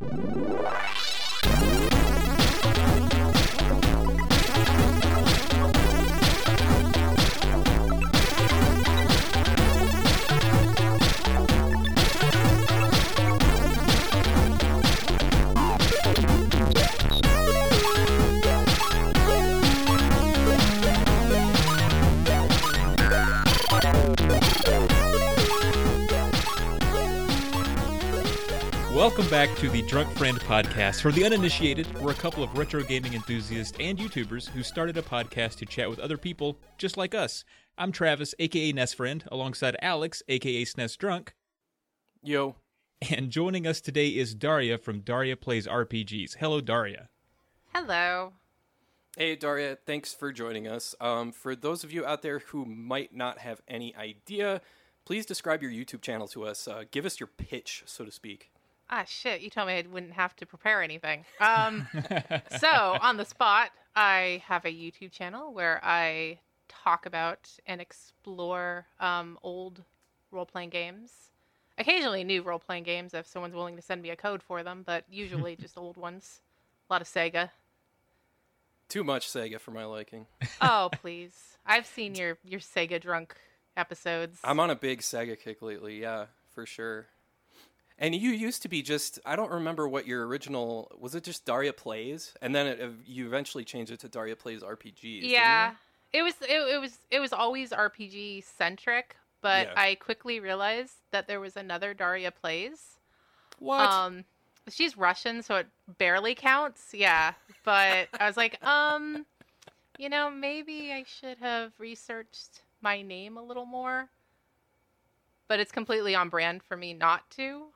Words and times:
Welcome 0.00 0.39
back 29.30 29.56
to 29.58 29.70
the 29.70 29.82
Drunk 29.82 30.10
Friend 30.18 30.40
podcast. 30.40 31.00
For 31.02 31.12
the 31.12 31.24
uninitiated, 31.24 31.86
we're 32.00 32.10
a 32.10 32.14
couple 32.14 32.42
of 32.42 32.58
retro 32.58 32.82
gaming 32.82 33.14
enthusiasts 33.14 33.76
and 33.78 33.96
YouTubers 33.96 34.48
who 34.48 34.64
started 34.64 34.96
a 34.96 35.02
podcast 35.02 35.56
to 35.58 35.66
chat 35.66 35.88
with 35.88 36.00
other 36.00 36.18
people 36.18 36.58
just 36.78 36.96
like 36.96 37.14
us. 37.14 37.44
I'm 37.78 37.92
Travis, 37.92 38.34
aka 38.40 38.72
NES 38.72 38.92
Friend, 38.92 39.22
alongside 39.30 39.76
Alex, 39.80 40.24
aka 40.26 40.64
SNES 40.64 40.98
Drunk. 40.98 41.34
Yo. 42.24 42.56
And 43.08 43.30
joining 43.30 43.68
us 43.68 43.80
today 43.80 44.08
is 44.08 44.34
Daria 44.34 44.76
from 44.78 45.00
Daria 45.00 45.36
Plays 45.36 45.68
RPGs. 45.68 46.38
Hello, 46.40 46.60
Daria. 46.60 47.08
Hello. 47.72 48.32
Hey, 49.16 49.36
Daria. 49.36 49.78
Thanks 49.86 50.12
for 50.12 50.32
joining 50.32 50.66
us. 50.66 50.96
Um, 51.00 51.30
for 51.30 51.54
those 51.54 51.84
of 51.84 51.92
you 51.92 52.04
out 52.04 52.22
there 52.22 52.40
who 52.40 52.64
might 52.64 53.14
not 53.14 53.38
have 53.38 53.60
any 53.68 53.94
idea, 53.94 54.60
please 55.04 55.24
describe 55.24 55.62
your 55.62 55.70
YouTube 55.70 56.02
channel 56.02 56.26
to 56.28 56.44
us. 56.44 56.66
Uh, 56.66 56.82
give 56.90 57.06
us 57.06 57.20
your 57.20 57.28
pitch, 57.28 57.84
so 57.86 58.04
to 58.04 58.10
speak. 58.10 58.50
Ah, 58.90 59.04
shit. 59.06 59.40
You 59.40 59.50
told 59.50 59.68
me 59.68 59.74
I 59.74 59.84
wouldn't 59.88 60.12
have 60.12 60.34
to 60.36 60.46
prepare 60.46 60.82
anything. 60.82 61.24
Um, 61.38 61.86
so, 62.58 62.68
on 63.00 63.16
the 63.16 63.24
spot, 63.24 63.70
I 63.94 64.42
have 64.46 64.64
a 64.64 64.68
YouTube 64.70 65.12
channel 65.12 65.54
where 65.54 65.80
I 65.84 66.40
talk 66.68 67.06
about 67.06 67.48
and 67.66 67.80
explore 67.80 68.86
um, 68.98 69.38
old 69.42 69.84
role 70.32 70.46
playing 70.46 70.70
games. 70.70 71.30
Occasionally, 71.78 72.24
new 72.24 72.42
role 72.42 72.58
playing 72.58 72.82
games 72.82 73.14
if 73.14 73.26
someone's 73.26 73.54
willing 73.54 73.76
to 73.76 73.82
send 73.82 74.02
me 74.02 74.10
a 74.10 74.16
code 74.16 74.42
for 74.42 74.62
them, 74.62 74.82
but 74.84 75.04
usually 75.08 75.54
just 75.56 75.78
old 75.78 75.96
ones. 75.96 76.40
A 76.88 76.92
lot 76.92 77.00
of 77.00 77.08
Sega. 77.08 77.50
Too 78.88 79.04
much 79.04 79.28
Sega 79.28 79.60
for 79.60 79.70
my 79.70 79.84
liking. 79.84 80.26
Oh, 80.60 80.90
please. 81.00 81.56
I've 81.64 81.86
seen 81.86 82.16
your, 82.16 82.36
your 82.44 82.60
Sega 82.60 83.00
drunk 83.00 83.34
episodes. 83.76 84.40
I'm 84.44 84.60
on 84.60 84.68
a 84.68 84.74
big 84.74 85.00
Sega 85.00 85.38
kick 85.38 85.62
lately, 85.62 86.00
yeah, 86.02 86.26
for 86.52 86.66
sure. 86.66 87.06
And 88.00 88.14
you 88.14 88.30
used 88.30 88.62
to 88.62 88.68
be 88.68 88.80
just, 88.80 89.20
I 89.26 89.36
don't 89.36 89.52
remember 89.52 89.86
what 89.86 90.06
your 90.06 90.26
original, 90.26 90.90
was 90.98 91.14
it 91.14 91.22
just 91.22 91.44
Daria 91.44 91.74
Plays? 91.74 92.32
And 92.40 92.54
then 92.54 92.66
it, 92.66 92.90
you 93.06 93.26
eventually 93.26 93.62
changed 93.62 93.92
it 93.92 94.00
to 94.00 94.08
Daria 94.08 94.34
Plays 94.36 94.62
RPGs. 94.62 95.20
yeah. 95.22 95.74
It 96.12 96.22
was 96.22 96.34
it, 96.42 96.50
it 96.50 96.80
was 96.80 96.98
it 97.12 97.20
was 97.20 97.32
always 97.32 97.70
RPG 97.70 98.42
centric, 98.42 99.14
but 99.42 99.68
Yeah. 99.68 99.74
I 99.76 99.94
quickly 99.94 100.40
realized 100.40 100.94
that 101.12 101.28
there 101.28 101.38
was 101.38 101.56
another 101.56 101.94
Daria 101.94 102.32
plays. 102.32 102.98
What? 103.60 103.88
Um, 103.88 104.24
she's 104.68 104.96
Russian, 104.96 105.40
so 105.40 105.54
it 105.54 105.68
barely 105.98 106.34
counts. 106.34 106.88
Yeah, 106.92 107.34
but 107.64 108.08
I 108.18 108.26
was 108.26 108.36
like, 108.36 108.60
um, 108.66 109.24
you 109.98 110.08
know, 110.08 110.30
maybe 110.32 110.90
I 110.92 111.04
should 111.06 111.38
have 111.38 111.70
researched 111.78 112.62
my 112.80 113.02
name 113.02 113.36
a 113.36 113.42
little 113.42 113.66
more. 113.66 114.08
But 115.46 115.60
it's 115.60 115.70
completely 115.70 116.16
on 116.16 116.28
brand 116.28 116.60
for 116.64 116.76
me 116.76 116.92
not 116.92 117.30
to. 117.36 117.66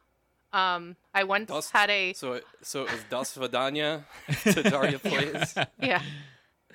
Um, 0.54 0.94
I 1.12 1.24
once 1.24 1.48
Das- 1.48 1.70
had 1.70 1.90
a 1.90 2.12
so, 2.12 2.34
it, 2.34 2.44
so 2.62 2.84
it 2.84 2.92
was 2.92 3.04
Das 3.10 3.36
Vidanya 3.36 4.04
to 4.44 4.62
Daria 4.62 4.98
Plays. 5.00 5.54
yeah. 5.82 6.00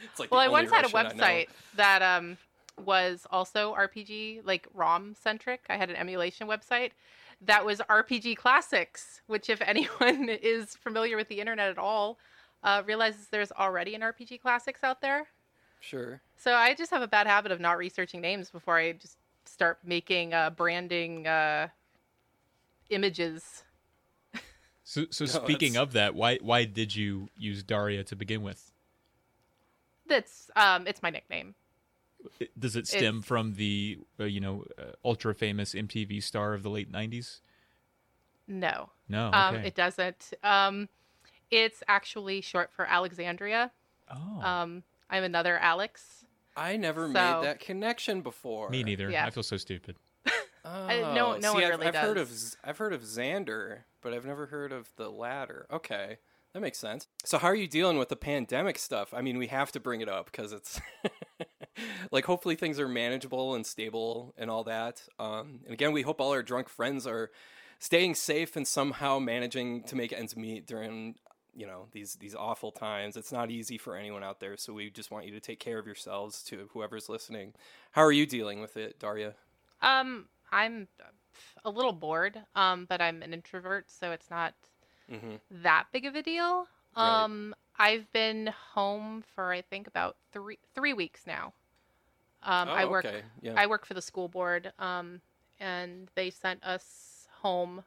It's 0.04 0.20
like 0.20 0.32
Well, 0.32 0.42
I 0.42 0.48
only 0.48 0.64
once 0.64 0.72
had 0.72 0.86
a 0.86 0.90
Russian 0.90 1.22
I 1.22 1.46
website 1.46 1.48
that 1.76 2.02
um 2.02 2.38
was 2.78 3.26
also 3.32 3.74
RPG, 3.74 4.42
like 4.46 4.68
ROM 4.74 5.16
centric. 5.16 5.62
I 5.70 5.78
had 5.78 5.90
an 5.90 5.96
emulation 5.96 6.48
website 6.48 6.92
that 7.42 7.66
was 7.66 7.80
RPG 7.80 8.38
classics, 8.38 9.22
which 9.28 9.50
if 9.50 9.62
anyone 9.66 10.30
is 10.30 10.76
familiar 10.76 11.16
with 11.16 11.30
the 11.30 11.40
internet 11.40 11.70
at 11.70 11.78
all, 11.78 12.18
uh, 12.64 12.84
realizes 12.86 13.28
there's 13.28 13.52
already 13.54 13.96
an 13.96 14.02
RPG 14.02 14.42
classics 14.42 14.84
out 14.84 15.02
there. 15.02 15.28
Sure. 15.80 16.22
So 16.36 16.54
I 16.54 16.74
just 16.74 16.92
have 16.92 17.02
a 17.02 17.08
bad 17.08 17.28
habit 17.28 17.52
of 17.54 17.60
not 17.62 17.78
researching 17.78 18.20
names 18.20 18.50
before 18.50 18.78
I 18.78 18.92
just 18.94 19.18
start 19.46 19.80
making 19.86 20.34
uh, 20.34 20.50
branding 20.50 21.26
uh, 21.28 21.70
images. 22.90 23.64
So, 24.90 25.06
so 25.12 25.26
No, 25.26 25.30
speaking 25.46 25.74
that's- 25.74 25.84
of 25.90 25.94
that, 25.94 26.16
why 26.16 26.38
why 26.42 26.66
did 26.66 26.96
you 26.96 27.30
use 27.38 27.62
Daria 27.62 28.04
to 28.06 28.16
begin 28.16 28.42
with? 28.42 28.72
That's 30.08 30.50
um, 30.56 30.88
it's 30.88 31.04
my 31.04 31.12
nickname. 31.12 31.54
Does 32.58 32.76
it 32.76 32.88
stem 32.88 33.18
It's- 33.18 33.24
from 33.26 33.54
the 33.54 34.00
uh, 34.20 34.24
you 34.24 34.40
know 34.40 34.66
uh, 34.80 34.94
ultra 35.06 35.36
famous 35.36 35.76
MTV 35.76 36.24
star 36.24 36.56
of 36.56 36.64
the 36.64 36.72
late 36.72 36.92
'90s? 36.92 37.42
No, 38.48 38.90
No. 39.08 39.28
Okay. 39.28 39.38
um, 39.38 39.56
it 39.58 39.76
doesn't. 39.76 40.34
Um, 40.42 40.90
it's 41.52 41.84
actually 41.88 42.42
short 42.42 42.72
for 42.72 42.84
Alexandria. 42.88 43.72
oh, 44.10 44.42
Um, 44.42 44.82
I'm 45.08 45.24
another 45.24 45.60
Alex. 45.60 46.26
I 46.58 46.78
never 46.78 47.06
So- 47.06 47.14
made 47.14 47.44
that 47.48 47.60
connection 47.60 48.22
before. 48.22 48.70
me 48.72 48.84
neither. 48.84 49.12
yeah. 49.12 49.28
I 49.28 49.30
feel 49.30 49.44
so 49.44 49.58
stupid. 49.58 49.98
Oh, 50.66 50.88
no- 50.88 51.38
no 51.38 51.40
see, 51.40 51.48
one 51.48 51.64
I've, 51.64 51.70
really 51.70 51.88
I've 51.88 51.96
heard 51.96 52.18
of 52.18 52.30
does. 52.30 52.58
I've 52.64 52.78
heard 52.78 52.94
of 52.94 53.02
Xander, 53.02 53.80
but 54.02 54.14
I've 54.14 54.26
never 54.26 54.48
heard 54.48 54.72
of 54.72 54.90
the 54.96 55.10
latter. 55.10 55.66
Okay, 55.72 56.18
that 56.54 56.62
makes 56.62 56.78
sense. 56.78 57.08
So 57.24 57.38
how 57.38 57.48
are 57.48 57.56
you 57.56 57.68
dealing 57.68 57.98
with 57.98 58.10
the 58.10 58.16
pandemic 58.16 58.78
stuff? 58.78 59.14
I 59.14 59.22
mean, 59.22 59.38
we 59.38 59.48
have 59.48 59.72
to 59.74 59.80
bring 59.80 60.02
it 60.02 60.10
up 60.10 60.26
because 60.26 60.52
it's 60.52 60.82
like 62.12 62.26
hopefully 62.26 62.56
things 62.56 62.80
are 62.80 62.88
manageable 62.88 63.56
and 63.56 63.66
stable 63.66 64.34
and 64.38 64.50
all 64.50 64.64
that. 64.66 65.04
Um, 65.20 65.62
and 65.66 65.74
again, 65.74 65.92
we 65.94 66.02
hope 66.02 66.20
all 66.20 66.32
our 66.32 66.44
drunk 66.44 66.70
friends 66.70 67.08
are 67.08 67.32
staying 67.80 68.16
safe 68.16 68.56
and 68.56 68.68
somehow 68.68 69.20
managing 69.20 69.84
to 69.84 69.96
make 69.96 70.12
ends 70.12 70.36
meet 70.36 70.68
during 70.68 71.16
you 71.56 71.66
know 71.66 71.88
these 71.92 72.16
these 72.16 72.36
awful 72.36 72.72
times. 72.72 73.18
It's 73.18 73.32
not 73.32 73.50
easy 73.52 73.78
for 73.78 73.96
anyone 73.96 74.24
out 74.24 74.40
there, 74.40 74.58
so 74.58 74.74
we 74.74 74.90
just 74.90 75.12
want 75.12 75.26
you 75.26 75.32
to 75.34 75.40
take 75.40 75.60
care 75.60 75.80
of 75.80 75.86
yourselves. 75.86 76.44
To 76.46 76.70
whoever's 76.74 77.10
listening, 77.10 77.54
how 77.92 78.04
are 78.04 78.12
you 78.12 78.26
dealing 78.26 78.62
with 78.62 78.78
it, 78.78 79.00
Daria? 79.00 79.36
Um, 79.82 80.26
I'm 80.52 80.88
a 81.64 81.70
little 81.70 81.94
bored. 81.94 82.42
Um, 82.56 82.86
but 82.86 83.02
I'm 83.02 83.22
an 83.22 83.34
introvert, 83.34 83.90
so 83.92 84.12
it's 84.12 84.30
not 84.30 84.54
hmm 85.10 85.36
that 85.52 85.88
big 85.92 86.06
of 86.06 86.16
a 86.16 86.22
deal. 86.22 86.68
Right. 86.96 87.24
Um, 87.24 87.56
I've 87.78 88.12
been 88.12 88.48
home 88.48 89.24
for 89.36 89.52
I 89.52 89.62
think 89.62 89.88
about 89.88 90.18
three 90.32 90.60
three 90.76 90.94
weeks 90.94 91.26
now. 91.26 91.54
Um, 92.44 92.70
oh, 92.70 92.74
I 92.74 92.86
work 92.86 93.06
Okay. 93.06 93.22
Yeah. 93.42 93.54
I 93.56 93.68
work 93.68 93.86
for 93.86 93.94
the 93.94 94.02
school 94.02 94.28
board. 94.28 94.72
Um, 94.80 95.22
and 95.60 96.10
they 96.16 96.30
sent 96.30 96.64
us 96.64 97.28
home. 97.42 97.84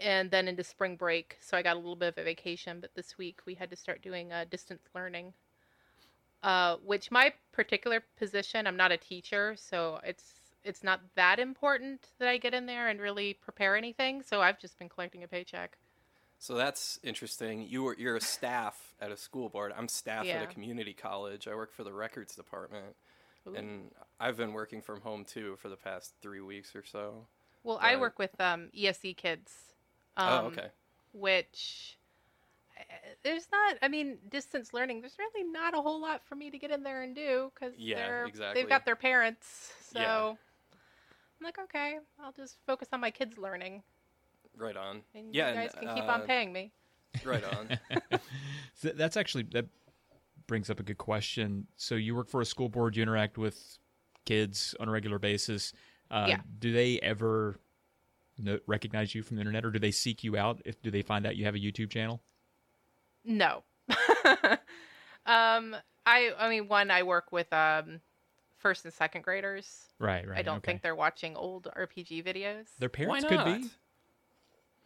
And 0.00 0.30
then 0.30 0.48
into 0.48 0.64
spring 0.64 0.96
break, 0.96 1.38
so 1.40 1.56
I 1.56 1.62
got 1.62 1.76
a 1.76 1.78
little 1.78 1.96
bit 1.96 2.08
of 2.08 2.18
a 2.18 2.24
vacation. 2.24 2.80
But 2.80 2.94
this 2.94 3.16
week 3.16 3.40
we 3.46 3.54
had 3.54 3.70
to 3.70 3.76
start 3.76 4.02
doing 4.02 4.32
uh, 4.32 4.44
distance 4.50 4.88
learning. 4.94 5.34
Uh, 6.42 6.76
which 6.84 7.10
my 7.10 7.32
particular 7.52 8.02
position, 8.16 8.66
I'm 8.66 8.76
not 8.76 8.92
a 8.92 8.98
teacher, 8.98 9.56
so 9.56 10.00
it's 10.04 10.43
it's 10.64 10.82
not 10.82 11.00
that 11.14 11.38
important 11.38 12.08
that 12.18 12.28
I 12.28 12.38
get 12.38 12.54
in 12.54 12.66
there 12.66 12.88
and 12.88 13.00
really 13.00 13.34
prepare 13.34 13.76
anything. 13.76 14.22
So 14.22 14.40
I've 14.40 14.58
just 14.58 14.78
been 14.78 14.88
collecting 14.88 15.22
a 15.22 15.28
paycheck. 15.28 15.76
So 16.38 16.54
that's 16.54 16.98
interesting. 17.02 17.66
You 17.68 17.84
were 17.84 17.96
you're 17.98 18.16
a 18.16 18.20
staff 18.20 18.94
at 19.00 19.10
a 19.10 19.16
school 19.16 19.48
board. 19.48 19.72
I'm 19.76 19.88
staff 19.88 20.26
at 20.26 20.42
a 20.42 20.46
community 20.46 20.92
college. 20.92 21.48
I 21.48 21.54
work 21.54 21.72
for 21.72 21.84
the 21.84 21.92
records 21.92 22.34
department, 22.34 22.96
Ooh. 23.48 23.54
and 23.54 23.90
I've 24.20 24.36
been 24.36 24.52
working 24.52 24.82
from 24.82 25.00
home 25.00 25.24
too 25.24 25.56
for 25.56 25.68
the 25.68 25.76
past 25.76 26.12
three 26.20 26.40
weeks 26.40 26.74
or 26.74 26.84
so. 26.84 27.26
Well, 27.62 27.78
I 27.80 27.96
work 27.96 28.18
with 28.18 28.38
um, 28.40 28.68
ESE 28.76 29.14
kids. 29.16 29.52
Um, 30.18 30.28
oh, 30.28 30.46
okay. 30.48 30.66
Which 31.12 31.96
uh, 32.78 32.82
there's 33.22 33.46
not. 33.50 33.76
I 33.80 33.88
mean, 33.88 34.18
distance 34.28 34.74
learning. 34.74 35.00
There's 35.00 35.16
really 35.18 35.50
not 35.50 35.72
a 35.72 35.80
whole 35.80 36.00
lot 36.00 36.22
for 36.26 36.34
me 36.34 36.50
to 36.50 36.58
get 36.58 36.70
in 36.70 36.82
there 36.82 37.02
and 37.02 37.14
do 37.14 37.50
because 37.54 37.72
Yeah, 37.78 37.96
they're 37.96 38.26
exactly. 38.26 38.60
they've 38.60 38.68
got 38.68 38.84
their 38.84 38.96
parents. 38.96 39.72
So 39.92 39.98
Yeah. 39.98 40.34
I'm 41.44 41.48
like, 41.48 41.58
okay, 41.58 41.98
I'll 42.18 42.32
just 42.32 42.56
focus 42.66 42.88
on 42.92 43.00
my 43.00 43.10
kids 43.10 43.36
learning, 43.36 43.82
Right 44.56 44.76
on. 44.76 45.02
and 45.14 45.34
Yeah, 45.34 45.50
you 45.52 45.58
and, 45.58 45.70
guys 45.70 45.78
can 45.78 45.94
keep 45.94 46.04
on 46.04 46.22
uh, 46.22 46.24
paying 46.24 46.52
me. 46.52 46.72
Right 47.24 47.44
on. 47.44 47.78
So 48.76 48.88
that's 48.88 49.16
actually 49.16 49.44
that 49.52 49.66
brings 50.46 50.70
up 50.70 50.80
a 50.80 50.82
good 50.82 50.96
question. 50.98 51.66
So 51.76 51.96
you 51.96 52.16
work 52.16 52.28
for 52.30 52.40
a 52.40 52.46
school 52.46 52.68
board, 52.70 52.96
you 52.96 53.02
interact 53.02 53.36
with 53.36 53.78
kids 54.24 54.74
on 54.80 54.88
a 54.88 54.90
regular 54.90 55.18
basis. 55.18 55.72
Uh, 56.10 56.26
Yeah. 56.30 56.40
Do 56.58 56.72
they 56.72 56.98
ever 57.00 57.60
no, 58.38 58.58
recognize 58.66 59.14
you 59.14 59.22
from 59.22 59.36
the 59.36 59.42
internet, 59.42 59.64
or 59.66 59.70
do 59.70 59.78
they 59.78 59.90
seek 59.90 60.24
you 60.24 60.36
out? 60.38 60.62
If 60.64 60.80
do 60.80 60.90
they 60.90 61.02
find 61.02 61.26
out 61.26 61.36
you 61.36 61.44
have 61.44 61.54
a 61.54 61.58
YouTube 61.58 61.90
channel? 61.90 62.22
No. 63.22 63.64
um, 65.26 65.76
I 66.06 66.32
I 66.38 66.48
mean, 66.48 66.68
one 66.68 66.90
I 66.90 67.02
work 67.02 67.32
with 67.32 67.52
um, 67.52 68.00
first 68.64 68.86
and 68.86 68.94
second 68.94 69.22
graders. 69.22 69.88
Right, 70.00 70.26
right. 70.26 70.38
I 70.38 70.42
don't 70.42 70.56
okay. 70.56 70.72
think 70.72 70.82
they're 70.82 70.94
watching 70.94 71.36
old 71.36 71.68
RPG 71.76 72.24
videos. 72.24 72.64
their 72.78 72.88
parents 72.88 73.26
could 73.26 73.44
be. 73.44 73.68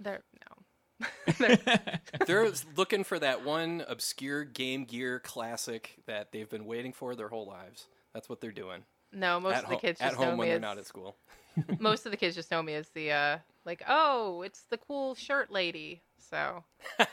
They're 0.00 0.22
no. 0.48 1.06
They're 2.26 2.50
looking 2.76 3.04
for 3.04 3.20
that 3.20 3.44
one 3.44 3.84
obscure 3.86 4.42
Game 4.44 4.84
Gear 4.84 5.20
classic 5.20 5.94
that 6.06 6.32
they've 6.32 6.48
been 6.48 6.64
waiting 6.64 6.92
for 6.92 7.14
their 7.14 7.28
whole 7.28 7.46
lives. 7.46 7.86
That's 8.12 8.28
what 8.28 8.40
they're 8.40 8.50
doing. 8.50 8.82
No, 9.12 9.38
most 9.38 9.54
at 9.54 9.64
of 9.64 9.70
the 9.70 9.76
ho- 9.76 9.80
kids 9.80 10.00
at 10.00 10.08
just 10.08 10.20
know 10.20 10.26
home 10.26 10.38
when 10.38 10.46
me 10.46 10.50
they're 10.50 10.56
as 10.56 10.62
not 10.62 10.78
at 10.78 10.86
school. 10.86 11.16
most 11.78 12.04
of 12.04 12.10
the 12.10 12.16
kids 12.16 12.34
just 12.34 12.50
know 12.50 12.62
me 12.64 12.74
as 12.74 12.88
the 12.90 13.12
uh 13.12 13.38
like 13.64 13.82
oh 13.88 14.42
it's 14.42 14.62
the 14.70 14.76
cool 14.78 15.14
shirt 15.14 15.52
lady. 15.52 16.02
So 16.18 16.64
oh, 16.98 17.04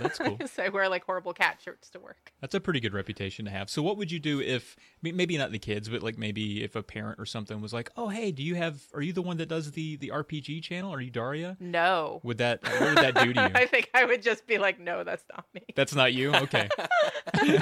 that's 0.00 0.18
cool. 0.18 0.38
so 0.46 0.62
I 0.62 0.68
wear 0.68 0.88
like 0.88 1.04
horrible 1.04 1.32
cat 1.34 1.58
shirts 1.62 1.90
to 1.90 2.00
work. 2.00 2.32
That's 2.40 2.54
a 2.54 2.60
pretty 2.60 2.80
good 2.80 2.94
reputation 2.94 3.44
to 3.44 3.50
have. 3.50 3.68
So, 3.68 3.82
what 3.82 3.96
would 3.98 4.10
you 4.10 4.18
do 4.18 4.40
if 4.40 4.76
maybe 5.02 5.36
not 5.36 5.52
the 5.52 5.58
kids, 5.58 5.88
but 5.88 6.02
like 6.02 6.16
maybe 6.18 6.62
if 6.64 6.74
a 6.76 6.82
parent 6.82 7.18
or 7.20 7.26
something 7.26 7.60
was 7.60 7.72
like, 7.72 7.90
"Oh, 7.96 8.08
hey, 8.08 8.32
do 8.32 8.42
you 8.42 8.54
have? 8.54 8.80
Are 8.94 9.02
you 9.02 9.12
the 9.12 9.22
one 9.22 9.36
that 9.38 9.48
does 9.48 9.72
the 9.72 9.96
the 9.96 10.08
RPG 10.14 10.62
channel? 10.62 10.92
Are 10.94 11.00
you 11.00 11.10
Daria?" 11.10 11.56
No. 11.60 12.20
Would 12.22 12.38
that 12.38 12.62
what 12.62 12.80
would 12.80 12.98
that 12.98 13.14
do 13.16 13.32
to 13.34 13.40
you? 13.40 13.48
I 13.54 13.66
think 13.66 13.90
I 13.94 14.04
would 14.04 14.22
just 14.22 14.46
be 14.46 14.58
like, 14.58 14.80
no, 14.80 15.04
that's 15.04 15.24
not 15.34 15.44
me. 15.54 15.62
That's 15.74 15.94
not 15.94 16.12
you. 16.14 16.34
Okay. 16.34 16.68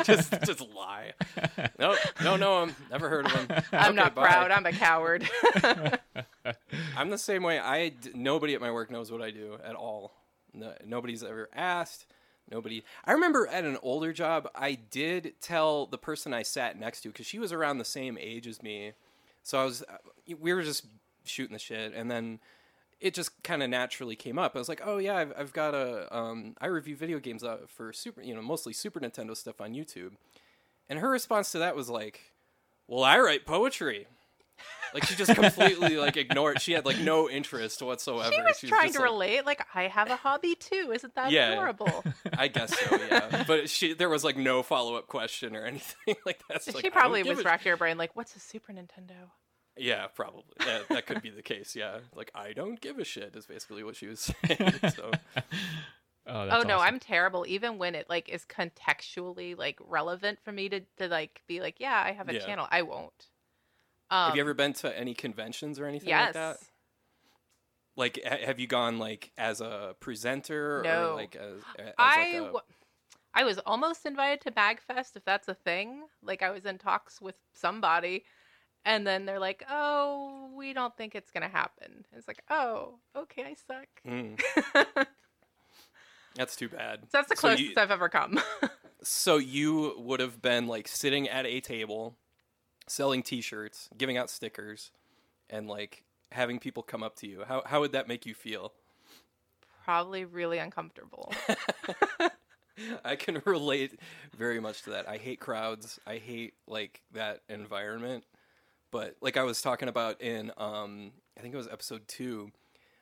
just 0.04 0.32
just 0.44 0.60
lie. 0.74 1.12
No, 1.78 1.96
no, 2.22 2.36
no. 2.36 2.58
I'm 2.62 2.76
never 2.90 3.08
heard 3.08 3.26
of 3.26 3.32
him. 3.32 3.46
I'm 3.72 3.86
Okay, 3.88 3.92
not 3.96 4.14
bye. 4.14 4.26
proud. 4.26 4.50
I'm 4.50 4.66
a 4.66 4.72
coward. 4.72 5.28
I'm 6.96 7.10
the 7.10 7.18
same 7.18 7.42
way. 7.42 7.58
I 7.58 7.90
d- 7.90 8.10
nobody 8.14 8.54
at 8.54 8.60
my 8.60 8.70
work 8.70 8.90
knows 8.90 9.10
what 9.10 9.22
I 9.22 9.30
do 9.30 9.58
at 9.64 9.74
all. 9.74 10.12
No, 10.54 10.74
nobody's 10.84 11.22
ever 11.22 11.48
asked. 11.54 12.06
Nobody. 12.50 12.82
I 13.04 13.12
remember 13.12 13.46
at 13.46 13.64
an 13.64 13.78
older 13.82 14.12
job, 14.12 14.48
I 14.54 14.74
did 14.74 15.34
tell 15.40 15.86
the 15.86 15.98
person 15.98 16.34
I 16.34 16.42
sat 16.42 16.78
next 16.78 17.02
to 17.02 17.08
because 17.08 17.26
she 17.26 17.38
was 17.38 17.52
around 17.52 17.78
the 17.78 17.84
same 17.84 18.18
age 18.20 18.46
as 18.46 18.62
me. 18.62 18.92
So 19.42 19.60
I 19.60 19.64
was, 19.64 19.82
uh, 19.82 19.96
we 20.40 20.52
were 20.52 20.62
just 20.62 20.86
shooting 21.24 21.52
the 21.52 21.58
shit, 21.58 21.94
and 21.94 22.10
then 22.10 22.40
it 23.00 23.14
just 23.14 23.42
kind 23.42 23.62
of 23.62 23.70
naturally 23.70 24.16
came 24.16 24.38
up. 24.38 24.54
I 24.54 24.58
was 24.58 24.68
like, 24.68 24.82
oh 24.84 24.98
yeah, 24.98 25.16
I've, 25.16 25.32
I've 25.36 25.52
got 25.52 25.74
a, 25.74 26.14
um, 26.16 26.56
I 26.60 26.66
review 26.66 26.96
video 26.96 27.18
games 27.18 27.42
uh, 27.42 27.58
for 27.66 27.92
super, 27.92 28.22
you 28.22 28.34
know, 28.34 28.42
mostly 28.42 28.72
Super 28.72 29.00
Nintendo 29.00 29.36
stuff 29.36 29.60
on 29.60 29.74
YouTube. 29.74 30.12
And 30.88 30.98
her 30.98 31.10
response 31.10 31.52
to 31.52 31.58
that 31.58 31.74
was 31.74 31.88
like, 31.88 32.32
well, 32.86 33.02
I 33.02 33.18
write 33.18 33.46
poetry. 33.46 34.06
Like 34.94 35.04
she 35.06 35.14
just 35.14 35.34
completely 35.34 35.96
like 35.96 36.16
ignored. 36.16 36.60
She 36.60 36.72
had 36.72 36.84
like 36.84 36.98
no 36.98 37.28
interest 37.30 37.80
whatsoever. 37.82 38.30
she 38.32 38.40
was 38.42 38.58
trying 38.60 38.82
just 38.88 38.94
to 38.96 39.00
like- 39.00 39.10
relate. 39.10 39.46
Like, 39.46 39.66
I 39.74 39.84
have 39.88 40.10
a 40.10 40.16
hobby 40.16 40.54
too. 40.54 40.92
Isn't 40.94 41.14
that 41.14 41.30
Yeah. 41.32 41.52
adorable? 41.52 42.04
I 42.38 42.48
guess 42.48 42.78
so, 42.78 42.96
yeah. 43.10 43.44
But 43.46 43.70
she, 43.70 43.94
there 43.94 44.08
was 44.10 44.22
like 44.22 44.36
no 44.36 44.62
follow 44.62 44.96
up 44.96 45.06
question 45.08 45.56
or 45.56 45.64
anything 45.64 46.16
like 46.26 46.42
that. 46.48 46.62
So, 46.62 46.72
like, 46.72 46.84
she 46.84 46.90
probably 46.90 47.22
give 47.22 47.36
was 47.36 47.44
a- 47.44 47.48
racking 47.48 47.70
her 47.70 47.76
brain. 47.76 47.96
Like, 47.96 48.14
what's 48.14 48.36
a 48.36 48.40
Super 48.40 48.72
Nintendo? 48.72 49.30
Yeah, 49.78 50.08
probably. 50.08 50.42
That, 50.58 50.86
that 50.90 51.06
could 51.06 51.22
be 51.22 51.30
the 51.30 51.40
case. 51.42 51.74
Yeah, 51.74 52.00
like 52.14 52.30
I 52.34 52.52
don't 52.52 52.78
give 52.78 52.98
a 52.98 53.04
shit 53.04 53.34
is 53.34 53.46
basically 53.46 53.82
what 53.82 53.96
she 53.96 54.06
was 54.08 54.20
saying. 54.46 54.74
So 54.94 55.10
Oh, 56.24 56.34
oh 56.50 56.62
no, 56.62 56.76
awesome. 56.76 56.80
I'm 56.94 57.00
terrible. 57.00 57.44
Even 57.48 57.78
when 57.78 57.94
it 57.94 58.06
like 58.08 58.28
is 58.28 58.44
contextually 58.44 59.56
like 59.58 59.78
relevant 59.84 60.38
for 60.44 60.52
me 60.52 60.68
to 60.68 60.80
to 60.98 61.08
like 61.08 61.42
be 61.48 61.60
like, 61.60 61.76
yeah, 61.80 62.00
I 62.04 62.12
have 62.12 62.28
a 62.28 62.34
Yeah. 62.34 62.40
channel. 62.40 62.66
I 62.70 62.82
won't. 62.82 63.28
Um, 64.12 64.26
have 64.28 64.36
you 64.36 64.42
ever 64.42 64.54
been 64.54 64.72
to 64.74 64.96
any 64.98 65.14
conventions 65.14 65.78
or 65.80 65.86
anything 65.86 66.08
Yes. 66.10 66.26
like 66.26 66.34
that? 66.34 66.56
Like, 67.96 68.20
ha- 68.26 68.44
have 68.46 68.60
you 68.60 68.66
gone 68.66 68.98
like 68.98 69.32
as 69.38 69.60
a 69.60 69.94
presenter 70.00 70.82
No. 70.84 71.12
or 71.12 71.14
like 71.16 71.36
as, 71.36 71.60
as 71.78 71.92
I 71.98 72.16
like 72.16 72.28
a, 72.34 72.38
w- 72.44 72.60
I 73.34 73.44
was 73.44 73.58
almost 73.58 74.04
invited 74.06 74.40
to 74.42 74.50
Magfest, 74.50 75.16
if 75.16 75.24
that's 75.24 75.48
a 75.48 75.54
thing. 75.54 76.02
Like 76.22 76.42
I 76.42 76.50
was 76.50 76.64
in 76.66 76.78
talks 76.78 77.20
with 77.20 77.34
somebody, 77.54 78.24
and 78.84 79.06
then 79.06 79.24
they're 79.26 79.38
like, 79.38 79.64
"Oh, 79.70 80.50
we 80.54 80.72
don't 80.72 80.94
think 80.96 81.14
it's 81.14 81.30
gonna 81.30 81.48
happen." 81.48 82.04
It's 82.14 82.28
like, 82.28 82.42
"Oh, 82.50 82.98
okay, 83.16 83.44
I 83.44 83.54
suck." 83.54 83.88
Mm, 84.06 85.06
that's 86.34 86.56
too 86.56 86.68
bad. 86.68 87.00
that's 87.12 87.28
the 87.28 87.36
So 87.36 87.50
you- 87.50 87.56
closest 87.56 87.78
I've 87.78 87.90
ever 87.90 88.08
come. 88.08 88.40
So 89.04 89.38
you 89.38 89.94
would 89.98 90.20
have 90.20 90.40
been 90.40 90.68
like 90.68 90.86
sitting 90.86 91.28
at 91.28 91.44
a 91.44 91.60
table, 91.60 92.16
selling 92.92 93.22
T-shirts, 93.22 93.88
giving 93.96 94.16
out 94.16 94.30
stickers, 94.30 94.90
and 95.50 95.66
like 95.68 96.04
having 96.30 96.58
people 96.58 96.82
come 96.82 97.02
up 97.02 97.16
to 97.16 97.26
you. 97.26 97.44
How 97.46 97.62
how 97.66 97.80
would 97.80 97.92
that 97.92 98.06
make 98.08 98.26
you 98.26 98.34
feel? 98.34 98.72
Probably 99.84 100.24
really 100.24 100.58
uncomfortable. 100.58 101.32
I 103.04 103.16
can 103.16 103.42
relate 103.44 103.98
very 104.36 104.60
much 104.60 104.82
to 104.82 104.90
that. 104.90 105.08
I 105.08 105.16
hate 105.16 105.40
crowds. 105.40 105.98
I 106.06 106.16
hate 106.18 106.54
like 106.66 107.02
that 107.12 107.40
environment. 107.48 108.24
But 108.90 109.16
like 109.20 109.36
I 109.36 109.42
was 109.42 109.60
talking 109.62 109.88
about 109.88 110.20
in 110.20 110.52
um 110.56 111.12
I 111.36 111.40
think 111.40 111.54
it 111.54 111.56
was 111.56 111.68
episode 111.68 112.06
2. 112.08 112.50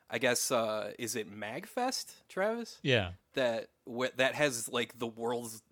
I 0.08 0.18
guess 0.18 0.50
uh 0.50 0.92
is 0.98 1.16
it 1.16 1.30
Magfest, 1.32 2.06
Travis? 2.28 2.78
yeah. 2.82 3.10
That 3.34 3.68
wh- 3.88 4.16
that 4.16 4.34
has 4.34 4.68
like 4.68 4.98
the 4.98 5.06
world's 5.06 5.62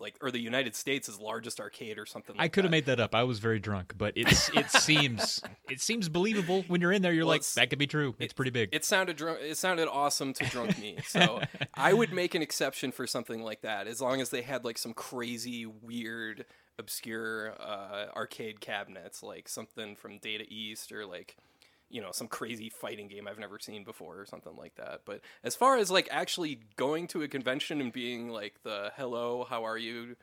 like 0.00 0.16
or 0.20 0.30
the 0.30 0.40
United 0.40 0.74
States' 0.74 1.18
largest 1.20 1.60
arcade 1.60 1.98
or 1.98 2.06
something 2.06 2.36
like 2.36 2.44
I 2.44 2.48
could 2.48 2.64
have 2.64 2.70
made 2.70 2.86
that 2.86 3.00
up. 3.00 3.14
I 3.14 3.24
was 3.24 3.38
very 3.38 3.58
drunk, 3.58 3.94
but 3.96 4.12
it's 4.16 4.48
it 4.50 4.70
seems 4.82 5.42
it 5.68 5.80
seems 5.80 6.08
believable 6.08 6.64
when 6.68 6.80
you're 6.80 6.92
in 6.92 7.02
there. 7.02 7.12
You're 7.12 7.26
Well, 7.26 7.34
like, 7.36 7.44
that 7.54 7.70
could 7.70 7.78
be 7.78 7.86
true. 7.86 8.14
It's 8.18 8.32
pretty 8.32 8.50
big. 8.50 8.70
It 8.72 8.84
sounded 8.84 9.16
drunk. 9.16 9.40
It 9.42 9.56
sounded 9.56 9.88
awesome 9.88 10.32
to 10.34 10.44
drunk 10.46 10.78
me. 10.78 10.98
So 11.06 11.40
I 11.74 11.92
would 11.92 12.12
make 12.12 12.34
an 12.34 12.42
exception 12.42 12.92
for 12.92 13.06
something 13.06 13.42
like 13.42 13.62
that, 13.62 13.86
as 13.86 14.00
long 14.00 14.20
as 14.20 14.30
they 14.30 14.42
had 14.42 14.64
like 14.64 14.78
some 14.78 14.92
crazy, 14.94 15.66
weird, 15.66 16.44
obscure 16.78 17.54
uh, 17.60 18.06
arcade 18.16 18.60
cabinets, 18.60 19.22
like 19.22 19.48
something 19.48 19.96
from 19.96 20.18
Data 20.18 20.44
East 20.48 20.92
or 20.92 21.06
like 21.06 21.36
you 21.90 22.00
know 22.02 22.10
some 22.12 22.28
crazy 22.28 22.68
fighting 22.70 23.08
game 23.08 23.26
I've 23.28 23.38
never 23.38 23.58
seen 23.58 23.84
before 23.84 24.20
or 24.20 24.26
something 24.26 24.56
like 24.56 24.74
that. 24.76 25.02
But 25.04 25.20
as 25.42 25.54
far 25.56 25.76
as 25.76 25.90
like 25.90 26.08
actually 26.10 26.60
going 26.76 27.06
to 27.08 27.22
a 27.22 27.28
convention 27.28 27.80
and 27.80 27.92
being 27.92 28.28
like 28.28 28.62
the 28.62 28.92
"Hello, 28.96 29.46
how 29.48 29.64
are 29.64 29.78
you?" 29.78 30.16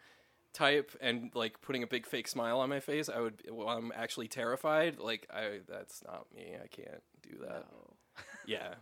type 0.53 0.95
and 1.01 1.31
like 1.35 1.61
putting 1.61 1.83
a 1.83 1.87
big 1.87 2.05
fake 2.07 2.29
smile 2.29 2.59
on 2.59 2.69
my 2.69 2.79
face, 2.79 3.09
I 3.09 3.19
would. 3.19 3.41
Well, 3.51 3.67
I'm 3.67 3.91
actually 3.93 4.29
terrified. 4.29 4.99
Like 4.99 5.27
I, 5.33 5.59
that's 5.67 6.01
not 6.03 6.27
me. 6.33 6.55
I 6.63 6.67
can't 6.67 7.03
do 7.21 7.37
that. 7.47 7.65
Yeah. 8.47 8.75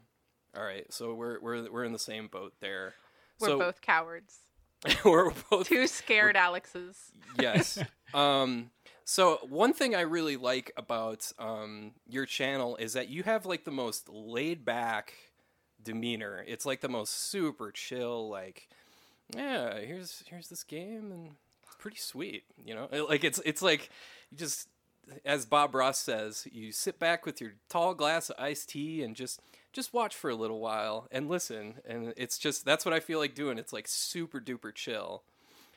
All 0.55 0.63
right. 0.63 0.85
So 0.93 1.15
we're 1.15 1.39
we're 1.39 1.71
we're 1.71 1.85
in 1.85 1.93
the 1.93 1.97
same 1.97 2.27
boat 2.27 2.53
there. 2.59 2.93
We're 3.39 3.47
so 3.47 3.57
both 3.57 3.81
cowards. 3.81 4.37
we're 5.05 5.31
both 5.49 5.67
Two 5.67 5.87
scared 5.87 6.35
Alexes. 6.35 6.97
yes. 7.39 7.79
Um 8.13 8.69
so 9.05 9.39
one 9.49 9.73
thing 9.73 9.95
I 9.95 10.01
really 10.01 10.37
like 10.37 10.71
about 10.77 11.31
um 11.39 11.91
your 12.07 12.25
channel 12.25 12.75
is 12.77 12.93
that 12.93 13.09
you 13.09 13.23
have 13.23 13.45
like 13.45 13.65
the 13.65 13.71
most 13.71 14.09
laid 14.09 14.65
back 14.65 15.13
demeanor. 15.83 16.43
It's 16.47 16.65
like 16.65 16.81
the 16.81 16.89
most 16.89 17.13
super 17.29 17.71
chill 17.71 18.29
like 18.29 18.67
yeah, 19.35 19.79
here's 19.79 20.23
here's 20.27 20.49
this 20.49 20.63
game 20.63 21.11
and 21.11 21.31
it's 21.65 21.75
pretty 21.75 21.97
sweet, 21.97 22.43
you 22.63 22.75
know? 22.75 22.87
Like 23.07 23.23
it's 23.23 23.41
it's 23.45 23.61
like 23.61 23.89
you 24.31 24.37
just 24.37 24.67
as 25.25 25.45
Bob 25.45 25.75
Ross 25.75 25.99
says, 25.99 26.47
you 26.51 26.71
sit 26.71 26.97
back 26.97 27.25
with 27.25 27.41
your 27.41 27.53
tall 27.69 27.93
glass 27.93 28.29
of 28.29 28.39
iced 28.39 28.69
tea 28.69 29.03
and 29.03 29.15
just 29.15 29.41
just 29.73 29.93
watch 29.93 30.15
for 30.15 30.29
a 30.29 30.35
little 30.35 30.59
while 30.59 31.07
and 31.11 31.27
listen 31.27 31.75
and 31.85 32.13
it's 32.15 32.37
just 32.37 32.63
that's 32.65 32.85
what 32.85 32.93
I 32.93 32.99
feel 32.99 33.19
like 33.19 33.35
doing. 33.35 33.57
It's 33.57 33.73
like 33.73 33.87
super 33.87 34.39
duper 34.39 34.73
chill. 34.73 35.23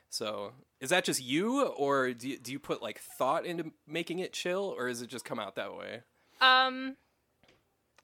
So, 0.09 0.53
is 0.79 0.89
that 0.89 1.03
just 1.03 1.23
you 1.23 1.63
or 1.63 2.13
do 2.13 2.29
you, 2.29 2.37
do 2.37 2.51
you 2.51 2.59
put 2.59 2.81
like 2.81 2.99
thought 2.99 3.45
into 3.45 3.71
making 3.87 4.19
it 4.19 4.33
chill 4.33 4.73
or 4.77 4.87
is 4.87 5.01
it 5.01 5.07
just 5.07 5.25
come 5.25 5.39
out 5.39 5.55
that 5.55 5.75
way? 5.75 6.01
Um, 6.39 6.95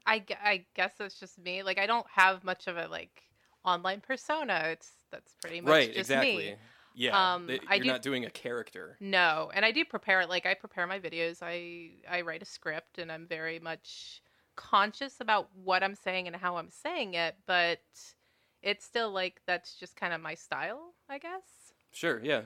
I, 0.05 0.23
I 0.43 0.65
guess 0.75 0.93
it's 0.99 1.19
just 1.19 1.37
me. 1.37 1.63
Like 1.63 1.77
I 1.77 1.85
don't 1.85 2.07
have 2.15 2.43
much 2.43 2.67
of 2.67 2.77
a 2.77 2.87
like 2.87 3.23
online 3.63 4.01
persona. 4.01 4.63
It's 4.67 4.91
that's 5.11 5.33
pretty 5.41 5.61
much 5.61 5.71
right, 5.71 5.87
just 5.87 5.99
exactly. 5.99 6.37
me. 6.37 6.55
Yeah. 6.95 7.33
Um, 7.33 7.49
you're 7.49 7.79
do- 7.79 7.85
not 7.85 8.01
doing 8.01 8.25
a 8.25 8.29
character. 8.29 8.97
No, 8.99 9.51
and 9.53 9.65
I 9.65 9.71
do 9.71 9.83
prepare 9.85 10.21
it. 10.21 10.29
like 10.29 10.45
I 10.45 10.53
prepare 10.53 10.87
my 10.87 10.99
videos. 10.99 11.39
I 11.41 11.91
I 12.09 12.21
write 12.21 12.41
a 12.41 12.45
script 12.45 12.97
and 12.97 13.11
I'm 13.11 13.27
very 13.27 13.59
much 13.59 14.21
conscious 14.55 15.19
about 15.19 15.49
what 15.63 15.83
I'm 15.83 15.95
saying 15.95 16.27
and 16.27 16.35
how 16.35 16.57
I'm 16.57 16.69
saying 16.69 17.15
it, 17.15 17.35
but 17.45 17.79
it's 18.61 18.85
still 18.85 19.11
like 19.11 19.41
that's 19.45 19.75
just 19.75 19.95
kind 19.95 20.13
of 20.13 20.21
my 20.21 20.35
style, 20.35 20.93
I 21.09 21.17
guess. 21.17 21.41
Sure, 21.91 22.19
yeah. 22.23 22.41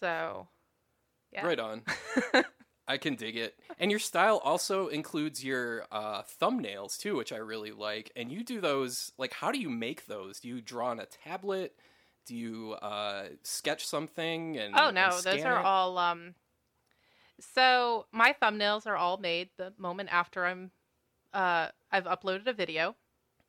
So, 0.00 0.48
yeah. 1.32 1.46
Right 1.46 1.58
on. 1.58 1.82
I 2.88 2.98
can 2.98 3.14
dig 3.14 3.36
it. 3.36 3.54
And 3.78 3.88
your 3.90 4.00
style 4.00 4.38
also 4.42 4.88
includes 4.88 5.44
your 5.44 5.86
uh, 5.92 6.22
thumbnails 6.42 6.98
too, 6.98 7.14
which 7.16 7.32
I 7.32 7.36
really 7.36 7.70
like. 7.70 8.10
And 8.16 8.32
you 8.32 8.42
do 8.42 8.60
those 8.60 9.12
like 9.16 9.32
how 9.32 9.52
do 9.52 9.60
you 9.60 9.70
make 9.70 10.06
those? 10.06 10.40
Do 10.40 10.48
you 10.48 10.60
draw 10.60 10.88
on 10.88 10.98
a 10.98 11.06
tablet? 11.06 11.74
Do 12.26 12.34
you 12.34 12.72
uh, 12.82 13.26
sketch 13.44 13.86
something 13.86 14.56
and 14.58 14.74
Oh 14.76 14.88
and 14.88 14.94
no, 14.96 15.20
those 15.20 15.44
are 15.44 15.60
it? 15.60 15.64
all 15.64 15.98
um 15.98 16.34
so 17.38 18.06
my 18.12 18.34
thumbnails 18.42 18.86
are 18.86 18.96
all 18.96 19.16
made 19.18 19.50
the 19.56 19.72
moment 19.78 20.08
after 20.12 20.44
I'm 20.44 20.72
uh 21.32 21.68
I've 21.92 22.04
uploaded 22.06 22.48
a 22.48 22.52
video. 22.52 22.96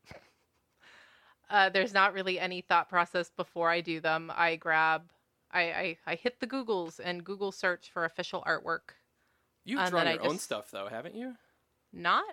uh 1.49 1.69
there's 1.69 1.93
not 1.93 2.13
really 2.13 2.39
any 2.39 2.61
thought 2.61 2.89
process 2.89 3.31
before 3.35 3.69
I 3.71 3.81
do 3.81 3.99
them. 4.01 4.31
I 4.35 4.55
grab 4.55 5.09
I 5.53 5.61
I, 5.61 5.97
I 6.07 6.15
hit 6.15 6.39
the 6.39 6.47
Googles 6.47 6.99
and 7.03 7.23
Google 7.23 7.51
search 7.51 7.89
for 7.93 8.05
official 8.05 8.43
artwork. 8.47 8.95
You've 9.63 9.79
drawn 9.89 10.05
then 10.05 10.07
I 10.07 10.13
your 10.13 10.23
own 10.23 10.33
just- 10.33 10.45
stuff 10.45 10.71
though, 10.71 10.87
haven't 10.87 11.15
you? 11.15 11.35
Not 11.93 12.23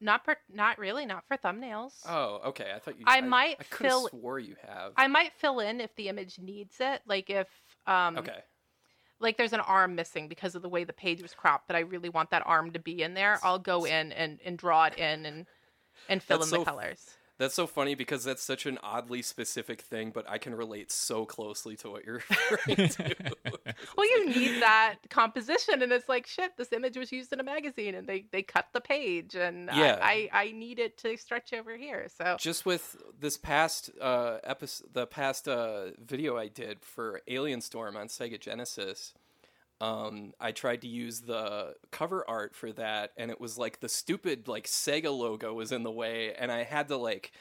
not 0.00 0.24
per, 0.24 0.36
not 0.52 0.78
really, 0.78 1.06
not 1.06 1.24
for 1.28 1.36
thumbnails. 1.36 1.92
Oh, 2.08 2.40
okay. 2.46 2.72
I 2.74 2.78
thought 2.78 2.98
you. 2.98 3.04
I 3.06 3.20
might 3.20 3.56
I 3.60 3.64
could 3.64 3.84
have 3.86 3.92
fill- 3.92 4.08
swore 4.08 4.38
you 4.38 4.56
have. 4.66 4.92
I 4.96 5.06
might 5.06 5.32
fill 5.34 5.60
in 5.60 5.80
if 5.80 5.94
the 5.96 6.08
image 6.08 6.38
needs 6.38 6.76
it, 6.80 7.00
like 7.06 7.30
if 7.30 7.48
um 7.86 8.18
okay. 8.18 8.40
like 9.20 9.36
there's 9.36 9.52
an 9.52 9.60
arm 9.60 9.94
missing 9.94 10.26
because 10.28 10.54
of 10.54 10.62
the 10.62 10.68
way 10.68 10.84
the 10.84 10.92
page 10.92 11.22
was 11.22 11.32
cropped, 11.34 11.66
but 11.68 11.76
I 11.76 11.80
really 11.80 12.08
want 12.08 12.30
that 12.30 12.42
arm 12.44 12.72
to 12.72 12.78
be 12.78 13.02
in 13.02 13.14
there. 13.14 13.38
I'll 13.42 13.58
go 13.58 13.84
in 13.84 14.12
and 14.12 14.40
and 14.44 14.58
draw 14.58 14.84
it 14.86 14.98
in 14.98 15.26
and 15.26 15.46
and 16.08 16.22
fill 16.22 16.38
That's 16.38 16.50
in 16.50 16.50
so 16.50 16.56
the 16.56 16.60
f- 16.62 16.66
colors. 16.66 17.10
That's 17.38 17.54
so 17.54 17.66
funny 17.66 17.94
because 17.94 18.22
that's 18.22 18.42
such 18.42 18.64
an 18.64 18.78
oddly 18.82 19.20
specific 19.22 19.80
thing, 19.80 20.12
but 20.14 20.28
I 20.30 20.38
can 20.38 20.54
relate 20.54 20.92
so 20.92 21.24
closely 21.24 21.74
to 21.76 21.90
what 21.90 22.04
you're 22.04 22.22
referring 22.30 22.88
to. 22.88 23.16
Well, 23.96 24.08
you 24.08 24.26
need 24.28 24.62
that 24.62 24.96
composition, 25.10 25.82
and 25.82 25.92
it's 25.92 26.08
like 26.08 26.26
shit. 26.26 26.56
This 26.56 26.72
image 26.72 26.96
was 26.96 27.10
used 27.12 27.32
in 27.32 27.40
a 27.40 27.42
magazine, 27.42 27.94
and 27.94 28.08
they 28.08 28.26
they 28.30 28.42
cut 28.42 28.66
the 28.72 28.80
page, 28.80 29.34
and 29.34 29.68
Yeah. 29.72 29.98
I, 30.00 30.28
I 30.32 30.44
I 30.44 30.52
need 30.52 30.78
it 30.78 30.96
to 30.98 31.16
stretch 31.16 31.52
over 31.52 31.76
here. 31.76 32.06
So 32.16 32.36
just 32.38 32.64
with 32.66 32.96
this 33.18 33.36
past 33.36 33.90
uh 34.00 34.38
episode 34.44 34.88
the 34.92 35.06
past 35.06 35.48
uh 35.48 35.86
video 36.04 36.36
i 36.36 36.48
did 36.48 36.84
for 36.84 37.20
alien 37.28 37.60
storm 37.60 37.96
on 37.96 38.08
sega 38.08 38.38
genesis 38.38 39.14
um 39.80 40.32
i 40.40 40.52
tried 40.52 40.80
to 40.82 40.88
use 40.88 41.22
the 41.22 41.74
cover 41.90 42.24
art 42.28 42.54
for 42.54 42.72
that 42.72 43.10
and 43.16 43.30
it 43.30 43.40
was 43.40 43.58
like 43.58 43.80
the 43.80 43.88
stupid 43.88 44.46
like 44.46 44.66
sega 44.66 45.16
logo 45.16 45.52
was 45.52 45.72
in 45.72 45.82
the 45.82 45.90
way 45.90 46.32
and 46.34 46.52
i 46.52 46.62
had 46.62 46.88
to 46.88 46.96
like 46.96 47.32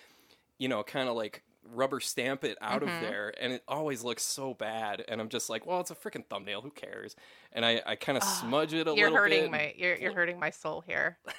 you 0.57 0.67
know 0.67 0.81
kind 0.83 1.07
of 1.07 1.15
like 1.15 1.43
rubber 1.71 1.99
stamp 1.99 2.43
it 2.43 2.57
out 2.59 2.81
Mhm. 2.81 2.93
of 2.95 3.01
there 3.01 3.33
and 3.39 3.53
it 3.53 3.63
always 3.67 4.03
looks 4.03 4.23
so 4.23 4.53
bad 4.53 5.05
and 5.07 5.21
i'm 5.21 5.29
just 5.29 5.49
like 5.49 5.65
well 5.65 5.79
it's 5.79 5.91
a 5.91 5.95
freaking 5.95 6.25
thumbnail 6.29 6.61
who 6.61 6.71
cares 6.71 7.15
and 7.53 7.63
i 7.63 7.81
i 7.85 7.95
kind 7.95 8.17
of 8.17 8.23
smudge 8.23 8.73
it 8.73 8.87
a 8.87 8.93
you're 8.95 9.09
little 9.09 9.17
hurting 9.17 9.41
bit 9.43 9.51
my 9.51 9.73
you're 9.77 9.95
you're 9.95 10.13
hurting 10.15 10.39
my 10.39 10.49
soul 10.49 10.83
here. 10.87 11.19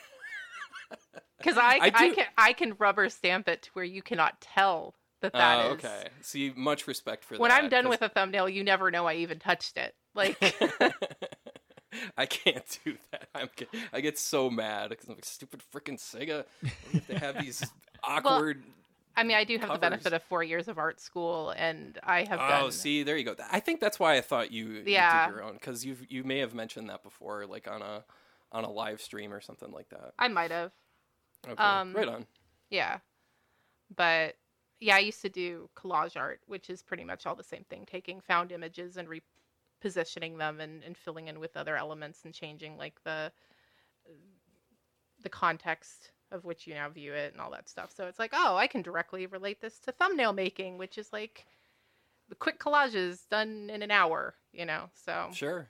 Because 1.38 1.58
I, 1.58 1.76
I 1.76 1.90
I, 1.94 2.10
can 2.10 2.26
I 2.38 2.52
can 2.52 2.74
rubber 2.78 3.08
stamp 3.08 3.48
it 3.48 3.62
to 3.62 3.70
where 3.72 3.84
you 3.84 4.00
cannot 4.00 4.40
tell 4.40 4.94
that 5.20 5.32
that 5.32 5.58
is. 5.58 5.66
Oh, 5.66 5.72
okay 5.74 6.08
see 6.22 6.52
much 6.56 6.86
respect 6.86 7.24
for 7.24 7.36
When 7.36 7.48
that 7.50 7.56
When 7.56 7.64
I'm 7.64 7.70
done 7.70 7.84
'cause- 7.84 7.90
with 7.90 8.02
a 8.02 8.08
thumbnail, 8.08 8.48
you 8.48 8.62
never 8.64 8.90
know 8.90 9.06
I 9.06 9.14
even 9.14 9.38
touched 9.38 9.76
it. 9.76 9.94
Like 10.14 10.37
I 12.16 12.26
can't 12.26 12.78
do 12.85 12.97
that. 13.11 13.28
I'm 13.35 13.49
get, 13.56 13.68
I 13.92 14.00
get 14.00 14.18
so 14.18 14.50
mad 14.50 14.90
because 14.90 15.09
I'm 15.09 15.14
like 15.14 15.25
stupid 15.25 15.62
freaking 15.75 15.99
Sega. 15.99 16.44
We 16.62 16.94
have 16.94 17.06
to 17.09 17.18
have 17.18 17.40
these 17.40 17.64
awkward. 18.04 18.62
I 19.16 19.23
mean, 19.23 19.37
I 19.37 19.44
do 19.44 19.59
have 19.59 19.73
the 19.73 19.78
benefit 19.78 20.12
of 20.12 20.23
four 20.25 20.42
years 20.42 20.66
of 20.66 20.76
art 20.76 21.00
school, 21.00 21.50
and 21.56 21.99
I 22.02 22.25
have 22.25 22.40
oh, 22.40 22.49
done. 22.62 22.73
see, 22.73 23.04
there 23.04 23.16
you 23.16 23.25
go. 23.25 23.37
I 23.50 23.61
think 23.61 23.80
that's 23.80 24.00
why 24.00 24.16
I 24.16 24.21
thought 24.21 24.50
you, 24.50 24.66
you 24.66 24.83
Yeah. 24.87 25.26
did 25.26 25.35
your 25.35 25.42
own 25.44 25.52
because 25.54 25.85
you 25.85 25.97
you 26.09 26.25
may 26.25 26.38
have 26.38 26.52
mentioned 26.52 26.90
that 26.90 27.02
before, 27.04 27.47
like 27.47 27.68
on 27.68 27.80
a 27.80 28.04
on 28.50 28.64
a 28.64 28.71
live 28.71 29.00
stream 29.00 29.33
or 29.33 29.40
something 29.40 29.71
like 29.71 29.88
that. 29.90 30.14
I 30.18 30.28
might 30.28 30.50
have, 30.50 30.73
Okay, 31.49 31.62
Um, 31.62 31.94
right 31.94 32.09
on. 32.09 32.26
yeah, 32.71 32.99
but 33.94 34.37
yeah, 34.80 34.97
I 34.97 35.00
used 35.00 35.23
to 35.23 35.28
do 35.28 35.71
collage 35.76 36.16
art, 36.16 36.40
which 36.47 36.68
is 36.68 36.83
pretty 36.83 37.04
much 37.04 37.25
all 37.25 37.37
the 37.37 37.44
same 37.44 37.64
thing: 37.71 37.87
taking 37.87 38.21
found 38.21 38.50
images 38.50 38.97
and 38.97 39.09
repositioning 39.84 40.38
them 40.38 40.60
and, 40.60 40.82
and 40.84 40.96
filling 40.96 41.28
in 41.28 41.40
with 41.40 41.56
other 41.56 41.76
elements 41.76 42.20
and 42.24 42.34
changing 42.34 42.76
like 42.76 43.02
the 43.04 43.30
the 45.22 45.28
context 45.28 46.10
of 46.30 46.44
which 46.44 46.66
you 46.66 46.74
now 46.74 46.88
view 46.88 47.12
it 47.14 47.32
and 47.32 47.40
all 47.40 47.50
that 47.50 47.68
stuff. 47.68 47.92
So 47.94 48.06
it's 48.06 48.18
like, 48.18 48.32
oh, 48.34 48.56
I 48.56 48.66
can 48.66 48.82
directly 48.82 49.26
relate 49.26 49.60
this 49.60 49.78
to 49.80 49.92
thumbnail 49.92 50.32
making, 50.32 50.78
which 50.78 50.98
is 50.98 51.12
like 51.12 51.46
the 52.28 52.34
quick 52.34 52.58
collages 52.58 53.28
done 53.28 53.70
in 53.72 53.82
an 53.82 53.90
hour, 53.90 54.34
you 54.52 54.66
know. 54.66 54.90
So 54.92 55.30
Sure. 55.32 55.68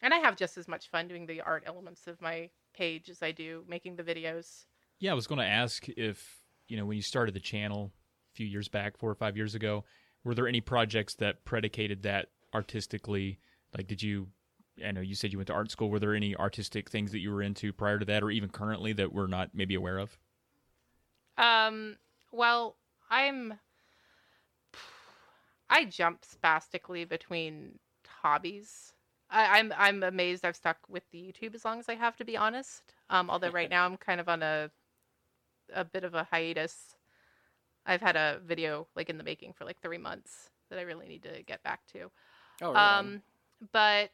and 0.00 0.14
I 0.14 0.18
have 0.18 0.36
just 0.36 0.56
as 0.56 0.68
much 0.68 0.88
fun 0.88 1.08
doing 1.08 1.26
the 1.26 1.40
art 1.40 1.64
elements 1.66 2.06
of 2.06 2.20
my 2.22 2.50
page 2.72 3.10
as 3.10 3.22
I 3.22 3.32
do 3.32 3.64
making 3.68 3.96
the 3.96 4.04
videos. 4.04 4.64
Yeah, 5.00 5.10
I 5.10 5.14
was 5.14 5.26
going 5.26 5.40
to 5.40 5.46
ask 5.46 5.88
if, 5.88 6.38
you 6.68 6.76
know, 6.76 6.86
when 6.86 6.96
you 6.96 7.02
started 7.02 7.34
the 7.34 7.40
channel 7.40 7.92
a 8.32 8.34
few 8.34 8.46
years 8.46 8.68
back, 8.68 8.96
four 8.96 9.10
or 9.10 9.14
five 9.14 9.36
years 9.36 9.54
ago, 9.54 9.84
were 10.24 10.34
there 10.34 10.48
any 10.48 10.60
projects 10.60 11.14
that 11.16 11.44
predicated 11.44 12.02
that 12.02 12.28
artistically? 12.54 13.38
Like, 13.76 13.86
did 13.86 14.02
you, 14.02 14.28
I 14.84 14.92
know 14.92 15.00
you 15.00 15.14
said 15.14 15.32
you 15.32 15.38
went 15.38 15.48
to 15.48 15.54
art 15.54 15.70
school. 15.70 15.90
Were 15.90 15.98
there 15.98 16.14
any 16.14 16.36
artistic 16.36 16.90
things 16.90 17.12
that 17.12 17.18
you 17.20 17.30
were 17.30 17.42
into 17.42 17.72
prior 17.72 17.98
to 17.98 18.04
that 18.06 18.22
or 18.22 18.30
even 18.30 18.48
currently 18.48 18.92
that 18.94 19.12
we're 19.12 19.26
not 19.26 19.50
maybe 19.54 19.74
aware 19.74 19.98
of? 19.98 20.18
Um, 21.36 21.96
well, 22.32 22.76
I'm 23.10 23.54
I 25.70 25.84
jump 25.84 26.24
spastically 26.24 27.04
between 27.04 27.78
hobbies. 28.06 28.92
I, 29.30 29.58
I'm 29.58 29.72
I'm 29.76 30.02
amazed 30.02 30.44
I've 30.44 30.56
stuck 30.56 30.78
with 30.88 31.04
the 31.12 31.18
YouTube 31.18 31.54
as 31.54 31.64
long 31.64 31.78
as 31.78 31.88
I 31.88 31.94
have 31.94 32.16
to 32.16 32.24
be 32.24 32.36
honest. 32.36 32.94
Um, 33.10 33.30
although 33.30 33.50
right 33.50 33.70
now 33.70 33.84
I'm 33.84 33.96
kind 33.96 34.20
of 34.20 34.28
on 34.28 34.42
a 34.42 34.70
a 35.72 35.84
bit 35.84 36.04
of 36.04 36.14
a 36.14 36.24
hiatus. 36.24 36.96
I've 37.86 38.00
had 38.00 38.16
a 38.16 38.40
video 38.44 38.86
like 38.96 39.08
in 39.10 39.18
the 39.18 39.24
making 39.24 39.52
for 39.52 39.64
like 39.64 39.80
three 39.80 39.98
months 39.98 40.50
that 40.70 40.78
I 40.78 40.82
really 40.82 41.08
need 41.08 41.22
to 41.22 41.42
get 41.44 41.62
back 41.62 41.80
to. 41.92 42.10
Oh, 42.62 42.72
right. 42.74 42.90
Um, 42.98 43.22
but 43.72 44.12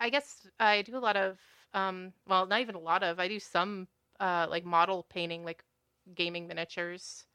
I 0.00 0.10
guess 0.10 0.48
I 0.60 0.82
do 0.82 0.96
a 0.96 0.98
lot 0.98 1.16
of 1.16 1.40
um, 1.72 2.12
well, 2.26 2.46
not 2.46 2.60
even 2.60 2.74
a 2.76 2.80
lot 2.80 3.02
of. 3.02 3.18
I 3.18 3.26
do 3.28 3.40
some 3.40 3.88
uh, 4.20 4.46
like 4.48 4.64
model 4.64 5.02
painting, 5.02 5.44
like 5.44 5.64
gaming 6.14 6.46
miniatures. 6.46 7.26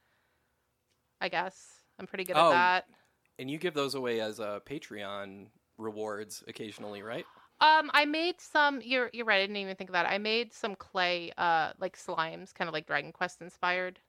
I 1.22 1.30
guess 1.30 1.84
I'm 1.98 2.08
pretty 2.08 2.26
good 2.26 2.36
Oh, 2.36 2.38
at 2.38 2.50
that. 2.50 2.90
and 3.40 3.50
you 3.52 3.58
give 3.60 3.74
those 3.76 3.96
away 3.96 4.22
as 4.22 4.40
uh, 4.40 4.60
Patreon 4.62 5.50
rewards 5.78 6.44
occasionally, 6.48 7.02
right? 7.04 7.28
Um, 7.62 7.92
I 7.94 8.06
made 8.06 8.40
some. 8.40 8.82
You're 8.82 9.10
you're 9.14 9.26
right. 9.26 9.40
I 9.40 9.44
didn't 9.44 9.58
even 9.58 9.76
think 9.76 9.90
of 9.90 9.94
that. 9.94 10.06
I 10.10 10.18
made 10.18 10.54
some 10.54 10.76
clay, 10.76 11.32
uh, 11.38 11.74
like 11.78 11.98
slimes, 11.98 12.54
kind 12.54 12.70
of 12.70 12.74
like 12.74 12.88
Dragon 12.88 13.12
Quest 13.12 13.42
inspired. 13.42 14.00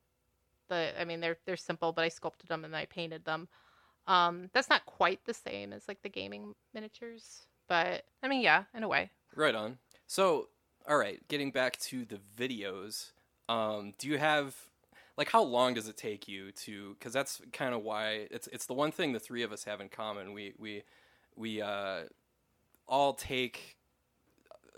The 0.68 0.94
I 1.00 1.04
mean, 1.04 1.20
they're 1.20 1.38
they're 1.46 1.56
simple, 1.56 1.92
but 1.92 2.04
I 2.04 2.08
sculpted 2.10 2.48
them 2.48 2.64
and 2.64 2.76
I 2.76 2.86
painted 2.86 3.24
them. 3.24 3.48
Um, 4.06 4.50
that's 4.52 4.68
not 4.68 4.86
quite 4.86 5.24
the 5.24 5.34
same 5.34 5.72
as 5.72 5.86
like 5.86 6.02
the 6.02 6.08
gaming 6.08 6.54
miniatures, 6.74 7.46
but 7.68 8.04
I 8.22 8.28
mean, 8.28 8.42
yeah, 8.42 8.64
in 8.74 8.82
a 8.82 8.88
way. 8.88 9.10
Right 9.36 9.54
on. 9.54 9.78
So, 10.06 10.48
all 10.88 10.98
right, 10.98 11.20
getting 11.28 11.50
back 11.50 11.78
to 11.80 12.04
the 12.04 12.18
videos, 12.36 13.12
um, 13.48 13.94
do 13.98 14.08
you 14.08 14.18
have 14.18 14.56
like 15.16 15.28
how 15.30 15.42
long 15.42 15.74
does 15.74 15.88
it 15.88 15.96
take 15.96 16.28
you 16.28 16.50
to? 16.52 16.96
Because 16.98 17.12
that's 17.12 17.40
kind 17.52 17.74
of 17.74 17.82
why 17.82 18.26
it's 18.30 18.48
it's 18.48 18.66
the 18.66 18.74
one 18.74 18.90
thing 18.90 19.12
the 19.12 19.20
three 19.20 19.42
of 19.42 19.52
us 19.52 19.64
have 19.64 19.80
in 19.80 19.88
common. 19.88 20.32
We 20.32 20.54
we 20.58 20.82
we 21.36 21.60
uh, 21.60 22.04
all 22.88 23.14
take 23.14 23.76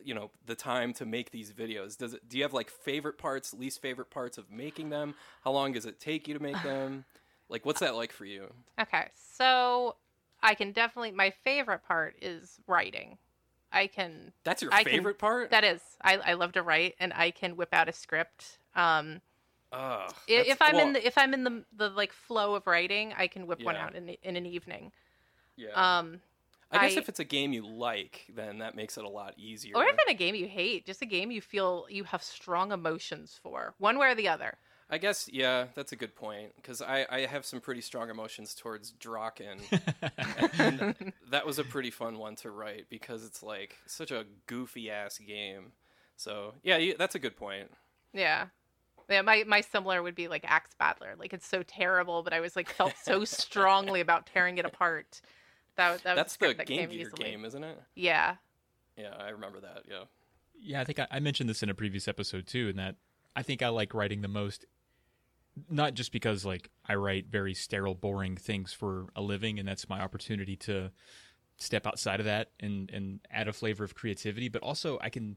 you 0.04 0.14
know 0.14 0.30
the 0.46 0.54
time 0.54 0.92
to 0.94 1.06
make 1.06 1.30
these 1.30 1.52
videos. 1.52 1.96
Does 1.96 2.14
it? 2.14 2.28
Do 2.28 2.36
you 2.36 2.42
have 2.42 2.52
like 2.52 2.70
favorite 2.70 3.18
parts, 3.18 3.54
least 3.54 3.80
favorite 3.80 4.10
parts 4.10 4.38
of 4.38 4.50
making 4.50 4.90
them? 4.90 5.14
How 5.44 5.52
long 5.52 5.72
does 5.72 5.86
it 5.86 6.00
take 6.00 6.26
you 6.28 6.34
to 6.34 6.42
make 6.42 6.60
them? 6.64 7.04
Like, 7.52 7.66
what's 7.66 7.80
that 7.80 7.94
like 7.94 8.12
for 8.12 8.24
you? 8.24 8.50
Okay, 8.80 9.08
so 9.36 9.96
I 10.42 10.54
can 10.54 10.72
definitely. 10.72 11.10
My 11.12 11.30
favorite 11.44 11.84
part 11.86 12.16
is 12.22 12.58
writing. 12.66 13.18
I 13.70 13.86
can. 13.86 14.32
That's 14.42 14.62
your 14.62 14.72
I 14.72 14.82
can- 14.82 14.92
favorite 14.92 15.18
part? 15.18 15.50
That 15.50 15.62
is. 15.62 15.80
I 16.02 16.16
I 16.16 16.32
love 16.32 16.52
to 16.52 16.62
write, 16.62 16.94
and 16.98 17.12
I 17.14 17.30
can 17.30 17.56
whip 17.56 17.68
out 17.72 17.88
a 17.88 17.92
script. 17.92 18.58
Um, 18.74 19.20
if 20.26 20.60
I'm 20.60 20.76
in 20.76 20.92
the 20.94 21.06
if 21.06 21.16
I'm 21.18 21.34
in 21.34 21.44
the 21.44 21.64
the 21.76 21.88
like 21.90 22.12
flow 22.12 22.54
of 22.54 22.66
writing, 22.66 23.12
I 23.16 23.26
can 23.26 23.46
whip 23.46 23.62
one 23.62 23.76
out 23.76 23.94
in 23.94 24.08
in 24.22 24.36
an 24.36 24.46
evening. 24.46 24.92
yeah. 25.56 25.98
Um, 25.98 26.20
I 26.70 26.78
guess 26.86 26.96
I- 26.96 27.00
if 27.00 27.08
it's 27.10 27.20
a 27.20 27.24
game 27.24 27.52
you 27.52 27.66
like, 27.66 28.24
then 28.34 28.58
that 28.58 28.74
makes 28.74 28.96
it 28.96 29.04
a 29.04 29.08
lot 29.08 29.34
easier. 29.36 29.76
or 29.76 29.84
even 29.84 29.98
a 30.08 30.14
game 30.14 30.34
you 30.34 30.46
hate, 30.48 30.86
just 30.86 31.02
a 31.02 31.06
game 31.06 31.30
you 31.30 31.42
feel 31.42 31.84
you 31.90 32.04
have 32.04 32.22
strong 32.22 32.72
emotions 32.72 33.38
for, 33.42 33.74
one 33.76 33.98
way 33.98 34.08
or 34.10 34.14
the 34.14 34.28
other. 34.28 34.56
I 34.90 34.98
guess 34.98 35.28
yeah, 35.32 35.66
that's 35.74 35.92
a 35.92 35.96
good 35.96 36.14
point 36.14 36.52
because 36.56 36.82
I, 36.82 37.06
I 37.10 37.20
have 37.20 37.46
some 37.46 37.60
pretty 37.60 37.80
strong 37.80 38.10
emotions 38.10 38.54
towards 38.54 38.92
Drakkhen, 38.92 39.60
and 40.58 41.12
that 41.30 41.46
was 41.46 41.58
a 41.58 41.64
pretty 41.64 41.90
fun 41.90 42.18
one 42.18 42.36
to 42.36 42.50
write 42.50 42.86
because 42.90 43.24
it's 43.24 43.42
like 43.42 43.76
such 43.86 44.10
a 44.10 44.26
goofy 44.46 44.90
ass 44.90 45.18
game. 45.18 45.72
So 46.16 46.54
yeah, 46.62 46.76
you, 46.76 46.94
that's 46.98 47.14
a 47.14 47.18
good 47.18 47.36
point. 47.36 47.70
Yeah. 48.12 48.46
Yeah, 49.08 49.22
my, 49.22 49.44
my 49.46 49.60
similar 49.60 50.02
would 50.02 50.14
be 50.14 50.28
like 50.28 50.44
Ax 50.46 50.70
Battler. 50.78 51.14
Like 51.18 51.32
it's 51.32 51.46
so 51.46 51.62
terrible, 51.62 52.22
but 52.22 52.32
I 52.32 52.40
was 52.40 52.56
like 52.56 52.68
felt 52.70 52.94
so 53.02 53.24
strongly 53.26 54.00
about 54.00 54.26
tearing 54.26 54.58
it 54.58 54.64
apart. 54.64 55.20
That, 55.76 56.02
that 56.04 56.14
was 56.14 56.16
That's 56.16 56.36
the 56.36 56.54
that 56.54 56.66
Game 56.66 56.78
came 56.78 56.90
Gear 56.90 57.00
easily. 57.08 57.24
game, 57.30 57.44
isn't 57.44 57.64
it? 57.64 57.80
Yeah. 57.94 58.36
Yeah, 58.96 59.14
I 59.18 59.30
remember 59.30 59.60
that. 59.60 59.82
Yeah. 59.88 60.04
Yeah, 60.60 60.80
I 60.80 60.84
think 60.84 60.98
I, 61.00 61.08
I 61.10 61.20
mentioned 61.20 61.48
this 61.50 61.62
in 61.62 61.70
a 61.70 61.74
previous 61.74 62.06
episode 62.06 62.46
too, 62.46 62.68
and 62.68 62.78
that 62.78 62.96
I 63.34 63.42
think 63.42 63.62
I 63.62 63.68
like 63.68 63.94
writing 63.94 64.20
the 64.20 64.28
most, 64.28 64.64
not 65.70 65.94
just 65.94 66.12
because 66.12 66.44
like 66.44 66.70
I 66.86 66.94
write 66.94 67.26
very 67.26 67.54
sterile, 67.54 67.94
boring 67.94 68.36
things 68.36 68.72
for 68.72 69.06
a 69.16 69.22
living, 69.22 69.58
and 69.58 69.66
that's 69.66 69.88
my 69.88 70.00
opportunity 70.00 70.56
to 70.56 70.90
step 71.56 71.86
outside 71.86 72.20
of 72.20 72.26
that 72.26 72.50
and 72.60 72.90
and 72.90 73.20
add 73.30 73.48
a 73.48 73.52
flavor 73.52 73.84
of 73.84 73.94
creativity, 73.94 74.48
but 74.48 74.62
also 74.62 74.98
I 75.00 75.08
can 75.08 75.36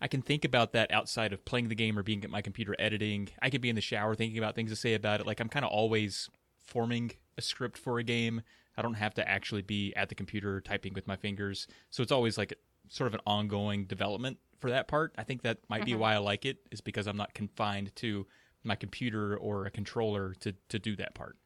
I 0.00 0.08
can 0.08 0.22
think 0.22 0.44
about 0.44 0.72
that 0.72 0.90
outside 0.90 1.32
of 1.32 1.44
playing 1.44 1.68
the 1.68 1.74
game 1.74 1.98
or 1.98 2.02
being 2.02 2.24
at 2.24 2.30
my 2.30 2.42
computer 2.42 2.74
editing. 2.78 3.28
I 3.40 3.50
could 3.50 3.60
be 3.60 3.68
in 3.68 3.76
the 3.76 3.80
shower 3.80 4.14
thinking 4.14 4.38
about 4.38 4.54
things 4.54 4.70
to 4.70 4.76
say 4.76 4.94
about 4.94 5.20
it. 5.20 5.26
Like 5.26 5.40
I'm 5.40 5.48
kind 5.48 5.64
of 5.64 5.70
always 5.70 6.28
forming 6.60 7.12
a 7.38 7.42
script 7.42 7.78
for 7.78 7.98
a 7.98 8.04
game. 8.04 8.42
I 8.76 8.82
don't 8.82 8.94
have 8.94 9.14
to 9.14 9.28
actually 9.28 9.62
be 9.62 9.94
at 9.94 10.08
the 10.08 10.14
computer 10.14 10.60
typing 10.60 10.94
with 10.94 11.06
my 11.06 11.16
fingers, 11.16 11.66
so 11.90 12.02
it's 12.02 12.12
always 12.12 12.36
like 12.38 12.54
sort 12.92 13.08
of 13.08 13.14
an 13.14 13.20
ongoing 13.26 13.86
development 13.86 14.38
for 14.60 14.70
that 14.70 14.86
part. 14.86 15.14
I 15.16 15.24
think 15.24 15.42
that 15.42 15.58
might 15.68 15.84
be 15.84 15.92
Mhm. 15.92 15.98
why 15.98 16.14
I 16.14 16.18
like 16.18 16.44
it 16.44 16.58
is 16.70 16.80
because 16.82 17.06
I'm 17.06 17.16
not 17.16 17.32
confined 17.32 17.96
to 17.96 18.26
my 18.62 18.76
computer 18.76 19.36
or 19.36 19.64
a 19.64 19.70
controller 19.70 20.34
to 20.34 20.52
to 20.68 20.78
do 20.78 20.94
that 20.96 21.14
part. 21.14 21.38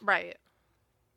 Right. 0.00 0.36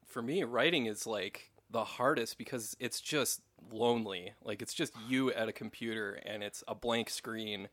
For 0.05 0.21
me, 0.21 0.43
writing 0.43 0.85
is 0.85 1.07
like 1.07 1.51
the 1.69 1.83
hardest 1.83 2.37
because 2.37 2.77
it's 2.79 3.01
just 3.01 3.41
lonely. 3.71 4.33
Like 4.43 4.61
it's 4.61 4.73
just 4.75 4.93
you 5.09 5.31
at 5.33 5.49
a 5.49 5.53
computer 5.53 6.13
and 6.13 6.43
it's 6.43 6.63
a 6.67 6.75
blank 6.75 7.09
screen. 7.09 7.69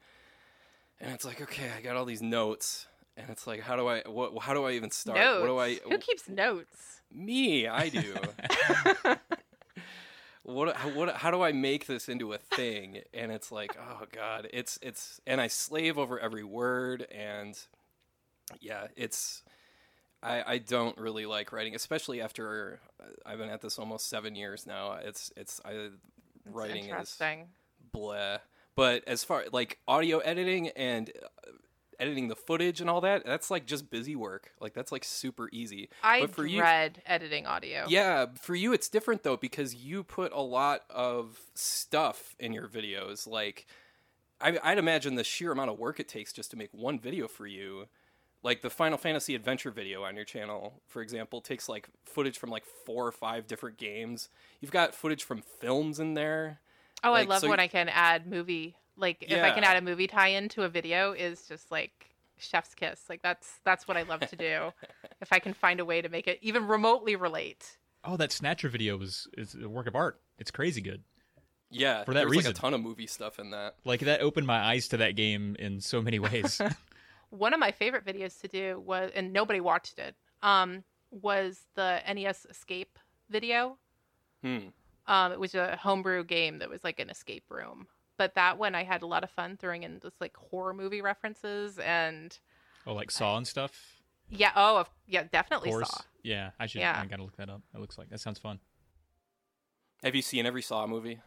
And 1.01 1.13
it's 1.13 1.25
like, 1.25 1.41
okay, 1.43 1.71
I 1.77 1.81
got 1.83 1.97
all 1.97 2.07
these 2.07 2.23
notes 2.23 2.87
and 3.17 3.29
it's 3.31 3.47
like 3.47 3.61
how 3.61 3.77
do 3.77 3.87
I 3.89 4.01
what 4.07 4.43
how 4.43 4.55
do 4.55 4.65
I 4.65 4.73
even 4.73 4.91
start? 4.91 5.19
Notes. 5.19 5.41
What 5.41 5.47
do 5.49 5.59
I 5.59 5.75
Who 5.75 5.99
keeps 5.99 6.29
notes? 6.29 7.03
Me, 7.13 7.67
I 7.69 7.89
do. 7.89 8.17
what 10.49 10.75
what 10.95 11.15
how 11.15 11.31
do 11.31 11.43
I 11.43 11.53
make 11.53 11.87
this 11.87 12.09
into 12.09 12.33
a 12.33 12.39
thing? 12.39 13.03
And 13.13 13.31
it's 13.31 13.53
like, 13.53 13.77
oh 13.91 14.07
god, 14.11 14.49
it's 14.53 14.79
it's 14.83 15.21
and 15.27 15.41
I 15.41 15.49
slave 15.49 15.99
over 15.99 16.19
every 16.19 16.45
word 16.45 17.07
and 17.13 17.59
yeah, 18.61 18.87
it's 18.97 19.43
I 20.23 20.55
I 20.55 20.59
don't 20.59 20.97
really 20.99 21.27
like 21.27 21.53
writing, 21.53 21.75
especially 21.75 22.23
after 22.23 22.81
uh, 22.99 23.05
I've 23.27 23.39
been 23.39 23.51
at 23.51 23.61
this 23.61 23.79
almost 23.79 24.09
7 24.09 24.35
years 24.35 24.67
now. 24.67 24.95
It's 24.95 25.31
it's 25.37 25.61
I 25.65 25.73
It's 25.73 25.95
writing 26.47 26.89
is 26.89 27.15
bleh. 27.95 28.39
But 28.75 29.05
as 29.07 29.25
far 29.25 29.45
like 29.53 29.79
audio 29.87 30.19
editing 30.19 30.69
and 30.69 31.11
uh, 31.23 31.51
editing 32.01 32.29
the 32.29 32.37
footage 32.37 32.81
and 32.81 32.89
all 32.89 33.01
that, 33.01 33.25
that's 33.25 33.51
like 33.51 33.67
just 33.67 33.91
busy 33.91 34.15
work. 34.17 34.53
Like 34.61 34.75
that's 34.75 34.93
like 34.93 35.05
super 35.05 35.49
easy. 35.53 35.89
I 36.03 36.23
but 36.23 36.31
for 36.35 36.47
you- 36.47 36.59
dread 36.59 37.03
editing 37.07 37.47
audio. 37.47 37.87
Yeah, 37.89 38.27
for 38.41 38.55
you 38.55 38.73
it's 38.73 38.89
different 38.89 39.23
though 39.23 39.37
because 39.37 39.75
you 39.75 40.03
put 40.05 40.33
a 40.33 40.41
lot 40.41 40.83
of 40.91 41.41
stuff 41.55 42.35
in 42.39 42.53
your 42.53 42.69
videos. 42.69 43.27
Like, 43.27 43.67
I, 44.41 44.59
I'd 44.63 44.79
imagine 44.79 45.17
the 45.17 45.25
sheer 45.25 45.51
amount 45.53 45.71
of 45.71 45.79
work 45.79 45.99
it 45.99 46.09
takes 46.09 46.33
just 46.33 46.51
to 46.53 46.57
make 46.57 46.71
one 46.73 46.99
video 46.99 47.27
for 47.29 47.47
you. 47.47 47.87
Like 48.45 48.63
the 48.63 48.71
Final 48.71 48.97
Fantasy 48.99 49.35
Adventure 49.35 49.73
video 49.73 50.05
on 50.05 50.15
your 50.15 50.25
channel, 50.25 50.75
for 50.87 51.03
example, 51.03 51.41
takes 51.41 51.69
like 51.69 51.89
footage 52.05 52.39
from 52.39 52.51
like 52.51 52.65
four 52.87 53.05
or 53.05 53.11
five 53.11 53.49
different 53.49 53.79
games. 53.79 54.29
You've 54.61 54.71
got 54.71 54.95
footage 54.95 55.25
from 55.25 55.43
films 55.43 55.99
in 55.99 56.15
there. 56.15 56.61
Oh, 57.03 57.11
Like, 57.11 57.27
I 57.27 57.31
love 57.31 57.41
so 57.41 57.49
when 57.49 57.59
I 57.59 57.67
can 57.67 57.89
add 57.89 58.29
movie. 58.29 58.77
Like 58.99 59.19
if 59.23 59.43
I 59.43 59.51
can 59.51 59.65
add 59.65 59.77
a 59.77 59.81
movie 59.81 60.07
tie-in 60.07 60.49
to 60.51 60.65
a 60.65 60.69
video, 60.69 61.13
is 61.13 61.47
just 61.47 61.71
like 61.71 62.11
chef's 62.37 62.75
kiss. 62.75 63.05
Like 63.09 63.23
that's 63.23 63.61
that's 63.65 63.87
what 63.87 63.97
I 63.97 64.03
love 64.03 64.21
to 64.21 64.37
do. 64.37 64.71
if 65.21 65.33
I 65.33 65.39
can 65.39 65.55
find 65.55 65.81
a 65.81 65.85
way 65.85 66.03
to 66.03 66.09
make 66.09 66.27
it 66.27 66.39
even 66.43 66.67
remotely 66.67 67.17
relate. 67.17 67.79
Oh, 68.05 68.17
that 68.17 68.33
Snatcher 68.33 68.69
video 68.69 69.01
is 69.01 69.29
is 69.37 69.55
a 69.55 69.69
work 69.69 69.87
of 69.87 69.95
art. 69.95 70.21
It's 70.39 70.51
crazy 70.51 70.81
good. 70.81 71.03
Yeah, 71.71 72.05
For 72.05 72.15
that 72.15 72.21
there's 72.21 72.31
reason. 72.31 72.51
like 72.51 72.57
a 72.57 72.61
ton 72.61 72.75
of 72.75 72.81
movie 72.81 73.07
stuff 73.07 73.39
in 73.39 73.51
that. 73.51 73.77
Like 73.85 74.01
that 74.01 74.21
opened 74.21 74.47
my 74.47 74.59
eyes 74.59 74.89
to 74.89 74.97
that 74.99 75.17
game 75.17 75.55
in 75.59 75.81
so 75.81 76.01
many 76.01 76.19
ways. 76.19 76.61
One 77.31 77.53
of 77.53 77.61
my 77.61 77.73
favorite 77.73 78.07
videos 78.07 78.41
to 78.41 78.49
do 78.49 78.81
was, 78.81 79.11
and 79.15 79.35
nobody 79.35 79.61
watched 79.61 79.99
it, 79.99 80.15
um, 80.43 80.83
was 81.11 81.61
the 81.75 82.01
NES 82.11 82.47
Escape 82.49 82.99
video. 83.29 83.77
Hmm. 84.43 84.69
Um, 85.07 85.33
it 85.33 85.41
was 85.41 85.55
a 85.55 85.77
homebrew 85.77 86.25
game 86.25 86.59
that 86.61 86.71
was 86.71 86.85
like 86.85 87.01
an 87.01 87.11
escape 87.11 87.45
room. 87.51 87.87
But 88.19 88.35
that 88.35 88.59
one 88.59 88.75
I 88.75 88.85
had 88.85 89.03
a 89.03 89.07
lot 89.07 89.25
of 89.25 89.31
fun 89.31 89.57
throwing 89.57 89.85
in 89.85 90.01
just 90.01 90.21
like 90.21 90.37
horror 90.37 90.75
movie 90.75 91.01
references 91.01 91.79
and 91.79 92.37
oh, 92.87 92.93
like 92.93 93.11
Saw 93.11 93.37
and 93.39 93.47
stuff. 93.47 94.03
yeah, 94.29 94.51
oh 94.55 94.79
of- 94.79 94.91
yeah, 95.07 95.23
definitely 95.33 95.71
course. 95.71 95.89
saw. 95.89 96.03
Yeah, 96.23 96.51
I 96.61 96.67
should. 96.67 96.81
Yeah. 96.81 96.99
I 97.01 97.07
gotta 97.07 97.23
look 97.23 97.37
that 97.37 97.49
up. 97.49 97.63
It 97.75 97.81
looks 97.81 97.97
like 97.97 98.11
that 98.11 98.21
sounds 98.21 98.39
fun. 98.39 98.59
Have 100.03 100.15
you 100.15 100.23
seen 100.23 100.45
every 100.47 100.63
Saw 100.63 100.87
movie? 100.87 101.19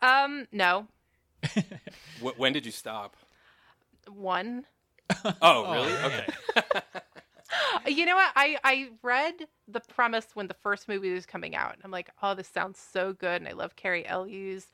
Um, 0.00 0.46
no. 0.52 0.86
Wh- 2.22 2.38
when 2.38 2.52
did 2.52 2.64
you 2.64 2.72
stop? 2.72 3.16
One. 4.08 4.64
Oh, 5.42 5.72
really? 5.72 5.92
man. 5.92 6.04
okay. 6.06 6.80
You 7.86 8.06
know 8.06 8.14
what? 8.14 8.30
I 8.34 8.56
I 8.64 8.90
read 9.02 9.34
the 9.68 9.80
premise 9.80 10.28
when 10.34 10.46
the 10.46 10.54
first 10.54 10.88
movie 10.88 11.12
was 11.12 11.26
coming 11.26 11.54
out. 11.54 11.76
I'm 11.84 11.90
like, 11.90 12.08
oh, 12.22 12.34
this 12.34 12.48
sounds 12.48 12.78
so 12.78 13.12
good, 13.12 13.42
and 13.42 13.48
I 13.48 13.52
love 13.52 13.76
Cary 13.76 14.06
Elwes, 14.06 14.68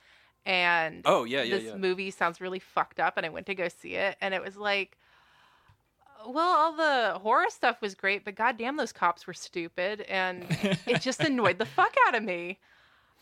and 0.49 1.03
Oh, 1.05 1.25
yeah, 1.25 1.43
yeah, 1.43 1.57
this 1.57 1.65
yeah. 1.67 1.77
movie 1.77 2.11
sounds 2.11 2.41
really 2.41 2.59
fucked 2.59 2.99
up. 2.99 3.19
And 3.19 3.27
I 3.27 3.29
went 3.29 3.47
to 3.47 3.55
go 3.55 3.69
see 3.69 3.95
it, 3.95 4.17
and 4.21 4.33
it 4.33 4.43
was 4.43 4.57
like, 4.57 4.97
well, 6.27 6.57
all 6.57 6.73
the 6.75 7.19
horror 7.21 7.51
stuff 7.51 7.81
was 7.81 7.95
great, 7.95 8.25
but 8.25 8.35
goddamn, 8.35 8.77
those 8.77 8.93
cops 8.93 9.27
were 9.27 9.35
stupid, 9.35 10.01
and 10.09 10.47
it 10.87 11.03
just 11.03 11.21
annoyed 11.25 11.59
the 11.59 11.67
fuck 11.67 11.95
out 12.09 12.15
of 12.17 12.25
me. 12.25 12.59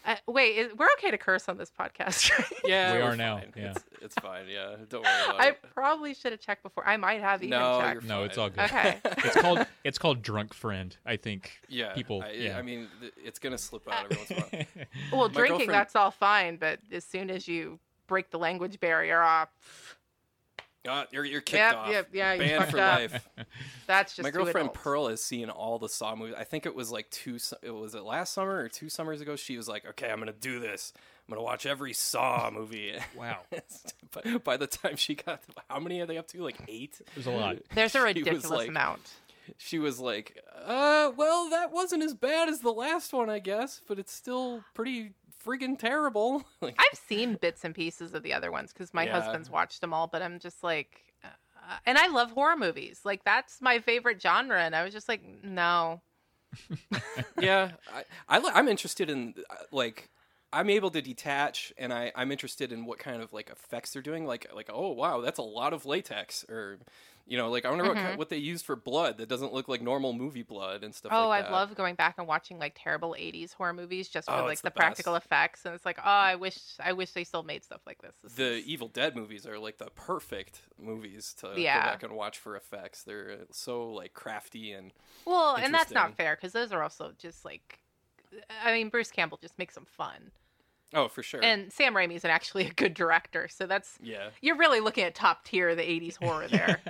Uh, 0.07 0.15
wait, 0.29 0.57
is, 0.57 0.73
we're 0.75 0.87
okay 0.99 1.11
to 1.11 1.19
curse 1.19 1.49
on 1.49 1.59
this 1.59 1.71
podcast, 1.71 2.31
right? 2.39 2.47
Yeah, 2.65 2.95
We 2.95 3.03
we're 3.03 3.17
now, 3.17 3.39
fine. 3.39 3.53
yeah. 3.57 3.71
It's, 3.73 3.85
it's 4.01 4.15
fine. 4.17 4.45
Yeah, 4.49 4.77
don't 4.89 5.03
worry 5.03 5.13
about 5.25 5.41
I 5.41 5.49
it. 5.49 5.59
probably 5.75 6.15
should 6.15 6.31
have 6.33 6.41
checked 6.41 6.63
before. 6.63 6.87
I 6.87 6.97
might 6.97 7.21
have 7.21 7.43
even 7.43 7.59
No, 7.59 7.81
checked. 7.81 8.03
you're 8.03 8.09
no, 8.09 8.23
it's 8.23 8.39
all 8.39 8.49
good. 8.49 8.61
Okay. 8.65 8.99
It's 9.05 9.35
called 9.37 9.67
it's 9.85 9.99
called 9.99 10.23
Drunk 10.23 10.55
Friend. 10.55 10.97
I 11.05 11.17
think. 11.17 11.51
Yeah, 11.69 11.93
people- 11.95 12.23
I, 12.23 12.31
yeah. 12.33 12.57
I 12.57 12.63
mean, 12.63 12.87
th- 13.01 13.13
it's 13.25 13.39
gonna 13.41 13.59
slip 13.59 13.91
out 13.91 14.05
every 14.05 14.17
once 14.19 14.31
in 14.31 14.37
a 14.39 14.41
while. 14.41 14.87
Well, 15.13 15.29
My 15.29 15.35
drinking, 15.35 15.49
girlfriend- 15.59 15.71
that's 15.73 15.97
all 15.97 16.11
fine, 16.13 16.57
but 16.57 16.79
as 16.93 17.05
soon 17.05 17.29
as 17.31 17.49
you 17.49 17.81
break 18.07 18.31
the 18.31 18.39
language 18.39 18.79
barrier 18.79 19.21
off, 19.21 19.49
Ah, 20.89 21.07
you're 21.11 21.25
you're 21.25 21.41
kicked 21.41 21.59
Yep, 21.59 21.75
off. 21.77 21.91
yep, 21.91 22.09
yeah, 22.13 22.33
you 22.35 22.39
banned 22.41 22.71
for 22.71 22.79
up. 22.79 22.99
life. 23.01 23.29
that's 23.87 24.15
just 24.17 24.23
My 24.25 24.31
girlfriend 24.31 24.69
adult. 24.71 24.75
Pearl 24.75 25.09
has 25.09 25.23
seen 25.23 25.51
all 25.51 25.79
the 25.79 25.89
Saw 25.89 26.15
movies. 26.17 26.35
I 26.39 26.45
think 26.45 26.67
it 26.67 26.75
was 26.75 26.91
like 26.91 27.09
two. 27.11 27.39
It 27.63 27.71
was 27.71 27.95
it 27.95 28.03
last 28.03 28.33
summer 28.33 28.57
or 28.57 28.69
two 28.69 28.89
summers 28.89 29.21
ago. 29.21 29.37
She 29.37 29.57
was 29.57 29.69
like, 29.69 29.87
"Okay, 29.87 30.11
I'm 30.11 30.19
gonna 30.19 30.33
do 30.33 30.59
this. 30.61 30.93
I'm 31.29 31.33
gonna 31.35 31.45
watch 31.45 31.67
every 31.67 31.93
Saw 31.93 32.51
movie." 32.55 32.95
wow, 33.17 33.39
but 34.13 34.45
by 34.45 34.57
the 34.57 34.67
time 34.67 34.97
she 34.97 35.15
got, 35.15 35.43
to, 35.43 35.49
how 35.69 35.79
many 35.81 36.01
are 36.01 36.07
they 36.07 36.19
up 36.19 36.29
to? 36.29 36.43
Like 36.43 36.57
eight. 36.69 37.01
there's 37.15 37.27
a 37.27 37.31
lot. 37.31 37.57
There's 37.75 37.95
a 37.95 38.03
ridiculous 38.03 38.49
like- 38.49 38.69
amount. 38.69 39.01
She 39.59 39.79
was 39.79 40.01
like, 40.01 40.43
"Uh, 40.65 41.13
well, 41.17 41.51
that 41.51 41.71
wasn't 41.71 42.03
as 42.03 42.15
bad 42.15 42.49
as 42.49 42.61
the 42.63 42.73
last 42.73 43.13
one, 43.13 43.31
I 43.31 43.39
guess, 43.39 43.81
but 43.87 43.97
it's 43.97 44.13
still 44.13 44.65
pretty 44.75 45.13
friggin' 45.47 45.79
terrible." 45.79 46.45
like, 46.61 46.79
I've 46.79 46.99
seen 46.99 47.37
bits 47.37 47.65
and 47.65 47.75
pieces 47.75 48.15
of 48.15 48.23
the 48.23 48.33
other 48.35 48.51
ones 48.51 48.73
because 48.73 48.93
my 48.93 49.07
Yeah. 49.07 49.15
husband's 49.15 49.51
watched 49.51 49.81
them 49.81 49.95
all, 49.95 50.07
but 50.07 50.23
I'm 50.23 50.39
just 50.39 50.63
like, 50.63 51.15
uh, 51.25 51.77
and 51.87 51.97
I 51.99 52.09
love 52.09 52.33
horror 52.33 52.57
movies. 52.57 53.01
Like 53.05 53.25
that's 53.25 53.61
my 53.61 53.79
favorite 53.79 54.21
genre, 54.21 54.61
and 54.61 54.75
I 54.75 54.85
was 54.85 54.93
just 54.93 55.09
like, 55.09 55.23
no. 55.43 56.03
yeah, 57.41 57.73
I, 57.89 58.05
I, 58.29 58.51
I'm 58.55 58.69
interested 58.69 59.11
in 59.11 59.35
uh, 59.51 59.55
like 59.73 60.11
I'm 60.53 60.71
able 60.71 60.91
to 60.91 61.03
detach, 61.03 61.73
and 61.79 61.93
I 61.93 62.13
I'm 62.15 62.31
interested 62.33 62.73
in 62.73 62.87
what 62.87 62.99
kind 62.99 63.23
of 63.23 63.33
like 63.33 63.51
effects 63.51 63.93
they're 63.93 64.03
doing. 64.03 64.27
Like 64.27 64.47
like 64.55 64.71
oh 64.73 64.93
wow, 64.93 65.21
that's 65.21 65.39
a 65.39 65.43
lot 65.43 65.73
of 65.73 65.87
latex, 65.87 66.45
or 66.49 66.79
you 67.27 67.37
know 67.37 67.51
like 67.51 67.65
I 67.65 67.71
wonder 67.71 67.85
what 67.85 67.97
Mhm. 67.97 68.11
ki- 68.13 68.17
what 68.17 68.29
they 68.29 68.37
used 68.37 68.65
for 68.65 68.77
blood 68.77 69.19
that 69.19 69.29
doesn't 69.29 69.53
look 69.53 69.67
like 69.69 69.83
normal 69.83 70.13
movie 70.13 70.43
blood 70.43 70.85
and 70.85 70.95
stuff. 70.95 71.13
Oh, 71.13 71.29
like 71.29 71.47
I 71.47 71.51
love 71.51 71.75
going 71.75 71.95
back 71.97 72.15
and 72.19 72.27
watching 72.27 72.59
like 72.59 72.75
terrible 72.77 73.15
'80s 73.19 73.53
horror 73.55 73.73
movies 73.73 74.09
just 74.09 74.29
for 74.29 74.35
Oh, 74.37 74.45
like 74.45 74.59
the, 74.61 74.65
the 74.65 74.71
practical 74.71 75.15
effects, 75.17 75.65
and 75.65 75.75
it's 75.75 75.85
like, 75.85 75.99
oh, 75.99 76.03
I 76.05 76.37
wish, 76.37 76.57
I 76.79 76.93
wish 76.93 77.13
they 77.13 77.25
still 77.25 77.43
made 77.43 77.65
stuff 77.65 77.81
like 77.87 78.01
this. 78.01 78.15
This 78.23 78.35
the 78.35 78.53
is- 78.59 78.67
Evil 78.67 78.89
Dead 78.89 79.17
movies 79.17 79.47
are 79.47 79.59
like 79.59 79.79
the 79.79 79.91
perfect 79.95 80.63
movies 80.79 81.35
to 81.41 81.55
Yeah. 81.57 81.81
go 81.81 81.87
back 81.87 82.03
and 82.05 82.13
watch 82.15 82.39
for 82.39 82.55
effects. 82.57 83.03
They're 83.03 83.39
uh, 83.43 83.45
so 83.53 83.91
like 83.91 84.15
crafty 84.15 84.73
and 84.73 84.93
Well, 85.25 85.57
and 85.57 85.75
that's 85.75 85.91
not 85.91 86.15
fair 86.17 86.37
because 86.37 86.53
those 86.53 86.71
are 86.73 86.83
also 86.83 87.13
just 87.19 87.45
like, 87.45 87.81
I 88.63 88.73
mean, 88.73 88.89
Bruce 88.89 89.11
Campbell 89.11 89.39
just 89.41 89.59
makes 89.59 89.75
them 89.75 89.87
fun, 89.87 90.31
oh 90.97 91.07
for 91.09 91.23
sure. 91.23 91.41
and 91.45 91.73
Sam 91.73 91.95
Raimi's 91.95 92.25
an 92.25 92.31
actually 92.33 92.67
a 92.67 92.73
good 92.73 92.95
director, 92.95 93.47
so 93.49 93.67
that's 93.67 93.99
yeah, 94.03 94.31
you're 94.41 94.57
really 94.57 94.81
looking 94.81 95.05
at 95.05 95.15
top 95.15 95.45
tier 95.45 95.69
of 95.69 95.77
the 95.77 95.85
'80s 95.85 96.17
horror 96.17 96.49
there. 96.51 96.81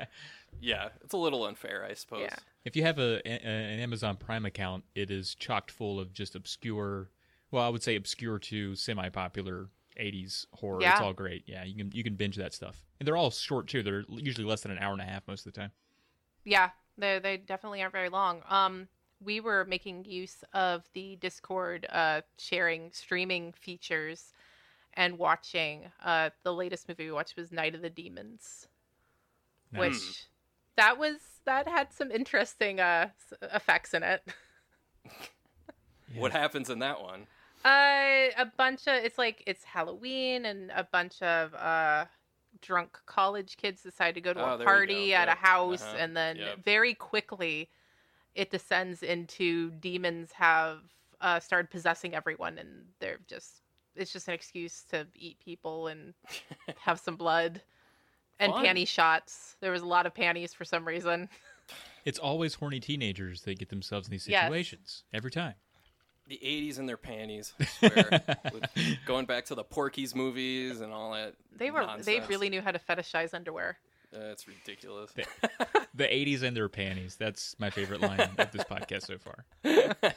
yeah, 0.61 0.89
it's 1.05 1.13
a 1.13 1.19
little 1.19 1.45
unfair, 1.45 1.85
I 1.89 1.93
suppose. 1.95 2.23
Yeah. 2.23 2.37
If 2.65 2.75
you 2.77 2.83
have 2.83 2.99
a, 2.99 3.21
a- 3.29 3.45
an 3.47 3.81
Amazon 3.81 4.17
Prime 4.17 4.47
account, 4.47 4.85
it 4.95 5.11
is 5.11 5.35
chocked 5.35 5.71
full 5.71 6.01
of 6.01 6.13
just 6.13 6.35
obscure, 6.35 7.11
well, 7.51 7.63
I 7.65 7.69
would 7.69 7.83
say 7.83 7.95
obscure 7.97 8.39
to 8.39 8.75
semi-popular 8.75 9.69
'80s 10.01 10.47
horror. 10.53 10.81
Yeah. 10.81 10.93
It's 10.93 11.01
all 11.01 11.13
great. 11.13 11.45
Yeah, 11.47 11.65
you 11.65 11.75
can 11.77 11.91
you 11.93 12.03
can 12.03 12.15
binge 12.15 12.37
that 12.37 12.55
stuff, 12.55 12.85
and 12.99 13.07
they're 13.07 13.17
all 13.17 13.31
short 13.31 13.67
too. 13.69 13.83
They're 13.83 14.05
usually 14.09 14.47
less 14.47 14.63
than 14.63 14.73
an 14.73 14.79
hour 14.79 14.93
and 14.93 15.01
a 15.03 15.05
half 15.05 15.27
most 15.29 15.47
of 15.47 15.53
the 15.53 15.61
time. 15.61 15.71
yeah, 16.45 16.71
they 16.99 17.19
they 17.19 17.37
definitely 17.37 17.81
aren't 17.83 17.93
very 17.93 18.09
long. 18.09 18.43
Um, 18.49 18.89
we 19.25 19.41
were 19.41 19.65
making 19.65 20.05
use 20.05 20.45
of 20.53 20.85
the 20.93 21.17
Discord 21.17 21.87
uh, 21.91 22.23
sharing 22.39 22.91
streaming 22.93 23.53
features 23.53 24.33
and 24.95 25.19
watching. 25.19 25.87
Uh, 26.05 26.31
the 26.43 26.55
latest 26.55 26.89
movie 26.89 27.07
we 27.07 27.13
watched 27.13 27.37
was 27.37 27.53
Night 27.53 27.75
of 27.75 27.83
the 27.83 27.91
Demons. 27.91 28.69
Nice. 29.73 30.05
which 30.07 30.27
that 30.77 30.99
was 30.99 31.17
that 31.45 31.69
had 31.69 31.93
some 31.93 32.11
interesting 32.11 32.81
uh 32.81 33.09
effects 33.43 33.95
in 33.95 34.03
it. 34.03 34.23
What 36.17 36.33
happens 36.33 36.71
in 36.71 36.79
that 36.79 37.03
one? 37.03 37.27
Uh, 37.65 38.31
a 38.39 38.47
bunch 38.57 38.87
of 38.87 38.95
it's 39.05 39.19
like 39.19 39.43
it's 39.47 39.65
Halloween 39.65 40.47
and 40.47 40.71
a 40.75 40.85
bunch 40.85 41.21
of 41.21 41.53
uh 41.55 42.07
drunk 42.63 42.99
college 43.07 43.57
kids 43.57 43.83
decide 43.83 44.15
to 44.15 44.21
go 44.21 44.33
to 44.33 44.41
Oh, 44.41 44.55
a 44.55 44.65
party 44.65 45.13
at 45.15 45.29
Yep. 45.29 45.37
a 45.37 45.41
house 45.47 45.83
Uh-huh. 45.83 45.97
and 45.99 46.17
then 46.17 46.37
Yep. 46.39 46.65
very 46.65 46.95
quickly 46.95 47.69
it 48.37 48.51
descends 48.51 49.03
into 49.03 49.71
demons 49.73 50.31
have 50.33 50.81
uh 51.21 51.41
started 51.41 51.71
possessing 51.71 52.15
everyone 52.15 52.59
and 52.59 52.85
they're 53.01 53.19
just 53.27 53.63
it's 53.97 54.13
just 54.13 54.29
an 54.29 54.35
excuse 54.35 54.85
to 54.91 55.07
eat 55.15 55.39
people 55.43 55.89
and 55.89 56.13
have 56.79 57.01
some 57.01 57.17
blood 57.17 57.63
and 58.39 58.53
Fun. 58.53 58.65
panty 58.67 58.87
shots. 58.87 59.57
There 59.63 59.73
was 59.73 59.81
a 59.81 59.87
lot 59.87 60.05
of 60.05 60.15
panties 60.15 60.53
for 60.53 60.65
some 60.67 60.87
reason. 60.87 61.31
It's 62.05 62.19
always 62.19 62.55
horny 62.55 62.81
teenagers 62.81 63.43
that 63.43 63.59
get 63.59 63.71
themselves 63.71 64.07
in 64.09 64.11
these 64.13 64.29
Yes. 64.29 64.43
situations 64.45 65.05
every 65.15 65.31
time. 65.31 65.55
The 66.29 66.39
80s 66.45 66.79
and 66.79 66.87
their 66.89 66.97
panties, 66.99 67.55
I 67.59 67.65
swear. 67.65 68.21
Going 69.07 69.25
back 69.27 69.47
to 69.47 69.55
the 69.55 69.65
Porky's 69.65 70.15
movies 70.15 70.81
and 70.83 70.93
all 70.93 71.13
that. 71.13 71.35
They 71.57 71.71
were 71.71 71.87
they 72.05 72.21
really 72.29 72.51
knew 72.51 72.61
how 72.61 72.73
to 72.73 72.79
fetishize 72.79 73.33
underwear. 73.33 73.79
That's 74.13 74.47
ridiculous. 74.49 75.13
The 75.95 76.05
80s 76.05 76.43
and 76.43 76.57
their 76.57 76.69
panties. 76.69 77.17
That's 77.17 77.55
my 77.59 77.71
favorite 77.71 78.01
line 78.01 78.21
of 78.21 78.51
this 78.53 78.65
podcast 78.65 79.03
so 79.07 79.17
far. 79.19 79.45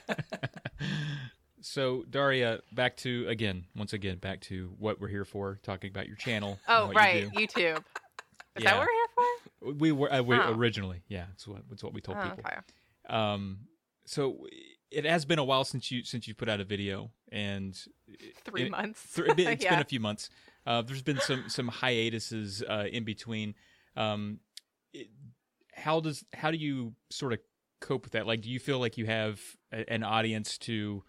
so, 1.61 2.03
Daria, 2.09 2.61
back 2.71 2.95
to, 2.97 3.25
again, 3.27 3.65
once 3.75 3.93
again, 3.93 4.17
back 4.17 4.41
to 4.41 4.71
what 4.77 4.99
we're 5.01 5.07
here 5.09 5.25
for, 5.25 5.59
talking 5.63 5.89
about 5.89 6.07
your 6.07 6.15
channel. 6.15 6.59
Oh, 6.67 6.91
right, 6.93 7.23
You 7.33 7.47
YouTube. 7.47 7.77
Is 8.55 8.63
Yeah. 8.63 8.71
that 8.71 8.77
what 8.77 8.87
we're 8.87 8.93
here 8.93 9.07
for? 9.15 9.73
We 9.79 9.91
were 9.91 10.11
uh, 10.13 10.21
we, 10.23 10.35
Oh. 10.37 10.53
originally, 10.53 11.01
yeah, 11.07 11.25
that's 11.29 11.47
what, 11.47 11.61
that's 11.69 11.83
what 11.83 11.93
we 11.93 12.01
told 12.01 12.17
Oh, 12.19 12.23
people. 12.23 12.43
okay. 12.45 12.57
Um, 13.09 13.59
so 14.05 14.47
it 14.91 15.05
has 15.05 15.25
been 15.25 15.39
a 15.39 15.43
while 15.43 15.63
since 15.63 15.91
you 15.91 16.03
since 16.03 16.27
you 16.27 16.33
put 16.33 16.49
out 16.49 16.59
a 16.59 16.63
video, 16.63 17.11
and 17.31 17.77
Three 18.45 18.63
it- 18.63 18.71
months. 18.71 19.13
Th- 19.13 19.27
it's 19.37 19.63
been 19.65 19.79
a 19.79 19.83
few 19.85 19.99
months. 19.99 20.29
Uh, 20.65 20.81
there's 20.81 21.01
been 21.03 21.19
some 21.19 21.47
some 21.47 21.67
hiatuses 21.67 22.63
uh, 22.63 22.85
in 22.91 23.03
between. 23.03 23.53
Um, 23.99 24.39
it, 24.93 25.07
how 25.73 25.99
does 25.99 26.23
how 26.33 26.51
do 26.51 26.57
you 26.57 26.93
sort 27.09 27.33
of 27.33 27.39
cope 27.81 28.03
with 28.03 28.13
that? 28.13 28.25
Like, 28.25 28.41
do 28.41 28.49
you 28.49 28.59
feel 28.59 28.79
like 28.79 28.97
you 28.97 29.05
have 29.05 29.39
a, 29.71 29.87
an 29.91 30.03
audience 30.03 30.57
to 30.59 31.03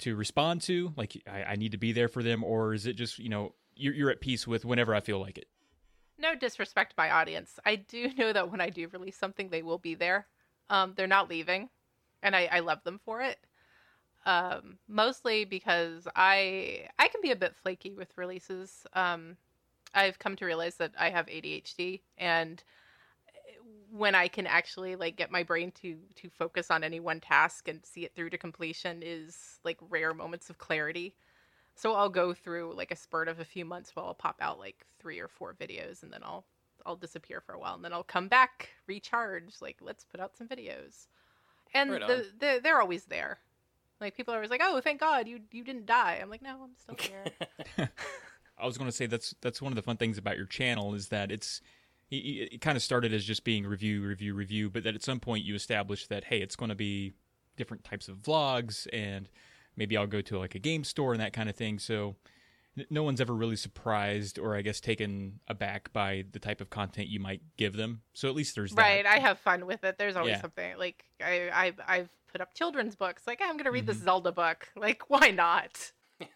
to 0.00 0.14
respond 0.14 0.62
to? 0.62 0.92
Like, 0.96 1.20
I, 1.26 1.42
I 1.44 1.56
need 1.56 1.72
to 1.72 1.78
be 1.78 1.92
there 1.92 2.08
for 2.08 2.22
them, 2.22 2.44
or 2.44 2.74
is 2.74 2.86
it 2.86 2.94
just 2.94 3.18
you 3.18 3.28
know 3.28 3.54
you're 3.74 3.94
you're 3.94 4.10
at 4.10 4.20
peace 4.20 4.46
with 4.46 4.64
whenever 4.64 4.94
I 4.94 5.00
feel 5.00 5.18
like 5.18 5.38
it? 5.38 5.48
no 6.18 6.34
disrespect 6.34 6.94
my 6.98 7.10
audience. 7.10 7.58
I 7.64 7.76
do 7.76 8.10
know 8.18 8.32
that 8.32 8.50
when 8.50 8.60
I 8.60 8.70
do 8.70 8.88
release 8.88 9.16
something, 9.16 9.48
they 9.48 9.62
will 9.62 9.78
be 9.78 9.94
there. 9.94 10.26
Um, 10.70 10.92
they're 10.96 11.06
not 11.06 11.30
leaving, 11.30 11.70
and 12.22 12.36
I, 12.36 12.48
I 12.50 12.60
love 12.60 12.82
them 12.84 13.00
for 13.04 13.22
it. 13.22 13.38
Um, 14.26 14.78
mostly 14.88 15.44
because 15.44 16.06
I 16.14 16.88
I 16.98 17.08
can 17.08 17.22
be 17.22 17.30
a 17.30 17.36
bit 17.36 17.56
flaky 17.56 17.94
with 17.94 18.18
releases. 18.18 18.84
Um, 18.92 19.36
I've 19.94 20.18
come 20.18 20.36
to 20.36 20.44
realize 20.44 20.76
that 20.76 20.92
I 20.98 21.10
have 21.10 21.26
ADHD, 21.26 22.00
and 22.16 22.62
eh, 23.28 23.52
when 23.90 24.14
I 24.14 24.28
can 24.28 24.46
actually 24.46 24.96
like 24.96 25.16
get 25.16 25.30
my 25.30 25.42
brain 25.42 25.72
to 25.82 25.96
to 26.16 26.30
focus 26.30 26.70
on 26.70 26.84
any 26.84 27.00
one 27.00 27.20
task 27.20 27.68
and 27.68 27.84
see 27.84 28.04
it 28.04 28.14
through 28.14 28.30
to 28.30 28.38
completion 28.38 29.02
is 29.02 29.60
like 29.64 29.78
rare 29.88 30.14
moments 30.14 30.50
of 30.50 30.58
clarity. 30.58 31.14
So 31.74 31.94
I'll 31.94 32.08
go 32.08 32.34
through 32.34 32.74
like 32.74 32.90
a 32.90 32.96
spurt 32.96 33.28
of 33.28 33.38
a 33.40 33.44
few 33.44 33.64
months 33.64 33.94
while 33.94 34.06
I'll 34.06 34.14
pop 34.14 34.36
out 34.40 34.58
like 34.58 34.84
three 34.98 35.20
or 35.20 35.28
four 35.28 35.54
videos 35.54 36.02
and 36.02 36.12
then 36.12 36.22
I'll 36.24 36.44
I'll 36.84 36.96
disappear 36.96 37.40
for 37.40 37.54
a 37.54 37.58
while 37.58 37.74
and 37.74 37.84
then 37.84 37.92
I'll 37.92 38.02
come 38.02 38.28
back, 38.28 38.70
recharge, 38.86 39.54
like 39.60 39.76
let's 39.80 40.04
put 40.04 40.20
out 40.20 40.36
some 40.36 40.48
videos. 40.48 41.06
And 41.74 41.90
Right 41.90 42.00
the, 42.00 42.26
the 42.38 42.60
they're 42.62 42.80
always 42.80 43.04
there. 43.04 43.38
Like 44.00 44.16
people 44.16 44.32
are 44.32 44.38
always 44.38 44.50
like, 44.50 44.60
"Oh, 44.62 44.80
thank 44.80 45.00
God 45.00 45.26
you 45.26 45.40
you 45.50 45.64
didn't 45.64 45.86
die." 45.86 46.18
I'm 46.20 46.30
like, 46.30 46.42
"No, 46.42 46.62
I'm 46.62 46.76
still 46.76 46.96
here." 47.08 47.32
I 48.60 48.66
was 48.66 48.78
going 48.78 48.90
to 48.90 48.96
say 48.96 49.06
that's 49.06 49.34
that's 49.40 49.60
one 49.62 49.72
of 49.72 49.76
the 49.76 49.82
fun 49.82 49.96
things 49.96 50.18
about 50.18 50.36
your 50.36 50.46
channel 50.46 50.94
is 50.94 51.08
that 51.08 51.30
it's 51.30 51.60
it, 52.10 52.16
it 52.54 52.60
kind 52.60 52.76
of 52.76 52.82
started 52.82 53.12
as 53.12 53.24
just 53.24 53.44
being 53.44 53.66
review, 53.66 54.02
review, 54.02 54.34
review, 54.34 54.70
but 54.70 54.82
that 54.84 54.94
at 54.94 55.02
some 55.02 55.20
point 55.20 55.44
you 55.44 55.54
established 55.54 56.08
that 56.08 56.24
hey, 56.24 56.40
it's 56.40 56.56
going 56.56 56.68
to 56.70 56.74
be 56.74 57.12
different 57.56 57.84
types 57.84 58.08
of 58.08 58.18
vlogs, 58.18 58.86
and 58.92 59.28
maybe 59.76 59.96
I'll 59.96 60.06
go 60.06 60.20
to 60.22 60.38
like 60.38 60.54
a 60.54 60.58
game 60.58 60.84
store 60.84 61.12
and 61.12 61.20
that 61.20 61.32
kind 61.32 61.48
of 61.48 61.56
thing. 61.56 61.78
So 61.78 62.16
no 62.90 63.02
one's 63.02 63.20
ever 63.20 63.34
really 63.34 63.56
surprised 63.56 64.38
or 64.38 64.54
I 64.56 64.62
guess 64.62 64.80
taken 64.80 65.40
aback 65.48 65.92
by 65.92 66.24
the 66.30 66.38
type 66.38 66.60
of 66.60 66.70
content 66.70 67.08
you 67.08 67.18
might 67.18 67.42
give 67.56 67.74
them. 67.76 68.02
So 68.12 68.28
at 68.28 68.36
least 68.36 68.54
there's 68.54 68.72
that. 68.74 68.82
right, 68.82 69.04
I 69.06 69.18
have 69.18 69.38
fun 69.40 69.66
with 69.66 69.82
it. 69.82 69.98
There's 69.98 70.14
always 70.14 70.32
Yeah. 70.32 70.40
something 70.42 70.78
like 70.78 71.04
I 71.20 71.50
I've 71.52 71.80
I've 71.86 72.08
put 72.30 72.40
up 72.40 72.54
children's 72.54 72.94
books. 72.94 73.22
Like, 73.26 73.40
I'm 73.42 73.54
going 73.54 73.64
to 73.64 73.70
read 73.72 73.84
Mm-hmm. 73.84 73.92
this 73.92 74.02
Zelda 74.04 74.30
book. 74.32 74.68
Like, 74.76 75.02
why 75.10 75.30
not? 75.30 75.92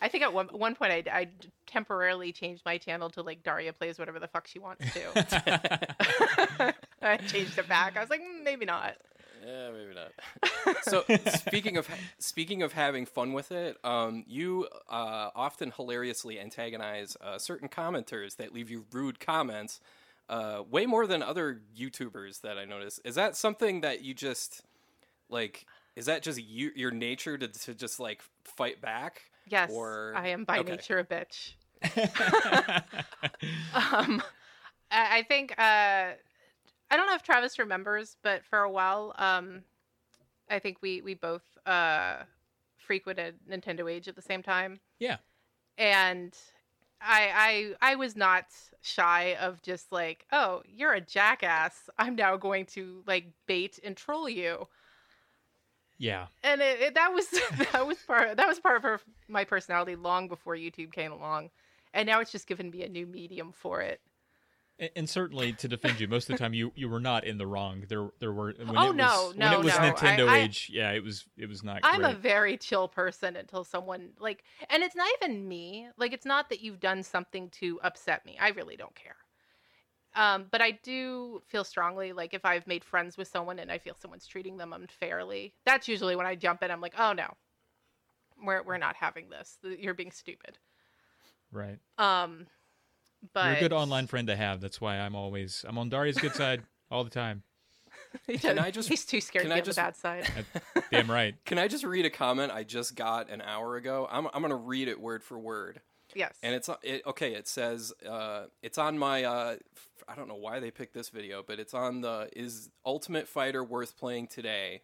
I 0.00 0.08
think 0.08 0.24
at 0.24 0.32
one 0.32 0.48
one 0.48 0.74
point 0.74 0.92
I, 0.92 1.04
I 1.12 1.28
temporarily 1.66 2.32
changed 2.32 2.62
my 2.64 2.78
channel 2.78 3.10
to 3.10 3.22
like 3.22 3.42
Daria 3.42 3.72
plays 3.72 3.98
whatever 3.98 4.18
the 4.18 4.28
fuck 4.28 4.46
she 4.46 4.58
wants 4.58 4.84
to. 4.92 6.74
I 7.02 7.16
changed 7.18 7.58
it 7.58 7.68
back. 7.68 7.96
I 7.96 8.00
was 8.00 8.10
like, 8.10 8.20
"Mm, 8.20 8.42
maybe 8.44 8.64
not. 8.64 8.96
Yeah, 9.44 9.70
maybe 9.70 9.94
not. 9.94 10.76
so 10.82 11.04
speaking 11.38 11.76
of 11.76 11.88
speaking 12.18 12.62
of 12.62 12.72
having 12.72 13.06
fun 13.06 13.32
with 13.32 13.52
it, 13.52 13.78
um, 13.84 14.24
you 14.26 14.68
uh, 14.88 15.30
often 15.34 15.72
hilariously 15.74 16.38
antagonize 16.38 17.16
uh, 17.20 17.38
certain 17.38 17.68
commenters 17.68 18.36
that 18.36 18.52
leave 18.52 18.70
you 18.70 18.84
rude 18.92 19.18
comments, 19.18 19.80
uh, 20.28 20.62
way 20.70 20.86
more 20.86 21.06
than 21.06 21.22
other 21.22 21.62
YouTubers 21.78 22.42
that 22.42 22.58
I 22.58 22.64
notice. 22.64 23.00
Is 23.04 23.14
that 23.14 23.36
something 23.36 23.80
that 23.80 24.02
you 24.02 24.14
just 24.14 24.62
like? 25.28 25.66
Is 25.96 26.06
that 26.06 26.22
just 26.22 26.40
you, 26.42 26.70
your 26.74 26.90
nature 26.90 27.38
to 27.38 27.48
to 27.48 27.74
just 27.74 27.98
like 27.98 28.22
fight 28.44 28.80
back? 28.80 29.29
Yes, 29.50 29.70
Or- 29.72 30.14
I 30.16 30.28
am 30.28 30.44
by 30.44 30.60
okay. 30.60 30.72
nature 30.72 30.98
a 30.98 31.04
bitch. 31.04 31.54
um, 33.74 34.22
I 34.90 35.18
I 35.18 35.22
think 35.28 35.52
uh, 35.58 36.12
I 36.90 36.96
don't 36.96 37.06
know 37.06 37.14
if 37.14 37.22
Travis 37.22 37.58
remembers, 37.58 38.16
but 38.22 38.44
for 38.44 38.60
a 38.60 38.70
while, 38.70 39.14
um, 39.18 39.62
I 40.50 40.58
think 40.58 40.78
we 40.82 41.02
we 41.02 41.14
both 41.14 41.44
uh, 41.66 42.24
frequented 42.78 43.36
NintendoAge 43.50 44.08
at 44.08 44.16
the 44.16 44.22
same 44.22 44.42
time. 44.42 44.80
Yeah. 44.98 45.18
and 45.78 46.36
I 47.00 47.74
I 47.82 47.92
I 47.92 47.96
was 47.96 48.16
not 48.16 48.46
shy 48.82 49.36
of 49.40 49.62
just 49.62 49.92
like, 49.92 50.26
oh, 50.32 50.62
you're 50.66 50.94
a 50.94 51.00
jackass. 51.00 51.88
I'm 51.98 52.16
now 52.16 52.36
going 52.36 52.66
to 52.66 53.02
like 53.06 53.32
bait 53.46 53.78
and 53.84 53.96
troll 53.96 54.28
you 54.28 54.68
yeah. 56.00 56.26
and 56.42 56.60
it, 56.60 56.80
it, 56.80 56.94
that 56.94 57.12
was 57.12 57.28
that 57.72 57.86
was 57.86 57.98
part 57.98 58.36
that 58.36 58.48
was 58.48 58.58
part 58.58 58.76
of 58.78 58.82
her, 58.82 59.00
my 59.28 59.44
personality 59.44 59.94
long 59.94 60.26
before 60.26 60.56
YouTube 60.56 60.92
came 60.92 61.12
along, 61.12 61.50
and 61.94 62.06
now 62.06 62.18
it's 62.20 62.32
just 62.32 62.48
given 62.48 62.70
me 62.70 62.82
a 62.82 62.88
new 62.88 63.06
medium 63.06 63.52
for 63.52 63.80
it. 63.82 64.00
And, 64.80 64.90
and 64.96 65.08
certainly 65.10 65.52
to 65.52 65.68
defend 65.68 66.00
you, 66.00 66.08
most 66.08 66.30
of 66.30 66.34
the 66.36 66.38
time 66.38 66.54
you, 66.54 66.72
you 66.74 66.88
were 66.88 67.00
not 67.00 67.24
in 67.24 67.36
the 67.36 67.46
wrong. 67.46 67.84
There 67.88 68.08
there 68.18 68.32
were 68.32 68.54
when 68.56 68.76
Oh, 68.78 68.90
it 68.90 68.96
no, 68.96 69.04
was, 69.04 69.36
when 69.36 69.52
it 69.52 69.58
was 69.58 69.74
no. 69.74 69.80
Nintendo 69.92 70.26
I- 70.28 70.36
I- 70.36 70.38
age. 70.38 70.70
Yeah, 70.72 70.90
it 70.92 71.04
was 71.04 71.26
it 71.36 71.48
was 71.48 71.62
not. 71.62 71.80
I'm 71.82 72.04
a 72.04 72.14
very 72.14 72.56
chill 72.56 72.88
person 72.88 73.36
until 73.36 73.62
someone 73.62 74.10
like, 74.18 74.42
and 74.70 74.82
it's 74.82 74.96
not 74.96 75.06
even 75.22 75.46
me. 75.46 75.88
Like, 75.98 76.12
it's 76.14 76.24
not 76.26 76.48
that 76.48 76.60
you've 76.60 76.80
done 76.80 77.02
something 77.02 77.50
to 77.60 77.78
upset 77.82 78.24
me. 78.24 78.38
I 78.40 78.48
really 78.48 78.76
don't 78.76 78.94
care. 78.94 79.16
Um, 80.16 80.46
but 80.50 80.60
I 80.60 80.72
do 80.72 81.40
feel 81.46 81.62
strongly 81.62 82.12
like 82.12 82.34
if 82.34 82.44
I've 82.44 82.66
made 82.66 82.84
friends 82.84 83.16
with 83.16 83.28
someone 83.28 83.58
and 83.60 83.70
I 83.70 83.78
feel 83.78 83.94
someone's 83.94 84.26
treating 84.26 84.56
them 84.56 84.72
unfairly, 84.72 85.54
that's 85.64 85.86
usually 85.86 86.16
when 86.16 86.26
I 86.26 86.34
jump 86.34 86.62
in. 86.62 86.70
I'm 86.70 86.80
like, 86.80 86.94
oh 86.98 87.12
no, 87.12 87.28
we're 88.44 88.62
we're 88.62 88.78
not 88.78 88.96
having 88.96 89.28
this. 89.30 89.58
You're 89.62 89.94
being 89.94 90.10
stupid. 90.10 90.58
right. 91.52 91.78
Um, 91.98 92.46
but 93.34 93.44
You're 93.46 93.54
a 93.56 93.60
good 93.60 93.72
online 93.72 94.06
friend 94.06 94.26
to 94.28 94.36
have. 94.36 94.60
That's 94.60 94.80
why 94.80 94.96
I'm 94.98 95.14
always 95.14 95.64
I'm 95.68 95.78
on 95.78 95.88
Daria's 95.90 96.16
good 96.18 96.34
side 96.34 96.62
all 96.90 97.04
the 97.04 97.10
time. 97.10 97.42
He 98.26 98.38
Can 98.38 98.56
does- 98.56 98.64
I 98.64 98.70
just- 98.72 98.88
He's 98.88 99.04
too 99.04 99.20
scared 99.20 99.42
can 99.44 99.50
to 99.50 99.54
I 99.54 99.58
get 99.58 99.64
just- 99.66 99.76
the 99.76 99.82
bad 99.82 99.94
side. 99.96 100.28
Damn 100.90 101.08
right. 101.08 101.36
Can 101.44 101.58
I 101.58 101.68
just 101.68 101.84
read 101.84 102.04
a 102.06 102.10
comment 102.10 102.50
I 102.50 102.64
just 102.64 102.96
got 102.96 103.30
an 103.30 103.40
hour 103.40 103.76
ago? 103.76 104.08
I'm 104.10 104.26
I'm 104.34 104.42
gonna 104.42 104.56
read 104.56 104.88
it 104.88 105.00
word 105.00 105.22
for 105.22 105.38
word. 105.38 105.80
Yes. 106.14 106.34
And 106.42 106.54
it's 106.54 106.68
it, 106.82 107.02
okay. 107.06 107.34
It 107.34 107.48
says 107.48 107.92
uh, 108.08 108.44
it's 108.62 108.78
on 108.78 108.98
my. 108.98 109.24
Uh, 109.24 109.56
f- 109.76 110.04
I 110.08 110.14
don't 110.14 110.28
know 110.28 110.34
why 110.34 110.60
they 110.60 110.70
picked 110.70 110.94
this 110.94 111.08
video, 111.10 111.42
but 111.46 111.60
it's 111.60 111.74
on 111.74 112.00
the 112.00 112.28
is 112.34 112.70
Ultimate 112.84 113.28
Fighter 113.28 113.62
worth 113.62 113.96
playing 113.98 114.28
today. 114.28 114.82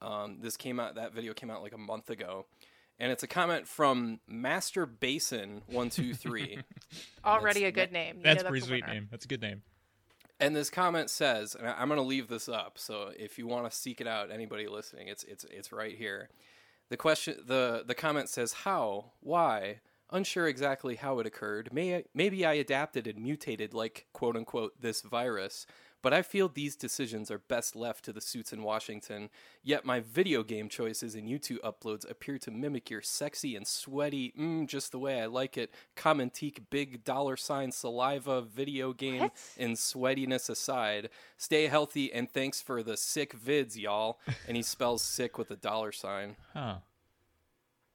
Um, 0.00 0.38
this 0.40 0.56
came 0.56 0.78
out. 0.78 0.96
That 0.96 1.12
video 1.12 1.32
came 1.32 1.50
out 1.50 1.62
like 1.62 1.74
a 1.74 1.78
month 1.78 2.10
ago, 2.10 2.46
and 2.98 3.10
it's 3.10 3.22
a 3.22 3.26
comment 3.26 3.66
from 3.66 4.20
Master 4.26 4.86
Basin 4.86 5.62
one 5.66 5.90
two 5.90 6.14
three. 6.14 6.58
Already 7.24 7.64
a 7.64 7.72
good 7.72 7.92
name. 7.92 8.18
You 8.18 8.22
That's 8.22 8.42
know 8.42 8.48
a 8.48 8.50
pretty 8.50 8.64
a 8.64 8.68
sweet 8.68 8.86
name. 8.86 9.08
That's 9.10 9.24
a 9.24 9.28
good 9.28 9.40
name. 9.42 9.62
And 10.38 10.54
this 10.54 10.68
comment 10.68 11.08
says, 11.08 11.54
and 11.54 11.66
I'm 11.66 11.88
going 11.88 11.98
to 11.98 12.06
leave 12.06 12.28
this 12.28 12.46
up. 12.46 12.76
So 12.76 13.10
if 13.18 13.38
you 13.38 13.46
want 13.46 13.70
to 13.70 13.74
seek 13.76 14.02
it 14.02 14.06
out, 14.06 14.30
anybody 14.30 14.68
listening, 14.68 15.08
it's 15.08 15.24
it's 15.24 15.44
it's 15.44 15.72
right 15.72 15.96
here. 15.96 16.28
The 16.88 16.96
question, 16.96 17.36
the 17.46 17.84
the 17.86 17.94
comment 17.94 18.28
says, 18.28 18.52
"How? 18.52 19.12
Why? 19.20 19.80
Unsure 20.10 20.46
exactly 20.46 20.94
how 20.96 21.18
it 21.18 21.26
occurred. 21.26 21.72
May 21.72 22.04
maybe 22.14 22.46
I 22.46 22.54
adapted 22.54 23.06
and 23.06 23.18
mutated 23.18 23.74
like 23.74 24.06
quote 24.12 24.36
unquote 24.36 24.80
this 24.80 25.02
virus." 25.02 25.66
But 26.02 26.12
I 26.12 26.22
feel 26.22 26.48
these 26.48 26.76
decisions 26.76 27.32
are 27.32 27.38
best 27.38 27.74
left 27.74 28.04
to 28.04 28.12
the 28.12 28.20
suits 28.20 28.52
in 28.52 28.62
Washington. 28.62 29.28
Yet 29.64 29.84
my 29.84 29.98
video 29.98 30.44
game 30.44 30.68
choices 30.68 31.16
and 31.16 31.28
YouTube 31.28 31.58
uploads 31.64 32.08
appear 32.08 32.38
to 32.40 32.52
mimic 32.52 32.90
your 32.90 33.02
sexy 33.02 33.56
and 33.56 33.66
sweaty, 33.66 34.32
mm, 34.38 34.68
just 34.68 34.92
the 34.92 35.00
way 35.00 35.20
I 35.20 35.26
like 35.26 35.58
it, 35.58 35.72
commentique 35.96 36.66
big 36.70 37.02
dollar 37.02 37.36
sign 37.36 37.72
saliva 37.72 38.40
video 38.42 38.92
game 38.92 39.22
What? 39.22 39.32
and 39.58 39.74
sweatiness 39.74 40.48
aside, 40.48 41.08
stay 41.38 41.66
healthy 41.66 42.12
and 42.12 42.30
thanks 42.30 42.60
for 42.60 42.84
the 42.84 42.96
sick 42.96 43.34
vids, 43.36 43.76
y'all. 43.76 44.20
And 44.46 44.56
he 44.56 44.62
spells 44.62 45.02
sick 45.02 45.38
with 45.38 45.50
a 45.50 45.56
dollar 45.56 45.90
sign. 45.90 46.36
Huh. 46.52 46.76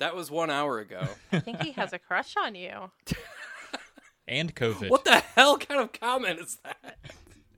That 0.02 0.16
was 0.16 0.32
one 0.32 0.50
hour 0.50 0.80
ago. 0.80 1.08
I 1.32 1.40
think 1.40 1.62
he 1.62 1.72
has 1.74 1.94
a 1.94 2.00
crush 2.00 2.36
on 2.36 2.56
you. 2.56 2.92
And 4.28 4.56
COVID. 4.56 4.90
what 4.90 5.04
the 5.04 5.18
hell 5.36 5.58
kind 5.58 5.82
of 5.82 5.92
comment 5.92 6.40
is 6.40 6.58
that? 6.64 6.98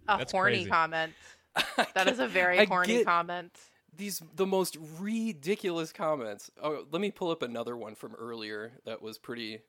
A 0.08 0.18
That's 0.18 0.32
horny 0.32 0.56
crazy. 0.58 0.70
comment. 0.70 1.14
That 1.94 2.08
is 2.08 2.18
a 2.20 2.28
very 2.28 2.60
I 2.60 2.66
horny 2.66 2.88
get- 2.98 3.06
comment. 3.06 3.56
These 3.96 4.24
the 4.36 4.48
most 4.48 4.78
ridiculous 5.00 5.94
comments. 5.94 6.50
Oh, 6.62 6.86
let 6.92 7.00
me 7.00 7.12
pull 7.12 7.30
up 7.30 7.44
another 7.44 7.78
one 7.78 7.94
from 7.94 8.16
earlier 8.16 8.72
that 8.86 9.04
was 9.04 9.20
pretty 9.20 9.60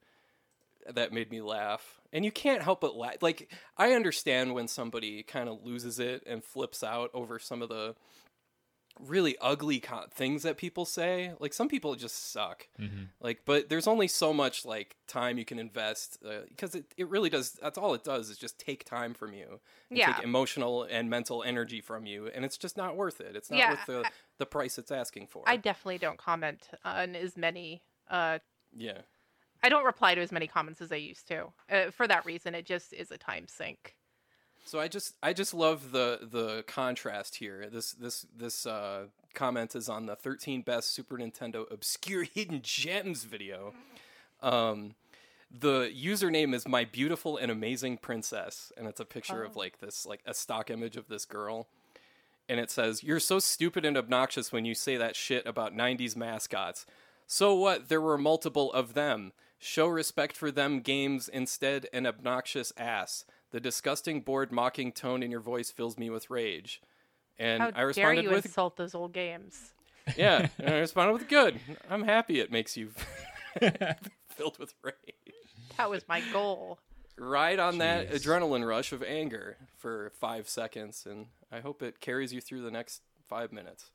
that 0.90 1.12
made 1.12 1.30
me 1.30 1.42
laugh. 1.42 2.00
And 2.12 2.24
you 2.24 2.30
can't 2.32 2.62
help 2.62 2.80
but 2.80 2.96
laugh. 2.96 3.16
Like 3.20 3.52
I 3.76 3.92
understand 3.92 4.54
when 4.54 4.66
somebody 4.66 5.22
kind 5.22 5.48
of 5.48 5.62
loses 5.62 5.98
it 5.98 6.22
and 6.26 6.42
flips 6.42 6.82
out 6.82 7.10
over 7.12 7.38
some 7.38 7.60
of 7.60 7.68
the 7.68 7.94
really 9.00 9.36
ugly 9.40 9.80
co- 9.80 10.06
things 10.10 10.42
that 10.42 10.56
people 10.56 10.84
say. 10.84 11.32
Like 11.40 11.52
some 11.52 11.68
people 11.68 11.94
just 11.96 12.30
suck. 12.32 12.68
Mhm. 12.78 13.08
Like, 13.20 13.42
but 13.44 13.68
there's 13.68 13.86
only 13.86 14.08
so 14.08 14.32
much 14.32 14.64
like 14.64 14.96
time 15.06 15.38
you 15.38 15.44
can 15.44 15.58
invest 15.58 16.18
uh, 16.24 16.42
because 16.48 16.74
it, 16.74 16.92
it 16.96 17.08
really 17.08 17.30
does. 17.30 17.52
That's 17.52 17.78
all 17.78 17.94
it 17.94 18.04
does 18.04 18.30
is 18.30 18.38
just 18.38 18.58
take 18.58 18.84
time 18.84 19.14
from 19.14 19.32
you, 19.32 19.60
and 19.90 19.98
Yeah. 19.98 20.14
take 20.14 20.24
emotional 20.24 20.84
and 20.84 21.08
mental 21.10 21.42
energy 21.42 21.80
from 21.80 22.06
you, 22.06 22.28
and 22.28 22.44
it's 22.44 22.58
just 22.58 22.76
not 22.76 22.96
worth 22.96 23.20
it. 23.20 23.34
It's 23.36 23.50
not 23.50 23.58
Yeah, 23.58 23.70
worth 23.70 23.86
the 23.86 24.10
the 24.38 24.46
price 24.46 24.78
it's 24.78 24.90
asking 24.90 25.28
for. 25.28 25.42
I 25.46 25.56
definitely 25.56 25.98
don't 25.98 26.18
comment 26.18 26.68
on 26.84 27.16
as 27.16 27.36
many. 27.36 27.82
Uh, 28.10 28.38
yeah, 28.76 29.02
I 29.62 29.68
don't 29.68 29.84
reply 29.84 30.14
to 30.14 30.20
as 30.20 30.30
many 30.32 30.46
comments 30.46 30.80
as 30.82 30.92
I 30.92 30.96
used 30.96 31.26
to. 31.28 31.52
Uh, 31.70 31.90
for 31.90 32.06
that 32.06 32.26
reason, 32.26 32.54
it 32.54 32.66
just 32.66 32.92
is 32.92 33.10
a 33.10 33.18
time 33.18 33.48
sink. 33.48 33.96
So 34.64 34.80
I 34.80 34.88
just 34.88 35.14
I 35.22 35.32
just 35.32 35.54
love 35.54 35.92
the 35.92 36.20
the 36.22 36.64
contrast 36.66 37.36
here. 37.36 37.68
This 37.70 37.92
this 37.92 38.26
this 38.36 38.66
uh, 38.66 39.06
comment 39.34 39.74
is 39.74 39.88
on 39.88 40.06
the 40.06 40.16
13 40.16 40.62
best 40.62 40.90
Super 40.90 41.18
Nintendo 41.18 41.70
obscure 41.70 42.22
hidden 42.34 42.60
gems 42.62 43.24
video. 43.24 43.74
Um, 44.42 44.94
the 45.50 45.90
username 45.94 46.54
is 46.54 46.66
my 46.66 46.84
beautiful 46.84 47.36
and 47.36 47.50
amazing 47.50 47.98
princess, 47.98 48.72
and 48.76 48.86
it's 48.88 49.00
a 49.00 49.04
picture 49.04 49.44
of 49.44 49.56
Oh. 49.56 49.60
like 49.60 49.78
this 49.80 50.04
like 50.06 50.20
a 50.26 50.34
stock 50.34 50.70
image 50.70 50.96
of 50.96 51.08
this 51.08 51.24
girl, 51.24 51.68
and 52.48 52.58
it 52.58 52.70
says, 52.70 53.02
"You're 53.04 53.20
so 53.20 53.38
stupid 53.38 53.84
and 53.84 53.96
obnoxious 53.96 54.50
when 54.50 54.64
you 54.64 54.74
say 54.74 54.96
that 54.96 55.14
shit 55.14 55.46
about 55.46 55.74
'90s 55.74 56.16
mascots. 56.16 56.86
So 57.26 57.54
what? 57.54 57.88
There 57.88 58.00
were 58.00 58.18
multiple 58.18 58.72
of 58.72 58.94
them. 58.94 59.32
Show 59.58 59.86
respect 59.86 60.36
for 60.36 60.50
them 60.50 60.80
games 60.80 61.28
instead. 61.28 61.86
An 61.92 62.06
obnoxious 62.06 62.72
ass. 62.76 63.24
The 63.54 63.60
disgusting, 63.60 64.20
bored, 64.20 64.50
mocking 64.50 64.90
tone 64.90 65.22
in 65.22 65.30
your 65.30 65.38
voice 65.38 65.70
fills 65.70 65.96
me 65.96 66.10
with 66.10 66.28
rage." 66.28 66.82
And 67.38 67.62
How 67.62 67.68
I 67.68 67.70
dare 67.70 67.86
responded 67.86 68.24
you 68.24 68.30
with, 68.30 68.46
insult 68.46 68.76
those 68.76 68.96
old 68.96 69.12
games? 69.12 69.72
"Yeah." 70.16 70.48
And 70.58 70.74
I 70.74 70.78
responded 70.80 71.12
with, 71.12 71.28
"Good. 71.28 71.60
I'm 71.88 72.02
happy 72.02 72.40
it 72.40 72.50
makes 72.50 72.76
you 72.76 72.90
filled 74.26 74.58
with 74.58 74.74
rage." 74.82 74.94
That 75.76 75.88
was 75.88 76.02
my 76.08 76.20
goal. 76.32 76.80
ride 77.16 77.60
on 77.60 77.78
that 77.78 78.10
adrenaline 78.10 78.66
rush 78.66 78.92
of 78.92 79.04
anger 79.04 79.56
for 79.78 80.10
five 80.18 80.48
seconds, 80.48 81.06
and 81.08 81.26
I 81.52 81.60
hope 81.60 81.80
it 81.80 82.00
carries 82.00 82.32
you 82.32 82.40
through 82.40 82.62
the 82.62 82.72
next 82.72 83.02
five 83.28 83.52
minutes. 83.52 83.92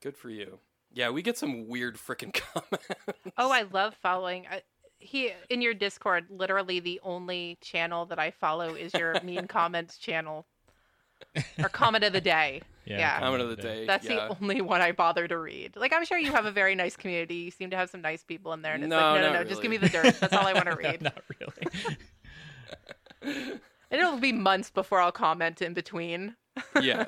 Good 0.00 0.16
for 0.16 0.30
you. 0.30 0.58
Yeah, 0.90 1.10
we 1.10 1.20
get 1.20 1.36
some 1.36 1.68
weird 1.68 1.98
freaking 1.98 2.32
comments. 2.54 2.88
Oh, 3.36 3.50
I 3.50 3.62
love 3.62 3.94
following. 4.00 4.46
I, 4.50 4.62
he 5.04 5.32
in 5.50 5.60
your 5.62 5.74
Discord. 5.74 6.26
Literally, 6.30 6.80
the 6.80 7.00
only 7.04 7.58
channel 7.60 8.06
that 8.06 8.18
I 8.18 8.30
follow 8.30 8.74
is 8.74 8.92
your 8.94 9.14
mean 9.24 9.46
comments 9.46 9.98
channel, 9.98 10.46
or 11.58 11.68
comment 11.68 12.04
of 12.04 12.12
the 12.12 12.20
day. 12.20 12.62
Yeah, 12.86 12.98
Yeah. 12.98 13.20
Comment 13.20 13.42
of 13.42 13.48
the 13.48 13.56
day. 13.56 13.86
That's 13.86 14.04
yeah. 14.04 14.28
the 14.28 14.36
only 14.42 14.60
one 14.60 14.82
I 14.82 14.92
bother 14.92 15.26
to 15.26 15.38
read. 15.38 15.74
Like 15.74 15.94
I'm 15.94 16.04
sure 16.04 16.18
you 16.18 16.30
have 16.32 16.44
a 16.44 16.50
very 16.50 16.74
nice 16.74 16.96
community. 16.96 17.36
You 17.36 17.50
seem 17.50 17.70
to 17.70 17.78
have 17.78 17.88
some 17.88 18.02
nice 18.02 18.22
people 18.22 18.52
in 18.52 18.60
there, 18.60 18.74
and 18.74 18.82
it's 18.84 18.90
No, 18.90 18.96
like, 18.96 19.22
no, 19.22 19.26
no, 19.28 19.32
not 19.32 19.44
no, 19.44 19.48
just 19.48 19.62
give 19.62 19.70
me 19.70 19.78
the 19.78 19.88
dirt. 19.88 20.20
That's 20.20 20.34
all 20.34 20.46
I 20.46 20.52
want 20.52 20.66
to 20.66 20.76
read. 20.84 21.00
Not 21.00 21.22
really. 21.40 21.66
And 23.22 24.00
it'll 24.02 24.18
be 24.18 24.32
months 24.32 24.70
before 24.70 25.00
I'll 25.00 25.12
comment 25.12 25.62
in 25.62 25.72
between. 25.72 26.36
yeah. 26.80 27.06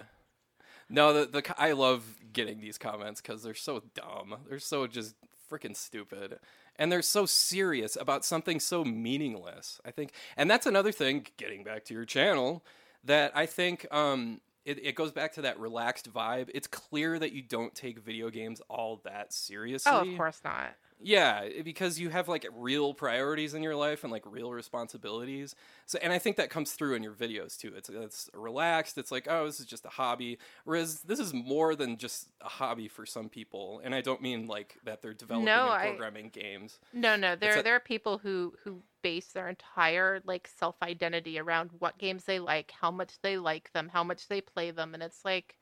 No, 0.88 1.12
the 1.12 1.26
the 1.26 1.54
I 1.60 1.72
love 1.72 2.04
getting 2.32 2.60
these 2.60 2.78
comments 2.78 3.20
because 3.20 3.42
they're 3.42 3.54
so 3.54 3.82
dumb. 3.94 4.36
They're 4.48 4.58
so 4.58 4.86
just 4.86 5.14
freaking 5.50 5.76
stupid, 5.76 6.38
and 6.76 6.90
they're 6.90 7.02
so 7.02 7.26
serious 7.26 7.96
about 7.96 8.24
something 8.24 8.60
so 8.60 8.84
meaningless. 8.84 9.80
I 9.84 9.90
think, 9.90 10.12
and 10.36 10.50
that's 10.50 10.66
another 10.66 10.92
thing. 10.92 11.26
Getting 11.36 11.64
back 11.64 11.84
to 11.86 11.94
your 11.94 12.04
channel, 12.04 12.64
that 13.04 13.32
I 13.34 13.46
think 13.46 13.86
um, 13.92 14.40
it, 14.64 14.84
it 14.84 14.94
goes 14.94 15.12
back 15.12 15.32
to 15.34 15.42
that 15.42 15.58
relaxed 15.58 16.12
vibe. 16.12 16.50
It's 16.54 16.66
clear 16.66 17.18
that 17.18 17.32
you 17.32 17.42
don't 17.42 17.74
take 17.74 18.00
video 18.00 18.30
games 18.30 18.60
all 18.68 19.00
that 19.04 19.32
seriously. 19.32 19.92
Oh, 19.92 20.00
of 20.00 20.16
course 20.16 20.40
not. 20.44 20.74
Yeah, 20.98 21.48
because 21.62 22.00
you 22.00 22.08
have 22.08 22.26
like 22.26 22.46
real 22.56 22.94
priorities 22.94 23.52
in 23.52 23.62
your 23.62 23.76
life 23.76 24.02
and 24.02 24.10
like 24.10 24.22
real 24.24 24.50
responsibilities. 24.52 25.54
So, 25.84 25.98
and 26.02 26.10
I 26.12 26.18
think 26.18 26.36
that 26.36 26.48
comes 26.48 26.72
through 26.72 26.94
in 26.94 27.02
your 27.02 27.12
videos 27.12 27.58
too. 27.58 27.74
It's 27.76 27.90
it's 27.90 28.30
relaxed. 28.32 28.96
It's 28.96 29.12
like, 29.12 29.26
oh, 29.30 29.44
this 29.44 29.60
is 29.60 29.66
just 29.66 29.84
a 29.84 29.90
hobby. 29.90 30.38
Whereas 30.64 31.02
this 31.02 31.18
is 31.20 31.34
more 31.34 31.74
than 31.76 31.98
just 31.98 32.28
a 32.40 32.48
hobby 32.48 32.88
for 32.88 33.04
some 33.04 33.28
people. 33.28 33.80
And 33.84 33.94
I 33.94 34.00
don't 34.00 34.22
mean 34.22 34.46
like 34.46 34.78
that 34.84 35.02
they're 35.02 35.12
developing 35.14 35.44
No, 35.44 35.64
and 35.64 35.72
I- 35.72 35.88
programming 35.88 36.30
games. 36.30 36.78
No, 36.94 37.14
no. 37.14 37.36
There, 37.36 37.58
a- 37.58 37.62
there 37.62 37.76
are 37.76 37.80
people 37.80 38.16
who 38.18 38.54
who 38.64 38.82
base 39.02 39.26
their 39.28 39.48
entire 39.48 40.20
like 40.24 40.48
self 40.48 40.76
identity 40.82 41.38
around 41.38 41.70
what 41.78 41.98
games 41.98 42.24
they 42.24 42.38
like, 42.38 42.70
how 42.70 42.90
much 42.90 43.20
they 43.20 43.36
like 43.36 43.70
them, 43.74 43.90
how 43.92 44.02
much 44.02 44.28
they 44.28 44.40
play 44.40 44.70
them, 44.70 44.94
and 44.94 45.02
it's 45.02 45.24
like, 45.26 45.56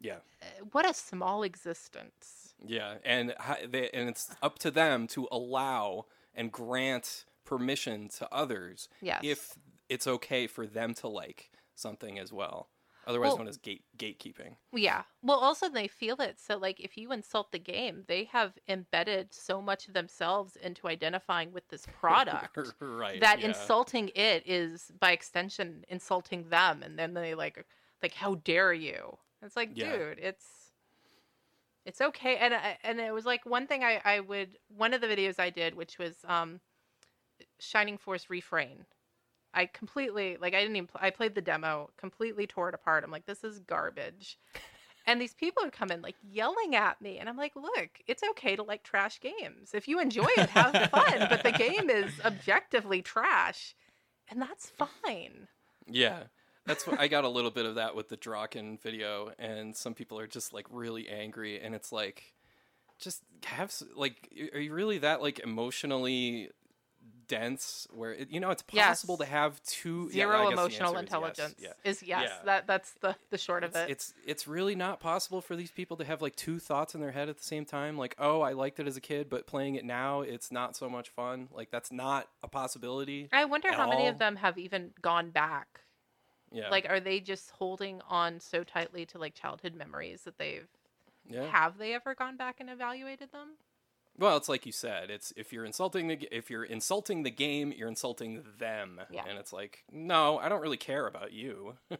Yeah, 0.00 0.18
uh, 0.42 0.64
what 0.72 0.88
a 0.88 0.92
small 0.94 1.42
existence. 1.44 2.39
Yeah, 2.66 2.94
and 3.04 3.34
they, 3.68 3.90
and 3.90 4.08
it's 4.08 4.34
up 4.42 4.58
to 4.60 4.70
them 4.70 5.06
to 5.08 5.28
allow 5.30 6.06
and 6.34 6.50
grant 6.52 7.24
permission 7.44 8.08
to 8.08 8.28
others 8.32 8.88
Yes. 9.00 9.20
if 9.24 9.58
it's 9.88 10.06
okay 10.06 10.46
for 10.46 10.66
them 10.66 10.94
to 10.94 11.08
like 11.08 11.50
something 11.74 12.18
as 12.18 12.32
well. 12.32 12.68
Otherwise 13.06 13.28
Well- 13.30 13.38
known 13.38 13.48
as 13.48 13.56
gate 13.56 13.82
gatekeeping. 13.96 14.56
Yeah. 14.72 15.02
Well, 15.22 15.38
also 15.38 15.68
they 15.70 15.88
feel 15.88 16.20
it. 16.20 16.38
So, 16.38 16.58
like, 16.58 16.78
if 16.80 16.96
you 16.98 17.10
insult 17.12 17.50
the 17.50 17.58
game, 17.58 18.04
they 18.06 18.24
have 18.24 18.52
embedded 18.68 19.32
so 19.32 19.60
much 19.62 19.88
of 19.88 19.94
themselves 19.94 20.54
into 20.56 20.86
identifying 20.86 21.50
with 21.50 21.66
this 21.68 21.86
product 21.98 22.56
right. 22.80 23.18
that 23.20 23.40
yeah. 23.40 23.48
insulting 23.48 24.10
it 24.14 24.42
is, 24.46 24.92
by 25.00 25.12
extension, 25.12 25.84
insulting 25.88 26.50
them. 26.50 26.82
And 26.82 26.98
then 26.98 27.14
they 27.14 27.34
like, 27.34 27.64
like, 28.02 28.14
how 28.14 28.34
dare 28.36 28.74
you? 28.74 29.16
It's 29.42 29.56
like, 29.56 29.70
Yeah. 29.74 29.96
dude, 29.96 30.18
it's 30.18 30.46
it's 31.84 32.00
okay. 32.00 32.36
And 32.36 32.54
and 32.82 33.00
it 33.00 33.12
was 33.12 33.24
like 33.24 33.44
one 33.46 33.66
thing 33.66 33.82
I 33.84 34.00
I 34.04 34.20
would 34.20 34.58
one 34.76 34.94
of 34.94 35.00
the 35.00 35.06
videos 35.06 35.38
I 35.38 35.50
did, 35.50 35.74
which 35.74 35.98
was 35.98 36.16
um, 36.26 36.60
Shining 37.58 37.98
Force 37.98 38.28
Refrain. 38.28 38.86
I 39.52 39.66
completely 39.66 40.36
like 40.40 40.54
I 40.54 40.60
didn't 40.60 40.76
even 40.76 40.86
pl- 40.86 41.00
I 41.02 41.10
played 41.10 41.34
the 41.34 41.40
demo, 41.40 41.90
completely 41.96 42.46
tore 42.46 42.68
it 42.68 42.74
apart. 42.74 43.04
I'm 43.04 43.10
like, 43.10 43.26
this 43.26 43.44
is 43.44 43.58
garbage. 43.60 44.38
And 45.06 45.20
these 45.20 45.32
people 45.32 45.64
would 45.64 45.72
come 45.72 45.90
in 45.90 46.02
like 46.02 46.16
yelling 46.22 46.76
at 46.76 47.00
me, 47.00 47.18
and 47.18 47.28
I'm 47.28 47.36
like, 47.36 47.56
look, 47.56 47.88
it's 48.06 48.22
okay 48.32 48.54
to 48.54 48.62
like 48.62 48.82
trash 48.82 49.18
games. 49.18 49.70
If 49.74 49.88
you 49.88 49.98
enjoy 49.98 50.28
it, 50.36 50.50
have 50.50 50.72
fun. 50.90 51.26
but 51.28 51.42
the 51.42 51.52
game 51.52 51.88
is 51.88 52.12
objectively 52.24 53.02
trash, 53.02 53.74
and 54.28 54.40
that's 54.40 54.70
fine. 54.70 55.48
Yeah. 55.86 56.24
That's 56.66 56.86
what 56.86 57.00
I 57.00 57.08
got 57.08 57.24
a 57.24 57.28
little 57.28 57.50
bit 57.50 57.66
of 57.66 57.76
that 57.76 57.96
with 57.96 58.08
the 58.08 58.16
Drakkhen 58.16 58.80
video, 58.80 59.32
and 59.38 59.74
some 59.74 59.94
people 59.94 60.18
are 60.18 60.26
just 60.26 60.52
like 60.52 60.66
really 60.70 61.08
angry, 61.08 61.60
and 61.60 61.74
it's 61.74 61.90
like, 61.90 62.34
just 62.98 63.22
have 63.44 63.72
like, 63.96 64.30
are 64.52 64.60
you 64.60 64.72
really 64.72 64.98
that 64.98 65.22
like 65.22 65.38
emotionally 65.40 66.50
dense? 67.28 67.86
Where 67.92 68.12
it, 68.12 68.30
you 68.30 68.40
know 68.40 68.50
it's 68.50 68.62
Yes. 68.72 68.88
possible 68.88 69.16
to 69.18 69.24
have 69.24 69.62
two 69.62 70.10
zero 70.10 70.32
yeah, 70.32 70.36
Zero 70.36 70.36
I 70.36 70.42
guess 70.42 70.48
the 70.48 70.60
emotional 70.60 70.88
answer 70.88 70.90
is 70.90 70.94
yes, 70.94 71.00
intelligence 71.00 71.54
yeah. 71.58 71.90
is 71.90 72.02
yes. 72.02 72.22
Yeah. 72.26 72.44
That 72.44 72.66
that's 72.66 72.92
the 73.00 73.16
the 73.30 73.38
short 73.38 73.64
of 73.64 73.70
It's, 73.70 73.78
it. 73.78 73.90
it's 73.90 74.14
it's 74.26 74.48
really 74.48 74.74
not 74.74 75.00
possible 75.00 75.40
for 75.40 75.56
these 75.56 75.70
people 75.70 75.96
to 75.96 76.04
have 76.04 76.20
like 76.20 76.36
two 76.36 76.58
thoughts 76.58 76.94
in 76.94 77.00
their 77.00 77.12
head 77.12 77.28
at 77.28 77.38
the 77.38 77.44
same 77.44 77.64
time. 77.64 77.96
Like, 77.96 78.16
oh, 78.18 78.42
I 78.42 78.52
liked 78.52 78.80
it 78.80 78.86
as 78.86 78.96
a 78.96 79.00
kid, 79.00 79.30
but 79.30 79.46
playing 79.46 79.76
it 79.76 79.84
now, 79.84 80.20
it's 80.20 80.52
not 80.52 80.76
so 80.76 80.90
much 80.90 81.08
fun. 81.08 81.48
Like, 81.52 81.70
that's 81.70 81.90
not 81.90 82.28
a 82.42 82.48
possibility. 82.48 83.28
I 83.32 83.46
wonder 83.46 83.72
how 83.72 83.88
many 83.88 84.08
of 84.08 84.18
them 84.18 84.36
have 84.36 84.58
even 84.58 84.90
gone 85.00 85.30
back. 85.30 85.80
Yeah, 86.52 86.68
Like, 86.68 86.86
are 86.88 87.00
they 87.00 87.20
just 87.20 87.50
holding 87.50 88.00
on 88.08 88.40
so 88.40 88.64
tightly 88.64 89.06
to 89.06 89.18
like 89.18 89.34
childhood 89.34 89.74
memories 89.74 90.22
that 90.22 90.36
they've 90.38 90.66
yeah. 91.28 91.46
have 91.46 91.78
they 91.78 91.94
ever 91.94 92.14
gone 92.14 92.36
back 92.36 92.56
and 92.60 92.68
evaluated 92.68 93.32
them? 93.32 93.56
Well, 94.18 94.36
it's 94.36 94.48
like 94.48 94.66
you 94.66 94.72
said. 94.72 95.10
It's 95.10 95.32
if 95.36 95.52
you're 95.52 95.64
insulting 95.64 96.08
the 96.08 96.28
if 96.30 96.50
you're 96.50 96.64
insulting 96.64 97.22
the 97.22 97.30
game, 97.30 97.72
you're 97.74 97.88
insulting 97.88 98.42
them. 98.58 99.00
Yeah. 99.10 99.24
And 99.26 99.38
it's 99.38 99.52
like, 99.52 99.84
no, 99.90 100.38
I 100.38 100.48
don't 100.48 100.60
really 100.60 100.76
care 100.76 101.06
about 101.06 101.32
you. 101.32 101.74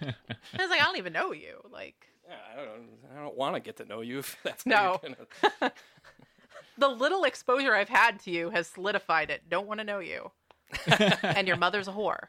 And 0.00 0.62
it's 0.62 0.70
like 0.70 0.80
I 0.80 0.84
don't 0.84 0.96
even 0.96 1.12
know 1.12 1.32
you. 1.32 1.60
Like 1.70 2.08
Yeah, 2.26 2.36
I 2.52 2.64
don't. 2.64 2.88
I 3.14 3.22
don't 3.22 3.36
want 3.36 3.54
to 3.54 3.60
get 3.60 3.76
to 3.78 3.84
know 3.84 4.00
you. 4.00 4.18
If 4.20 4.36
that's 4.42 4.64
No. 4.64 4.98
Gonna... 5.02 5.72
the 6.78 6.88
little 6.88 7.24
exposure 7.24 7.74
I've 7.74 7.90
had 7.90 8.18
to 8.20 8.30
you 8.30 8.48
has 8.50 8.66
solidified 8.66 9.30
it. 9.30 9.42
Don't 9.50 9.66
want 9.66 9.80
to 9.80 9.84
know 9.84 9.98
you. 9.98 10.30
and 11.22 11.46
your 11.46 11.58
mother's 11.58 11.86
a 11.88 11.92
whore. 11.92 12.28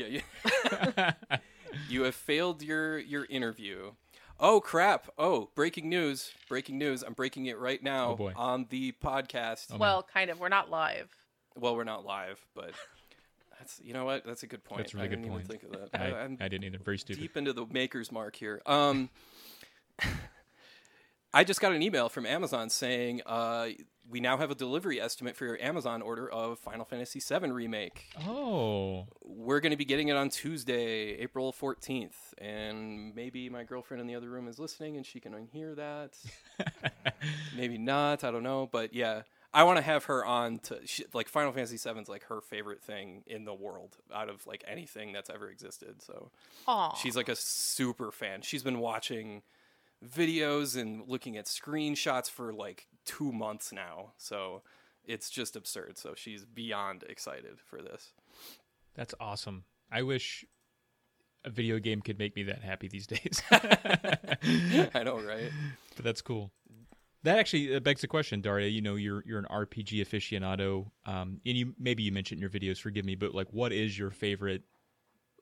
Yeah. 0.00 0.06
You... 0.06 1.42
you 1.88 2.02
have 2.04 2.14
failed 2.14 2.62
your 2.62 2.98
your 2.98 3.26
interview. 3.26 3.92
Oh 4.38 4.60
crap! 4.60 5.08
Oh, 5.18 5.50
breaking 5.54 5.88
news! 5.90 6.32
Breaking 6.48 6.78
news! 6.78 7.02
I'm 7.02 7.12
breaking 7.12 7.46
it 7.46 7.58
right 7.58 7.82
now 7.82 8.16
Oh, 8.18 8.32
on 8.36 8.66
the 8.70 8.92
podcast. 8.92 9.66
Oh, 9.72 9.76
well, 9.76 10.02
kind 10.02 10.30
of. 10.30 10.40
We're 10.40 10.48
not 10.48 10.70
live. 10.70 11.10
Well, 11.58 11.76
we're 11.76 11.84
not 11.84 12.06
live, 12.06 12.40
but 12.54 12.72
that's 13.58 13.80
you 13.84 13.92
know 13.92 14.06
what? 14.06 14.24
That's 14.24 14.42
a 14.42 14.46
good 14.46 14.64
point. 14.64 14.78
That's 14.78 14.94
a 14.94 14.96
really 14.96 15.08
I 15.08 15.10
good 15.10 15.16
didn't 15.16 15.30
point. 15.30 15.44
even 15.44 15.58
think 15.58 15.74
of 15.74 15.90
that. 15.90 16.00
I, 16.00 16.04
I, 16.06 16.24
am 16.24 16.38
I 16.40 16.48
didn't 16.48 16.64
either. 16.64 16.78
Very 16.78 16.98
stupid. 16.98 17.20
deep 17.20 17.36
into 17.36 17.52
the 17.52 17.66
maker's 17.66 18.10
mark 18.10 18.34
here. 18.34 18.62
Um, 18.64 19.10
I 21.34 21.44
just 21.44 21.60
got 21.60 21.72
an 21.72 21.82
email 21.82 22.08
from 22.08 22.24
Amazon 22.24 22.70
saying 22.70 23.20
uh, 23.26 23.68
we 24.08 24.20
now 24.20 24.36
have 24.36 24.50
a 24.50 24.54
delivery 24.54 25.00
estimate 25.00 25.36
for 25.36 25.44
your 25.44 25.60
Amazon 25.60 26.02
order 26.02 26.28
of 26.28 26.58
Final 26.58 26.84
Fantasy 26.84 27.20
VII 27.20 27.50
remake. 27.50 28.06
Oh, 28.26 29.06
We're 29.22 29.60
going 29.60 29.70
to 29.70 29.76
be 29.76 29.84
getting 29.84 30.08
it 30.08 30.16
on 30.16 30.30
Tuesday, 30.30 31.16
April 31.18 31.52
14th, 31.52 32.34
and 32.38 33.14
maybe 33.14 33.48
my 33.48 33.64
girlfriend 33.64 34.00
in 34.00 34.06
the 34.06 34.14
other 34.14 34.28
room 34.28 34.48
is 34.48 34.58
listening 34.58 34.96
and 34.96 35.06
she 35.06 35.20
can 35.20 35.48
hear 35.52 35.74
that. 35.74 36.16
maybe 37.56 37.78
not, 37.78 38.24
I 38.24 38.30
don't 38.30 38.42
know, 38.42 38.68
but 38.70 38.94
yeah. 38.94 39.22
I 39.52 39.64
want 39.64 39.78
to 39.78 39.82
have 39.82 40.04
her 40.04 40.24
on 40.24 40.60
to 40.60 40.78
she, 40.84 41.04
like 41.12 41.28
Final 41.28 41.52
Fantasy 41.52 41.76
VII 41.76 42.00
is 42.00 42.08
like 42.08 42.24
her 42.26 42.40
favorite 42.40 42.80
thing 42.80 43.24
in 43.26 43.44
the 43.44 43.54
world 43.54 43.96
out 44.14 44.28
of 44.28 44.46
like 44.46 44.62
anything 44.66 45.12
that's 45.12 45.28
ever 45.28 45.48
existed. 45.48 46.02
So 46.02 46.30
Aw. 46.68 46.94
She's 46.94 47.16
like 47.16 47.28
a 47.28 47.34
super 47.34 48.12
fan. 48.12 48.42
She's 48.42 48.62
been 48.62 48.78
watching 48.78 49.42
videos 50.06 50.80
and 50.80 51.02
looking 51.08 51.36
at 51.36 51.46
screenshots 51.46 52.30
for 52.30 52.52
like 52.52 52.86
two 53.04 53.32
months 53.32 53.72
now. 53.72 54.12
So 54.16 54.62
it's 55.04 55.30
just 55.30 55.56
absurd. 55.56 55.98
So 55.98 56.14
she's 56.14 56.44
beyond 56.44 57.04
excited 57.08 57.58
for 57.68 57.82
this. 57.82 58.12
that's 58.94 59.14
awesome. 59.20 59.64
I 59.90 60.02
wish 60.02 60.44
a 61.44 61.50
video 61.50 61.78
game 61.78 62.00
could 62.00 62.18
make 62.18 62.36
me 62.36 62.44
that 62.44 62.62
happy 62.62 62.88
these 62.88 63.06
days. 63.06 63.42
I 63.50 65.02
know, 65.04 65.20
right? 65.20 65.50
but 65.96 66.04
that's 66.04 66.22
cool. 66.22 66.52
That 67.22 67.38
actually 67.38 67.78
begs 67.80 68.00
the 68.00 68.08
question, 68.08 68.40
Daria. 68.40 68.68
You 68.68 68.80
know, 68.80 68.94
you're 68.94 69.22
you're 69.26 69.38
an 69.38 69.46
RPG 69.50 70.00
aficionado, 70.06 70.90
um, 71.04 71.40
and 71.44 71.56
you 71.56 71.74
maybe 71.78 72.02
you 72.02 72.12
mentioned 72.12 72.38
in 72.38 72.42
your 72.42 72.50
videos. 72.50 72.80
Forgive 72.80 73.04
me, 73.04 73.14
but 73.14 73.34
like, 73.34 73.48
what 73.52 73.72
is 73.72 73.98
your 73.98 74.10
favorite? 74.10 74.62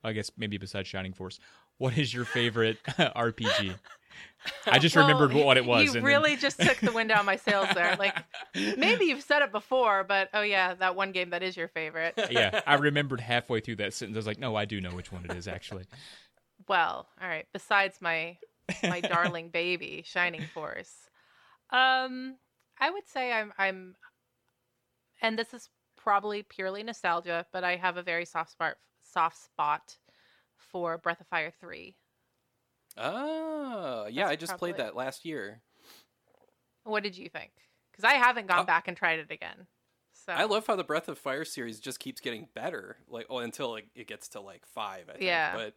I 0.02 0.12
guess 0.12 0.30
maybe 0.36 0.58
besides 0.58 0.88
Shining 0.88 1.12
Force, 1.12 1.38
what 1.78 1.96
is 1.96 2.12
your 2.12 2.24
favorite 2.24 2.78
RPG? 2.86 3.76
I 4.66 4.78
just 4.78 4.94
Well, 4.96 5.06
remembered 5.06 5.34
what 5.34 5.56
it 5.56 5.64
was. 5.66 5.82
You 5.82 5.88
and 5.88 5.96
then- 5.96 6.04
really 6.04 6.36
just 6.36 6.60
took 6.60 6.78
the 6.78 6.92
wind 6.92 7.10
out 7.10 7.20
of 7.20 7.26
my 7.26 7.36
sails 7.36 7.68
there. 7.74 7.96
Like, 7.96 8.16
maybe 8.54 9.06
you've 9.06 9.22
said 9.22 9.42
it 9.42 9.52
before, 9.52 10.04
but 10.04 10.28
oh 10.32 10.42
yeah, 10.42 10.74
that 10.74 10.96
one 10.96 11.12
game 11.12 11.30
that 11.30 11.42
is 11.42 11.56
your 11.56 11.68
favorite. 11.68 12.14
yeah, 12.30 12.60
I 12.66 12.74
remembered 12.74 13.20
halfway 13.20 13.60
through 13.60 13.76
that 13.76 13.94
sentence. 13.94 14.16
I 14.16 14.18
was 14.18 14.26
like, 14.26 14.38
no, 14.38 14.54
I 14.56 14.64
do 14.64 14.80
know 14.80 14.90
which 14.90 15.10
one 15.12 15.24
it 15.24 15.36
is 15.36 15.48
actually. 15.48 15.84
Well, 16.68 17.08
all 17.20 17.28
right. 17.28 17.46
Besides 17.52 17.98
my 18.00 18.38
my 18.82 19.00
darling 19.00 19.48
baby, 19.50 20.02
Shining 20.06 20.44
Force, 20.54 20.92
um, 21.70 22.36
I 22.80 22.90
would 22.90 23.08
say 23.08 23.32
I'm 23.32 23.52
I'm, 23.58 23.96
and 25.22 25.38
this 25.38 25.52
is 25.54 25.68
probably 25.96 26.42
purely 26.42 26.82
nostalgia, 26.82 27.46
but 27.52 27.64
I 27.64 27.76
have 27.76 27.96
a 27.96 28.02
very 28.02 28.24
soft 28.24 28.52
spot 28.52 28.76
soft 29.02 29.36
spot 29.42 29.96
for 30.56 30.98
Breath 30.98 31.20
of 31.20 31.26
Fire 31.28 31.52
three. 31.60 31.96
Ah, 32.98 34.06
yeah, 34.06 34.24
That's 34.24 34.32
I 34.32 34.36
just 34.36 34.56
played 34.58 34.76
that 34.78 34.96
last 34.96 35.24
year. 35.24 35.60
What 36.84 37.02
did 37.02 37.16
you 37.16 37.28
think? 37.28 37.50
Because 37.90 38.04
I 38.04 38.14
haven't 38.14 38.46
gone 38.46 38.60
Uh, 38.60 38.64
back 38.64 38.88
and 38.88 38.96
tried 38.96 39.18
it 39.18 39.30
again. 39.30 39.66
So 40.12 40.32
I 40.32 40.44
love 40.44 40.66
how 40.66 40.76
the 40.76 40.84
Breath 40.84 41.08
of 41.08 41.18
Fire 41.18 41.44
series 41.44 41.80
just 41.80 42.00
keeps 42.00 42.20
getting 42.20 42.48
better, 42.54 42.96
like 43.08 43.26
oh, 43.30 43.38
until 43.38 43.70
like, 43.70 43.88
it 43.94 44.06
gets 44.06 44.28
to 44.30 44.40
like 44.40 44.66
five. 44.66 45.08
I 45.08 45.12
think. 45.12 45.24
Yeah. 45.24 45.54
But 45.54 45.74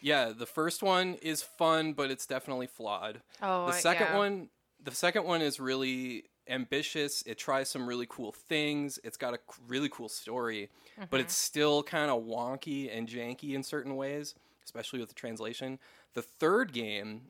yeah, 0.00 0.32
the 0.36 0.46
first 0.46 0.82
one 0.82 1.14
is 1.22 1.42
fun, 1.42 1.92
but 1.92 2.10
it's 2.10 2.26
definitely 2.26 2.66
flawed. 2.66 3.22
Oh, 3.40 3.66
the 3.66 3.72
second 3.72 4.08
yeah. 4.10 4.16
one 4.18 4.48
the 4.82 4.90
second 4.92 5.24
one 5.24 5.42
is 5.42 5.60
really 5.60 6.24
ambitious 6.48 7.22
it 7.24 7.38
tries 7.38 7.68
some 7.70 7.86
really 7.86 8.06
cool 8.08 8.32
things 8.32 8.98
It's 9.04 9.16
got 9.16 9.32
a 9.32 9.38
really 9.68 9.88
cool 9.88 10.08
story 10.08 10.70
but 10.98 11.06
Mm-hmm. 11.06 11.16
it's 11.20 11.36
still 11.36 11.84
kind 11.84 12.10
of 12.10 12.24
wonky 12.24 12.90
and 12.92 13.06
janky 13.08 13.54
in 13.54 13.62
certain 13.62 13.94
ways 13.94 14.34
especially 14.64 14.98
with 14.98 15.08
the 15.08 15.14
translation 15.14 15.78
the 16.14 16.22
third 16.22 16.72
game 16.72 17.22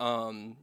um 0.00 0.56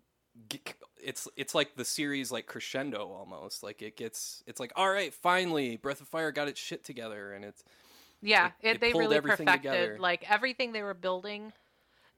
it's 1.03 1.27
it's 1.35 1.53
like 1.55 1.75
the 1.75 1.85
series 1.85 2.31
like 2.31 2.45
crescendo 2.47 3.07
almost. 3.11 3.63
Like 3.63 3.81
it 3.81 3.97
gets 3.97 4.43
it's 4.47 4.59
like 4.59 4.71
all 4.75 4.89
right 4.89 5.13
finally 5.13 5.77
breath 5.77 6.01
of 6.01 6.07
fire 6.07 6.31
got 6.31 6.47
its 6.47 6.59
shit 6.59 6.83
together 6.83 7.33
and 7.33 7.43
it's 7.43 7.63
Yeah, 8.21 8.51
It- 8.61 8.75
it, 8.75 8.81
they 8.81 8.93
really 8.93 9.15
everything 9.17 9.45
perfected 9.47 9.71
together. 9.71 9.97
like 9.99 10.29
everything 10.29 10.71
they 10.73 10.83
were 10.83 10.93
building, 10.93 11.51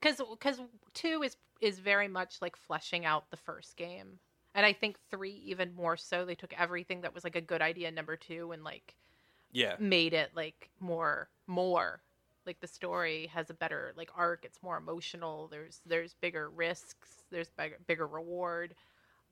because 0.00 0.20
because 0.30 0.60
two 0.92 1.22
is 1.22 1.36
is 1.60 1.78
very 1.78 2.08
much 2.08 2.42
like 2.42 2.56
fleshing 2.56 3.06
out 3.06 3.30
the 3.30 3.36
first 3.38 3.76
game, 3.76 4.18
and 4.54 4.66
I 4.66 4.72
think 4.74 4.98
three 5.10 5.40
even 5.46 5.74
more 5.74 5.96
so. 5.96 6.24
They 6.24 6.34
took 6.34 6.52
everything 6.60 7.00
that 7.02 7.14
was 7.14 7.24
like 7.24 7.36
a 7.36 7.40
good 7.40 7.62
idea 7.62 7.88
in 7.88 7.94
number 7.94 8.16
two 8.16 8.52
and 8.52 8.62
like 8.62 8.94
yeah. 9.52 9.76
made 9.78 10.12
it 10.12 10.30
like 10.34 10.70
more 10.80 11.30
more 11.46 12.02
like 12.46 12.60
the 12.60 12.66
story 12.66 13.28
has 13.32 13.50
a 13.50 13.54
better 13.54 13.92
like 13.96 14.10
arc. 14.16 14.44
It's 14.44 14.62
more 14.62 14.76
emotional. 14.76 15.48
There's 15.48 15.80
there's 15.86 16.14
bigger 16.20 16.50
risks. 16.50 17.22
There's 17.30 17.48
bigger 17.50 17.76
bigger 17.86 18.06
reward. 18.06 18.74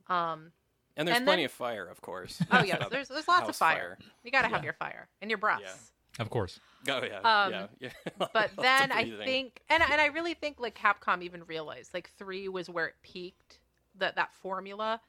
Um. 0.09 0.53
and 0.96 1.07
there's 1.07 1.16
And 1.18 1.27
plenty 1.27 1.42
then- 1.42 1.46
of 1.46 1.53
fire 1.53 1.87
of 1.87 2.01
course 2.01 2.38
Oh 2.42 2.46
That's 2.51 2.68
yeah. 2.68 2.77
about 2.77 2.90
There's 2.90 3.09
there's 3.09 3.29
lots 3.29 3.42
of 3.42 3.46
house 3.48 3.59
fire. 3.59 3.98
You 4.25 4.31
gotta 4.31 4.48
have 4.48 4.64
your 4.64 4.72
fire 4.75 5.09
and 5.20 5.31
your 5.31 5.38
breaths. 5.38 5.92
Of 6.18 6.29
course. 6.29 6.61
Oh 6.88 7.03
yeah, 7.03 7.20
Um, 7.20 7.53
yeah, 7.53 7.66
yeah. 7.81 8.27
but 8.35 8.51
then 8.59 8.92
I 8.92 9.11
think, 9.25 9.62
and 9.70 9.83
and 9.83 10.01
I 10.01 10.07
really 10.07 10.35
think 10.35 10.61
like 10.61 10.77
Capcom 10.77 11.22
even 11.22 11.44
realized 11.44 11.94
like 11.94 12.11
three 12.18 12.48
was 12.48 12.68
where 12.68 12.87
it 12.87 12.94
peaked 13.03 13.61
that 13.98 14.16
that 14.16 14.35
formula, 14.35 15.01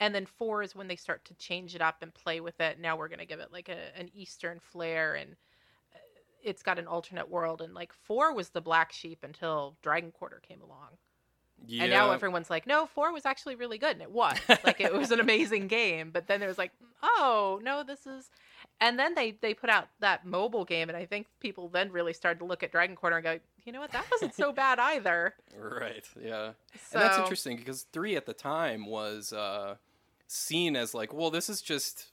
and 0.00 0.14
then 0.14 0.26
four 0.26 0.62
is 0.62 0.74
when 0.74 0.88
they 0.88 0.96
start 0.96 1.24
to 1.26 1.34
change 1.34 1.74
it 1.74 1.80
up 1.80 2.02
and 2.02 2.12
play 2.12 2.40
with 2.40 2.60
it. 2.60 2.78
Now 2.80 2.96
we're 2.96 3.08
gonna 3.08 3.24
give 3.24 3.40
it 3.40 3.50
like 3.52 3.70
a, 3.70 3.96
an 3.98 4.10
Eastern 4.14 4.58
flair, 4.60 5.14
and 5.14 5.36
it's 6.42 6.62
got 6.62 6.78
an 6.78 6.86
alternate 6.86 7.30
world. 7.30 7.60
And 7.60 7.74
like 7.74 7.92
four 7.92 8.34
was 8.34 8.50
the 8.50 8.60
black 8.60 8.92
sheep 8.92 9.20
until 9.22 9.76
Dragon 9.82 10.10
Quarter 10.10 10.40
came 10.46 10.60
along, 10.60 10.90
yeah. 11.66 11.84
and 11.84 11.92
now 11.92 12.10
everyone's 12.10 12.50
like, 12.50 12.66
no, 12.66 12.86
four 12.86 13.12
was 13.12 13.26
actually 13.26 13.54
really 13.54 13.78
good, 13.78 13.92
and 13.92 14.02
it 14.02 14.10
was 14.10 14.38
like 14.64 14.80
it 14.80 14.92
was 14.92 15.10
an 15.10 15.20
amazing 15.20 15.68
game. 15.68 16.10
But 16.10 16.26
then 16.26 16.40
there 16.40 16.48
was 16.48 16.58
like, 16.58 16.72
oh 17.02 17.60
no, 17.62 17.82
this 17.82 18.06
is. 18.06 18.30
And 18.80 18.98
then 18.98 19.14
they 19.14 19.38
they 19.40 19.54
put 19.54 19.70
out 19.70 19.88
that 20.00 20.26
mobile 20.26 20.64
game, 20.64 20.88
and 20.88 20.96
I 20.96 21.06
think 21.06 21.26
people 21.40 21.68
then 21.68 21.92
really 21.92 22.12
started 22.12 22.38
to 22.40 22.44
look 22.44 22.62
at 22.62 22.72
Dragon 22.72 22.96
Quarter 22.96 23.16
and 23.16 23.24
go, 23.24 23.38
you 23.64 23.72
know 23.72 23.80
what, 23.80 23.92
that 23.92 24.04
wasn't 24.10 24.34
so 24.34 24.52
bad 24.52 24.78
either. 24.78 25.34
right, 25.56 26.04
yeah. 26.20 26.52
So 26.90 26.98
And 26.98 27.02
that's 27.02 27.18
interesting 27.18 27.56
because 27.56 27.86
three 27.92 28.16
at 28.16 28.26
the 28.26 28.32
time 28.32 28.86
was 28.86 29.32
uh, 29.32 29.76
seen 30.26 30.76
as 30.76 30.94
like, 30.94 31.12
well, 31.12 31.30
this 31.30 31.48
is 31.48 31.62
just, 31.62 32.11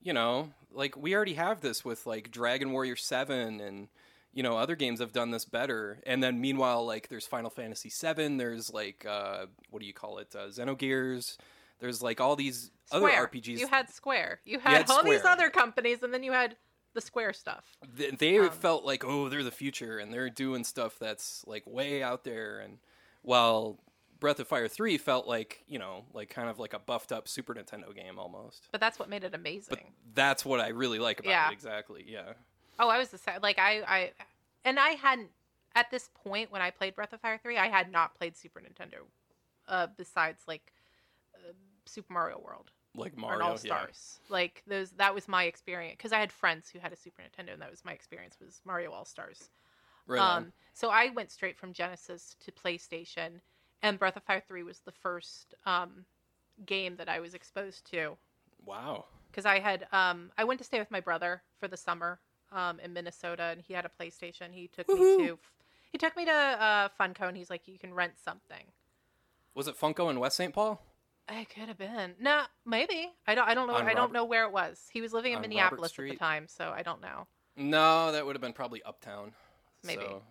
you 0.00 0.12
know, 0.12 0.52
like 0.72 0.96
we 0.96 1.14
already 1.14 1.34
have 1.34 1.60
this 1.60 1.84
with 1.84 2.06
like 2.06 2.30
Dragon 2.30 2.70
Warrior 2.72 2.96
Seven 2.96 3.60
and 3.60 3.88
you 4.32 4.42
know 4.42 4.56
other 4.58 4.76
games 4.76 5.00
have 5.00 5.12
done 5.12 5.30
this 5.30 5.44
better. 5.44 5.98
And 6.06 6.22
then 6.22 6.40
meanwhile, 6.40 6.84
like 6.86 7.08
there's 7.08 7.26
Final 7.26 7.50
Fantasy 7.50 7.88
Seven, 7.90 8.36
there's 8.36 8.72
like 8.72 9.06
uh, 9.08 9.46
what 9.70 9.80
do 9.80 9.86
you 9.86 9.94
call 9.94 10.18
it, 10.18 10.34
uh, 10.34 10.46
Xenogears. 10.48 11.36
There's 11.80 12.02
like 12.02 12.20
all 12.20 12.36
these 12.36 12.70
other 12.90 13.06
RPGs. 13.08 13.58
You 13.58 13.66
had 13.66 13.90
Square. 13.90 14.40
You 14.44 14.58
had, 14.58 14.76
had 14.78 14.90
all 14.90 15.02
these 15.02 15.24
other 15.24 15.50
companies, 15.50 16.02
and 16.02 16.12
then 16.14 16.22
you 16.22 16.32
had 16.32 16.56
the 16.94 17.00
Square 17.02 17.34
stuff. 17.34 17.76
Th- 17.98 18.16
they 18.16 18.38
Um, 18.38 18.50
felt 18.50 18.84
like 18.84 19.04
oh 19.04 19.28
they're 19.28 19.42
the 19.42 19.50
future 19.50 19.98
and 19.98 20.12
they're 20.12 20.30
doing 20.30 20.64
stuff 20.64 20.98
that's 20.98 21.44
like 21.46 21.66
way 21.66 22.02
out 22.02 22.24
there 22.24 22.58
and 22.60 22.78
while 23.22 23.78
breath 24.20 24.40
of 24.40 24.48
fire 24.48 24.68
3 24.68 24.96
felt 24.98 25.26
like 25.26 25.62
you 25.68 25.78
know 25.78 26.04
like 26.14 26.30
kind 26.30 26.48
of 26.48 26.58
like 26.58 26.72
a 26.72 26.78
buffed 26.78 27.12
up 27.12 27.28
super 27.28 27.54
nintendo 27.54 27.94
game 27.94 28.18
almost 28.18 28.68
But 28.72 28.80
that's 28.80 28.98
what 28.98 29.08
made 29.08 29.24
it 29.24 29.34
amazing. 29.34 29.66
but 29.70 29.80
that's 30.14 30.44
what 30.44 30.58
i 30.60 30.68
really 30.68 30.98
like 30.98 31.20
about 31.20 31.30
Yeah. 31.30 31.48
it 31.50 31.52
exactly 31.52 32.04
yeah 32.08 32.32
Oh, 32.78 32.90
I 32.90 32.98
was 32.98 33.08
the 33.08 33.16
same. 33.16 33.36
Like 33.42 33.58
I, 33.58 33.80
I, 33.88 34.10
and 34.66 34.78
I 34.78 34.90
hadn't 34.90 35.30
at 35.74 35.90
this 35.90 36.10
point 36.14 36.52
when 36.52 36.60
I 36.60 36.70
played 36.70 36.94
Breath 36.94 37.14
of 37.14 37.22
Fire 37.22 37.38
three, 37.42 37.56
I 37.56 37.68
had 37.68 37.90
not 37.90 38.14
played 38.14 38.36
Super 38.36 38.60
Nintendo, 38.60 38.98
uh, 39.66 39.86
besides 39.96 40.42
like 40.46 40.74
uh, 41.34 41.52
Super 41.86 42.12
Mario 42.12 42.38
World 42.38 42.70
like 42.94 43.16
mario 43.16 43.44
All 43.46 43.50
yeah 43.52 43.56
Stars. 43.56 44.20
Like 44.28 44.62
those, 44.66 44.90
that 44.92 45.14
was 45.14 45.26
my 45.26 45.44
experience 45.44 45.94
because 45.96 46.12
I 46.12 46.18
had 46.18 46.30
friends 46.30 46.68
who 46.68 46.78
had 46.78 46.92
a 46.92 46.96
Super 46.96 47.22
Nintendo, 47.22 47.54
and 47.54 47.62
that 47.62 47.70
was 47.70 47.82
my 47.82 47.92
experience 47.92 48.36
was 48.44 48.60
Mario 48.66 48.92
All 48.92 49.06
Stars. 49.06 49.48
right. 50.06 50.20
Um, 50.20 50.52
so 50.74 50.90
I 50.90 51.08
went 51.14 51.30
straight 51.30 51.56
from 51.56 51.72
Genesis 51.72 52.36
to 52.44 52.52
PlayStation, 52.52 53.40
and 53.82 53.98
Breath 53.98 54.16
of 54.16 54.22
Fire 54.24 54.42
three 54.46 54.62
was 54.62 54.80
the 54.80 54.92
first 54.92 55.54
um, 55.64 56.04
game 56.64 56.96
that 56.96 57.08
I 57.08 57.20
was 57.20 57.34
exposed 57.34 57.88
to 57.92 58.16
wow 58.64 59.04
because 59.30 59.44
I 59.46 59.58
had 59.60 59.86
um 59.92 60.30
I 60.38 60.44
went 60.44 60.58
to 60.58 60.64
stay 60.64 60.78
with 60.78 60.90
my 60.90 61.00
brother 61.00 61.42
for 61.60 61.68
the 61.68 61.76
summer 61.76 62.18
um 62.52 62.80
in 62.80 62.92
Minnesota 62.92 63.44
and 63.52 63.60
he 63.60 63.74
had 63.74 63.84
a 63.84 63.90
PlayStation. 64.02 64.52
He 64.52 64.68
took 64.68 64.86
Woohoo. 64.88 65.18
me 65.18 65.26
to 65.28 65.38
he 65.92 65.98
took 65.98 66.16
me 66.16 66.24
to 66.24 66.30
uh 66.32 66.88
Funco 66.98 67.28
and 67.28 67.36
he's 67.36 67.50
like 67.50 67.68
you 67.68 67.78
can 67.78 67.92
rent 67.94 68.14
something. 68.22 68.64
was 69.54 69.68
it 69.68 69.78
funco 69.78 70.10
in 70.10 70.18
west 70.20 70.36
st 70.36 70.52
paul 70.54 70.80
It 71.28 71.48
could 71.50 71.68
have 71.68 71.78
been. 71.78 72.14
No, 72.20 72.42
maybe. 72.64 73.10
I 73.26 73.34
don't 73.34 73.48
I 73.48 73.54
don't 73.54 73.66
know 73.68 73.74
On 73.74 73.86
I 73.86 73.94
don't 73.94 74.12
know 74.12 74.24
where 74.24 74.44
it 74.44 74.52
was. 74.52 74.88
He 74.92 75.00
was 75.00 75.12
living 75.12 75.32
in 75.32 75.40
Minneapolis 75.40 75.92
at 75.98 76.04
the 76.08 76.16
time, 76.16 76.46
so 76.48 76.72
I 76.74 76.82
don't 76.82 77.00
know. 77.02 77.26
no 77.56 78.12
that 78.12 78.24
would 78.24 78.34
have 78.36 78.42
been 78.42 78.52
probably 78.52 78.82
uptown 78.82 79.32
Maybe. 79.84 80.02
so, 80.02 80.22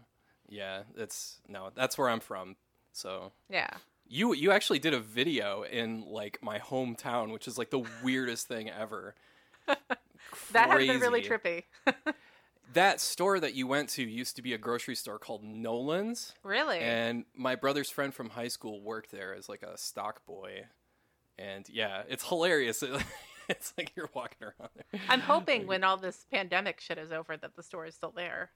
yeah 0.49 0.83
it's 0.97 1.39
no 1.47 1.69
that's 1.75 1.97
where 1.97 2.07
i'm 2.09 2.19
from 2.19 2.55
so 2.95 3.31
Yeah. 3.49 3.69
You 4.07 4.33
you 4.33 4.51
actually 4.51 4.79
did 4.79 4.93
a 4.93 4.99
video 4.99 5.63
in 5.63 6.05
like 6.07 6.39
my 6.41 6.59
hometown, 6.59 7.31
which 7.31 7.47
is 7.47 7.57
like 7.57 7.71
the 7.71 7.83
weirdest 8.03 8.47
thing 8.47 8.69
ever. 8.69 9.15
That 10.51 10.69
has 10.69 10.87
been 10.87 10.99
really 10.99 11.21
trippy. 11.21 11.63
That 12.73 12.99
store 12.99 13.39
that 13.39 13.53
you 13.53 13.67
went 13.67 13.89
to 13.89 14.03
used 14.03 14.35
to 14.35 14.41
be 14.41 14.51
a 14.53 14.57
grocery 14.57 14.95
store 14.95 15.17
called 15.17 15.43
Nolan's, 15.43 16.33
really? 16.43 16.79
and 16.79 17.23
my 17.33 17.55
brother's 17.55 17.89
friend 17.89 18.13
from 18.13 18.31
high 18.31 18.49
school 18.49 18.81
worked 18.81 19.11
there 19.11 19.33
as 19.33 19.47
like 19.47 19.61
a 19.61 19.77
stock 19.77 20.25
boy. 20.25 20.65
And 21.37 21.69
yeah, 21.69 22.01
it's 22.09 22.27
hilarious. 22.27 22.83
it's 23.49 23.73
like 23.77 23.93
you're 23.95 24.09
walking 24.13 24.47
around 24.47 24.71
there. 24.75 25.01
I'm 25.07 25.21
hoping 25.21 25.67
when 25.67 25.83
all 25.83 25.95
this 25.95 26.25
pandemic 26.31 26.81
shit 26.81 26.97
is 26.97 27.11
over 27.11 27.37
that 27.37 27.55
the 27.55 27.63
store 27.63 27.85
is 27.85 27.95
still 27.95 28.13
there. 28.13 28.51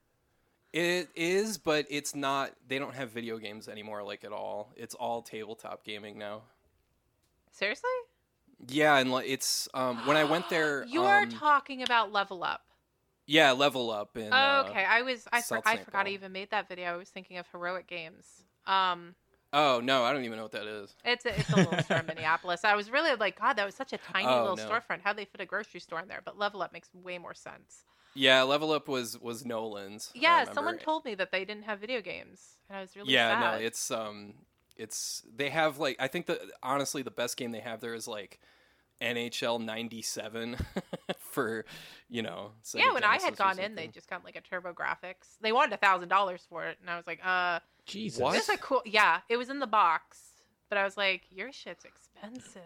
It 0.71 1.09
is, 1.15 1.57
but 1.57 1.87
it's 1.89 2.13
not. 2.15 2.51
They 2.67 2.77
don't 2.77 2.93
have 2.93 3.09
video 3.09 3.37
games 3.37 3.67
anymore, 3.67 4.03
like 4.03 4.23
at 4.23 4.31
all. 4.31 4.71
It's 4.75 4.93
all 4.95 5.21
tabletop 5.21 5.83
gaming 5.83 6.17
now. 6.17 6.43
Seriously? 7.51 7.89
Yeah, 8.67 8.97
and 8.97 9.11
like 9.11 9.25
it's 9.27 9.67
um 9.73 10.05
when 10.05 10.17
I 10.17 10.25
went 10.25 10.49
there. 10.49 10.85
You 10.89 11.03
are 11.03 11.23
um, 11.23 11.29
talking 11.29 11.81
about 11.81 12.11
level 12.11 12.43
up. 12.43 12.61
yeah, 13.25 13.51
level 13.51 13.89
up 13.89 14.15
and 14.15 14.33
Oh, 14.33 14.37
uh, 14.37 14.65
okay, 14.69 14.85
I 14.85 15.01
was 15.01 15.27
I, 15.31 15.41
for, 15.41 15.61
I 15.65 15.77
forgot 15.77 16.07
I 16.07 16.11
even 16.11 16.31
made 16.31 16.51
that 16.51 16.67
video. 16.67 16.93
I 16.93 16.97
was 16.97 17.09
thinking 17.09 17.37
of 17.37 17.47
heroic 17.51 17.87
games. 17.87 18.25
Um, 18.67 19.15
oh 19.53 19.79
no, 19.81 20.03
I 20.03 20.13
don't 20.13 20.23
even 20.25 20.37
know 20.37 20.43
what 20.43 20.51
that 20.51 20.67
is. 20.67 20.95
it's 21.05 21.25
a, 21.25 21.39
it's 21.39 21.51
a 21.51 21.55
little 21.55 21.77
store 21.77 21.99
in 21.99 22.05
Minneapolis. 22.07 22.63
I 22.63 22.75
was 22.75 22.91
really 22.91 23.15
like, 23.15 23.39
God, 23.39 23.53
that 23.53 23.65
was 23.65 23.75
such 23.75 23.93
a 23.93 23.97
tiny 23.97 24.27
Oh, 24.27 24.41
little 24.41 24.55
no. 24.57 24.69
storefront. 24.69 25.01
How 25.03 25.13
they 25.13 25.25
fit 25.25 25.41
a 25.41 25.45
grocery 25.45 25.79
store 25.79 25.99
in 25.99 26.07
there? 26.07 26.21
But 26.23 26.37
level 26.37 26.61
up 26.61 26.73
makes 26.73 26.89
way 26.93 27.17
more 27.17 27.33
sense. 27.33 27.85
Yeah, 28.15 28.43
level 28.43 28.71
up 28.71 28.87
was 28.87 29.19
was 29.19 29.45
Nolan's. 29.45 30.11
Yeah, 30.13 30.45
someone 30.51 30.77
told 30.77 31.05
me 31.05 31.15
that 31.15 31.31
they 31.31 31.45
didn't 31.45 31.63
have 31.63 31.79
video 31.79 32.01
games, 32.01 32.57
and 32.67 32.77
I 32.77 32.81
was 32.81 32.95
really 32.95 33.13
yeah, 33.13 33.39
sad. 33.39 33.59
no, 33.59 33.65
it's 33.65 33.91
um, 33.91 34.33
it's 34.75 35.23
they 35.35 35.49
have 35.49 35.77
like 35.77 35.97
I 35.99 36.07
think 36.07 36.25
that 36.27 36.39
honestly 36.63 37.01
the 37.01 37.11
best 37.11 37.37
game 37.37 37.51
they 37.51 37.59
have 37.59 37.81
there 37.81 37.93
is 37.93 38.07
like 38.07 38.39
NHL 39.01 39.63
'97 39.63 40.57
for 41.19 41.65
you 42.09 42.21
know. 42.21 42.51
Sega 42.63 42.79
yeah. 42.79 42.93
When 42.93 43.03
I 43.03 43.19
had 43.19 43.35
gone 43.37 43.59
in, 43.59 43.75
they 43.75 43.87
just 43.87 44.09
got 44.09 44.23
like 44.23 44.35
a 44.35 44.41
TurboGrafx. 44.41 45.37
They 45.41 45.51
wanted 45.51 45.73
a 45.73 45.77
thousand 45.77 46.09
dollars 46.09 46.45
for 46.49 46.65
it, 46.65 46.77
and 46.81 46.89
I 46.89 46.97
was 46.97 47.07
like, 47.07 47.19
uh, 47.23 47.59
Jesus. 47.85 48.19
What? 48.19 48.33
this 48.33 48.43
is 48.43 48.55
a 48.55 48.57
cool. 48.57 48.81
Yeah, 48.85 49.19
it 49.29 49.37
was 49.37 49.49
in 49.49 49.59
the 49.59 49.67
box, 49.67 50.28
but 50.69 50.77
I 50.77 50.83
was 50.83 50.95
like, 50.97 51.23
your 51.31 51.51
shit's 51.51 51.85
expensive. 51.85 52.61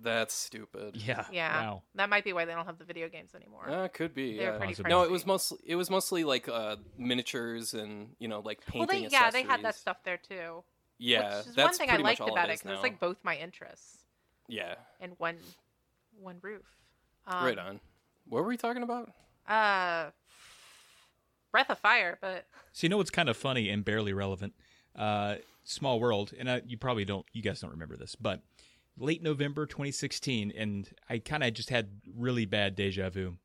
That's 0.00 0.34
stupid. 0.34 0.96
Yeah. 0.96 1.24
Yeah, 1.32 1.60
Wow. 1.60 1.82
that 1.96 2.08
might 2.08 2.22
be 2.24 2.32
why 2.32 2.44
they 2.44 2.52
don't 2.52 2.66
have 2.66 2.78
the 2.78 2.84
video 2.84 3.08
games 3.08 3.34
anymore. 3.34 3.68
Uh, 3.68 3.88
could 3.88 4.14
be. 4.14 4.36
They're 4.36 4.52
yeah. 4.52 4.58
pretty 4.58 4.72
Possibly. 4.74 4.90
No, 4.90 5.02
it 5.02 5.08
pricey. 5.08 5.12
was 5.12 5.26
mostly 5.26 5.58
it 5.66 5.74
was 5.76 5.90
mostly 5.90 6.24
like 6.24 6.48
uh, 6.48 6.76
miniatures 6.96 7.74
and 7.74 8.10
you 8.18 8.28
know 8.28 8.40
like 8.40 8.60
well, 8.72 8.86
painting. 8.86 9.08
they 9.08 9.08
yeah, 9.10 9.30
they 9.30 9.42
had 9.42 9.60
that 9.62 9.68
accessories. 9.74 9.76
stuff 9.76 9.96
there 10.04 10.18
too. 10.18 10.62
Yeah, 10.98 11.38
which 11.38 11.46
is 11.46 11.54
that's 11.54 11.78
one 11.78 11.78
thing 11.78 11.88
I 11.90 11.92
pretty 11.94 12.02
much 12.04 12.20
liked 12.20 12.20
all 12.20 12.32
about 12.32 12.48
it 12.48 12.52
it 12.52 12.54
is 12.54 12.62
because 12.62 12.74
it's 12.74 12.82
like 12.82 13.00
both 13.00 13.16
my 13.22 13.36
interests 13.36 14.04
yeah, 14.48 14.74
in 15.00 15.10
one 15.18 15.36
one 16.20 16.38
roof. 16.42 16.64
Um, 17.26 17.44
right 17.44 17.58
on. 17.58 17.80
What 18.28 18.42
were 18.42 18.48
we 18.48 18.56
talking 18.56 18.82
about? 18.82 19.10
Uh, 19.46 20.10
Breath 21.50 21.70
of 21.70 21.78
Fire, 21.78 22.18
but 22.20 22.46
So 22.72 22.84
you 22.84 22.88
know 22.88 22.96
what's 22.98 23.10
kind 23.10 23.28
of 23.28 23.36
funny 23.36 23.68
and 23.68 23.84
barely 23.84 24.12
relevant? 24.12 24.54
Uh, 24.94 25.36
Small 25.68 26.00
World, 26.00 26.32
and 26.38 26.50
I, 26.50 26.62
you 26.66 26.78
probably 26.78 27.04
don't, 27.04 27.26
you 27.32 27.42
guys 27.42 27.60
don't 27.60 27.70
remember 27.70 27.96
this, 27.96 28.14
but 28.14 28.42
late 28.98 29.22
November 29.22 29.66
2016, 29.66 30.52
and 30.56 30.88
I 31.08 31.18
kind 31.18 31.44
of 31.44 31.52
just 31.52 31.70
had 31.70 31.88
really 32.16 32.46
bad 32.46 32.74
deja 32.74 33.10
vu, 33.10 33.36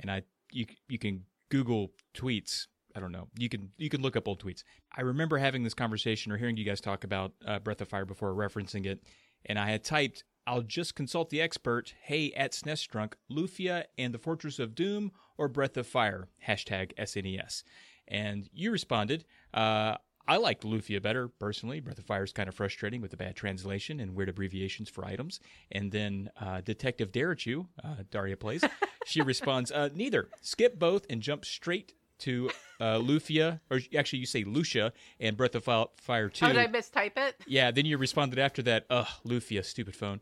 and 0.00 0.10
I 0.10 0.22
you 0.50 0.66
you 0.88 0.98
can 0.98 1.24
Google 1.50 1.92
tweets. 2.14 2.66
I 2.96 3.00
don't 3.00 3.12
know. 3.12 3.28
You 3.38 3.48
can 3.48 3.70
you 3.76 3.90
can 3.90 4.02
look 4.02 4.16
up 4.16 4.26
old 4.26 4.42
tweets. 4.42 4.64
I 4.96 5.02
remember 5.02 5.38
having 5.38 5.62
this 5.62 5.74
conversation 5.74 6.32
or 6.32 6.38
hearing 6.38 6.56
you 6.56 6.64
guys 6.64 6.80
talk 6.80 7.04
about 7.04 7.32
uh, 7.46 7.58
Breath 7.58 7.80
of 7.80 7.88
Fire 7.88 8.06
before 8.06 8.32
referencing 8.32 8.86
it, 8.86 9.02
and 9.44 9.58
I 9.58 9.70
had 9.70 9.84
typed, 9.84 10.24
"I'll 10.46 10.62
just 10.62 10.94
consult 10.94 11.30
the 11.30 11.40
expert." 11.40 11.94
Hey, 12.02 12.32
at 12.32 12.52
SNES 12.52 12.88
Drunk, 12.88 13.16
Lufia 13.30 13.84
and 13.96 14.14
the 14.14 14.18
Fortress 14.18 14.58
of 14.58 14.74
Doom 14.74 15.12
or 15.36 15.48
Breath 15.48 15.76
of 15.76 15.86
Fire? 15.86 16.28
Hashtag 16.46 16.92
SNES. 16.96 17.62
And 18.10 18.48
you 18.54 18.70
responded, 18.70 19.26
uh, 19.52 19.96
I 20.28 20.36
liked 20.36 20.62
Lufia 20.62 21.00
better 21.00 21.28
personally. 21.28 21.80
Breath 21.80 21.98
of 21.98 22.04
Fire 22.04 22.22
is 22.22 22.32
kind 22.32 22.48
of 22.48 22.54
frustrating 22.54 23.00
with 23.00 23.10
the 23.10 23.16
bad 23.16 23.34
translation 23.34 23.98
and 23.98 24.14
weird 24.14 24.28
abbreviations 24.28 24.90
for 24.90 25.04
items. 25.04 25.40
And 25.72 25.90
then 25.90 26.30
uh, 26.38 26.60
Detective 26.60 27.10
Darachu, 27.10 27.66
uh, 27.82 27.96
Daria 28.10 28.36
plays, 28.36 28.62
she 29.06 29.22
responds, 29.22 29.72
uh, 29.72 29.88
neither. 29.94 30.28
Skip 30.42 30.78
both 30.78 31.06
and 31.08 31.22
jump 31.22 31.46
straight 31.46 31.94
to 32.18 32.50
uh, 32.80 32.98
Lufia, 32.98 33.60
or 33.70 33.80
actually 33.96 34.18
you 34.18 34.26
say 34.26 34.44
Lucia 34.44 34.92
and 35.18 35.36
Breath 35.36 35.54
of 35.54 35.64
Fire 35.64 36.28
2. 36.28 36.44
oh, 36.44 36.48
did 36.48 36.58
I 36.58 36.66
mistype 36.66 37.16
it? 37.16 37.36
Yeah, 37.46 37.70
then 37.70 37.86
you 37.86 37.96
responded 37.96 38.38
after 38.38 38.60
that, 38.62 38.84
ugh, 38.90 39.06
Lufia, 39.24 39.64
stupid 39.64 39.96
phone. 39.96 40.20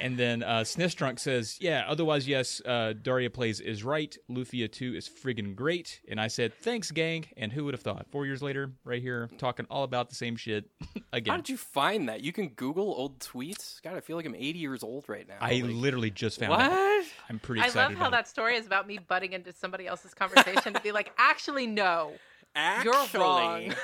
And 0.00 0.16
then 0.16 0.42
uh, 0.42 0.60
SNES 0.60 0.96
Drunk 0.96 1.18
says, 1.18 1.58
yeah, 1.60 1.84
otherwise, 1.86 2.26
yes, 2.26 2.62
uh, 2.64 2.94
Daria 2.94 3.28
Plays 3.28 3.60
is 3.60 3.84
right. 3.84 4.16
Lufia 4.30 4.70
2 4.72 4.94
is 4.94 5.06
friggin' 5.06 5.54
great. 5.54 6.00
And 6.08 6.18
I 6.18 6.28
said, 6.28 6.54
thanks, 6.54 6.90
gang. 6.90 7.26
And 7.36 7.52
who 7.52 7.66
would 7.66 7.74
have 7.74 7.82
thought? 7.82 8.06
Four 8.10 8.24
years 8.24 8.40
later, 8.42 8.72
right 8.84 9.02
here, 9.02 9.28
talking 9.36 9.66
all 9.70 9.82
about 9.84 10.08
the 10.08 10.14
same 10.14 10.36
shit 10.36 10.70
again. 11.12 11.30
How 11.32 11.36
did 11.36 11.50
you 11.50 11.58
find 11.58 12.08
that? 12.08 12.22
You 12.22 12.32
can 12.32 12.48
Google 12.48 12.94
old 12.96 13.18
tweets. 13.18 13.82
God, 13.82 13.94
I 13.94 14.00
feel 14.00 14.16
like 14.16 14.24
I'm 14.24 14.34
80 14.34 14.58
years 14.58 14.82
old 14.82 15.06
right 15.06 15.28
now. 15.28 15.36
I 15.38 15.60
Like, 15.60 15.64
literally 15.74 16.10
just 16.10 16.40
found 16.40 16.52
what? 16.52 16.72
it. 16.72 17.06
I'm 17.28 17.38
pretty 17.38 17.60
excited. 17.60 17.78
I 17.78 17.82
love 17.88 17.92
how 17.98 18.06
about 18.08 18.12
that 18.12 18.26
story 18.28 18.56
is 18.56 18.66
about 18.66 18.86
me 18.86 18.96
butting 18.98 19.34
into 19.34 19.52
somebody 19.52 19.86
else's 19.86 20.14
conversation 20.14 20.72
to 20.72 20.80
be 20.80 20.92
like, 20.92 21.12
actually, 21.18 21.66
no. 21.66 22.12
Actually, 22.54 22.90
You're 23.12 23.20
wrong. 23.22 23.74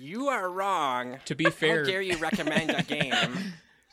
you 0.00 0.28
are 0.28 0.50
wrong. 0.50 1.18
To 1.26 1.34
be 1.36 1.44
fair, 1.44 1.52
How 1.52 1.74
fair, 1.76 1.84
dare 1.84 2.02
you 2.02 2.16
recommend 2.16 2.70
a 2.70 2.82
game? 2.86 3.12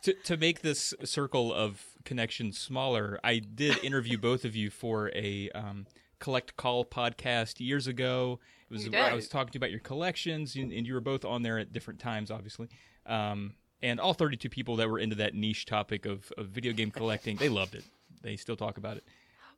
To, 0.04 0.14
to 0.14 0.38
make 0.38 0.62
this 0.62 0.94
circle 1.04 1.54
of 1.54 1.84
connections 2.06 2.58
smaller, 2.58 3.20
I 3.24 3.40
did 3.40 3.84
interview 3.84 4.18
both 4.18 4.46
of 4.46 4.56
you 4.56 4.70
for 4.70 5.12
a 5.16 5.50
um, 5.52 5.86
collect 6.20 6.56
call 6.56 6.86
podcast 6.86 7.60
years 7.60 7.88
ago. 7.88 8.40
It 8.70 8.74
was 8.74 8.90
I 8.94 9.14
was 9.14 9.28
talking 9.28 9.52
to 9.52 9.58
you 9.58 9.60
about 9.60 9.72
your 9.72 9.82
collections, 9.82 10.56
and, 10.56 10.72
and 10.72 10.88
you 10.88 10.94
were 10.94 11.02
both 11.02 11.26
on 11.26 11.42
there 11.42 11.60
at 11.60 11.74
different 11.74 12.00
times, 12.00 12.32
obviously. 12.32 12.70
Um, 13.06 13.54
and 13.82 14.00
all 14.00 14.14
32 14.14 14.48
people 14.50 14.76
that 14.78 14.90
were 14.90 15.00
into 15.00 15.16
that 15.18 15.34
niche 15.34 15.66
topic 15.66 16.06
of, 16.06 16.32
of 16.38 16.48
video 16.48 16.72
game 16.72 16.92
collecting, 16.92 17.38
they 17.38 17.50
loved 17.50 17.76
it. 17.76 17.84
They 18.22 18.38
still 18.38 18.56
talk 18.56 18.78
about 18.78 18.98
it. 18.98 19.04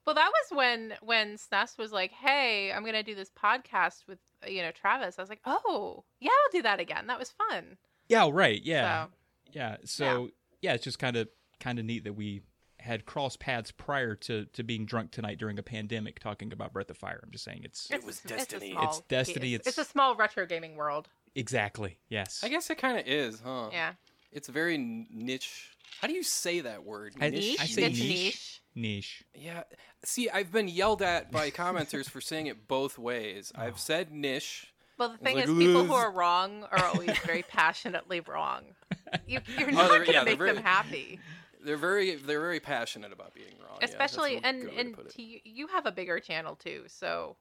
Well, 0.06 0.16
that 0.16 0.32
was 0.32 0.58
when 0.58 0.94
when 1.02 1.36
SNES 1.36 1.78
was 1.78 1.94
like, 1.94 2.12
"Hey, 2.12 2.74
I'm 2.74 2.84
gonna 2.84 3.04
do 3.04 3.16
this 3.16 3.32
podcast 3.32 4.06
with 4.08 4.20
you 4.46 4.62
know 4.62 4.72
Travis." 4.72 5.18
I 5.18 5.22
was 5.22 5.30
like, 5.30 5.42
"Oh, 5.46 6.04
yeah, 6.20 6.30
I'll 6.30 6.52
do 6.52 6.62
that 6.64 6.80
again. 6.82 7.08
That 7.08 7.20
was 7.20 7.32
fun." 7.32 7.78
Yeah, 8.10 8.30
right. 8.32 8.62
Yeah, 8.62 9.06
So, 9.06 9.12
yeah. 9.54 9.78
So 9.86 10.30
yeah, 10.62 10.74
it's 10.74 10.84
just 10.84 11.00
kind 11.00 11.16
of 11.16 11.28
kind 11.60 11.80
of 11.80 11.86
neat 11.86 12.04
that 12.04 12.14
we 12.14 12.42
had 12.80 13.06
cross 13.06 13.38
paths 13.38 13.72
prior 13.72 14.16
to 14.16 14.46
to 14.54 14.64
being 14.64 14.86
drunk 14.86 15.12
tonight 15.12 15.38
during 15.40 15.58
a 15.60 15.64
pandemic, 15.64 16.20
talking 16.20 16.52
about 16.52 16.74
Breath 16.74 16.90
of 16.90 16.98
Fire. 16.98 17.20
I'm 17.24 17.32
just 17.32 17.44
saying 17.46 17.62
it's 17.64 17.90
it 17.92 18.04
was 18.04 18.18
it's 18.20 18.24
destiny. 18.26 18.72
small 18.72 18.84
It's 18.90 19.00
destiny, 19.02 19.54
It's, 19.54 19.68
it's- 19.68 19.78
it's 19.80 19.88
a 19.90 19.92
small 19.92 20.16
retro 20.16 20.46
gaming 20.46 20.76
world. 20.76 21.08
exactly 21.36 21.98
yes. 22.10 22.42
I 22.44 22.50
guess 22.50 22.70
it 22.70 22.78
kind 22.78 22.98
of 23.00 23.08
is, 23.08 23.40
huh? 23.44 23.70
Yeah, 23.72 23.94
It's 24.32 24.48
very 24.50 24.78
niche. 24.78 25.70
How 26.02 26.08
do 26.08 26.14
you 26.14 26.24
say 26.24 26.60
that 26.62 26.84
word? 26.84 27.14
I- 27.22 27.30
niche. 27.30 27.58
I 27.62 27.66
say 27.68 27.88
niche. 27.88 28.00
niche. 28.00 28.62
niche. 28.76 29.24
Yeah. 29.34 29.64
See, 30.04 30.30
I've 30.30 30.52
been 30.52 30.68
yelled 30.68 31.02
at 31.02 31.32
by 31.32 31.50
commenters 31.52 32.10
for 32.10 32.20
saying 32.20 32.48
it 32.48 32.68
both 32.68 32.98
ways. 33.00 33.52
I've 33.56 33.80
said 33.80 34.12
niche. 34.12 34.68
Well, 34.98 35.10
the 35.10 35.14
was 35.14 35.22
thing 35.22 35.36
like, 35.38 35.46
is, 35.46 35.50
people 35.58 35.86
who 35.86 35.94
are 35.94 36.12
wrong 36.12 36.66
are 36.72 36.86
always 36.86 37.18
very 37.20 37.42
passionately 37.50 38.20
wrong. 38.20 38.64
You, 39.28 39.40
you're 39.58 39.70
Oh, 39.70 39.72
not 39.72 39.90
they're- 39.90 39.98
going 40.00 40.06
to 40.08 40.12
yeah, 40.14 40.24
they're 40.24 40.38
make 40.38 40.56
them 40.56 40.64
happy, 40.64 41.20
They're 41.64 41.78
very, 41.78 42.16
they're 42.16 42.42
very 42.42 42.60
passionate 42.60 43.12
about 43.14 43.34
being 43.34 43.56
wrong. 43.62 43.78
yeah, 43.82 43.88
that's 43.88 43.94
a 43.94 43.96
especially 43.96 44.36
good 44.36 44.46
and 44.46 44.64
way 44.64 44.70
to 44.70 44.80
and 44.80 45.10
to, 45.12 45.22
you- 45.24 45.40
you 45.44 45.68
have 45.68 45.86
a 45.86 45.92
bigger 45.92 46.20
channel 46.20 46.56
too, 46.56 46.84
so 46.88 47.36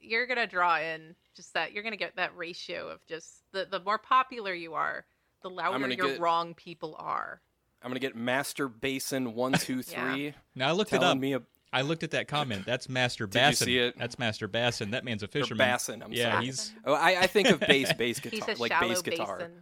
you're 0.00 0.26
going 0.26 0.38
to 0.38 0.46
draw 0.46 0.78
in 0.78 1.14
just 1.34 1.54
that. 1.54 1.72
You're 1.72 1.82
going 1.82 1.92
to 1.92 1.98
get 1.98 2.16
that 2.16 2.36
ratio 2.36 2.88
of 2.88 3.04
just 3.06 3.42
the 3.52 3.66
the 3.70 3.80
more 3.80 3.98
popular 3.98 4.52
you 4.52 4.74
are, 4.74 5.04
the 5.42 5.50
louder 5.50 5.88
your 5.88 6.08
get- 6.08 6.20
wrong 6.20 6.54
people 6.54 6.94
are. 6.98 7.40
I'm 7.82 7.90
gonna 7.90 8.00
get 8.00 8.16
Master 8.16 8.68
Basin 8.68 9.34
123. 9.34 10.24
Yeah. 10.26 10.30
Now 10.54 10.68
I 10.68 10.72
looked 10.72 10.92
it 10.92 11.02
up. 11.02 11.18
me 11.18 11.34
a 11.34 11.42
I 11.72 11.82
looked 11.82 12.02
at 12.02 12.12
that 12.12 12.26
comment. 12.26 12.64
That's 12.64 12.88
Master 12.88 13.26
Did 13.26 13.34
you 13.38 13.40
Bassin. 13.42 13.64
see 13.66 13.78
it? 13.78 13.98
That's 13.98 14.18
Master 14.18 14.48
Bassin. 14.48 14.90
That 14.92 15.04
man's 15.04 15.22
a 15.22 15.26
or 15.26 15.28
fisherman. 15.28 15.58
bassin. 15.58 16.02
I'm 16.02 16.12
yeah, 16.12 16.32
sorry. 16.32 16.46
he's 16.46 16.72
Oh, 16.84 16.94
I, 16.94 17.20
I 17.22 17.26
think 17.26 17.48
of 17.48 17.60
bass, 17.60 17.92
bass 17.92 18.18
He's 18.22 18.32
guitar, 18.32 18.54
a 18.54 18.58
like 18.58 18.72
bass 18.80 19.02
guitar. 19.02 19.36
basin. 19.38 19.52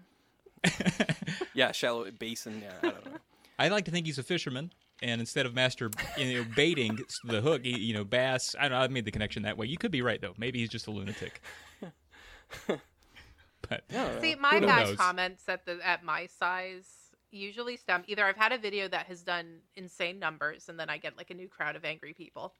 Yeah, 1.54 1.72
shallow 1.72 2.10
basin. 2.10 2.60
Yeah, 2.62 2.72
I 2.82 2.92
don't 2.92 3.04
know. 3.06 3.18
I 3.58 3.68
like 3.68 3.84
to 3.84 3.90
think 3.92 4.06
he's 4.06 4.18
a 4.18 4.22
fisherman, 4.24 4.72
and 5.02 5.20
instead 5.20 5.46
of 5.46 5.54
master, 5.54 5.90
you 6.18 6.38
know, 6.38 6.46
baiting 6.56 6.98
the 7.24 7.40
hook, 7.40 7.62
he, 7.64 7.78
you 7.78 7.94
know, 7.94 8.04
bass. 8.04 8.56
I 8.58 8.62
don't 8.62 8.72
know. 8.72 8.84
I 8.84 8.88
made 8.88 9.04
the 9.04 9.12
connection 9.12 9.44
that 9.44 9.56
way. 9.56 9.66
You 9.66 9.76
could 9.76 9.92
be 9.92 10.02
right 10.02 10.20
though. 10.20 10.34
Maybe 10.36 10.58
he's 10.58 10.68
just 10.68 10.88
a 10.88 10.90
lunatic. 10.90 11.40
but 12.66 13.84
Yeah, 13.90 14.20
See, 14.20 14.34
my 14.34 14.58
Who 14.58 14.66
bad 14.66 14.86
knows? 14.88 14.96
comments 14.96 15.48
at 15.48 15.64
the 15.64 15.78
at 15.86 16.04
my 16.04 16.26
size 16.26 16.86
usually 17.30 17.76
stem 17.76 18.04
either 18.06 18.24
I've 18.24 18.36
had 18.36 18.52
a 18.52 18.58
video 18.58 18.86
that 18.88 19.06
has 19.06 19.22
done 19.22 19.58
insane 19.74 20.18
numbers 20.20 20.68
and 20.68 20.78
then 20.78 20.88
I 20.88 20.98
get 20.98 21.16
like 21.16 21.30
a 21.30 21.34
new 21.34 21.48
crowd 21.48 21.74
of 21.76 21.84
angry 21.84 22.12
people. 22.12 22.52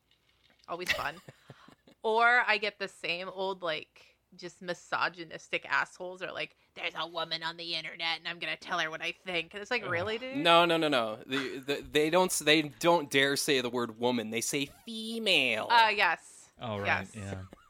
Always 0.69 0.91
fun. 0.93 1.15
or 2.03 2.43
I 2.47 2.59
get 2.59 2.79
the 2.79 2.89
same 2.89 3.29
old 3.29 3.63
like 3.63 4.14
just 4.37 4.61
misogynistic 4.63 5.67
assholes 5.69 6.23
are 6.23 6.33
like, 6.33 6.57
"There's 6.75 6.95
a 6.99 7.07
woman 7.07 7.43
on 7.43 7.57
the 7.57 7.75
internet, 7.75 8.19
and 8.19 8.29
I'm 8.29 8.39
gonna 8.39 8.57
tell 8.57 8.79
her 8.79 8.91
what 8.91 9.03
I 9.03 9.15
think." 9.25 9.55
And 9.55 9.63
it's 9.63 9.71
like, 9.71 9.89
really, 9.89 10.19
dude? 10.19 10.37
No, 10.37 10.65
no, 10.65 10.77
no, 10.77 10.89
no. 10.89 11.19
The, 11.27 11.59
the, 11.67 11.85
they 11.91 12.11
don't. 12.11 12.31
They 12.33 12.63
don't 12.63 13.11
dare 13.11 13.37
say 13.37 13.61
the 13.61 13.71
word 13.71 13.99
woman. 13.99 14.31
They 14.31 14.41
say 14.41 14.71
female. 14.85 15.69
Uh, 15.71 15.91
yes. 15.95 16.21
Oh 16.61 16.79
right, 16.79 17.07
Yes. 17.15 17.17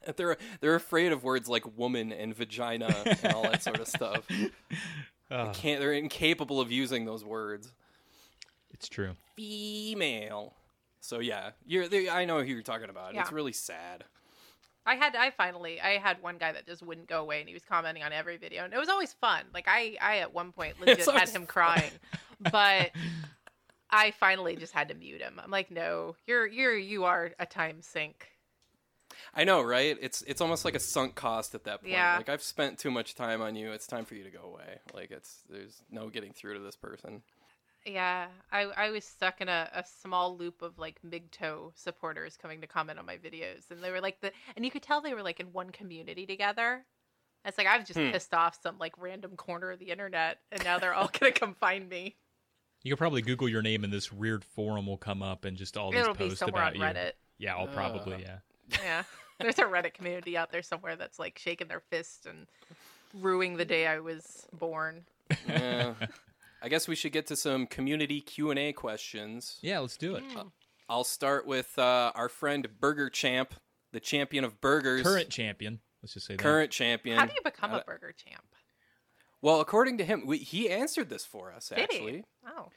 yeah. 0.07 0.13
they're 0.17 0.37
they're 0.61 0.75
afraid 0.75 1.13
of 1.13 1.25
words 1.25 1.49
like 1.49 1.79
woman 1.79 2.13
and 2.13 2.37
vagina 2.37 2.87
and 3.23 3.33
all 3.35 3.43
that 3.45 3.63
sort 3.63 3.81
of 3.81 3.89
stuff. 3.89 4.27
Oh, 5.31 5.51
Can't. 5.55 5.81
They're 5.81 5.95
incapable 5.95 6.61
of 6.61 6.71
using 6.71 7.07
those 7.07 7.25
words. 7.25 7.73
it's 8.71 8.89
true. 8.91 9.17
Female. 9.35 10.55
So 11.01 11.19
yeah, 11.19 11.51
you're. 11.67 11.89
They, 11.89 12.09
I 12.09 12.25
know 12.27 12.39
who 12.41 12.45
you're 12.45 12.63
talking 12.63 12.91
about. 12.91 13.15
It's 13.15 13.33
really 13.33 13.55
sad. 13.55 14.05
I 14.87 14.97
had 14.97 15.17
I 15.17 15.31
finally 15.31 15.81
I 15.81 15.99
had 15.99 16.23
one 16.23 16.37
guy 16.39 16.53
that 16.53 16.67
just 16.67 16.83
wouldn't 16.83 17.09
go 17.09 17.21
away 17.21 17.41
and 17.41 17.49
he 17.49 17.55
was 17.55 17.65
commenting 17.65 18.03
on 18.03 18.13
every 18.13 18.37
video 18.37 18.65
and 18.65 18.73
it 18.75 18.79
was 18.79 18.89
always 18.89 19.13
fun. 19.15 19.45
Like 19.55 19.67
I 19.69 19.97
I 20.01 20.19
at 20.19 20.35
one 20.35 20.53
point 20.53 20.81
legit 20.81 21.07
had 21.07 21.29
him 21.29 21.47
crying. 21.47 21.91
But 22.41 22.91
I 23.91 24.11
finally 24.13 24.57
just 24.57 24.73
had 24.73 24.89
to 24.89 24.95
mute 24.95 25.21
him. 25.21 25.41
I'm 25.43 25.51
like, 25.51 25.71
"No, 25.71 26.17
you're 26.27 26.47
you're 26.47 26.77
you 26.77 27.05
are 27.05 27.33
a 27.39 27.47
time 27.47 27.81
sink." 27.81 28.29
I 29.35 29.45
know, 29.45 29.63
right? 29.63 29.97
It's 30.01 30.23
it's 30.23 30.41
almost 30.41 30.65
like 30.65 30.75
a 30.75 30.81
sunk 30.81 31.15
cost 31.15 31.55
at 31.55 31.65
that 31.65 31.81
point. 31.81 31.93
Yeah. 31.93 32.17
Like 32.17 32.29
I've 32.29 32.43
spent 32.43 32.79
too 32.79 32.91
much 32.91 33.15
time 33.15 33.41
on 33.41 33.57
you. 33.57 33.73
It's 33.73 33.87
time 33.87 34.05
for 34.05 34.15
you 34.15 34.25
to 34.25 34.31
go 34.31 34.43
away. 34.43 34.81
Like 34.93 35.11
it's 35.11 35.43
there's 35.49 35.83
no 35.91 36.09
getting 36.09 36.33
through 36.33 36.55
to 36.55 36.61
this 36.61 36.77
person. 36.77 37.23
Yeah, 37.87 38.27
I 38.51 38.63
I 38.63 38.91
was 38.91 39.05
stuck 39.05 39.41
in 39.41 39.49
a, 39.49 39.69
a 39.75 39.85
small 40.03 40.37
loop 40.37 40.63
of 40.63 40.79
like 40.79 40.97
MGTOW 41.07 41.73
supporters 41.75 42.37
coming 42.41 42.61
to 42.63 42.67
comment 42.67 42.99
on 42.99 43.05
my 43.07 43.17
videos, 43.19 43.71
and 43.71 43.83
they 43.83 43.91
were 43.91 44.01
like 44.01 44.21
the 44.21 44.33
and 44.57 44.65
you 44.65 44.71
could 44.71 44.83
tell 44.83 45.01
they 45.03 45.13
were 45.15 45.23
like 45.23 45.41
in 45.41 45.53
one 45.53 45.71
community 45.71 46.25
together. 46.27 46.85
It's 47.45 47.59
like 47.59 47.67
I've 47.67 47.85
just 47.87 47.99
Hmm. 48.01 48.11
pissed 48.11 48.33
off 48.33 48.59
some 48.63 48.79
like 48.79 48.95
random 48.97 49.37
corner 49.37 49.71
of 49.71 49.79
the 49.79 49.91
internet, 49.91 50.39
and 50.51 50.65
now 50.65 50.79
they're 50.79 50.95
all 50.95 51.11
gonna 51.21 51.33
come 51.33 51.55
find 51.55 51.89
me. 51.89 52.17
You 52.83 52.93
could 52.93 52.99
probably 52.99 53.23
Google 53.23 53.49
your 53.49 53.63
name 53.63 53.85
and 53.85 53.93
this 53.93 54.11
weird 54.13 54.45
forum 54.45 54.87
will 54.87 54.99
come 54.99 55.23
up 55.23 55.45
and 55.45 55.57
just 55.57 55.77
all 55.77 55.91
these 55.91 56.01
It'll 56.01 56.15
be 56.15 56.25
posts 56.25 56.39
somewhere 56.41 56.63
about 56.63 56.75
on 56.75 56.81
you. 56.81 56.87
Reddit. 56.87 57.13
Yeah, 57.39 57.57
I'll 57.57 57.67
probably 57.67 58.15
Uh. 58.17 58.19
yeah. 58.19 58.39
Yeah, 58.83 59.03
there's 59.41 59.59
a 59.59 59.63
Reddit 59.65 59.93
community 59.95 60.37
out 60.39 60.51
there 60.53 60.63
somewhere 60.63 60.97
that's 60.97 61.19
like 61.19 61.39
shaking 61.39 61.69
their 61.69 61.81
fist 61.81 62.27
and 62.27 62.47
ruining 63.15 63.57
the 63.57 63.65
day 63.65 63.87
I 63.87 64.01
was 64.01 64.47
born. 64.53 65.05
Yeah. 65.49 65.95
I 66.65 66.69
guess 66.69 66.89
we 66.89 66.95
should 66.95 67.13
get 67.13 67.27
to 67.27 67.37
some 67.37 67.67
community 67.67 68.23
Q 68.23 68.49
and 68.51 68.59
A 68.59 68.73
questions. 68.73 69.59
Yeah, 69.61 69.81
let's 69.81 69.99
do 69.99 70.15
it. 70.15 70.25
Yeah. 70.35 70.45
I'll 70.89 71.05
start 71.05 71.47
with 71.47 71.79
uh, 71.79 72.11
our 72.15 72.31
friend 72.31 72.67
Burger 72.81 73.11
Champ, 73.11 73.53
the 73.93 74.01
champion 74.01 74.45
of 74.45 74.63
burgers, 74.63 75.03
Current 75.03 75.29
champion. 75.29 75.81
Let's 76.03 76.15
just 76.15 76.27
say 76.27 76.37
that. 76.37 76.43
current 76.43 76.71
champion. 76.71 77.19
How 77.19 77.27
do 77.27 77.33
you 77.35 77.43
become 77.45 77.73
Uh, 77.73 77.81
a 77.81 77.85
burger 77.85 78.13
champ? 78.17 78.45
Well, 79.43 79.61
according 79.61 79.99
to 79.99 80.05
him, 80.07 80.25
we, 80.27 80.39
he 80.39 80.71
answered 80.71 81.11
this 81.11 81.27
for 81.27 81.53
us. 81.53 81.69
Did 81.69 81.81
Actually, 81.81 82.13
he? 82.13 82.23
Oh, 82.47 82.71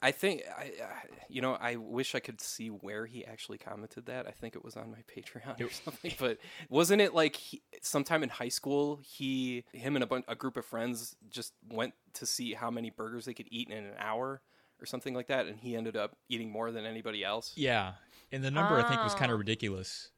I 0.00 0.12
think 0.12 0.42
I, 0.56 0.72
uh, 0.80 0.86
you 1.28 1.42
know, 1.42 1.54
I 1.54 1.74
wish 1.76 2.14
I 2.14 2.20
could 2.20 2.40
see 2.40 2.68
where 2.68 3.04
he 3.06 3.24
actually 3.24 3.58
commented 3.58 4.06
that. 4.06 4.28
I 4.28 4.30
think 4.30 4.54
it 4.54 4.64
was 4.64 4.76
on 4.76 4.90
my 4.92 4.98
Patreon 5.12 5.60
or 5.60 5.70
something. 5.72 6.12
But 6.20 6.38
wasn't 6.68 7.00
it 7.02 7.14
like 7.14 7.34
he, 7.34 7.62
sometime 7.82 8.22
in 8.22 8.28
high 8.28 8.48
school, 8.48 9.00
he, 9.02 9.64
him, 9.72 9.96
and 9.96 10.04
a 10.04 10.06
bunch, 10.06 10.24
a 10.28 10.36
group 10.36 10.56
of 10.56 10.64
friends 10.64 11.16
just 11.30 11.52
went 11.68 11.94
to 12.14 12.26
see 12.26 12.54
how 12.54 12.70
many 12.70 12.90
burgers 12.90 13.24
they 13.24 13.34
could 13.34 13.48
eat 13.50 13.70
in 13.70 13.84
an 13.84 13.94
hour 13.98 14.40
or 14.80 14.86
something 14.86 15.14
like 15.14 15.26
that, 15.26 15.46
and 15.46 15.58
he 15.58 15.74
ended 15.74 15.96
up 15.96 16.16
eating 16.28 16.48
more 16.52 16.70
than 16.70 16.84
anybody 16.86 17.24
else. 17.24 17.52
Yeah. 17.56 17.94
And 18.30 18.44
the 18.44 18.50
number 18.52 18.78
I 18.78 18.88
think 18.88 19.02
was 19.02 19.14
kind 19.14 19.30
Oh. 19.32 19.34
of 19.34 19.40
ridiculous. 19.40 20.10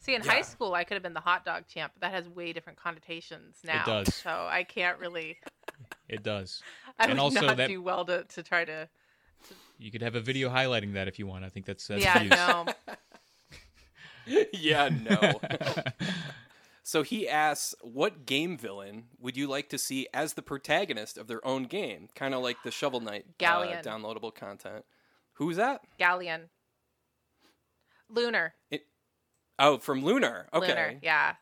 see, 0.00 0.14
in 0.16 0.22
Yeah. 0.24 0.32
high 0.32 0.42
school 0.42 0.74
I 0.74 0.82
could 0.84 0.94
have 0.94 1.02
been 1.02 1.12
the 1.14 1.20
hot 1.20 1.44
dog 1.44 1.68
champ, 1.68 1.92
but 1.94 2.00
that 2.00 2.12
has 2.12 2.28
way 2.28 2.52
different 2.54 2.78
connotations 2.78 3.58
now. 3.62 3.82
It 3.82 3.86
does. 3.86 4.14
So 4.14 4.30
I 4.30 4.64
can't 4.64 4.98
really. 4.98 5.38
It 6.08 6.22
does. 6.24 6.60
I 6.98 7.04
And 7.04 7.12
would 7.12 7.18
also 7.20 7.42
not 7.42 7.56
that- 7.58 7.68
do 7.68 7.80
well 7.82 8.04
to 8.06 8.24
to 8.24 8.42
try 8.42 8.64
to. 8.64 8.88
You 9.82 9.90
could 9.90 10.02
have 10.02 10.14
a 10.14 10.20
video 10.20 10.48
highlighting 10.48 10.94
that 10.94 11.08
if 11.08 11.18
you 11.18 11.26
want. 11.26 11.44
I 11.44 11.48
think 11.48 11.66
that's 11.66 11.86
that's 11.86 12.02
yeah, 12.02 12.18
views. 12.18 12.30
no. 12.30 12.66
yeah, 14.52 14.88
no. 14.88 15.40
so 16.82 17.02
he 17.02 17.28
asks, 17.28 17.74
"What 17.82 18.24
game 18.24 18.56
villain 18.56 19.04
would 19.18 19.36
you 19.36 19.48
like 19.48 19.68
to 19.70 19.78
see 19.78 20.06
as 20.14 20.34
the 20.34 20.42
protagonist 20.42 21.18
of 21.18 21.26
their 21.26 21.44
own 21.46 21.64
game? 21.64 22.08
Kind 22.14 22.34
of 22.34 22.42
like 22.42 22.58
the 22.62 22.70
Shovel 22.70 23.00
Knight 23.00 23.26
uh, 23.40 23.82
downloadable 23.82 24.34
content. 24.34 24.84
Who's 25.34 25.56
that? 25.56 25.80
Ghaleon. 25.98 26.42
Lunar. 28.08 28.54
Oh, 29.58 29.78
from 29.78 30.04
Lunar. 30.04 30.48
Okay. 30.52 30.68
Lunar. 30.68 30.98
Yeah. 31.02 31.34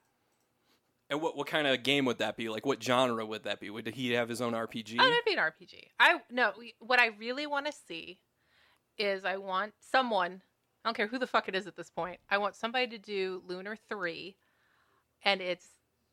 And 1.10 1.20
what 1.20 1.36
what 1.36 1.48
kind 1.48 1.66
of 1.66 1.82
game 1.82 2.04
would 2.04 2.18
that 2.18 2.36
be? 2.36 2.48
Like, 2.48 2.64
what 2.64 2.82
genre 2.82 3.26
would 3.26 3.42
that 3.44 3.60
be? 3.60 3.68
Would 3.68 3.88
he 3.88 4.12
have 4.12 4.28
his 4.28 4.40
own 4.40 4.52
RPG? 4.52 4.96
Oh, 4.98 5.06
it'd 5.06 5.24
be 5.24 5.32
an 5.32 5.38
RPG. 5.38 5.88
I 5.98 6.20
no. 6.30 6.52
we- 6.56 6.76
What 6.78 7.00
I 7.00 7.08
really 7.18 7.46
want 7.46 7.66
to 7.66 7.72
see 7.72 8.20
is 9.00 9.24
I 9.24 9.36
want 9.36 9.72
someone. 9.80 10.42
I 10.84 10.88
don't 10.88 10.96
care 10.96 11.06
who 11.08 11.18
the 11.18 11.26
fuck 11.26 11.48
it 11.48 11.54
is 11.54 11.66
at 11.66 11.76
this 11.76 11.90
point. 11.90 12.20
I 12.30 12.38
want 12.38 12.54
somebody 12.56 12.86
to 12.88 12.98
do 12.98 13.42
Lunar 13.46 13.76
Three, 13.88 14.36
and 15.24 15.40
it's 15.40 15.66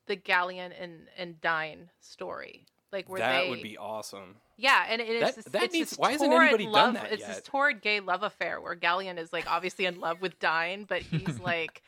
the 0.08 0.18
Ghaleon 0.18 0.72
and 0.80 1.08
and 1.18 1.40
Dyne 1.42 1.90
story. 2.02 2.66
Like 2.92 3.10
where 3.10 3.20
that 3.20 3.42
they 3.44 3.50
would 3.50 3.62
be 3.62 3.78
awesome. 3.78 4.38
yeah, 4.56 4.86
and 4.88 5.02
it 5.02 5.10
is 5.10 5.22
That- 5.22 5.36
this, 5.36 5.46
that 5.46 5.64
it's 5.64 5.74
needs- 5.74 5.90
this 5.92 6.00
why 6.00 6.14
hasn't 6.14 6.32
anybody 6.32 6.64
done 6.64 6.72
love, 6.74 6.94
that 6.96 7.12
It's 7.12 7.26
this 7.28 7.42
torrid 7.44 7.82
gay 7.82 8.00
love 8.00 8.24
affair 8.24 8.62
where 8.62 8.78
Ghaleon 8.78 9.18
is 9.18 9.34
like 9.34 9.46
obviously 9.52 9.86
in 9.86 10.00
love 10.00 10.22
with 10.22 10.40
Dyne, 10.40 10.86
but 10.86 11.02
he's 11.02 11.38
like 11.42 11.82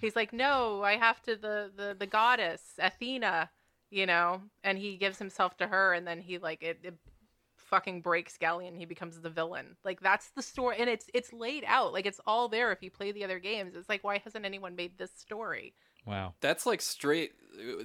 he's 0.00 0.14
like 0.14 0.32
no, 0.32 0.82
I 0.84 0.96
have 0.96 1.20
to 1.22 1.34
the 1.36 1.72
the 1.76 1.96
the 1.98 2.06
goddess 2.06 2.62
Althena, 2.80 3.48
you 3.90 4.06
know, 4.06 4.42
and 4.62 4.78
he 4.78 4.96
gives 4.96 5.18
himself 5.18 5.56
to 5.56 5.66
her, 5.66 5.92
and 5.92 6.06
then 6.06 6.20
he 6.20 6.38
like 6.38 6.62
it. 6.62 6.78
it 6.84 6.94
fucking 7.74 8.00
breaks 8.00 8.38
Ghaleon 8.38 8.76
he 8.76 8.84
becomes 8.84 9.20
the 9.20 9.30
villain 9.30 9.74
like 9.84 10.00
that's 10.00 10.28
the 10.36 10.42
story 10.42 10.76
and 10.78 10.88
it's 10.88 11.06
it's 11.12 11.32
laid 11.32 11.64
out 11.66 11.92
like 11.92 12.06
it's 12.06 12.20
all 12.24 12.48
there 12.48 12.70
if 12.70 12.82
you 12.84 12.90
play 12.90 13.10
the 13.10 13.24
other 13.24 13.40
games 13.40 13.74
it's 13.74 13.88
like 13.88 14.04
why 14.04 14.18
hasn't 14.18 14.44
anyone 14.44 14.76
made 14.76 14.96
this 14.96 15.10
story 15.16 15.74
Wow. 16.06 16.34
That's 16.40 16.66
like 16.66 16.82
straight. 16.82 17.32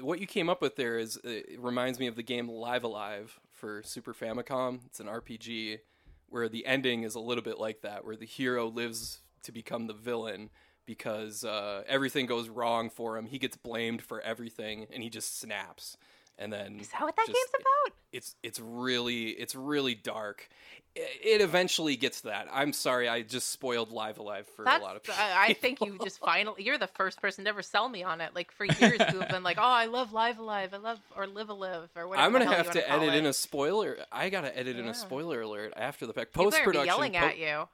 What 0.02 0.20
you 0.20 0.28
came 0.28 0.50
up 0.50 0.62
with 0.62 0.76
there 0.76 0.98
is 0.98 1.18
uh, 1.18 1.30
it 1.30 1.60
reminds 1.60 2.00
me 2.00 2.08
of 2.08 2.16
the 2.16 2.24
game 2.24 2.50
Live 2.50 2.84
A 2.84 2.88
Live 2.88 3.40
for 3.54 3.82
Super 3.84 4.14
Famicom. 4.14 4.82
It's 4.86 5.00
an 5.00 5.08
RPG 5.08 5.80
where 6.28 6.50
the 6.50 6.66
ending 6.66 7.04
is 7.04 7.16
a 7.16 7.20
little 7.20 7.44
bit 7.44 7.60
like 7.60 7.82
that, 7.82 8.06
where 8.06 8.18
the 8.18 8.26
hero 8.26 8.68
lives 8.68 9.22
to 9.44 9.52
become 9.52 9.88
the 9.88 9.94
villain 9.94 10.50
because 10.86 11.46
uh, 11.46 11.84
everything 11.88 12.26
goes 12.26 12.50
wrong 12.50 12.90
for 12.90 13.18
him. 13.18 13.28
He 13.28 13.40
gets 13.40 13.56
blamed 13.56 14.02
for 14.02 14.20
everything, 14.22 14.88
and 14.92 15.04
he 15.04 15.10
just 15.10 15.40
snaps. 15.40 15.98
And 16.40 16.52
then 16.52 16.80
is 16.80 16.90
that 16.90 17.02
what 17.02 17.16
that 17.16 17.28
just- 17.28 17.38
game's 17.38 17.62
about 17.62 18.00
it's 18.12 18.36
it's 18.44 18.60
really 18.60 19.30
it's 19.30 19.56
really 19.56 19.96
dark. 19.96 20.48
It, 20.96 21.10
it 21.24 21.42
eventually 21.42 21.96
gets 21.96 22.22
to 22.22 22.28
that. 22.28 22.48
I'm 22.52 22.74
sorry, 22.74 23.08
I 23.08 23.22
just 23.22 23.52
spoiled 23.52 23.92
Live 23.92 24.18
A 24.18 24.24
Live 24.24 24.48
for 24.56 24.66
That's, 24.66 24.82
a 24.82 24.86
lot 24.86 24.96
of 24.96 25.04
people. 25.04 25.20
I, 25.20 25.54
think 25.62 25.82
you 25.82 26.00
just 26.04 26.20
finally 26.20 26.64
you're 26.64 26.78
the 26.78 26.88
first 26.88 27.22
person 27.22 27.44
to 27.44 27.50
ever 27.50 27.62
sell 27.62 27.88
me 27.88 28.04
on 28.04 28.22
it. 28.22 28.34
Like 28.34 28.52
for 28.52 28.66
years, 28.66 29.00
you 29.12 29.20
have 29.20 29.30
been 29.30 29.44
like, 29.44 29.58
"Oh, 29.60 29.64
I 29.64 29.86
love 29.86 30.12
Live 30.12 30.40
A 30.40 30.44
Live, 30.44 30.74
I 30.74 30.78
love 30.78 31.00
or 31.16 31.28
Live 31.28 31.50
Alive 31.50 31.90
or 31.96 32.08
whatever." 32.08 32.26
I'm 32.26 32.32
gonna 32.32 32.54
have 32.54 32.72
to 32.72 32.92
edit 32.92 33.14
in 33.14 33.26
a 33.26 33.34
spoiler. 33.34 33.98
I 34.12 34.30
gotta 34.30 34.58
edit 34.58 34.78
in 34.78 34.88
a 34.88 34.94
spoiler 34.94 35.42
alert 35.42 35.74
after 35.76 36.08
the 36.08 36.14
fact. 36.14 36.34
Post 36.34 36.58
production. 36.64 36.88
yelling 36.88 37.16
at 37.16 37.38
you. 37.38 37.68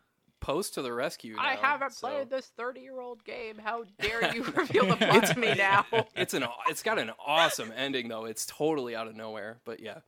Post 0.45 0.75
to 0.75 0.83
the 0.83 0.93
rescue. 0.93 1.35
I 1.39 1.55
haven't 1.55 1.93
so- 1.93 2.07
played 2.07 2.29
this 2.29 2.45
30 2.55 2.81
year 2.81 2.99
old 2.99 3.23
game. 3.25 3.57
How 3.57 3.83
dare 3.99 4.31
you 4.35 4.43
reveal 4.43 4.85
the 4.85 4.95
plot 4.95 5.25
to 5.25 5.39
me 5.39 5.53
now? 5.57 5.85
It's 6.15 6.35
an. 6.35 6.45
It's 6.69 6.83
got 6.83 6.99
an 6.99 7.11
awesome 7.25 7.73
ending 7.75 8.09
though. 8.09 8.25
It's 8.25 8.45
totally 8.45 8.95
out 8.95 9.07
of 9.07 9.15
nowhere. 9.15 9.57
But 9.65 9.79
yeah, 9.79 9.99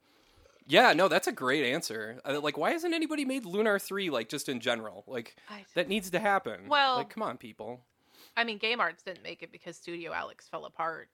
yeah. 0.68 0.94
No, 0.94 1.08
that's 1.08 1.26
a 1.28 1.32
great 1.32 1.64
answer. 1.74 2.20
Uh, 2.24 2.40
Like, 2.40 2.56
why 2.56 2.72
hasn't 2.74 2.94
anybody 2.94 3.26
made 3.26 3.46
Lunar 3.46 3.80
three? 3.80 4.12
Like, 4.12 4.30
just 4.30 4.48
in 4.48 4.60
general, 4.60 5.04
like 5.08 5.36
that 5.74 5.88
needs 5.90 6.12
to 6.12 6.20
happen. 6.20 6.68
Well- 6.68 6.98
like, 6.98 7.10
come 7.10 7.24
on, 7.24 7.38
people. 7.38 7.82
I 8.36 8.44
mean, 8.44 8.60
Game 8.60 8.80
Arts 8.80 9.02
didn't 9.02 9.24
make 9.24 9.42
it 9.42 9.52
because 9.52 9.76
Studio 9.78 10.14
Alex 10.14 10.48
fell 10.48 10.66
apart. 10.66 11.10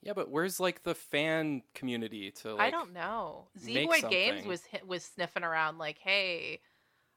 Yeah, 0.00 0.12
but 0.12 0.30
where's 0.30 0.60
like 0.60 0.84
the 0.84 0.94
fan 0.94 1.62
community 1.74 2.30
to? 2.42 2.54
Like, 2.54 2.68
I 2.68 2.70
don't 2.70 2.92
know. 2.92 3.46
make 3.64 3.90
Zeboyd 3.90 4.08
Games 4.10 4.46
was 4.46 4.62
was 4.86 5.02
sniffing 5.02 5.42
around 5.42 5.78
like, 5.78 5.98
"Hey, 5.98 6.60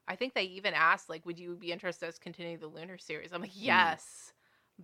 I 0.08 0.16
think 0.16 0.34
they 0.34 0.44
even 0.44 0.74
asked 0.74 1.08
like, 1.08 1.24
would 1.26 1.38
you 1.38 1.54
be 1.54 1.70
interested 1.70 2.06
in 2.06 2.08
us 2.08 2.18
continuing 2.18 2.58
the 2.58 2.66
Lunar 2.66 2.98
series?" 2.98 3.32
I'm 3.32 3.40
like, 3.42 3.52
Hmm. 3.52 3.58
"Yes," 3.64 4.32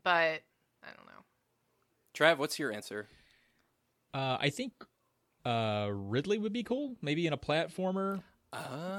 but 0.02 0.42
I 0.82 0.88
don't 0.96 1.06
know. 1.06 1.24
Trav, 2.14 2.38
what's 2.38 2.58
your 2.58 2.70
answer? 2.72 3.08
Uh, 4.12 4.36
I 4.40 4.50
think 4.50 4.72
uh, 5.44 5.88
Ridley 5.92 6.38
would 6.38 6.52
be 6.52 6.62
cool. 6.62 6.96
Maybe 7.02 7.26
in 7.26 7.32
a 7.32 7.38
platformer. 7.38 8.22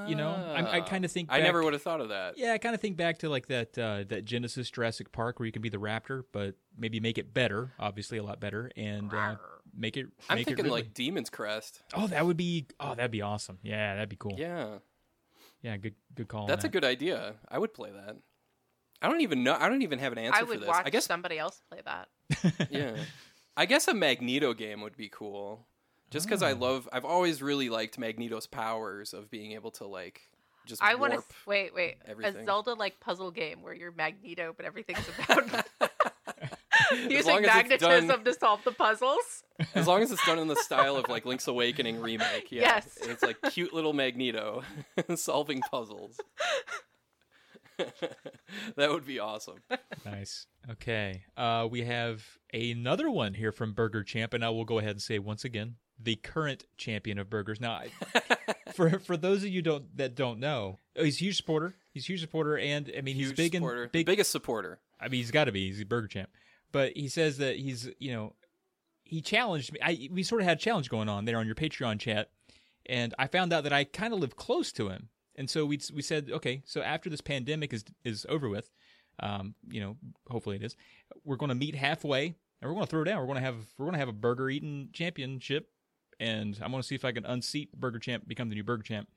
You 0.06 0.14
know, 0.14 0.32
I- 0.54 0.76
I 0.76 0.80
kinda 0.82 1.08
think 1.08 1.32
I 1.32 1.40
never 1.40 1.60
back- 1.60 1.64
would 1.64 1.72
have 1.72 1.80
thought 1.82 2.02
of 2.02 2.10
that. 2.10 2.36
Yeah, 2.36 2.52
I 2.52 2.58
kind 2.58 2.74
of 2.74 2.80
think 2.82 2.98
back 2.98 3.18
to 3.20 3.30
like 3.30 3.46
that 3.46 3.78
uh, 3.78 4.04
that 4.08 4.26
Genesis 4.26 4.70
Jurassic 4.70 5.12
Park 5.12 5.38
where 5.40 5.46
you 5.46 5.52
can 5.52 5.62
be 5.62 5.70
the 5.70 5.78
raptor, 5.78 6.24
but 6.30 6.56
maybe 6.76 7.00
make 7.00 7.16
it 7.16 7.32
better, 7.32 7.72
obviously 7.78 8.18
a 8.18 8.22
lot 8.22 8.38
better, 8.38 8.70
and 8.76 9.12
uh, 9.14 9.36
make 9.74 9.96
it. 9.96 10.08
I'm 10.28 10.36
make 10.36 10.42
it 10.42 10.56
thinking 10.56 10.66
like 10.70 10.92
Demon's 10.92 11.30
Crest. 11.30 11.82
Oh, 11.94 12.06
that 12.08 12.26
would 12.26 12.36
be. 12.36 12.66
Oh, 12.78 12.94
that'd 12.94 13.10
be 13.10 13.22
awesome. 13.22 13.58
Yeah, 13.62 13.94
that'd 13.94 14.10
be 14.10 14.16
cool. 14.16 14.34
Yeah, 14.38 14.80
Yeah, 15.66 15.76
good 15.78 15.94
good 16.14 16.28
call. 16.28 16.42
on 16.42 16.46
that's 16.46 16.62
a 16.64 16.68
that. 16.68 16.72
good 16.72 16.84
idea. 16.84 17.34
I 17.48 17.58
would 17.58 17.74
play 17.74 17.90
that. 17.90 18.16
I 19.02 19.08
don't 19.08 19.20
even 19.22 19.42
know. 19.42 19.56
I 19.58 19.68
don't 19.68 19.82
even 19.82 19.98
have 19.98 20.12
an 20.12 20.18
answer 20.18 20.36
I 20.36 20.40
for 20.42 20.46
would 20.46 20.60
this. 20.60 20.68
watch 20.68 20.86
I 20.86 20.90
guess 20.90 21.04
somebody 21.06 21.38
else 21.40 21.60
play 21.68 21.80
that. 21.84 22.08
yeah. 22.70 22.96
I 23.56 23.66
guess 23.66 23.88
a 23.88 23.94
Magneto 23.94 24.54
game 24.54 24.80
would 24.82 24.96
be 24.96 25.08
cool. 25.12 25.66
Just 26.10 26.26
because 26.26 26.40
I 26.40 26.52
Oh. 26.52 26.56
love, 26.58 26.88
I've 26.92 27.04
always 27.04 27.42
really 27.42 27.68
liked 27.68 27.98
Magneto's 27.98 28.46
powers 28.46 29.12
of 29.12 29.28
being 29.28 29.52
able 29.52 29.72
to 29.72 29.86
like 29.88 30.20
just 30.66 30.80
I 30.80 30.94
want 30.94 31.14
to 31.14 31.22
wait, 31.46 31.74
wait. 31.74 31.96
everything. 32.06 32.42
A 32.42 32.44
Zelda-like 32.44 33.00
puzzle 33.00 33.32
game 33.32 33.62
where 33.62 33.74
you're 33.74 33.90
Magneto, 33.92 34.54
but 34.56 34.66
everything's 34.66 35.04
about 35.18 35.52
as 35.80 35.85
using 37.10 37.32
long 37.34 37.42
magnetism 37.42 38.08
done, 38.08 38.24
to 38.24 38.34
solve 38.34 38.62
the 38.64 38.72
puzzles. 38.72 39.42
as 39.74 39.86
long 39.86 40.02
as 40.02 40.12
it's 40.12 40.24
done 40.26 40.38
in 40.38 40.48
the 40.48 40.56
style 40.56 40.96
of 40.96 41.08
like 41.08 41.24
Link's 41.24 41.48
Awakening 41.48 42.00
remake. 42.00 42.50
Yeah. 42.52 42.60
Yes. 42.62 42.98
It's 43.02 43.22
like 43.22 43.36
cute 43.52 43.72
little 43.72 43.92
Magneto 43.92 44.62
solving 45.16 45.60
puzzles. 45.70 46.18
that 48.76 48.90
would 48.90 49.06
be 49.06 49.18
awesome. 49.18 49.56
Nice. 50.04 50.46
Okay. 50.70 51.24
Uh, 51.36 51.68
we 51.70 51.82
have 51.84 52.24
another 52.52 53.10
one 53.10 53.34
here 53.34 53.52
from 53.52 53.72
Burger 53.72 54.02
Champ, 54.02 54.32
and 54.34 54.44
I 54.44 54.50
will 54.50 54.64
go 54.64 54.78
ahead 54.78 54.92
and 54.92 55.02
say 55.02 55.18
once 55.18 55.44
again, 55.44 55.76
the 56.02 56.16
current 56.16 56.64
champion 56.76 57.18
of 57.18 57.28
burgers. 57.30 57.60
Now, 57.60 57.72
I, 57.82 57.90
for 58.72 58.98
for 58.98 59.16
those 59.16 59.42
of 59.42 59.48
you 59.50 59.62
don't 59.62 59.94
that 59.96 60.14
don't 60.14 60.38
know, 60.40 60.78
oh, 60.96 61.04
he's 61.04 61.16
a 61.16 61.24
huge 61.24 61.36
supporter. 61.36 61.74
He's 61.92 62.04
a 62.04 62.08
huge 62.08 62.20
supporter, 62.20 62.58
and 62.58 62.90
I 62.96 63.00
mean, 63.00 63.14
he's 63.14 63.28
Huge 63.28 63.36
big 63.36 63.52
supporter. 63.54 63.82
and 63.82 63.90
The 63.90 63.98
big. 63.98 64.06
biggest 64.06 64.30
supporter. 64.30 64.78
I 65.00 65.04
mean, 65.08 65.18
he's 65.20 65.30
got 65.30 65.44
to 65.44 65.52
be. 65.52 65.66
He's 65.68 65.80
a 65.80 65.84
Burger 65.86 66.08
Champ, 66.08 66.28
but 66.76 66.94
he 66.94 67.08
says 67.08 67.38
that 67.38 67.56
he's 67.56 67.88
you 67.98 68.12
know 68.12 68.34
he 69.02 69.22
challenged 69.22 69.72
me. 69.72 69.78
I 69.82 70.10
we 70.12 70.22
sort 70.22 70.42
of 70.42 70.46
had 70.46 70.58
a 70.58 70.60
challenge 70.60 70.90
going 70.90 71.08
on 71.08 71.24
there 71.24 71.38
on 71.38 71.46
your 71.46 71.54
Patreon 71.54 71.98
chat, 71.98 72.28
and 72.84 73.14
I 73.18 73.28
found 73.28 73.50
out 73.54 73.62
that 73.64 73.72
I 73.72 73.84
kind 73.84 74.12
of 74.12 74.20
live 74.20 74.36
close 74.36 74.72
to 74.72 74.90
him, 74.90 75.08
and 75.36 75.48
so 75.48 75.64
we 75.64 75.80
we 75.94 76.02
said 76.02 76.28
okay, 76.30 76.62
so 76.66 76.82
after 76.82 77.08
this 77.08 77.22
pandemic 77.22 77.72
is 77.72 77.82
is 78.04 78.26
over 78.28 78.50
with, 78.50 78.70
um, 79.20 79.54
you 79.66 79.80
know, 79.80 79.96
hopefully 80.28 80.56
it 80.56 80.62
is, 80.62 80.76
we're 81.24 81.36
going 81.36 81.48
to 81.48 81.54
meet 81.54 81.76
halfway, 81.76 82.26
and 82.26 82.34
we're 82.68 82.74
going 82.74 82.84
to 82.84 82.90
throw 82.90 83.04
down. 83.04 83.20
We're 83.20 83.32
going 83.32 83.36
to 83.36 83.46
have 83.46 83.56
we're 83.78 83.86
going 83.86 83.94
to 83.94 84.00
have 84.00 84.10
a 84.10 84.12
burger 84.12 84.50
eating 84.50 84.90
championship, 84.92 85.70
and 86.20 86.58
I'm 86.62 86.72
going 86.72 86.82
to 86.82 86.86
see 86.86 86.94
if 86.94 87.06
I 87.06 87.12
can 87.12 87.24
unseat 87.24 87.72
Burger 87.72 88.00
Champ, 88.00 88.28
become 88.28 88.50
the 88.50 88.54
new 88.54 88.64
Burger 88.64 88.82
Champ. 88.82 89.08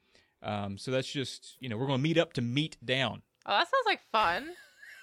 Um, 0.42 0.78
so 0.78 0.92
that's 0.92 1.12
just 1.12 1.58
you 1.60 1.68
know 1.68 1.76
we're 1.76 1.88
going 1.88 2.00
to 2.00 2.04
meet 2.04 2.18
up 2.18 2.32
to 2.34 2.42
meet 2.42 2.78
down. 2.86 3.22
Oh, 3.46 3.52
that 3.52 3.68
sounds 3.68 3.86
like 3.86 4.00
fun. 4.14 4.48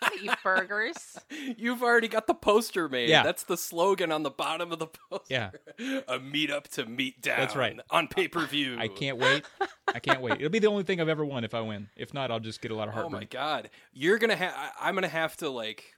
I 0.03 0.37
burgers. 0.43 1.19
You've 1.57 1.83
already 1.83 2.09
got 2.09 2.27
the 2.27 2.35
poster 2.35 2.89
made. 2.89 3.09
Yeah. 3.09 3.23
That's 3.23 3.45
the 3.45 3.57
slogan 3.57 4.13
on 4.13 4.23
the 4.23 4.31
bottom 4.31 4.73
of 4.73 4.79
the 4.79 4.87
poster. 4.87 5.25
Yeah. 5.29 5.51
A 6.09 6.19
meetup 6.19 6.65
to 6.75 6.87
meet 6.87 7.21
down. 7.21 7.39
That's 7.41 7.57
right. 7.57 7.79
On 7.91 8.09
pay 8.09 8.29
per 8.29 8.47
view. 8.47 8.77
I 8.79 8.89
can't 8.89 9.19
wait. 9.19 9.45
I 9.93 9.99
can't 9.99 10.21
wait. 10.21 10.35
It'll 10.35 10.49
be 10.51 10.59
the 10.59 10.69
only 10.69 10.85
thing 10.85 11.01
I've 11.01 11.09
ever 11.09 11.25
won 11.25 11.45
if 11.45 11.55
I 11.55 11.61
win. 11.61 11.89
If 11.97 12.13
not, 12.15 12.31
I'll 12.31 12.41
just 12.41 12.61
get 12.61 12.71
a 12.71 12.75
lot 12.75 12.89
of 12.89 12.95
heartbreak. 12.95 13.35
Oh 13.35 13.39
my 13.39 13.47
god. 13.47 13.71
You're 13.93 14.19
gonna 14.19 14.37
have. 14.37 14.55
I'm 14.81 14.95
gonna 14.95 15.09
have 15.09 15.37
to 15.39 15.49
like, 15.51 15.95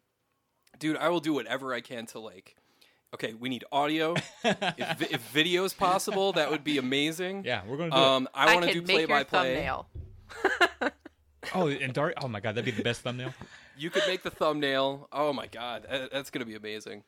dude. 0.78 0.96
I 0.96 1.08
will 1.08 1.20
do 1.20 1.32
whatever 1.32 1.74
I 1.74 1.80
can 1.80 2.06
to 2.06 2.20
like. 2.20 2.54
Okay, 3.14 3.32
we 3.32 3.48
need 3.48 3.64
audio. 3.72 4.14
if, 4.44 4.98
vi- 4.98 5.08
if 5.10 5.20
video 5.32 5.64
is 5.64 5.72
possible, 5.72 6.32
that 6.34 6.50
would 6.50 6.62
be 6.62 6.76
amazing. 6.78 7.42
Yeah, 7.48 7.62
we're 7.66 7.78
gonna 7.78 7.90
do 7.90 7.96
Um, 7.96 8.28
I 8.34 8.54
want 8.54 8.66
to 8.66 8.72
do 8.74 8.82
play 8.82 9.06
by 9.06 9.16
your 9.18 9.24
play. 9.24 9.70
Thumbnail. 11.52 11.68
it. 11.68 11.78
Oh, 11.80 11.84
and 11.84 11.92
Dar. 11.92 12.14
Oh 12.22 12.28
my 12.28 12.40
god, 12.40 12.54
that'd 12.54 12.64
be 12.64 12.70
the 12.70 12.82
best 12.82 13.02
thumbnail. 13.02 13.32
You 13.76 13.90
could 13.90 14.02
make 14.06 14.22
the 14.22 14.30
thumbnail. 14.30 15.08
Oh 15.12 15.32
my 15.32 15.46
god, 15.46 15.86
that's 16.12 16.30
gonna 16.30 16.44
be 16.46 16.54
amazing. 16.56 17.02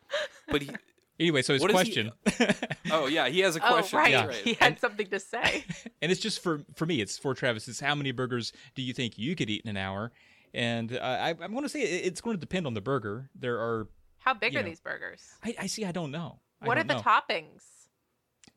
But 0.49 0.63
he. 0.63 0.71
Anyway, 1.19 1.43
so 1.43 1.53
his 1.53 1.61
What 1.61 1.71
is 1.71 1.81
he- 1.83 1.93
question, 1.93 2.57
Oh 2.91 3.07
yeah, 3.07 3.29
he 3.29 3.41
has 3.41 3.55
a 3.55 3.63
Oh, 3.63 3.73
question. 3.73 3.99
right. 3.99 4.11
Yeah. 4.11 4.27
Right. 4.27 4.37
He 4.37 4.55
had 4.55 4.81
something 4.81 5.07
to 5.09 5.21
say. 5.21 5.65
and 6.03 6.11
it's 6.11 6.21
just 6.21 6.43
for 6.43 6.63
for 6.75 6.87
me. 6.87 7.01
It's 7.03 7.19
for 7.19 7.35
Travis. 7.35 7.69
It's 7.69 7.81
how 7.81 7.95
many 7.95 8.11
burgers 8.13 8.53
do 8.75 8.81
you 8.83 8.95
think 8.95 9.19
you 9.19 9.37
could 9.37 9.51
eat 9.51 9.61
in 9.63 9.69
an 9.71 9.77
hour? 9.77 10.13
And 10.55 10.97
uh, 10.97 11.01
I, 11.01 11.31
I'm 11.31 11.53
going 11.53 11.63
to 11.63 11.69
say 11.69 11.83
it- 11.83 12.07
it's 12.07 12.21
going 12.23 12.37
to 12.37 12.41
depend 12.41 12.67
on 12.67 12.73
the 12.75 12.81
burger. 12.81 13.29
There 13.39 13.59
are. 13.59 13.89
How 14.21 14.33
big 14.35 14.57
are 14.57 14.63
know. 14.63 14.69
these 14.69 14.81
burgers? 14.81 15.23
I, 15.45 15.55
I 15.61 15.67
see. 15.67 15.85
I 15.85 15.93
don't 15.93 16.11
know. 16.11 16.41
What 16.61 16.79
are 16.79 16.85
don't 16.85 16.89
the 16.89 16.95
know. 16.95 17.01
toppings? 17.03 17.63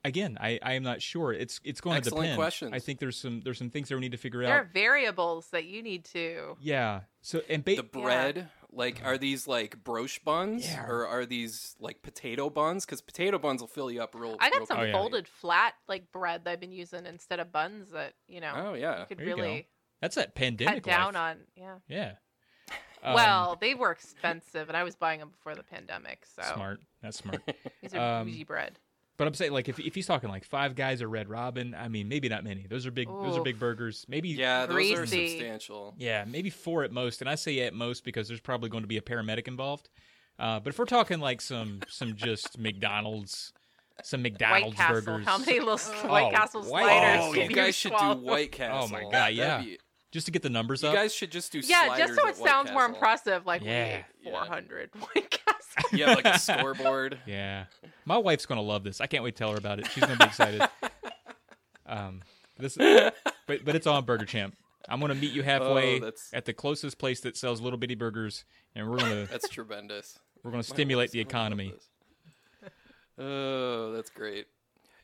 Again, 0.06 0.38
I, 0.42 0.60
I 0.62 0.74
am 0.74 0.84
not 0.84 1.02
sure. 1.02 1.32
It's 1.32 1.62
it's 1.64 1.80
going 1.80 1.94
to 1.96 1.98
Excellent 2.08 2.24
depend. 2.26 2.38
questions. 2.38 2.72
I 2.74 2.80
think 2.80 3.00
there's 3.00 3.18
some 3.18 3.40
there's 3.42 3.58
some 3.58 3.70
things 3.70 3.88
that 3.90 3.96
we 3.96 4.02
need 4.02 4.12
to 4.12 4.18
figure 4.18 4.42
There 4.44 4.50
out. 4.54 4.74
There 4.74 4.90
are 4.90 4.90
variables 4.92 5.48
that 5.52 5.66
you 5.66 5.82
need 5.82 6.04
to. 6.06 6.58
Yeah. 6.60 7.02
So 7.22 7.42
and 7.50 7.64
ba- 7.64 7.78
the 7.78 7.84
bread 7.84 8.50
like 8.72 9.02
are 9.06 9.18
these 9.18 9.48
like 9.48 9.82
broche 9.84 10.20
buns 10.26 10.66
Yeah. 10.66 10.86
or 10.88 11.08
are 11.08 11.26
these 11.26 11.76
like 11.80 12.02
potato 12.02 12.50
buns 12.50 12.86
because 12.86 13.02
potato 13.02 13.38
buns 13.40 13.62
will 13.62 13.68
fill 13.68 13.90
you 13.92 14.02
up 14.02 14.14
real 14.16 14.36
I 14.40 14.50
real 14.50 14.60
got 14.60 14.68
some 14.68 14.80
Oh, 14.80 14.84
yeah. 14.84 14.92
folded 14.92 15.28
flat 15.28 15.74
like 15.88 16.12
bread 16.12 16.44
that 16.44 16.52
I've 16.52 16.60
been 16.60 16.72
using 16.74 17.06
instead 17.06 17.40
of 17.40 17.52
buns 17.52 17.92
that 17.92 18.14
you 18.28 18.42
know 18.42 18.52
oh 18.56 18.74
yeah 18.74 19.02
you 19.02 19.06
could 19.06 19.20
There 19.20 19.28
you 19.28 19.36
go. 19.36 19.42
really 19.42 19.68
that's 20.02 20.16
that 20.16 20.36
pandemic 20.36 20.84
cut 20.84 20.92
down 20.92 21.14
life. 21.14 21.38
on. 21.38 21.38
Yeah. 21.56 21.76
Yeah. 21.88 22.12
Um, 23.06 23.16
well, 23.16 23.58
they 23.60 23.76
were 23.76 23.92
expensive, 23.92 24.70
and 24.70 24.78
I 24.78 24.84
was 24.86 24.96
buying 24.96 25.20
them 25.20 25.28
before 25.28 25.56
the 25.56 25.64
pandemic. 25.64 26.26
So 26.26 26.42
smart. 26.56 26.80
That's 27.02 27.18
smart. 27.18 27.42
these 27.82 27.94
are 27.94 28.20
Um, 28.22 28.28
bougie 28.28 28.46
bread. 28.46 28.80
But 29.24 29.28
I'm 29.30 29.34
saying, 29.36 29.54
like, 29.54 29.70
if, 29.70 29.80
if 29.80 29.96
he's 29.96 30.06
talking 30.06 30.30
like 30.30 30.44
Five 30.44 30.76
Guys 30.76 31.02
or 31.02 31.08
Red 31.08 31.30
Robin, 31.30 31.74
I 31.74 31.88
mean, 31.88 32.10
maybe 32.10 32.28
not 32.28 32.44
many. 32.44 32.66
Those 32.70 32.86
are 32.86 32.92
big. 32.92 33.08
Those 33.08 33.38
are 33.38 33.42
big 33.42 33.58
burgers. 33.58 34.06
Maybe. 34.10 34.28
yeah 34.30 34.66
those 34.66 34.92
are 34.92 35.06
substantial 35.06 35.96
Yeah, 35.98 36.26
maybe 36.28 36.50
four 36.50 36.84
at 36.84 36.92
most. 36.92 37.22
And 37.22 37.30
I 37.30 37.36
say 37.36 37.60
at 37.62 37.74
most 37.74 38.04
because 38.04 38.28
there's 38.28 38.42
probably 38.42 38.68
going 38.70 38.84
to 38.84 38.88
be 38.88 38.98
a 38.98 39.02
paramedic 39.02 39.48
involved. 39.48 39.88
Uh, 40.38 40.60
but 40.60 40.74
if 40.74 40.78
we're 40.78 40.84
talking 40.84 41.22
like 41.22 41.40
some 41.40 41.80
some 41.88 42.16
just 42.18 42.58
McDonald's, 42.94 43.54
some 44.04 44.22
White 44.24 44.34
McDonald's 44.34 44.76
Castle. 44.76 45.02
burgers, 45.06 45.26
How 45.26 45.38
many 45.38 45.60
little 45.62 45.80
Oh, 46.04 46.08
White 46.10 46.34
Castle 46.34 46.64
White 46.64 46.84
sliders? 46.84 47.00
Castle. 47.00 47.30
oh 47.30 47.34
can 47.34 47.50
you 47.50 47.56
guys 47.56 47.76
should 47.76 47.94
do 47.98 48.06
white 48.16 48.52
castle 48.52 48.80
Oh 48.84 48.88
my 48.90 49.04
God, 49.04 49.14
That'd 49.14 49.38
yeah. 49.38 49.62
be- 49.62 49.78
just 50.14 50.28
to 50.28 50.32
get 50.32 50.44
the 50.44 50.50
numbers 50.50 50.82
you 50.84 50.88
up. 50.90 50.94
You 50.94 51.00
guys 51.02 51.14
should 51.14 51.32
just 51.32 51.52
do 51.52 51.60
Yeah, 51.60 51.88
sliders 51.88 52.06
just 52.08 52.20
so 52.22 52.28
it 52.28 52.30
at 52.30 52.38
White 52.40 52.50
sounds 52.50 52.72
more 52.72 52.86
impressive. 52.86 53.46
Like 53.46 53.64
Yeah. 53.64 54.04
we 54.24 54.32
Yeah. 54.32 54.46
400 54.46 54.92
White 55.00 55.30
Castle. 55.32 55.98
you 55.98 56.06
have 56.06 56.16
like 56.16 56.26
a 56.26 56.40
scoreboard 56.40 57.20
yeah, 57.26 57.66
my 58.06 58.18
wife's 58.18 58.46
gonna 58.46 58.62
love 58.62 58.84
this. 58.84 59.02
I 59.02 59.08
can't 59.08 59.24
wait 59.24 59.36
to 59.36 59.40
tell 59.40 59.52
her 59.52 59.58
about 59.58 59.80
it. 59.80 59.88
She's 59.92 60.04
gonna 60.04 60.16
be 60.18 60.24
excited. 60.26 60.62
um, 61.88 62.22
this, 62.58 62.78
but 62.78 63.66
but 63.66 63.76
it's 63.76 63.88
on 63.88 64.06
Burger 64.06 64.26
Champ. 64.26 64.56
I'm 64.88 65.00
gonna 65.00 65.16
meet 65.16 65.32
you 65.32 65.42
halfway 65.44 66.00
Oh, 66.02 66.12
at 66.32 66.46
the 66.46 66.54
closest 66.54 66.98
place 67.00 67.22
that 67.22 67.36
sells 67.36 67.60
little 67.60 67.80
bitty 67.80 67.96
burgers, 67.96 68.46
and 68.76 68.90
we're 68.90 68.98
gonna 69.00 69.26
that's 69.26 69.50
tremendous 69.50 70.20
we're 70.44 70.52
gonna 70.52 70.62
stimulate 70.64 71.12
the 71.12 71.20
economy. 71.22 71.74
Oh, 73.18 73.94
that's 73.94 74.10
great. 74.10 74.48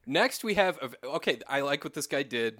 Next, 0.05 0.43
we 0.43 0.55
have 0.55 0.79
okay. 1.03 1.39
I 1.47 1.61
like 1.61 1.83
what 1.83 1.93
this 1.93 2.07
guy 2.07 2.23
did. 2.23 2.59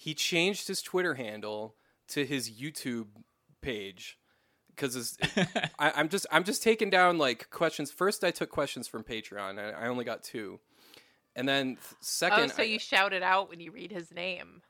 He 0.00 0.14
changed 0.14 0.68
his 0.68 0.80
Twitter 0.80 1.14
handle 1.14 1.74
to 2.10 2.24
his 2.24 2.48
YouTube 2.50 3.06
page 3.60 4.16
because 4.70 5.18
I'm 5.78 6.08
just 6.08 6.24
I'm 6.30 6.44
just 6.44 6.62
taking 6.62 6.88
down 6.88 7.18
like 7.18 7.50
questions. 7.50 7.90
First, 7.90 8.22
I 8.22 8.30
took 8.30 8.48
questions 8.48 8.86
from 8.86 9.02
Patreon. 9.02 9.58
I, 9.58 9.70
I 9.84 9.88
only 9.88 10.04
got 10.04 10.22
two, 10.22 10.60
and 11.34 11.48
then 11.48 11.66
th- 11.74 11.78
Oh, 11.92 11.96
second, 12.00 12.52
so 12.52 12.62
I- 12.62 12.66
you 12.66 12.78
shout 12.78 13.12
it 13.12 13.24
out 13.24 13.50
when 13.50 13.58
you 13.58 13.72
read 13.72 13.90
his 13.90 14.12
name. 14.14 14.62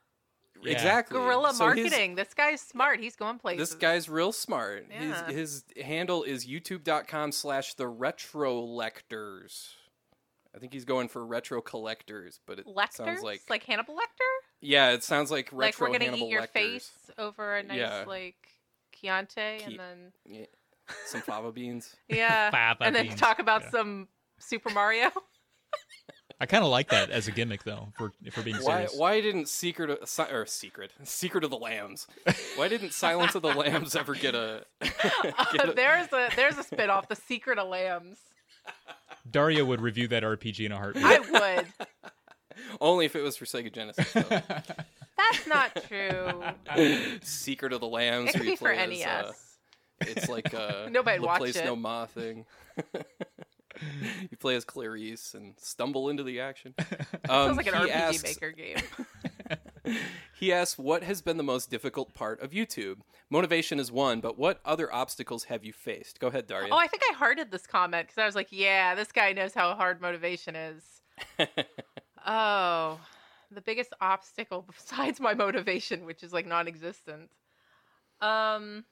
Yeah. 0.63 0.73
exactly 0.73 1.17
Guerrilla 1.21 1.53
So 1.55 1.69
his- 1.69 1.85
marketing. 1.85 2.15
this 2.17 2.33
guy's 2.35 2.61
smart. 2.63 2.99
He's 2.99 3.15
going 3.15 3.39
places. 3.39 3.69
This 3.69 3.79
guy's 3.79 4.09
real 4.09 4.33
smart. 4.33 4.87
Yeah. 4.91 5.27
His 5.31 5.63
his 5.77 5.85
handle 5.85 6.23
is 6.25 6.47
youtube.com 6.47 7.31
slash 7.33 7.75
the 7.75 7.87
retro 7.87 8.59
lectors. 8.61 9.75
I 10.57 10.59
think 10.59 10.73
he's 10.73 10.87
going 10.87 11.09
for 11.09 11.25
retro 11.25 11.61
collectors, 11.61 12.41
but 12.47 12.59
it 12.59 12.67
Lectors? 12.67 12.97
sounds 12.97 13.23
like, 13.23 13.43
like 13.51 13.63
Hannibal 13.65 13.95
Lecter? 13.95 14.48
Yeah, 14.61 14.91
it 14.93 15.03
sounds 15.05 15.31
like 15.31 15.51
retro 15.53 15.59
like 15.59 15.81
we're 15.81 15.99
gonna 15.99 16.11
Hannibal 16.11 16.27
eat 16.29 16.31
your 16.31 16.41
Lecters. 16.43 16.53
face 16.53 16.91
over 17.19 17.57
a 17.57 17.63
nice 17.63 17.79
Yeah. 17.79 18.05
like 18.07 18.37
Chianti 19.01 19.35
Chi- 19.35 19.65
and 19.65 19.79
then 19.79 20.13
Yeah. 20.27 20.47
Some 21.07 21.21
fava 21.21 21.53
beans. 21.53 21.95
yeah, 22.09 22.51
Fava 22.53 22.85
and 22.85 22.95
then 22.97 23.09
beans. 23.09 23.21
talk 23.21 23.39
about 23.39 23.63
Yeah. 23.65 23.71
some 23.71 24.09
Super 24.39 24.71
Mario. 24.71 25.11
I 26.41 26.47
kind 26.47 26.63
of 26.63 26.71
like 26.71 26.91
that 26.91 27.11
as 27.11 27.27
a 27.27 27.33
gimmick, 27.33 27.65
though. 27.65 27.89
For 27.99 28.13
if 28.25 28.37
we're 28.37 28.45
being 28.45 28.57
Why 28.59 28.63
serious, 28.87 28.95
why 28.97 29.21
didn't 29.21 29.49
Secret 29.49 29.91
of, 29.91 30.09
Si- 30.09 30.23
or 30.31 30.47
Secret 30.47 30.93
Secret 31.03 31.43
of 31.43 31.51
the 31.51 31.59
Lambs? 31.59 32.07
Why 32.55 32.69
didn't 32.69 32.93
Silence 32.93 33.35
of 33.35 33.43
the 33.43 33.49
Lambs 33.53 33.97
ever 33.97 34.15
get 34.15 34.37
a, 34.37 34.65
get 34.81 35.69
a 35.69 35.73
there's 35.75 36.07
a 36.13 36.29
there's 36.37 36.57
a 36.57 36.63
spin 36.63 36.91
off, 36.91 37.09
The 37.09 37.17
Secret 37.17 37.59
of 37.59 37.67
Lambs. 37.69 38.19
Daria 39.29 39.65
would 39.65 39.81
review 39.81 40.07
that 40.09 40.23
RPG 40.23 40.65
in 40.67 40.71
a 40.73 40.77
heartbeat. 40.77 41.05
I 41.05 41.19
would. 41.19 41.67
Only 42.81 43.07
if 43.07 43.15
it 43.17 43.23
was 43.23 43.37
for 43.37 43.45
Sega 43.45 43.73
Genesis? 43.73 44.13
though. 44.13 44.23
That's 45.17 45.47
not 45.47 45.85
true. 45.89 46.43
Secret 47.23 47.73
of 47.73 47.81
the 47.81 47.89
Lambs. 47.89 48.31
It 48.31 48.35
could 48.39 48.43
be 48.47 48.57
for 48.57 48.71
as, 48.73 48.89
NES. 48.89 49.05
uh, 49.07 49.33
It's 50.01 50.29
like 50.29 50.53
a 50.55 50.89
Nobody'd 50.91 51.21
watch 51.23 51.43
it. 51.57 51.65
no 51.65 51.75
ma 51.77 52.07
thing. 52.07 52.45
you 54.31 54.37
play 54.39 54.55
as 54.57 54.65
Clarice 54.65 55.35
and 55.35 55.55
stumble 55.59 56.09
into 56.09 56.23
the 56.23 56.41
action. 56.41 56.75
Um, 57.29 57.55
Sounds 57.55 57.57
like 57.57 57.67
an 57.67 57.75
RPG 57.75 57.91
asks, 57.91 58.23
Maker 58.23 58.53
game. 58.53 58.77
He 60.39 60.53
asks, 60.53 60.79
"What 60.79 61.03
has 61.03 61.23
been 61.23 61.37
the 61.37 61.43
most 61.43 61.71
difficult 61.71 62.13
part 62.15 62.41
of 62.43 62.51
YouTube? 62.51 62.99
Motivation 63.31 63.81
is 63.81 63.91
one, 63.91 64.21
but 64.21 64.39
what 64.39 64.61
other 64.65 64.93
obstacles 64.93 65.45
have 65.45 65.65
you 65.65 65.73
faced?" 65.73 66.21
Go 66.21 66.27
ahead, 66.29 66.47
Daria. 66.47 66.69
Oh, 66.71 66.77
I 66.77 66.87
think 66.87 67.03
I 67.11 67.15
hearted 67.15 67.51
this 67.51 67.67
comment 67.67 68.07
because 68.07 68.19
I 68.21 68.27
was 68.27 68.35
like, 68.35 68.49
yeah, 68.51 68.95
this 68.95 69.11
guy 69.11 69.33
knows 69.33 69.55
how 69.55 69.75
hard 69.75 70.01
motivation 70.01 70.55
is. 70.57 70.83
Oh, 72.27 73.01
the 73.51 73.61
biggest 73.61 73.93
obstacle 74.01 74.63
besides 74.67 75.21
my 75.21 75.35
motivation, 75.35 76.05
which 76.05 76.23
is 76.23 76.33
like 76.33 76.47
non 76.47 76.69
existent. 76.69 77.31
Um, 78.21 78.87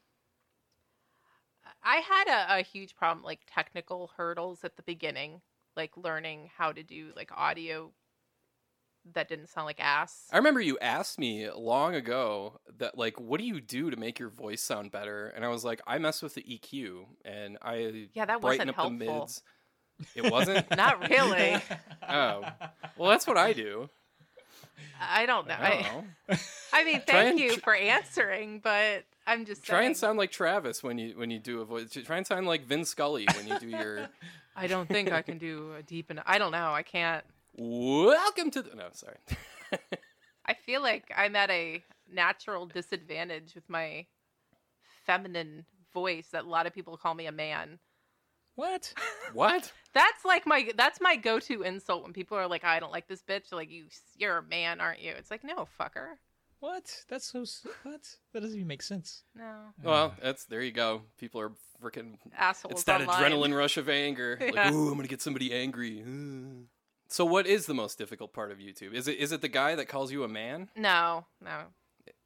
I 1.82 1.96
had 1.96 2.28
a, 2.28 2.58
a 2.58 2.62
huge 2.62 2.96
problem, 2.96 3.24
like 3.24 3.40
technical 3.46 4.08
hurdles 4.16 4.64
at 4.64 4.76
the 4.76 4.82
beginning, 4.82 5.42
like 5.76 5.96
learning 5.96 6.50
how 6.56 6.72
to 6.72 6.82
do 6.82 7.12
like 7.16 7.30
audio 7.32 7.92
that 9.14 9.28
didn't 9.28 9.48
sound 9.48 9.66
like 9.66 9.80
ass. 9.80 10.30
I 10.30 10.38
remember 10.38 10.60
you 10.60 10.76
asked 10.80 11.18
me 11.18 11.48
long 11.50 11.94
ago 11.94 12.60
that 12.78 12.98
like, 12.98 13.18
what 13.20 13.38
do 13.38 13.46
you 13.46 13.60
do 13.60 13.90
to 13.90 13.96
make 13.96 14.18
your 14.18 14.28
voice 14.28 14.62
sound 14.62 14.90
better? 14.90 15.28
And 15.28 15.44
I 15.44 15.48
was 15.48 15.64
like, 15.64 15.80
I 15.86 15.98
mess 15.98 16.20
with 16.20 16.34
the 16.34 16.52
EQ 16.52 17.16
and 17.24 17.58
I 17.62 18.08
Yeah, 18.14 18.24
that 18.24 18.40
brighten 18.40 18.68
wasn't 18.68 18.68
up 18.68 18.80
the 18.80 18.90
helpful. 18.90 18.90
mids. 18.90 19.42
It 20.14 20.30
wasn't. 20.30 20.70
Not 20.76 21.08
really. 21.08 21.56
oh, 22.08 22.42
well, 22.96 23.10
that's 23.10 23.26
what 23.26 23.38
I 23.38 23.52
do. 23.52 23.88
I 25.00 25.26
don't 25.26 25.46
know. 25.46 25.56
I 25.58 25.70
don't 25.70 25.78
I, 25.78 25.92
know. 26.32 26.38
I 26.72 26.84
mean, 26.84 27.02
thank 27.06 27.30
and 27.30 27.38
you 27.38 27.56
for 27.58 27.74
answering, 27.74 28.60
but 28.62 29.04
I'm 29.26 29.44
just 29.44 29.64
Try 29.64 29.78
saying. 29.78 29.86
and 29.88 29.96
sound 29.96 30.18
like 30.18 30.30
Travis 30.30 30.82
when 30.82 30.98
you 30.98 31.14
when 31.16 31.30
you 31.30 31.38
do 31.38 31.60
a 31.60 31.64
voice. 31.64 31.90
Try 31.90 32.18
and 32.18 32.26
sound 32.26 32.46
like 32.46 32.66
Vin 32.66 32.84
Scully 32.84 33.26
when 33.36 33.48
you 33.48 33.58
do 33.58 33.68
your. 33.68 34.08
I 34.56 34.66
don't 34.66 34.88
think 34.88 35.12
I 35.12 35.20
can 35.20 35.36
do 35.38 35.72
a 35.78 35.82
deep 35.82 36.10
enough. 36.10 36.24
I 36.26 36.38
don't 36.38 36.52
know. 36.52 36.72
I 36.72 36.82
can't. 36.82 37.24
Welcome 37.56 38.50
to 38.52 38.62
the. 38.62 38.74
No, 38.74 38.88
sorry. 38.92 39.16
I 40.46 40.54
feel 40.54 40.80
like 40.80 41.12
I'm 41.14 41.36
at 41.36 41.50
a 41.50 41.82
natural 42.10 42.66
disadvantage 42.66 43.54
with 43.54 43.68
my 43.68 44.06
feminine 45.04 45.66
voice 45.92 46.28
that 46.32 46.44
a 46.44 46.48
lot 46.48 46.66
of 46.66 46.74
people 46.74 46.96
call 46.96 47.14
me 47.14 47.26
a 47.26 47.32
man. 47.32 47.78
What? 48.56 48.92
what? 49.32 49.72
That's 49.94 50.24
like 50.24 50.46
my 50.46 50.70
that's 50.76 51.00
my 51.00 51.16
go-to 51.16 51.62
insult 51.62 52.02
when 52.02 52.12
people 52.12 52.36
are 52.36 52.48
like, 52.48 52.64
"I 52.64 52.80
don't 52.80 52.92
like 52.92 53.06
this 53.06 53.22
bitch." 53.22 53.52
Like, 53.52 53.70
"You 53.70 53.84
you're 54.18 54.38
a 54.38 54.42
man, 54.42 54.80
aren't 54.80 55.00
you?" 55.00 55.12
It's 55.12 55.30
like, 55.30 55.44
"No, 55.44 55.68
fucker." 55.78 56.16
What? 56.60 57.04
That's 57.08 57.26
so. 57.26 57.44
What? 57.82 58.16
That 58.32 58.40
doesn't 58.40 58.56
even 58.56 58.66
make 58.66 58.82
sense. 58.82 59.22
No. 59.34 59.54
Well, 59.82 60.14
that's 60.22 60.44
there 60.46 60.62
you 60.62 60.72
go. 60.72 61.02
People 61.18 61.40
are 61.40 61.52
freaking. 61.82 62.16
Assholes 62.36 62.72
It's 62.72 62.84
that 62.84 63.02
online. 63.02 63.30
adrenaline 63.30 63.56
rush 63.56 63.76
of 63.76 63.88
anger. 63.88 64.38
Yeah. 64.46 64.64
Like, 64.64 64.72
ooh, 64.72 64.88
I'm 64.88 64.96
gonna 64.96 65.08
get 65.08 65.22
somebody 65.22 65.52
angry. 65.52 66.00
Ooh. 66.00 66.66
So, 67.08 67.24
what 67.24 67.46
is 67.46 67.66
the 67.66 67.74
most 67.74 67.98
difficult 67.98 68.32
part 68.32 68.50
of 68.50 68.58
YouTube? 68.58 68.94
Is 68.94 69.06
it 69.06 69.18
is 69.18 69.32
it 69.32 69.42
the 69.42 69.48
guy 69.48 69.74
that 69.74 69.86
calls 69.86 70.10
you 70.10 70.24
a 70.24 70.28
man? 70.28 70.68
No, 70.76 71.26
no. 71.42 71.64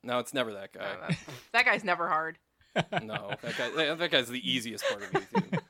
No, 0.03 0.18
it's 0.18 0.33
never 0.33 0.53
that 0.55 0.72
guy. 0.72 0.97
that, 1.09 1.18
that 1.53 1.64
guy's 1.64 1.85
never 1.85 2.09
hard. 2.09 2.39
no, 3.03 3.35
that 3.43 3.59
guy. 3.59 3.70
That, 3.76 3.99
that 3.99 4.11
guy's 4.11 4.28
the 4.28 4.51
easiest 4.51 4.85
part 4.89 5.03
of 5.03 5.11
YouTube. 5.11 5.61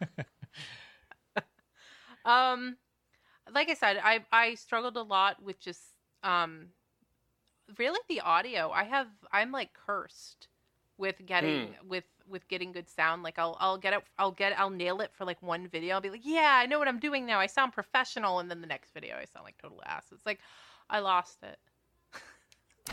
Um, 2.24 2.76
like 3.52 3.70
I 3.70 3.74
said, 3.74 3.98
I 4.02 4.24
I 4.32 4.54
struggled 4.54 4.96
a 4.96 5.02
lot 5.02 5.42
with 5.42 5.60
just 5.60 5.94
um, 6.22 6.70
really 7.78 8.00
the 8.08 8.20
audio. 8.20 8.70
I 8.70 8.84
have 8.84 9.08
I'm 9.32 9.52
like 9.52 9.72
cursed 9.74 10.48
with 10.98 11.24
getting 11.24 11.74
Hmm. 11.74 11.80
with 11.86 12.04
with 12.26 12.48
getting 12.48 12.72
good 12.72 12.88
sound. 12.88 13.22
Like 13.22 13.38
I'll 13.38 13.56
I'll 13.60 13.78
get 13.78 13.94
it 13.94 14.02
I'll 14.18 14.32
get 14.32 14.58
I'll 14.58 14.70
nail 14.70 15.00
it 15.00 15.12
for 15.14 15.24
like 15.24 15.42
one 15.42 15.68
video. 15.68 15.94
I'll 15.94 16.00
be 16.00 16.10
like, 16.10 16.24
yeah, 16.26 16.58
I 16.62 16.66
know 16.66 16.78
what 16.78 16.88
I'm 16.88 16.98
doing 16.98 17.26
now. 17.26 17.38
I 17.40 17.46
sound 17.46 17.72
professional, 17.72 18.38
and 18.38 18.50
then 18.50 18.60
the 18.60 18.66
next 18.66 18.92
video 18.92 19.16
I 19.16 19.24
sound 19.24 19.44
like 19.44 19.58
total 19.58 19.82
ass. 19.86 20.06
It's 20.12 20.26
like 20.26 20.40
I 20.88 21.00
lost 21.00 21.42
it. 21.42 21.58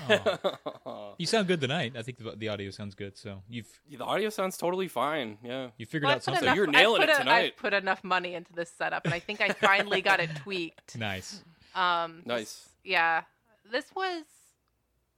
Oh. 0.09 1.15
You 1.17 1.25
sound 1.25 1.47
good 1.47 1.59
tonight. 1.61 1.93
I 1.97 2.01
think 2.01 2.17
the, 2.19 2.31
the 2.35 2.49
audio 2.49 2.69
sounds 2.71 2.95
good. 2.95 3.17
So 3.17 3.41
you've 3.49 3.67
the 3.89 4.03
audio 4.03 4.29
sounds 4.29 4.57
totally 4.57 4.87
fine. 4.87 5.37
Yeah. 5.43 5.69
you 5.77 5.85
figured 5.85 6.03
Well, 6.03 6.15
out 6.15 6.23
something. 6.23 6.43
enough, 6.43 6.55
you're 6.55 6.67
nailing 6.67 7.01
it 7.01 7.09
a- 7.09 7.15
tonight. 7.17 7.53
I've 7.53 7.57
put 7.57 7.73
enough 7.73 8.03
money 8.03 8.33
into 8.35 8.53
this 8.53 8.71
setup, 8.71 9.05
and 9.05 9.13
I 9.13 9.19
think 9.19 9.41
I 9.41 9.49
finally 9.49 10.01
got 10.01 10.19
it 10.19 10.29
tweaked. 10.37 10.95
Nice. 10.97 11.43
Um, 11.75 12.21
Nice. 12.25 12.69
Yeah, 12.83 13.23
this 13.71 13.85
was 13.95 14.23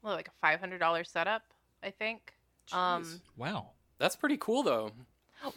well, 0.01 0.13
like 0.15 0.27
a 0.27 0.31
five 0.41 0.59
hundred 0.59 0.79
dollar 0.79 1.03
setup, 1.03 1.43
I 1.83 1.91
think. 1.91 2.33
Um, 2.71 3.21
Wow. 3.37 3.71
That's 3.97 4.15
pretty 4.15 4.37
cool 4.37 4.63
though. 4.63 4.91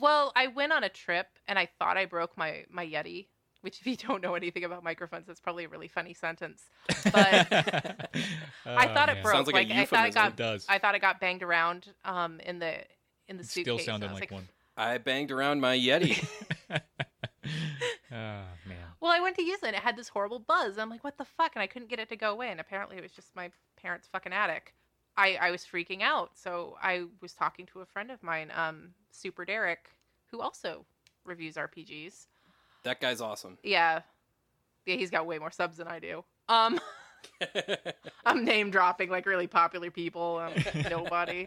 well, 0.00 0.32
I 0.36 0.48
went 0.48 0.72
on 0.72 0.84
a 0.84 0.88
trip 0.88 1.26
and 1.46 1.58
I 1.58 1.68
thought 1.78 1.96
I 1.96 2.06
broke 2.06 2.36
my 2.36 2.64
my 2.70 2.84
Yeti. 2.86 3.26
Which, 3.62 3.80
if 3.80 3.86
you 3.86 3.96
don't 3.96 4.20
know 4.22 4.34
anything 4.34 4.64
about 4.64 4.82
microphones, 4.84 5.26
that's 5.26 5.40
probably 5.40 5.64
a 5.64 5.68
really 5.68 5.88
funny 5.88 6.14
sentence. 6.14 6.64
But 7.04 7.14
I 8.66 8.88
thought 8.88 9.08
it 9.08 9.12
Oh, 9.12 9.14
man. 9.14 9.22
broke. 9.22 9.34
Sounds 9.34 9.52
like 9.52 9.70
a 9.70 9.80
I 9.80 9.86
thought 9.86 10.08
it 10.08 10.14
got 10.14 10.32
It 10.32 10.36
does. 10.36 10.66
I 10.68 10.78
thut 10.78 10.94
it 10.94 11.00
got 11.00 11.20
banged 11.20 11.42
around 11.42 11.88
um 12.04 12.40
in 12.40 12.58
the 12.58 12.74
in 13.28 13.36
the 13.36 13.42
It 13.42 13.46
suitcase. 13.48 13.82
Still 13.82 13.94
and 13.94 14.04
I 14.04 14.06
sounded 14.06 14.10
was 14.12 14.20
like 14.20 14.30
one. 14.32 14.48
I 14.76 14.98
banged 14.98 15.30
around 15.30 15.60
my 15.60 15.76
Yeti. 15.78 16.26
Ah 16.70 16.78
man. 18.66 18.76
Well, 19.00 19.10
I 19.12 19.20
went 19.20 19.36
to 19.36 19.42
use 19.42 19.62
it 19.62 19.66
and 19.66 19.76
it 19.76 19.82
had 19.82 19.96
this 19.96 20.08
horrible 20.08 20.38
buzz. 20.38 20.78
I'm 20.78 20.88
like, 20.90 21.02
what 21.04 21.18
the 21.18 21.24
fuck? 21.24 21.52
And 21.54 21.62
I 21.62 21.66
couldn't 21.66 21.88
get 21.88 21.98
it 21.98 22.08
to 22.10 22.16
go 22.16 22.30
away. 22.32 22.50
And 22.50 22.60
apparently 22.60 22.96
it 22.96 23.02
was 23.02 23.12
just 23.12 23.34
my 23.34 23.50
parents' 23.80 24.08
fucking 24.10 24.32
attic. 24.32 24.74
I, 25.16 25.36
I 25.40 25.50
was 25.50 25.62
freaking 25.64 26.02
out. 26.02 26.30
So 26.38 26.76
I 26.82 27.04
was 27.20 27.32
talking 27.34 27.66
to 27.66 27.80
a 27.80 27.86
friend 27.86 28.10
of 28.10 28.22
mine, 28.22 28.50
um, 28.54 28.90
Super 29.10 29.44
Derek, 29.44 29.90
who 30.30 30.40
also 30.40 30.84
reviews 31.24 31.56
RPGs. 31.56 32.26
That 32.84 33.00
guy's 33.00 33.20
awesome. 33.20 33.58
Yeah. 33.62 34.02
Yeah, 34.86 34.96
he's 34.96 35.10
got 35.10 35.26
way 35.26 35.38
more 35.38 35.50
subs 35.50 35.76
than 35.76 35.86
I 35.88 35.98
do. 36.00 36.24
Um, 36.48 36.80
I'm 38.26 38.44
name 38.44 38.70
dropping 38.70 39.10
like 39.10 39.26
really 39.26 39.46
popular 39.46 39.90
people. 39.90 40.38
Um, 40.38 40.84
nobody. 40.90 41.46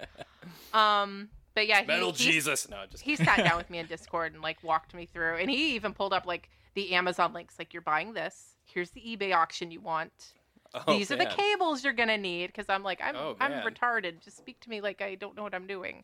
Um, 0.74 1.30
but 1.54 1.68
yeah, 1.68 1.82
he, 1.82 1.88
Metal 1.88 2.12
Jesus. 2.12 2.70
No, 2.70 2.84
just 2.90 3.04
he 3.04 3.16
sat 3.16 3.38
down 3.38 3.58
with 3.58 3.70
me 3.72 3.80
in 3.80 3.86
Discord 3.88 4.34
and 4.34 4.42
like 4.42 4.64
walked 4.64 4.94
me 4.94 5.06
through, 5.06 5.36
and 5.38 5.50
he 5.50 5.76
even 5.76 5.94
pulled 5.94 6.14
up 6.14 6.26
like 6.26 6.50
the 6.76 6.94
Amazon 6.94 7.34
links. 7.34 7.56
Like, 7.60 7.74
you're 7.74 7.82
buying 7.82 8.14
this. 8.14 8.56
Here's 8.66 8.92
the 8.92 9.02
eBay 9.02 9.34
auction 9.36 9.72
you 9.72 9.82
want. 9.82 10.34
Oh, 10.74 10.98
These 10.98 11.12
are 11.12 11.16
the 11.16 11.26
cables 11.26 11.84
you're 11.84 11.94
gonna 11.94 12.18
need. 12.18 12.48
Because 12.48 12.70
I'm 12.70 12.84
like, 12.84 13.00
I'm 13.02 13.16
Oh, 13.16 13.36
I'm 13.40 13.52
retarded. 13.52 14.22
Just 14.22 14.38
speak 14.38 14.60
to 14.62 14.70
me 14.70 14.82
like 14.82 15.02
I 15.02 15.16
don't 15.16 15.36
know 15.36 15.44
what 15.44 15.56
I'm 15.56 15.68
doing. 15.68 16.04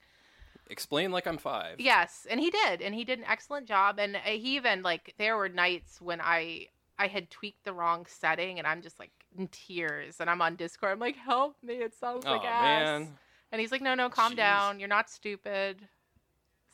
Explain 0.69 1.11
like 1.11 1.27
I'm 1.27 1.37
five. 1.37 1.79
Yes, 1.79 2.25
and 2.29 2.39
he 2.39 2.49
did, 2.49 2.81
and 2.81 2.95
he 2.95 3.03
did 3.03 3.19
an 3.19 3.25
excellent 3.27 3.67
job. 3.67 3.99
And 3.99 4.15
uh, 4.15 4.19
he 4.23 4.55
even 4.55 4.81
like 4.83 5.13
there 5.17 5.35
were 5.37 5.49
nights 5.49 5.99
when 6.01 6.21
I 6.21 6.67
I 6.97 7.07
had 7.07 7.29
tweaked 7.29 7.65
the 7.65 7.73
wrong 7.73 8.05
setting, 8.07 8.57
and 8.57 8.65
I'm 8.67 8.81
just 8.81 8.99
like 8.99 9.11
in 9.37 9.47
tears, 9.49 10.21
and 10.21 10.29
I'm 10.29 10.41
on 10.41 10.55
Discord. 10.55 10.93
I'm 10.93 10.99
like, 10.99 11.17
help 11.17 11.57
me! 11.61 11.73
It 11.75 11.93
sounds 11.95 12.25
Oh 12.25 12.31
like 12.31 12.45
ass. 12.45 12.61
man. 12.83 13.17
And 13.51 13.59
he's 13.59 13.71
like, 13.71 13.81
no, 13.81 13.95
no, 13.95 14.07
calm 14.09 14.31
Jeez. 14.33 14.37
down. 14.37 14.79
You're 14.79 14.87
not 14.87 15.09
stupid. 15.09 15.81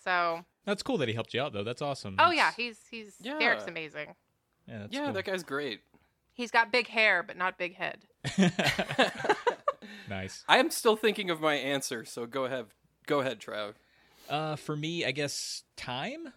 So, 0.04 0.46
That's 0.64 0.84
cool 0.84 0.98
that 1.00 1.08
he 1.08 1.14
helped 1.16 1.34
you 1.34 1.42
out 1.42 1.54
though. 1.54 1.64
That's 1.64 1.82
awesome. 1.82 2.18
oh 2.20 2.30
yeah, 2.32 2.52
he's 2.56 2.78
he's 2.92 3.16
Yeah. 3.20 3.40
Derek's 3.40 3.66
amazing. 3.68 4.14
yeah, 4.68 4.80
that's 4.80 4.94
Yeah, 4.94 5.06
cool. 5.06 5.14
that 5.14 5.26
guy's 5.26 5.44
great. 5.44 5.82
He's 6.34 6.52
got 6.52 6.72
big 6.72 6.88
hair, 6.88 7.24
but 7.24 7.36
not 7.36 7.58
big 7.58 7.76
head. 7.76 8.06
nice. 10.10 10.44
I 10.48 10.58
am 10.60 10.70
still 10.70 10.96
thinking 10.96 11.30
of 11.30 11.42
my 11.42 11.56
answer, 11.56 12.06
so 12.06 12.26
go 12.26 12.46
ahead. 12.46 12.66
Go 13.08 13.22
ahead, 13.22 13.40
Trav. 13.40 13.74
Uh, 14.30 14.56
for 14.58 14.76
me, 14.76 15.04
I 15.06 15.12
guess 15.12 15.64
time. 15.76 16.32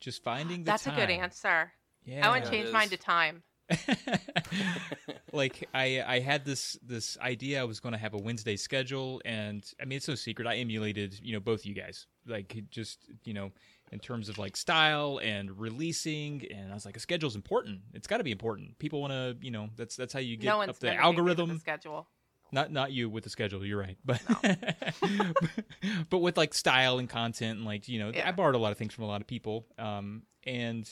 Just 0.00 0.22
finding 0.22 0.64
the 0.64 0.72
That's 0.72 0.84
time. 0.84 0.94
a 0.94 0.96
good 1.00 1.10
answer. 1.10 1.72
Yeah. 2.04 2.26
I 2.26 2.30
want 2.30 2.44
Yeah, 2.44 2.50
to 2.50 2.56
change 2.56 2.72
mine 2.72 2.88
to 2.90 2.96
time. 2.96 3.42
like 5.32 5.68
I 5.72 6.02
I 6.06 6.18
had 6.20 6.44
this 6.44 6.76
this 6.84 7.16
idea 7.20 7.60
I 7.60 7.64
was 7.64 7.80
going 7.80 7.92
to 7.92 7.98
have 7.98 8.12
a 8.12 8.18
Wednesday 8.18 8.56
schedule 8.56 9.22
and 9.24 9.64
I 9.80 9.84
mean 9.86 9.96
it's 9.96 10.08
no 10.08 10.14
secret 10.14 10.46
I 10.46 10.56
emulated 10.56 11.18
you 11.22 11.32
know 11.32 11.40
both 11.40 11.64
you 11.64 11.72
guys 11.74 12.06
like 12.26 12.64
just 12.70 12.98
you 13.24 13.32
know 13.32 13.50
in 13.92 13.98
terms 13.98 14.28
of 14.28 14.36
like 14.36 14.56
style 14.56 15.20
and 15.22 15.58
releasing 15.58 16.44
and 16.52 16.70
I 16.70 16.74
was 16.74 16.84
like 16.84 16.96
a 16.96 17.00
schedule's 17.00 17.36
important 17.36 17.80
it's 17.94 18.06
got 18.06 18.18
to 18.18 18.24
be 18.24 18.32
important 18.32 18.78
people 18.78 19.00
want 19.00 19.12
to 19.12 19.36
you 19.40 19.50
know 19.50 19.70
that's 19.76 19.96
that's 19.96 20.12
how 20.12 20.20
you 20.20 20.36
get 20.36 20.48
no 20.48 20.60
up 20.60 20.78
the 20.78 20.88
been 20.88 20.96
to 20.96 21.02
me 21.02 21.08
with 21.08 21.18
algorithm 21.18 21.48
the 21.54 21.58
schedule. 21.60 22.08
Not 22.52 22.70
not 22.70 22.92
you 22.92 23.08
with 23.08 23.24
the 23.24 23.30
schedule 23.30 23.64
you're 23.66 23.80
right 23.80 23.96
but 24.04 24.20
but 26.10 26.18
with 26.18 26.36
like 26.36 26.54
style 26.54 26.98
and 26.98 27.08
content 27.08 27.56
and 27.58 27.66
like 27.66 27.88
you 27.88 27.98
know 27.98 28.10
Yeah. 28.14 28.28
i 28.28 28.32
borrowed 28.32 28.54
a 28.54 28.58
lot 28.58 28.72
of 28.72 28.78
things 28.78 28.92
from 28.94 29.04
a 29.04 29.06
lot 29.08 29.20
of 29.20 29.26
people 29.26 29.66
um 29.78 30.22
and 30.44 30.88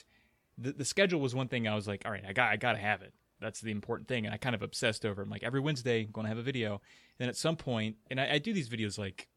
the, 0.59 0.73
the 0.73 0.85
schedule 0.85 1.21
was 1.21 1.35
one 1.35 1.49
thing 1.49 1.69
i 1.69 1.75
was 1.75 1.87
like 1.87 2.03
all 2.05 2.13
right 2.13 2.25
i 2.27 2.33
got 2.33 2.51
i 2.51 2.57
gotta 2.57 2.79
have 2.79 3.03
it. 3.03 3.13
That's 3.41 3.61
the 3.63 3.71
important 3.71 4.07
thing. 4.09 4.27
And 4.27 4.35
i 4.35 4.39
kind 4.39 4.55
of 4.55 4.61
obsessed 4.63 5.07
over 5.07 5.23
it. 5.23 5.25
I'm 5.25 5.31
like 5.31 5.43
every 5.43 5.61
wednesday 5.61 6.05
i'm 6.05 6.11
gonna 6.13 6.29
have 6.29 6.39
a 6.39 6.43
video. 6.43 6.81
Then 7.19 7.29
at 7.29 7.37
some 7.37 7.57
point 7.57 7.97
and 8.11 8.21
i, 8.21 8.33
I 8.35 8.39
do 8.39 8.53
these 8.53 8.69
videos 8.69 8.99
like 8.99 9.29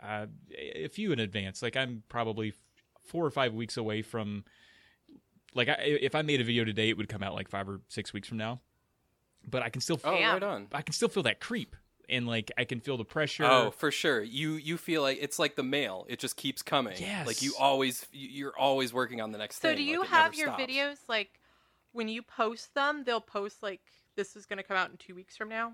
uh, 0.00 0.26
a 0.56 0.88
few 0.88 1.12
in 1.12 1.18
advance. 1.18 1.60
Like 1.62 1.76
i'm 1.76 2.02
probably 2.08 2.52
four 3.04 3.24
or 3.24 3.30
five 3.30 3.54
weeks 3.54 3.76
away 3.76 4.02
from 4.02 4.44
like 5.54 5.68
I, 5.68 5.74
if 5.82 6.14
i 6.14 6.20
made 6.22 6.40
a 6.40 6.44
video 6.44 6.64
today 6.64 6.90
it 6.90 6.96
would 6.98 7.08
come 7.08 7.22
out 7.22 7.34
like 7.34 7.48
five 7.48 7.68
or 7.68 7.80
six 7.88 8.12
weeks 8.12 8.28
from 8.28 8.36
now 8.36 8.60
but 9.46 9.62
i 9.62 9.68
can 9.68 9.80
still 9.80 9.96
feel, 9.96 10.12
Oh, 10.12 10.16
Damn. 10.16 10.32
right 10.34 10.42
on. 10.42 10.68
I 10.72 10.82
can 10.82 10.92
still 10.92 11.08
feel 11.08 11.22
that 11.24 11.40
creep, 11.40 11.74
and 12.08 12.26
like 12.26 12.50
I 12.56 12.64
can 12.64 12.80
feel 12.80 12.96
the 12.96 13.04
pressure. 13.04 13.44
Oh, 13.44 13.70
for 13.70 13.90
sure. 13.90 14.22
You 14.22 14.52
you 14.54 14.76
feel 14.76 15.02
like 15.02 15.18
it's 15.20 15.38
like 15.38 15.56
the 15.56 15.62
mail. 15.62 16.06
It 16.08 16.18
just 16.18 16.36
keeps 16.36 16.62
coming. 16.62 16.96
Yes. 16.98 17.26
Like 17.26 17.42
you 17.42 17.54
always 17.58 18.06
you- 18.12 18.28
you're 18.28 18.58
always 18.58 18.92
working 18.92 19.20
on 19.20 19.32
the 19.32 19.38
next 19.38 19.60
So 19.60 19.68
thing. 19.68 19.76
do 19.78 19.82
you 19.82 20.00
like 20.00 20.08
have 20.10 20.34
your 20.34 20.48
stops. 20.48 20.62
videos 20.62 20.96
like 21.08 21.40
when 21.92 22.08
you 22.08 22.22
post 22.22 22.74
them? 22.74 23.04
They'll 23.04 23.20
post 23.20 23.62
like 23.62 23.80
this 24.16 24.36
is 24.36 24.46
going 24.46 24.56
to 24.58 24.62
come 24.62 24.76
out 24.76 24.90
in 24.90 24.96
two 24.96 25.14
weeks 25.14 25.36
from 25.36 25.48
now. 25.48 25.72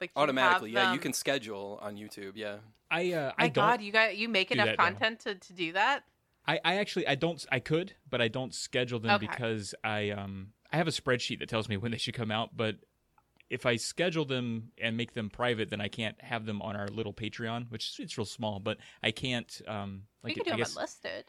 Like 0.00 0.10
do 0.14 0.20
you 0.20 0.20
have 0.20 0.28
automatically? 0.28 0.70
Yeah, 0.72 0.92
you 0.92 0.98
can 0.98 1.12
schedule 1.14 1.78
on 1.82 1.96
YouTube. 1.96 2.32
Yeah. 2.34 2.56
I 2.90 3.12
uh, 3.12 3.32
My 3.38 3.44
I 3.46 3.48
don't. 3.48 3.54
God, 3.54 3.80
you 3.82 3.92
got 3.92 4.16
you 4.16 4.28
make 4.28 4.50
enough 4.50 4.66
that 4.66 4.78
now. 4.78 4.84
content 4.84 5.20
to, 5.20 5.34
to 5.36 5.52
do 5.52 5.72
that? 5.72 6.04
I, 6.46 6.60
I 6.64 6.76
actually 6.76 7.06
I 7.08 7.14
don't. 7.16 7.44
I 7.50 7.58
could, 7.60 7.94
but 8.08 8.20
I 8.20 8.28
don't 8.28 8.54
schedule 8.54 9.00
them 9.00 9.12
Okay. 9.16 9.26
because 9.26 9.74
I 9.82 10.10
um 10.10 10.52
I 10.72 10.76
have 10.76 10.88
a 10.88 10.92
spreadsheet 10.92 11.38
that 11.40 11.48
tells 11.48 11.68
me 11.68 11.76
when 11.78 11.92
they 11.92 11.98
should 11.98 12.14
come 12.14 12.30
out. 12.30 12.56
But 12.56 12.76
if 13.50 13.66
I 13.66 13.76
schedule 13.76 14.24
them 14.24 14.72
and 14.80 14.96
make 14.96 15.12
them 15.14 15.30
private, 15.30 15.70
then 15.70 15.80
I 15.80 15.88
can't 15.88 16.20
have 16.20 16.46
them 16.46 16.62
on 16.62 16.76
our 16.76 16.88
little 16.88 17.14
Patreon, 17.14 17.70
which 17.70 17.84
is 17.86 17.96
it's 18.00 18.18
real 18.18 18.24
small, 18.24 18.60
but 18.60 18.78
I 19.02 19.10
can't 19.10 19.60
um 19.68 20.04
we 20.26 20.28
like 20.28 20.34
could 20.34 20.44
do 20.44 20.50
I 20.50 20.52
them 20.52 20.60
guess 20.60 20.70
unlisted. 20.70 21.24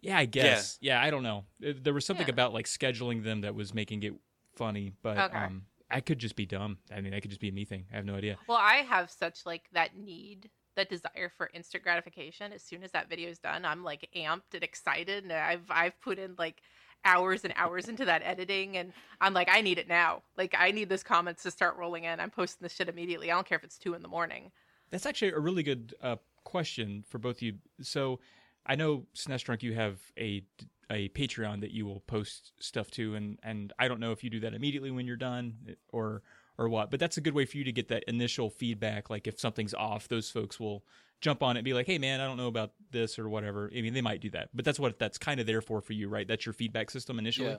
yeah, 0.00 0.18
I 0.18 0.24
guess. 0.24 0.78
Yeah, 0.80 1.00
I 1.00 1.10
don't 1.10 1.22
know. 1.22 1.44
There 1.60 1.94
was 1.94 2.04
something 2.04 2.26
Yeah. 2.26 2.32
about 2.32 2.52
like 2.52 2.66
scheduling 2.66 3.22
them 3.22 3.42
that 3.42 3.54
was 3.54 3.72
making 3.72 4.02
it 4.02 4.14
funny, 4.56 4.92
but 5.02 5.18
Okay. 5.18 5.36
um 5.36 5.62
I 5.90 6.00
could 6.00 6.18
just 6.18 6.36
be 6.36 6.46
dumb. 6.46 6.78
I 6.90 7.00
mean, 7.00 7.14
I 7.14 7.20
could 7.20 7.30
just 7.30 7.40
be 7.40 7.50
a 7.50 7.52
me 7.52 7.64
thing. 7.64 7.84
I 7.92 7.96
have 7.96 8.06
no 8.06 8.14
idea. 8.14 8.38
Well, 8.48 8.58
I 8.58 8.76
have 8.78 9.10
such 9.10 9.44
like 9.46 9.68
that 9.72 9.96
need, 9.96 10.50
that 10.74 10.88
desire 10.88 11.30
for 11.36 11.50
instant 11.52 11.82
gratification. 11.84 12.52
As 12.52 12.62
soon 12.64 12.82
as 12.82 12.92
that 12.92 13.08
video 13.08 13.28
is 13.28 13.38
done, 13.38 13.64
I'm 13.64 13.84
like 13.84 14.08
amped 14.16 14.54
and 14.54 14.62
excited, 14.64 15.24
and 15.24 15.32
I've 15.32 15.70
I've 15.70 16.00
put 16.00 16.18
in 16.18 16.34
like 16.38 16.62
hours 17.04 17.44
and 17.44 17.52
hours 17.56 17.88
into 17.88 18.04
that 18.04 18.22
editing, 18.24 18.76
and 18.76 18.92
I'm 19.20 19.34
like, 19.34 19.48
I 19.50 19.60
need 19.60 19.78
it 19.78 19.88
now. 19.88 20.22
Like, 20.36 20.54
I 20.58 20.70
need 20.70 20.88
those 20.88 21.02
comments 21.02 21.42
to 21.44 21.50
start 21.50 21.76
rolling 21.76 22.04
in. 22.04 22.20
I'm 22.20 22.30
posting 22.30 22.64
this 22.64 22.74
shit 22.74 22.88
immediately. 22.88 23.30
I 23.30 23.34
don't 23.34 23.46
care 23.46 23.58
if 23.58 23.64
it's 23.64 23.78
two 23.78 23.94
in 23.94 24.02
the 24.02 24.08
morning. 24.08 24.50
That's 24.90 25.06
actually 25.06 25.32
a 25.32 25.38
really 25.38 25.62
good 25.62 25.94
uh, 26.02 26.16
question 26.44 27.04
for 27.08 27.18
both 27.18 27.36
of 27.36 27.42
you. 27.42 27.54
So, 27.80 28.20
I 28.66 28.76
know 28.76 29.06
SNES 29.14 29.44
Drunk, 29.44 29.62
you 29.62 29.74
have 29.74 29.98
a 30.18 30.44
a 30.90 31.08
Patreon 31.10 31.62
that 31.62 31.70
you 31.70 31.86
will 31.86 32.00
post 32.00 32.52
stuff 32.60 32.90
to, 32.92 33.14
and 33.14 33.38
and 33.42 33.72
I 33.78 33.88
don't 33.88 34.00
know 34.00 34.12
if 34.12 34.22
you 34.22 34.30
do 34.30 34.40
that 34.40 34.54
immediately 34.54 34.90
when 34.90 35.06
you're 35.06 35.16
done 35.16 35.76
or 35.88 36.22
or 36.58 36.68
what, 36.68 36.90
but 36.90 37.00
that's 37.00 37.16
a 37.16 37.20
good 37.20 37.34
way 37.34 37.44
for 37.44 37.56
you 37.56 37.64
to 37.64 37.72
get 37.72 37.88
that 37.88 38.04
initial 38.04 38.50
feedback. 38.50 39.10
Like 39.10 39.26
if 39.26 39.40
something's 39.40 39.74
off, 39.74 40.08
those 40.08 40.30
folks 40.30 40.60
will 40.60 40.84
jump 41.22 41.42
on 41.42 41.56
it 41.56 41.60
and 41.60 41.64
be 41.64 41.72
like, 41.72 41.86
"Hey, 41.86 41.96
man, 41.96 42.20
I 42.20 42.26
don't 42.26 42.36
know 42.36 42.48
about 42.48 42.72
this 42.90 43.18
or 43.18 43.30
whatever." 43.30 43.70
I 43.74 43.80
mean, 43.80 43.94
they 43.94 44.02
might 44.02 44.20
do 44.20 44.28
that, 44.30 44.50
but 44.52 44.66
that's 44.66 44.78
what 44.78 44.98
that's 44.98 45.16
kind 45.16 45.40
of 45.40 45.46
there 45.46 45.62
for 45.62 45.80
for 45.80 45.94
you, 45.94 46.08
right? 46.10 46.28
That's 46.28 46.44
your 46.44 46.52
feedback 46.52 46.90
system 46.90 47.18
initially. 47.18 47.48
Yeah. 47.48 47.56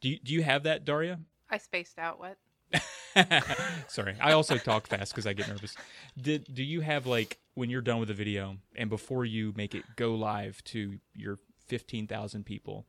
Do 0.00 0.08
you, 0.08 0.18
do 0.20 0.32
you 0.32 0.42
have 0.44 0.62
that, 0.64 0.84
Daria? 0.84 1.18
I 1.50 1.58
spaced 1.58 1.98
out. 1.98 2.20
What? 2.20 2.38
Sorry, 3.88 4.16
I 4.20 4.32
also 4.32 4.56
talk 4.56 4.86
fast 4.86 5.12
because 5.12 5.26
I 5.26 5.32
get 5.32 5.48
nervous. 5.48 5.74
Did 6.20 6.46
do 6.52 6.62
you 6.62 6.80
have 6.80 7.06
like 7.06 7.38
when 7.54 7.68
you're 7.70 7.82
done 7.82 7.98
with 7.98 8.08
the 8.08 8.14
video 8.14 8.56
and 8.76 8.88
before 8.88 9.24
you 9.24 9.52
make 9.56 9.74
it 9.74 9.84
go 9.96 10.14
live 10.14 10.62
to 10.64 10.98
your 11.14 11.38
fifteen 11.66 12.06
thousand 12.06 12.44
people, 12.44 12.86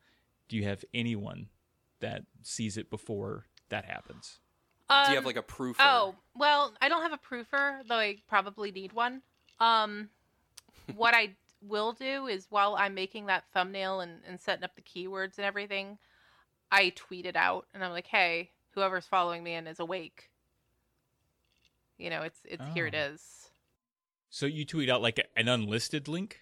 do 0.48 0.56
you 0.56 0.64
have 0.64 0.86
anyone 0.94 1.48
that 2.00 2.24
sees 2.42 2.78
it 2.78 2.90
before 2.90 3.46
that 3.70 3.86
happens? 3.86 4.40
Do 4.90 4.96
you 4.96 5.02
Um, 5.08 5.16
have 5.16 5.26
like 5.26 5.38
a 5.38 5.44
proofer? 5.44 5.76
Oh, 5.80 6.16
well, 6.36 6.74
I 6.82 6.90
don't 6.90 7.02
have 7.02 7.14
a 7.14 7.18
proofer, 7.18 7.88
though 7.88 7.96
I 7.96 8.18
probably 8.28 8.72
need 8.72 8.94
one. 8.94 9.22
Um, 9.60 10.10
what 10.96 11.14
I 11.14 11.36
will 11.62 11.94
do 11.94 12.28
is 12.28 12.48
while 12.50 12.76
I'm 12.78 12.94
making 12.94 13.28
that 13.28 13.46
thumbnail 13.54 14.02
and, 14.02 14.20
and 14.28 14.40
setting 14.40 14.64
up 14.64 14.76
the 14.76 14.82
keywords 14.82 15.38
and 15.38 15.46
everything, 15.46 15.98
I 16.72 16.90
tweet 16.96 17.26
it 17.26 17.36
out 17.36 17.68
and 17.74 17.84
I'm 17.84 17.92
like, 17.92 18.08
hey, 18.08 18.52
whoever's 18.72 19.06
following 19.06 19.44
me 19.44 19.54
and 19.54 19.68
is 19.68 19.80
awake, 19.80 20.30
you 21.98 22.10
know, 22.10 22.22
it's 22.24 22.40
it's 22.44 22.64
here 22.74 22.88
it 22.88 22.96
Oh. 22.96 23.50
So 24.30 24.46
you 24.46 24.66
tweet 24.66 24.90
out 24.90 25.02
like 25.02 25.20
an 25.38 25.48
unlisted 25.48 26.08
link. 26.08 26.40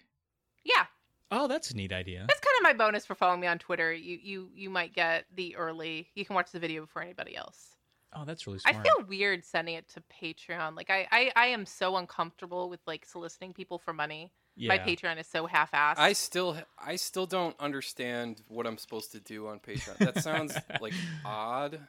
Yeah, 0.64 0.86
Oh, 1.30 1.46
that's 1.48 1.70
a 1.70 1.76
neat 1.76 1.92
idea. 1.92 2.24
that's 2.28 2.40
kind 2.40 2.54
of 2.58 2.62
my 2.62 2.84
bonus 2.84 3.06
for 3.06 3.14
following 3.14 3.40
me 3.40 3.46
on 3.46 3.58
Twitter. 3.58 3.92
You 3.92 4.18
you 4.22 4.50
you 4.54 4.70
might 4.70 4.94
get 4.94 5.24
the 5.34 5.56
early. 5.56 6.08
You 6.14 6.24
can 6.24 6.34
watch 6.34 6.50
the 6.52 6.58
video 6.58 6.82
before 6.82 7.02
anybody 7.02 7.36
else. 7.36 7.71
Oh, 8.14 8.24
that's 8.24 8.46
really 8.46 8.60
I 8.64 8.72
feel 8.74 9.06
weird 9.08 9.44
sending 9.44 9.74
it 9.74 9.88
to 9.90 10.02
Patreon. 10.22 10.76
Like 10.76 10.90
I, 10.90 11.06
I, 11.10 11.32
I 11.34 11.46
am 11.46 11.64
so 11.66 11.96
uncomfortable 11.96 12.68
with 12.68 12.80
like 12.86 13.04
soliciting 13.06 13.52
people 13.54 13.78
for 13.78 13.92
money. 13.92 14.30
yeah. 14.54 14.68
My 14.68 14.78
Patreon 14.78 15.18
is 15.18 15.26
so 15.26 15.46
half-assed. 15.46 15.98
I 15.98 16.12
still 16.12 16.56
I 16.78 16.96
still 16.96 17.26
don't 17.26 17.56
understand 17.58 18.42
what 18.48 18.66
I'm 18.66 18.76
supposed 18.78 19.12
to 19.12 19.20
do 19.20 19.46
on 19.48 19.60
Patreon. 19.60 19.96
That 19.98 20.22
sounds 20.22 20.56
like 20.80 20.94
odd. 21.24 21.80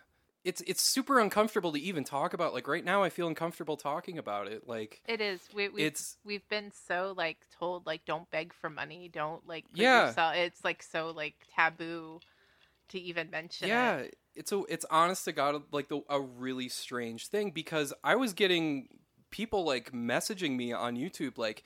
It's 0.46 0.62
it's 0.68 0.82
super 0.82 1.20
uncomfortable 1.20 1.72
to 1.74 1.80
even 1.80 2.04
talk 2.04 2.34
about. 2.34 2.54
Like 2.54 2.68
right 2.68 2.84
now, 2.84 3.02
I 3.04 3.10
feel 3.10 3.28
uncomfortable 3.28 3.78
talking 3.78 4.18
about 4.18 4.48
it. 4.48 4.68
Like 4.68 5.02
it 5.08 5.22
is. 5.22 5.40
We, 5.54 5.70
we've, 5.70 5.86
it's 5.86 6.18
we've 6.26 6.48
been 6.50 6.72
so 6.88 7.14
like 7.18 7.38
told 7.58 7.86
like 7.86 8.04
don't 8.06 8.30
beg 8.30 8.54
for 8.54 8.70
money, 8.70 9.10
don't 9.12 9.46
like 9.48 9.66
put 9.72 9.80
Yeah. 9.82 10.08
yourself. 10.08 10.36
It's 10.36 10.64
like 10.64 10.84
so 10.84 11.12
like 11.16 11.36
taboo 11.56 12.20
to 12.94 13.00
even 13.00 13.30
mention. 13.30 13.68
yeah, 13.68 13.98
it. 13.98 14.16
it's 14.34 14.52
a 14.52 14.64
it's 14.70 14.86
honest 14.90 15.26
to 15.26 15.32
god 15.32 15.62
like 15.72 15.90
the, 15.90 16.02
a 16.10 16.20
really 16.20 16.70
strange 16.70 17.28
thing 17.28 17.52
because 17.52 17.94
I 18.04 18.16
was 18.16 18.34
getting 18.34 18.88
people 19.30 19.64
like 19.66 19.92
messaging 19.92 20.56
me 20.56 20.72
on 20.74 20.96
YouTube 20.96 21.38
like, 21.38 21.64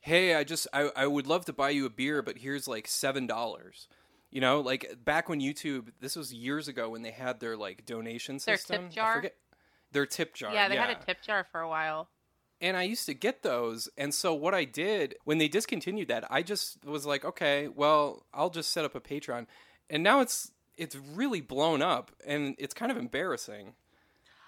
"Hey, 0.00 0.34
I 0.34 0.44
just 0.44 0.66
I 0.72 0.90
I 0.96 1.06
would 1.06 1.26
love 1.26 1.44
to 1.46 1.52
buy 1.52 1.70
you 1.70 1.84
a 1.86 1.90
beer, 1.90 2.22
but 2.22 2.38
here's 2.38 2.66
like 2.68 2.86
seven 2.88 3.26
dollars." 3.26 3.88
You 4.30 4.40
know, 4.42 4.60
like 4.60 4.94
back 5.04 5.28
when 5.30 5.40
YouTube, 5.40 5.88
this 6.00 6.14
was 6.14 6.32
years 6.34 6.68
ago 6.68 6.90
when 6.90 7.00
they 7.02 7.12
had 7.12 7.40
their 7.40 7.56
like 7.56 7.86
donation 7.86 8.38
system 8.38 8.74
Their 8.76 8.82
tip 8.88 8.94
jar? 8.94 9.14
forget- 9.14 9.36
Their 9.92 10.04
tip 10.06 10.34
jar. 10.34 10.52
yeah. 10.52 10.68
They 10.68 10.76
had 10.76 10.90
a 10.90 10.96
tip 10.96 11.22
jar 11.22 11.46
for 11.50 11.60
a 11.62 11.68
while. 11.68 12.10
and 12.60 12.76
I 12.76 12.82
used 12.82 13.06
to 13.06 13.14
get 13.14 13.42
those. 13.42 13.88
And 13.96 14.12
so 14.12 14.34
what 14.34 14.52
I 14.52 14.64
did 14.64 15.14
when 15.24 15.38
they 15.38 15.48
discontinued 15.48 16.08
that, 16.08 16.24
I 16.30 16.42
just 16.42 16.84
was 16.84 17.06
like, 17.06 17.24
okay, 17.24 17.68
well, 17.68 18.26
I'll 18.34 18.50
just 18.50 18.70
set 18.70 18.84
up 18.84 18.94
a 18.94 19.00
Patreon. 19.00 19.46
And 19.88 20.02
now 20.02 20.20
it's 20.20 20.50
it's 20.78 20.96
really 20.96 21.40
blown 21.40 21.82
up, 21.82 22.12
and 22.26 22.54
it's 22.58 22.72
kind 22.72 22.90
of 22.90 22.96
embarrassing, 22.96 23.74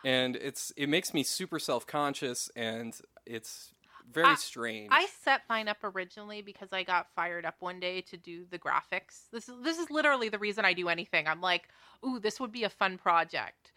and 0.04 0.36
it's 0.36 0.72
it 0.76 0.88
makes 0.88 1.12
me 1.12 1.22
super 1.22 1.58
self 1.58 1.86
conscious, 1.86 2.50
and 2.56 2.98
it's 3.26 3.74
very 4.10 4.28
I- 4.28 4.34
strange. 4.34 4.88
I 4.90 5.06
set 5.22 5.42
mine 5.48 5.68
up 5.68 5.78
originally 5.82 6.42
because 6.42 6.72
I 6.72 6.82
got 6.82 7.08
fired 7.14 7.44
up 7.44 7.56
one 7.60 7.80
day 7.80 8.00
to 8.02 8.16
do 8.16 8.44
the 8.50 8.58
graphics. 8.58 9.28
This 9.32 9.48
is 9.48 9.54
this 9.62 9.78
is 9.78 9.90
literally 9.90 10.28
the 10.28 10.38
reason 10.38 10.64
I 10.64 10.72
do 10.72 10.88
anything. 10.88 11.26
I'm 11.26 11.40
like, 11.40 11.68
ooh, 12.06 12.18
this 12.18 12.40
would 12.40 12.52
be 12.52 12.64
a 12.64 12.70
fun 12.70 12.98
project. 12.98 13.72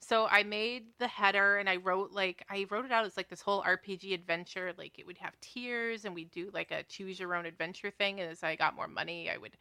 So 0.00 0.26
I 0.26 0.44
made 0.44 0.84
the 0.98 1.08
header 1.08 1.58
and 1.58 1.68
I 1.68 1.76
wrote 1.76 2.12
like 2.12 2.44
I 2.48 2.66
wrote 2.70 2.84
it 2.84 2.92
out 2.92 3.04
as 3.04 3.16
like 3.16 3.28
this 3.28 3.40
whole 3.40 3.62
RPG 3.62 4.14
adventure. 4.14 4.72
Like 4.76 4.98
it 4.98 5.06
would 5.06 5.18
have 5.18 5.38
tiers 5.40 6.04
and 6.04 6.14
we'd 6.14 6.30
do 6.30 6.50
like 6.52 6.70
a 6.70 6.82
choose 6.84 7.18
your 7.18 7.34
own 7.34 7.46
adventure 7.46 7.90
thing. 7.90 8.20
And 8.20 8.30
as 8.30 8.42
I 8.42 8.56
got 8.56 8.76
more 8.76 8.88
money, 8.88 9.30
I 9.30 9.38
would 9.38 9.56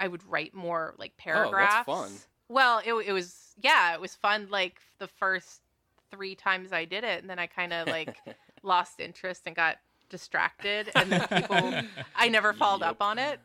I 0.00 0.08
would 0.08 0.24
write 0.24 0.54
more 0.54 0.94
like 0.98 1.16
paragraphs. 1.16 1.84
Oh, 1.86 1.94
that's 1.94 2.10
fun. 2.10 2.18
Well, 2.48 2.82
it 2.84 2.92
it 3.06 3.12
was 3.12 3.54
yeah, 3.62 3.94
it 3.94 4.00
was 4.00 4.16
fun. 4.16 4.48
Like 4.50 4.80
the 4.98 5.06
first 5.06 5.60
three 6.10 6.34
times 6.34 6.72
I 6.72 6.84
did 6.86 7.04
it, 7.04 7.20
and 7.20 7.30
then 7.30 7.38
I 7.38 7.46
kind 7.46 7.72
of 7.72 7.86
like 7.86 8.16
lost 8.62 8.98
interest 9.00 9.42
and 9.46 9.54
got 9.54 9.76
distracted 10.10 10.90
and 10.94 11.10
then 11.10 11.26
people 11.28 11.72
I 12.14 12.28
never 12.28 12.52
followed 12.52 12.82
up 12.82 13.00
on 13.00 13.18
it. 13.18 13.40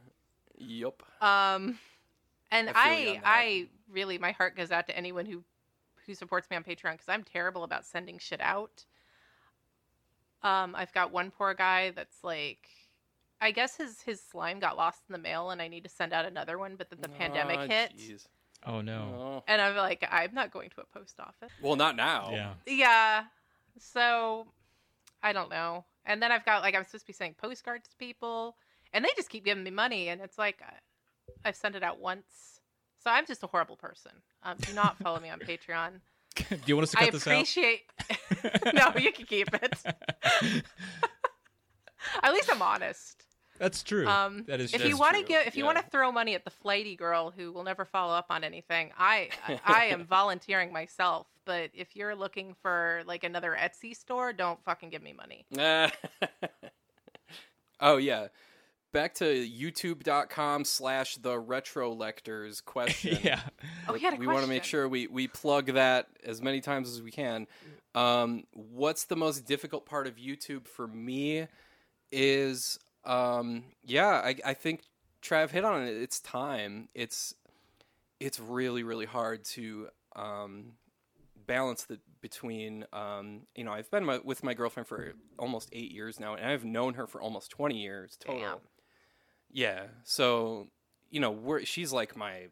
Yup. 0.57 1.03
Um 1.21 1.79
and 2.51 2.69
I 2.73 2.73
I. 2.75 3.21
I, 3.23 3.67
really 3.89 4.17
my 4.17 4.31
heart 4.31 4.57
goes 4.57 4.71
out 4.71 4.87
to 4.87 4.97
anyone 4.97 5.25
who 5.25 5.43
who 6.05 6.15
supports 6.15 6.49
me 6.49 6.57
on 6.57 6.63
Patreon 6.63 6.97
cuz 6.97 7.07
I'm 7.07 7.23
terrible 7.23 7.63
about 7.63 7.85
sending 7.85 8.17
shit 8.17 8.41
out. 8.41 8.85
Um 10.41 10.75
I've 10.75 10.91
got 10.91 11.11
one 11.11 11.31
poor 11.31 11.53
guy 11.53 11.91
that's 11.91 12.23
like 12.23 12.67
I 13.41 13.51
guess 13.51 13.75
his 13.77 14.01
his 14.01 14.21
slime 14.21 14.59
got 14.59 14.77
lost 14.77 15.01
in 15.09 15.13
the 15.13 15.19
mail 15.19 15.49
and 15.51 15.61
I 15.61 15.67
need 15.67 15.83
to 15.83 15.89
send 15.89 16.13
out 16.13 16.25
another 16.25 16.57
one 16.57 16.75
but 16.77 16.89
then 16.89 16.99
the 17.01 17.09
pandemic 17.09 17.59
Ah, 17.59 17.65
hit 17.67 17.93
jeez. 17.97 18.27
Oh 18.65 18.81
no. 18.81 19.13
Oh. 19.15 19.43
and 19.47 19.61
I'm 19.61 19.75
like 19.75 20.07
I'm 20.09 20.33
not 20.33 20.51
going 20.51 20.69
to 20.71 20.81
a 20.81 20.85
post 20.97 21.19
office. 21.19 21.51
Well, 21.61 21.75
not 21.75 21.95
now. 21.95 22.29
Yeah. 22.31 22.53
Yeah. 22.65 23.23
So 23.77 24.47
I 25.21 25.33
don't 25.33 25.49
know. 25.49 25.85
And 26.05 26.21
then 26.21 26.31
I've 26.31 26.45
got 26.45 26.61
like 26.61 26.75
I'm 26.75 26.83
supposed 26.85 27.03
to 27.05 27.07
be 27.07 27.13
sending 27.13 27.35
postcards 27.35 27.87
to 27.89 27.95
people, 27.97 28.55
and 28.93 29.03
they 29.03 29.09
just 29.15 29.29
keep 29.29 29.43
giving 29.43 29.63
me 29.63 29.71
money, 29.71 30.07
and 30.09 30.21
it's 30.21 30.37
like 30.37 30.61
I- 30.61 31.47
I've 31.47 31.55
sent 31.55 31.75
it 31.75 31.83
out 31.83 31.99
once. 31.99 32.61
So 33.03 33.09
I'm 33.11 33.25
just 33.27 33.43
a 33.43 33.47
horrible 33.47 33.75
person. 33.75 34.11
Um, 34.43 34.57
do 34.59 34.73
not 34.73 34.97
follow 34.97 35.19
me 35.19 35.29
on 35.29 35.39
Patreon. 35.39 35.99
do 36.49 36.57
you 36.65 36.75
want 36.75 36.83
us 36.85 36.91
to 36.91 36.99
I 36.99 37.05
cut 37.05 37.13
this 37.13 37.27
out? 37.27 37.31
appreciate. 37.33 37.81
no, 38.73 38.93
you 38.97 39.11
can 39.11 39.25
keep 39.25 39.49
it. 39.53 39.83
At 42.21 42.33
least 42.33 42.49
I'm 42.51 42.61
honest. 42.61 43.24
That's 43.57 43.83
true. 43.83 44.07
Um, 44.07 44.43
that 44.47 44.59
is 44.59 44.73
if 44.73 44.81
true. 44.81 44.89
you 44.89 44.97
want 44.97 45.15
to 45.15 45.23
give, 45.23 45.47
if 45.47 45.55
you 45.55 45.63
Yeah. 45.63 45.73
want 45.73 45.77
to 45.77 45.89
throw 45.89 46.11
money 46.11 46.35
at 46.35 46.43
the 46.43 46.49
flighty 46.49 46.95
girl 46.95 47.31
who 47.35 47.51
will 47.51 47.63
never 47.63 47.85
follow 47.85 48.13
up 48.13 48.25
on 48.29 48.43
anything, 48.43 48.91
I 48.97 49.29
I 49.65 49.85
am 49.85 50.05
volunteering 50.05 50.73
myself. 50.73 51.27
But 51.45 51.69
if 51.73 51.95
you're 51.95 52.15
looking 52.15 52.55
for 52.61 53.03
like 53.05 53.23
another 53.23 53.55
Etsy 53.59 53.95
store, 53.95 54.33
don't 54.33 54.61
fucking 54.63 54.89
give 54.89 55.01
me 55.03 55.13
money. 55.13 55.45
oh 57.79 57.97
yeah. 57.97 58.27
Back 58.93 59.15
to 59.15 59.25
youtube.com 59.25 60.63
slash 60.63 61.17
the 61.17 61.37
retro 61.37 61.91
lectors 61.93 62.61
question. 62.61 63.17
yeah. 63.23 63.41
Oh, 63.89 63.93
he 63.93 64.05
had 64.05 64.13
a 64.13 64.17
we 64.17 64.25
want 64.25 64.43
to 64.43 64.47
make 64.47 64.63
sure 64.63 64.87
we, 64.87 65.07
we 65.07 65.27
plug 65.27 65.73
that 65.73 66.07
as 66.23 66.41
many 66.41 66.61
times 66.61 66.89
as 66.89 67.01
we 67.01 67.11
can. 67.11 67.45
Um, 67.93 68.45
what's 68.53 69.03
the 69.05 69.17
most 69.17 69.45
difficult 69.45 69.85
part 69.85 70.07
of 70.07 70.15
YouTube 70.15 70.65
for 70.65 70.87
me 70.87 71.47
is, 72.09 72.79
um, 73.05 73.63
yeah, 73.83 74.21
I, 74.23 74.35
I 74.43 74.53
think 74.53 74.81
Trav 75.21 75.49
hit 75.51 75.65
on 75.65 75.83
it. 75.83 75.95
It's 75.95 76.19
time. 76.19 76.89
It's 76.93 77.33
it's 78.19 78.39
really 78.39 78.83
really 78.83 79.05
hard 79.05 79.43
to 79.45 79.87
um, 80.15 80.73
balance 81.47 81.83
the 81.83 81.99
between. 82.21 82.85
Um, 82.93 83.41
you 83.55 83.63
know, 83.63 83.71
I've 83.71 83.89
been 83.91 84.05
my, 84.05 84.19
with 84.23 84.43
my 84.43 84.53
girlfriend 84.53 84.87
for 84.87 85.13
almost 85.37 85.69
eight 85.73 85.91
years 85.91 86.19
now, 86.19 86.35
and 86.35 86.45
I've 86.45 86.65
known 86.65 86.95
her 86.95 87.07
for 87.07 87.21
almost 87.21 87.51
twenty 87.51 87.81
years 87.81 88.17
total. 88.19 88.41
Damn. 88.41 88.57
Yeah. 89.51 89.83
So, 90.03 90.67
you 91.09 91.19
know, 91.19 91.31
we're 91.31 91.63
she's 91.65 91.93
like 91.93 92.15
my 92.17 92.47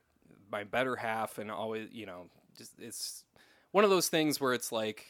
my 0.51 0.63
better 0.63 0.95
half 0.95 1.37
and 1.37 1.51
always, 1.51 1.89
you 1.91 2.05
know, 2.05 2.27
just 2.57 2.73
it's 2.79 3.23
one 3.71 3.83
of 3.83 3.89
those 3.89 4.09
things 4.09 4.39
where 4.39 4.53
it's 4.53 4.71
like 4.71 5.05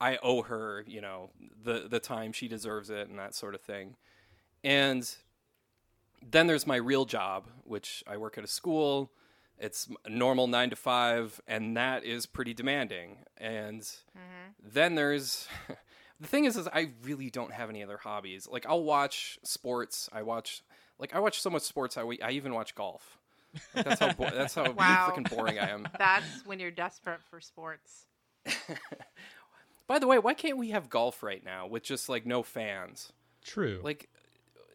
I 0.00 0.18
owe 0.22 0.42
her, 0.42 0.84
you 0.86 1.00
know, 1.00 1.30
the 1.62 1.86
the 1.88 2.00
time 2.00 2.32
she 2.32 2.48
deserves 2.48 2.90
it 2.90 3.08
and 3.08 3.18
that 3.18 3.34
sort 3.34 3.54
of 3.54 3.60
thing. 3.60 3.96
And 4.62 5.10
then 6.28 6.46
there's 6.46 6.66
my 6.66 6.76
real 6.76 7.04
job, 7.04 7.48
which 7.64 8.04
I 8.06 8.16
work 8.16 8.38
at 8.38 8.44
a 8.44 8.48
school. 8.48 9.10
It's 9.58 9.88
a 10.06 10.10
normal 10.10 10.46
nine 10.46 10.70
to 10.70 10.76
five, 10.76 11.40
and 11.46 11.76
that 11.76 12.04
is 12.04 12.26
pretty 12.26 12.54
demanding. 12.54 13.18
And 13.36 13.82
mm-hmm. 13.82 14.52
then 14.62 14.94
there's 14.94 15.48
the 16.20 16.26
thing 16.26 16.44
is, 16.46 16.56
is 16.56 16.68
I 16.68 16.90
really 17.02 17.30
don't 17.30 17.52
have 17.52 17.68
any 17.68 17.82
other 17.82 17.98
hobbies. 17.98 18.48
Like 18.50 18.66
I'll 18.66 18.82
watch 18.82 19.38
sports. 19.42 20.08
I 20.12 20.22
watch 20.22 20.62
like 20.98 21.14
I 21.14 21.20
watch 21.20 21.40
so 21.40 21.50
much 21.50 21.62
sports. 21.62 21.96
I, 21.98 22.02
I 22.22 22.30
even 22.32 22.54
watch 22.54 22.74
golf. 22.74 23.18
Like, 23.74 23.84
that's 23.84 24.00
how 24.00 24.12
bo- 24.12 24.30
that's 24.34 24.54
how 24.54 24.70
Wow. 24.70 25.10
freaking 25.10 25.28
boring 25.28 25.58
I 25.58 25.70
am. 25.70 25.88
That's 25.98 26.46
when 26.46 26.58
you're 26.60 26.70
desperate 26.70 27.20
for 27.28 27.40
sports. 27.40 28.06
By 29.86 29.98
the 29.98 30.06
way, 30.06 30.18
why 30.18 30.34
can't 30.34 30.56
we 30.56 30.70
have 30.70 30.88
golf 30.88 31.22
right 31.22 31.44
now 31.44 31.66
with 31.66 31.82
just 31.82 32.08
like 32.08 32.24
no 32.24 32.42
fans? 32.42 33.12
True. 33.44 33.80
Like, 33.82 34.08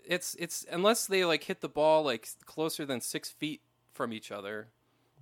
it's 0.07 0.35
it's 0.39 0.65
unless 0.71 1.05
they 1.07 1.25
like 1.25 1.43
hit 1.43 1.61
the 1.61 1.69
ball 1.69 2.03
like 2.03 2.27
closer 2.45 2.85
than 2.85 3.01
six 3.01 3.29
feet 3.29 3.61
from 3.93 4.13
each 4.13 4.31
other. 4.31 4.67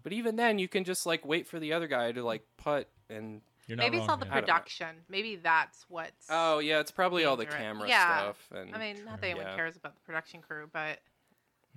But 0.03 0.11
even 0.13 0.35
then, 0.35 0.59
you 0.59 0.67
can 0.67 0.83
just 0.83 1.05
like 1.05 1.25
wait 1.25 1.47
for 1.47 1.59
the 1.59 1.73
other 1.73 1.87
guy 1.87 2.11
to 2.11 2.23
like 2.23 2.43
putt 2.57 2.89
and. 3.09 3.41
You're 3.65 3.77
not 3.77 3.83
Maybe 3.85 3.97
it's 3.99 4.09
all 4.09 4.17
the 4.17 4.25
yeah. 4.25 4.31
I 4.33 4.35
don't 4.41 4.47
know. 4.47 4.53
production. 4.53 4.95
Maybe 5.07 5.37
that's 5.37 5.85
what's. 5.87 6.27
Oh 6.29 6.59
yeah, 6.59 6.79
it's 6.81 6.91
probably 6.91 7.23
all 7.23 7.37
the 7.37 7.45
camera 7.45 7.87
Yeah. 7.87 8.17
stuff 8.17 8.49
and. 8.53 8.75
I 8.75 8.77
mean, 8.77 9.05
not 9.05 9.21
that 9.21 9.27
anyone 9.27 9.45
Yeah. 9.47 9.55
cares 9.55 9.77
about 9.77 9.95
the 9.95 10.01
production 10.01 10.41
crew, 10.41 10.69
but 10.73 10.99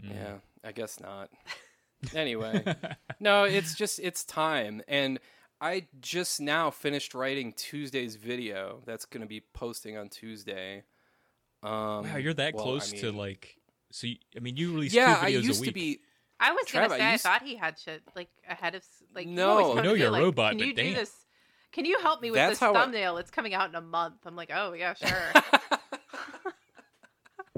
Mm. 0.03 0.11
Yeah, 0.15 0.35
I 0.65 0.73
guess 0.73 1.01
not. 1.01 1.31
anyway, 2.15 2.63
no, 3.21 3.45
it's 3.45 3.75
just 3.75 3.99
it's 3.99 4.25
time, 4.25 4.83
and 4.89 5.19
I 5.61 5.87
just 6.01 6.41
now 6.41 6.71
finished 6.71 7.15
writing 7.15 7.53
Tuesday's 7.55 8.17
video. 8.17 8.83
That's 8.85 9.05
going 9.07 9.23
to 9.23 9.27
be 9.27 9.43
posting 9.55 9.97
on 9.97 10.09
Tuesday. 10.11 10.83
Um, 11.67 12.11
wow, 12.11 12.17
you're 12.17 12.35
that 12.35 12.55
well, 12.55 12.63
I 12.65 12.67
close 12.67 12.93
to 12.93 13.13
like. 13.13 13.57
So 13.93 14.07
you, 14.07 14.17
I 14.37 14.41
mean, 14.41 14.57
you 14.57 14.73
release 14.75 14.93
Yeah, 14.95 15.15
two 15.17 15.27
I 15.27 15.31
videos 15.33 15.43
used 15.43 15.63
a 15.63 15.65
to 15.65 15.69
week. 15.69 15.75
be. 15.75 16.01
I 16.39 16.53
was 16.53 16.65
Trav, 16.67 16.77
I 16.77 16.87
gonna 16.89 16.99
say 16.99 17.05
I, 17.05 17.13
used- 17.13 17.23
thought 17.25 17.43
he 17.43 17.57
had 17.57 17.79
shit 17.79 18.03
like 18.15 18.29
ahead 18.49 18.75
of 18.75 18.83
like. 19.15 19.27
you 19.27 19.33
No. 19.35 19.51
always 19.59 19.79
I 19.79 19.83
know 19.83 19.95
you're 19.95 20.09
a 20.09 20.11
like, 20.11 20.23
robot, 20.23 20.51
Can 20.53 20.59
but 20.59 20.67
you 20.69 20.75
do 20.75 20.95
this? 20.95 21.13
Can 21.73 21.85
you 21.85 21.99
help 22.01 22.21
me 22.23 22.31
with 22.31 22.37
That's 22.37 22.53
this 22.53 22.61
how 22.61 22.75
I- 22.75 22.81
thumbnail? 22.83 23.17
It's 23.19 23.31
coming 23.31 23.55
out 23.55 23.69
in 23.69 23.75
a 23.75 23.81
month. 23.81 24.17
I'm 24.27 24.37
like, 24.37 24.51
oh 24.55 24.73
yeah, 24.75 24.95
sure. 24.95 25.33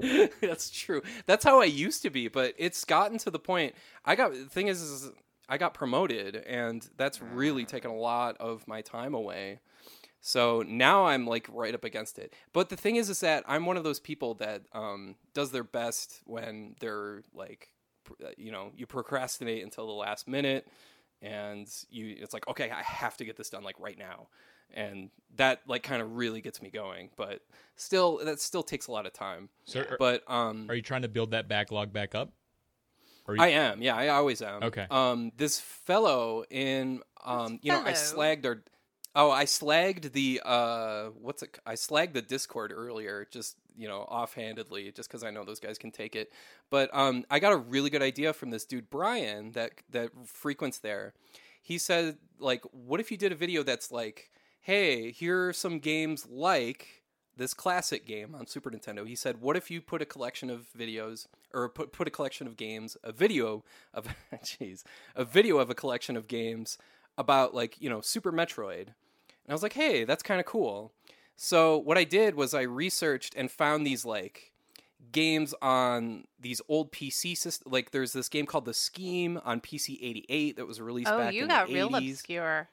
That's 0.41 0.69
true. 0.69 1.01
That's 1.25 1.43
how 1.43 1.59
I 1.61 1.65
used 1.65 2.03
to 2.03 2.09
be, 2.09 2.29
but 2.29 2.53
it's 2.57 2.85
gotten 2.85 3.17
to 3.19 3.29
the 3.31 3.39
point. 3.39 3.75
I 4.05 4.15
got 4.15 4.31
the 4.31 4.45
thing 4.45 4.67
is, 4.67 4.81
is 4.81 5.11
I 5.49 5.57
got 5.57 5.73
promoted, 5.73 6.37
and 6.37 6.87
that's 6.95 7.21
really 7.21 7.65
taken 7.65 7.91
a 7.91 7.95
lot 7.97 8.37
of 8.39 8.65
my 8.67 8.81
time 8.81 9.13
away. 9.13 9.59
So 10.21 10.63
now 10.67 11.05
I'm 11.05 11.25
like 11.25 11.47
right 11.49 11.73
up 11.73 11.83
against 11.83 12.19
it. 12.19 12.33
But 12.53 12.69
the 12.69 12.75
thing 12.75 12.97
is, 12.97 13.09
is 13.09 13.21
that 13.21 13.43
I'm 13.47 13.65
one 13.65 13.77
of 13.77 13.83
those 13.83 13.99
people 13.99 14.35
that 14.35 14.63
um, 14.73 15.15
does 15.33 15.51
their 15.51 15.63
best 15.63 16.21
when 16.25 16.75
they're 16.79 17.21
like, 17.33 17.69
uh, 18.23 18.29
you 18.37 18.51
know, 18.51 18.71
you 18.75 18.85
procrastinate 18.85 19.63
until 19.63 19.87
the 19.87 19.93
last 19.93 20.27
minute, 20.27 20.67
and 21.21 21.67
you 21.89 22.15
it's 22.19 22.33
like, 22.33 22.47
okay, 22.47 22.69
I 22.69 22.81
have 22.81 23.17
to 23.17 23.25
get 23.25 23.37
this 23.37 23.49
done 23.49 23.63
like 23.63 23.79
right 23.79 23.97
now, 23.97 24.27
and 24.73 25.09
that 25.35 25.61
like 25.67 25.83
kind 25.83 26.01
of 26.01 26.15
really 26.15 26.41
gets 26.41 26.61
me 26.61 26.69
going. 26.69 27.09
But 27.15 27.41
still, 27.75 28.19
that 28.25 28.39
still 28.39 28.63
takes 28.63 28.87
a 28.87 28.91
lot 28.91 29.05
of 29.05 29.13
time. 29.13 29.49
So 29.65 29.81
are, 29.81 29.95
But 29.97 30.29
um, 30.29 30.65
are 30.69 30.75
you 30.75 30.81
trying 30.81 31.03
to 31.03 31.07
build 31.09 31.31
that 31.31 31.47
backlog 31.47 31.93
back 31.93 32.15
up? 32.15 32.33
You, 33.27 33.35
I 33.39 33.49
am. 33.49 33.83
Yeah, 33.83 33.95
I 33.95 34.07
always 34.07 34.41
am. 34.41 34.63
Okay. 34.63 34.87
Um, 34.89 35.31
this 35.37 35.59
fellow 35.59 36.45
in 36.49 37.01
um, 37.23 37.59
you 37.61 37.71
know, 37.71 37.81
I 37.81 37.93
fellow? 37.93 38.23
slagged 38.23 38.45
our. 38.45 38.63
Oh, 39.21 39.31
I 39.31 39.43
slagged 39.43 40.13
the 40.13 40.41
uh, 40.45 41.07
what's 41.21 41.43
it? 41.43 41.59
I 41.65 41.73
slagged 41.73 42.13
the 42.13 42.21
Discord 42.21 42.71
earlier, 42.73 43.27
just 43.29 43.57
you 43.77 43.85
know, 43.85 44.03
offhandedly, 44.03 44.93
just 44.93 45.09
because 45.09 45.25
I 45.25 45.29
know 45.29 45.43
those 45.43 45.59
guys 45.59 45.77
can 45.77 45.91
take 45.91 46.15
it. 46.15 46.31
But 46.69 46.89
um, 46.93 47.25
I 47.29 47.39
got 47.39 47.51
a 47.51 47.57
really 47.57 47.89
good 47.89 48.01
idea 48.01 48.31
from 48.31 48.49
this 48.49 48.63
dude 48.63 48.89
Brian 48.89 49.51
that 49.51 49.71
that 49.89 50.11
frequents 50.25 50.77
there. 50.77 51.13
He 51.61 51.77
said, 51.77 52.17
like, 52.39 52.63
what 52.71 53.01
if 53.01 53.11
you 53.11 53.17
did 53.17 53.33
a 53.33 53.35
video 53.35 53.61
that's 53.61 53.91
like, 53.91 54.31
hey, 54.61 55.11
here 55.11 55.49
are 55.49 55.53
some 55.53 55.79
games 55.79 56.25
like 56.29 57.03
this 57.35 57.53
classic 57.53 58.05
game 58.05 58.33
on 58.33 58.47
Super 58.47 58.71
Nintendo. 58.71 59.05
He 59.05 59.15
said, 59.15 59.41
"What 59.41 59.57
if 59.57 59.69
you 59.69 59.81
put 59.81 60.01
a 60.01 60.05
collection 60.05 60.49
of 60.49 60.67
videos 60.77 61.27
or 61.53 61.67
put 61.67 61.91
put 61.91 62.07
a 62.07 62.11
collection 62.11 62.47
of 62.47 62.55
games, 62.55 62.95
a 63.03 63.11
video 63.11 63.65
of 63.93 64.07
jeez, 64.45 64.83
a 65.13 65.25
video 65.25 65.57
of 65.57 65.69
a 65.69 65.75
collection 65.75 66.15
of 66.15 66.29
games 66.29 66.77
about 67.17 67.53
like, 67.53 67.81
you 67.81 67.89
know, 67.89 67.99
Super 67.99 68.31
Metroid." 68.31 68.93
And 69.49 69.53
I 69.53 69.55
was 69.55 69.63
like, 69.63 69.73
"Hey, 69.73 70.03
that's 70.03 70.21
kind 70.21 70.39
of 70.39 70.45
cool." 70.45 70.93
So, 71.35 71.75
what 71.79 71.97
I 71.97 72.03
did 72.03 72.35
was 72.35 72.53
I 72.53 72.61
researched 72.61 73.33
and 73.35 73.49
found 73.49 73.83
these 73.83 74.05
like 74.05 74.51
games 75.11 75.55
on 75.59 76.25
these 76.39 76.61
old 76.69 76.91
PC 76.91 77.35
systems. 77.35 77.71
Like 77.73 77.89
there's 77.89 78.13
this 78.13 78.29
game 78.29 78.45
called 78.45 78.65
The 78.65 78.75
Scheme 78.75 79.39
on 79.43 79.59
PC 79.59 79.97
88 80.03 80.57
that 80.57 80.67
was 80.67 80.79
released 80.79 81.09
oh, 81.11 81.17
back 81.17 81.33
you 81.33 81.41
in 81.43 81.47
got 81.47 81.67
the 81.67 81.73
real 81.73 81.89
80s. 81.89 82.11
obscure. 82.11 82.69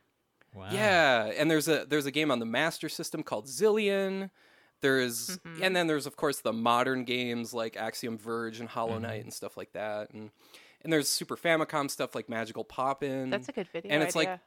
wow. 0.54 0.68
Yeah, 0.70 1.32
and 1.34 1.50
there's 1.50 1.66
a 1.66 1.86
there's 1.88 2.04
a 2.04 2.10
game 2.10 2.30
on 2.30 2.40
the 2.40 2.44
Master 2.46 2.90
System 2.90 3.22
called 3.22 3.46
Zillion. 3.46 4.28
There's 4.82 5.38
Mhm. 5.38 5.62
and 5.62 5.74
then 5.74 5.86
there's 5.86 6.04
of 6.06 6.16
course 6.16 6.40
the 6.40 6.52
modern 6.52 7.04
games 7.04 7.54
like 7.54 7.74
Axiom 7.78 8.18
Verge 8.18 8.60
and 8.60 8.68
Hollow 8.68 8.98
Mhm. 8.98 9.02
Knight 9.02 9.22
and 9.24 9.32
stuff 9.32 9.56
like 9.56 9.72
that. 9.72 10.10
And 10.10 10.30
and 10.82 10.92
there's 10.92 11.08
Super 11.08 11.36
Famicom 11.38 11.90
stuff 11.90 12.14
like 12.14 12.28
Magical 12.28 12.66
Pop'n. 12.66 13.30
That's 13.30 13.48
a 13.48 13.52
good 13.52 13.68
video 13.72 13.90
and 13.92 14.02
it's 14.02 14.14
like- 14.14 14.28
idea. 14.28 14.40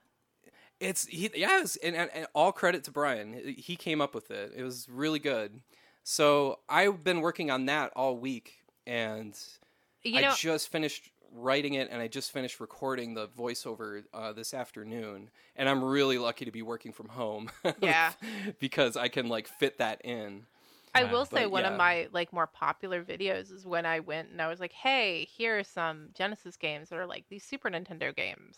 It's 0.80 1.06
he 1.06 1.30
yes, 1.36 1.78
and, 1.84 1.96
and, 1.96 2.10
and 2.14 2.28
all 2.34 2.52
credit 2.52 2.84
to 2.86 2.92
Brian. 2.92 3.56
He 3.58 3.76
came 3.76 4.02
up 4.02 4.14
with 4.16 4.32
it. 4.32 4.54
It 4.56 4.64
was 4.64 4.88
really 4.90 5.20
good. 5.20 5.62
So 6.04 6.60
I've 6.70 7.04
been 7.04 7.22
working 7.22 7.52
on 7.52 7.66
that 7.66 7.92
all 7.96 8.18
week, 8.18 8.60
and 8.88 9.38
you 10.04 10.18
I 10.20 10.34
just 10.36 10.70
finished 10.72 11.12
writing 11.32 11.76
it 11.76 11.90
and 11.92 12.02
I 12.02 12.08
just 12.08 12.32
finished 12.32 12.60
recording 12.60 13.14
the 13.14 13.28
voiceover 13.28 14.04
uh, 14.14 14.34
this 14.34 14.54
afternoon. 14.54 15.30
And 15.56 15.70
I'm 15.70 15.84
really 15.84 16.18
lucky 16.18 16.46
to 16.46 16.52
be 16.52 16.62
working 16.62 16.92
from 16.92 17.10
home. 17.10 17.52
Yeah. 17.82 18.14
because 18.60 18.98
I 18.98 19.08
can 19.10 19.30
like 19.30 19.48
fit 19.48 19.78
that 19.78 20.02
in. 20.04 20.46
I 20.96 21.04
Wow. 21.04 21.12
will 21.12 21.26
say 21.26 21.46
one 21.46 21.64
yeah. 21.64 21.72
of 21.72 21.78
my 21.78 22.08
like 22.12 22.34
more 22.34 22.48
popular 22.48 23.04
videos 23.04 23.52
is 23.54 23.66
when 23.66 23.86
I 23.86 24.00
went 24.00 24.30
and 24.32 24.42
I 24.42 24.48
was 24.48 24.60
like, 24.60 24.72
"Hey, 24.74 25.26
here 25.26 25.60
are 25.60 25.64
some 25.64 26.10
Genesis 26.16 26.58
games 26.58 26.90
that 26.90 26.98
are 26.98 27.06
like 27.06 27.26
these 27.30 27.44
Super 27.44 27.70
Nintendo 27.70 28.16
games." 28.16 28.58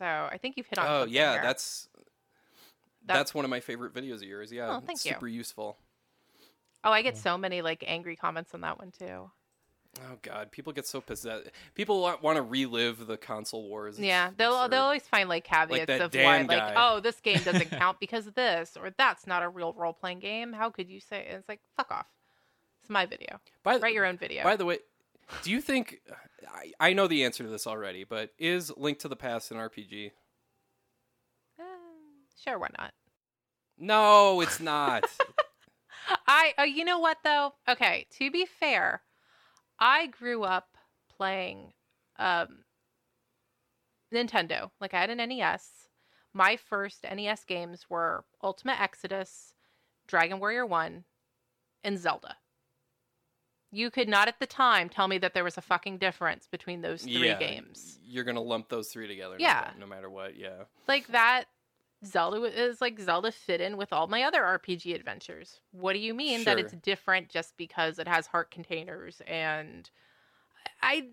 So 0.00 0.06
I 0.06 0.38
think 0.40 0.56
you've 0.56 0.66
hit 0.66 0.78
on. 0.78 0.86
Oh 0.86 1.00
something 1.02 1.14
yeah, 1.14 1.32
here. 1.34 1.42
that's 1.42 1.88
That- 3.06 3.14
that's 3.14 3.34
one 3.34 3.44
of 3.44 3.50
my 3.50 3.60
favorite 3.60 3.94
videos 3.94 4.16
of 4.16 4.22
yours. 4.24 4.50
Yeah, 4.50 4.70
Oh, 4.70 4.78
it's 4.78 4.86
thank 4.86 5.04
you. 5.04 5.12
super 5.12 5.28
useful. 5.28 5.76
Oh, 6.82 6.90
I 6.90 7.02
get 7.02 7.16
so 7.18 7.36
many 7.36 7.60
like 7.62 7.84
angry 7.86 8.16
comments 8.16 8.54
on 8.54 8.62
that 8.62 8.78
one 8.78 8.90
too. 8.98 9.30
Oh 10.00 10.16
god, 10.22 10.50
people 10.52 10.72
get 10.72 10.86
so 10.86 11.00
possessed. 11.00 11.50
People 11.74 12.00
want, 12.00 12.22
want 12.22 12.36
to 12.36 12.42
relive 12.42 13.06
the 13.06 13.16
console 13.16 13.68
wars. 13.68 13.96
It's 13.98 14.04
yeah, 14.06 14.30
they'll 14.36 14.54
absurd. 14.56 14.70
they'll 14.70 14.82
always 14.84 15.02
find 15.06 15.28
like 15.28 15.44
caveats 15.44 15.86
that 15.88 16.00
of 16.00 16.14
why 16.14 16.38
Dan 16.38 16.46
like, 16.46 16.72
oh, 16.76 17.00
this 17.00 17.20
game 17.20 17.40
doesn't 17.44 17.70
count 17.70 17.98
because 18.00 18.26
of 18.26 18.34
this, 18.34 18.76
or 18.80 18.90
that's 18.96 19.26
not 19.26 19.42
a 19.42 19.48
real 19.48 19.74
role 19.74 19.92
playing 19.92 20.20
game. 20.20 20.52
How 20.52 20.70
could 20.70 20.88
you 20.88 21.00
say? 21.00 21.26
It's 21.28 21.48
like 21.48 21.60
fuck 21.76 21.90
off. 21.90 22.06
It's 22.80 22.88
my 22.88 23.04
video. 23.04 23.40
By, 23.64 23.76
Write 23.78 23.92
your 23.92 24.06
own 24.06 24.16
video. 24.16 24.44
By 24.44 24.56
the 24.56 24.64
way, 24.64 24.78
do 25.42 25.50
you 25.50 25.60
think 25.60 26.00
I, 26.48 26.72
I 26.80 26.92
know 26.92 27.06
the 27.06 27.24
answer 27.24 27.44
to 27.44 27.50
this 27.50 27.66
already, 27.66 28.04
but 28.04 28.30
is 28.38 28.72
Link 28.76 28.98
to 29.00 29.08
the 29.08 29.16
Past 29.16 29.50
an 29.50 29.56
RPG? 29.56 30.12
Eh, 31.58 31.62
sure, 32.42 32.58
why 32.58 32.68
not? 32.78 32.92
No, 33.78 34.40
it's 34.40 34.60
not. 34.60 35.04
I 36.26 36.54
oh, 36.58 36.64
you 36.64 36.84
know 36.84 36.98
what 36.98 37.18
though? 37.24 37.54
Okay, 37.68 38.06
to 38.18 38.30
be 38.30 38.46
fair, 38.46 39.02
I 39.78 40.06
grew 40.06 40.42
up 40.42 40.76
playing 41.16 41.72
um 42.18 42.64
Nintendo. 44.12 44.70
Like 44.80 44.94
I 44.94 45.00
had 45.00 45.10
an 45.10 45.28
NES. 45.28 45.70
My 46.32 46.56
first 46.56 47.04
NES 47.04 47.44
games 47.44 47.86
were 47.88 48.24
Ultima 48.42 48.76
Exodus, 48.78 49.54
Dragon 50.06 50.38
Warrior 50.38 50.64
1, 50.64 51.04
and 51.82 51.98
Zelda. 51.98 52.36
You 53.72 53.90
could 53.90 54.08
not 54.08 54.26
at 54.28 54.40
the 54.40 54.46
time 54.46 54.88
tell 54.88 55.06
me 55.06 55.18
that 55.18 55.32
there 55.34 55.44
was 55.44 55.56
a 55.56 55.60
fucking 55.62 55.98
difference 55.98 56.46
between 56.50 56.80
those 56.82 57.02
three 57.02 57.26
yeah, 57.28 57.38
games. 57.38 57.98
You're 58.04 58.24
gonna 58.24 58.40
lump 58.42 58.68
those 58.68 58.88
three 58.88 59.06
together. 59.06 59.36
no 59.38 59.44
Yeah. 59.44 59.70
ma- 59.74 59.80
No, 59.80 59.86
matter 59.86 60.10
what. 60.10 60.36
Yeah. 60.36 60.64
Like 60.88 61.06
that 61.08 61.44
Zelda 62.04 62.42
is 62.44 62.80
like 62.80 62.98
Zelda 62.98 63.30
fit 63.30 63.60
in 63.60 63.76
with 63.76 63.92
all 63.92 64.06
my 64.08 64.22
other 64.24 64.42
RPG 64.42 64.94
adventures. 64.94 65.60
What 65.70 65.92
do 65.92 65.98
you 66.00 66.14
mean 66.14 66.44
that 66.44 66.58
it's 66.58 66.72
different 66.72 67.28
just 67.28 67.56
because 67.56 67.98
it 67.98 68.08
has 68.08 68.26
heart 68.26 68.50
containers 68.50 69.20
and 69.26 69.88
I 70.82 71.08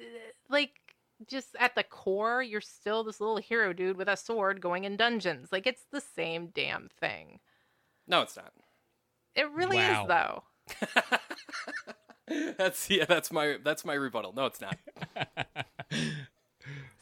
like 0.50 0.72
just 1.28 1.56
at 1.60 1.76
the 1.76 1.84
core 1.84 2.42
you're 2.42 2.62
still 2.62 3.04
this 3.04 3.20
little 3.20 3.38
hero 3.38 3.74
dude 3.74 3.98
with 3.98 4.08
a 4.08 4.16
sword 4.18 4.62
going 4.62 4.84
in 4.86 4.96
dungeons. 4.96 5.50
Like 5.52 5.68
it's 5.68 5.86
the 5.92 6.02
same 6.02 6.48
damn 6.48 6.90
thing. 7.00 7.40
No, 8.08 8.22
it's 8.22 8.36
not. 8.38 8.54
It 9.36 9.52
really 9.52 9.78
Wow. 9.78 10.02
is 10.02 10.08
though. 10.08 11.18
that's 12.58 12.90
yeah. 12.90 13.06
That's 13.06 13.32
my 13.32 13.58
that's 13.64 13.86
my 13.86 13.94
rebuttal. 13.94 14.34
No, 14.34 14.46
it's 14.46 14.62
not. 14.62 14.78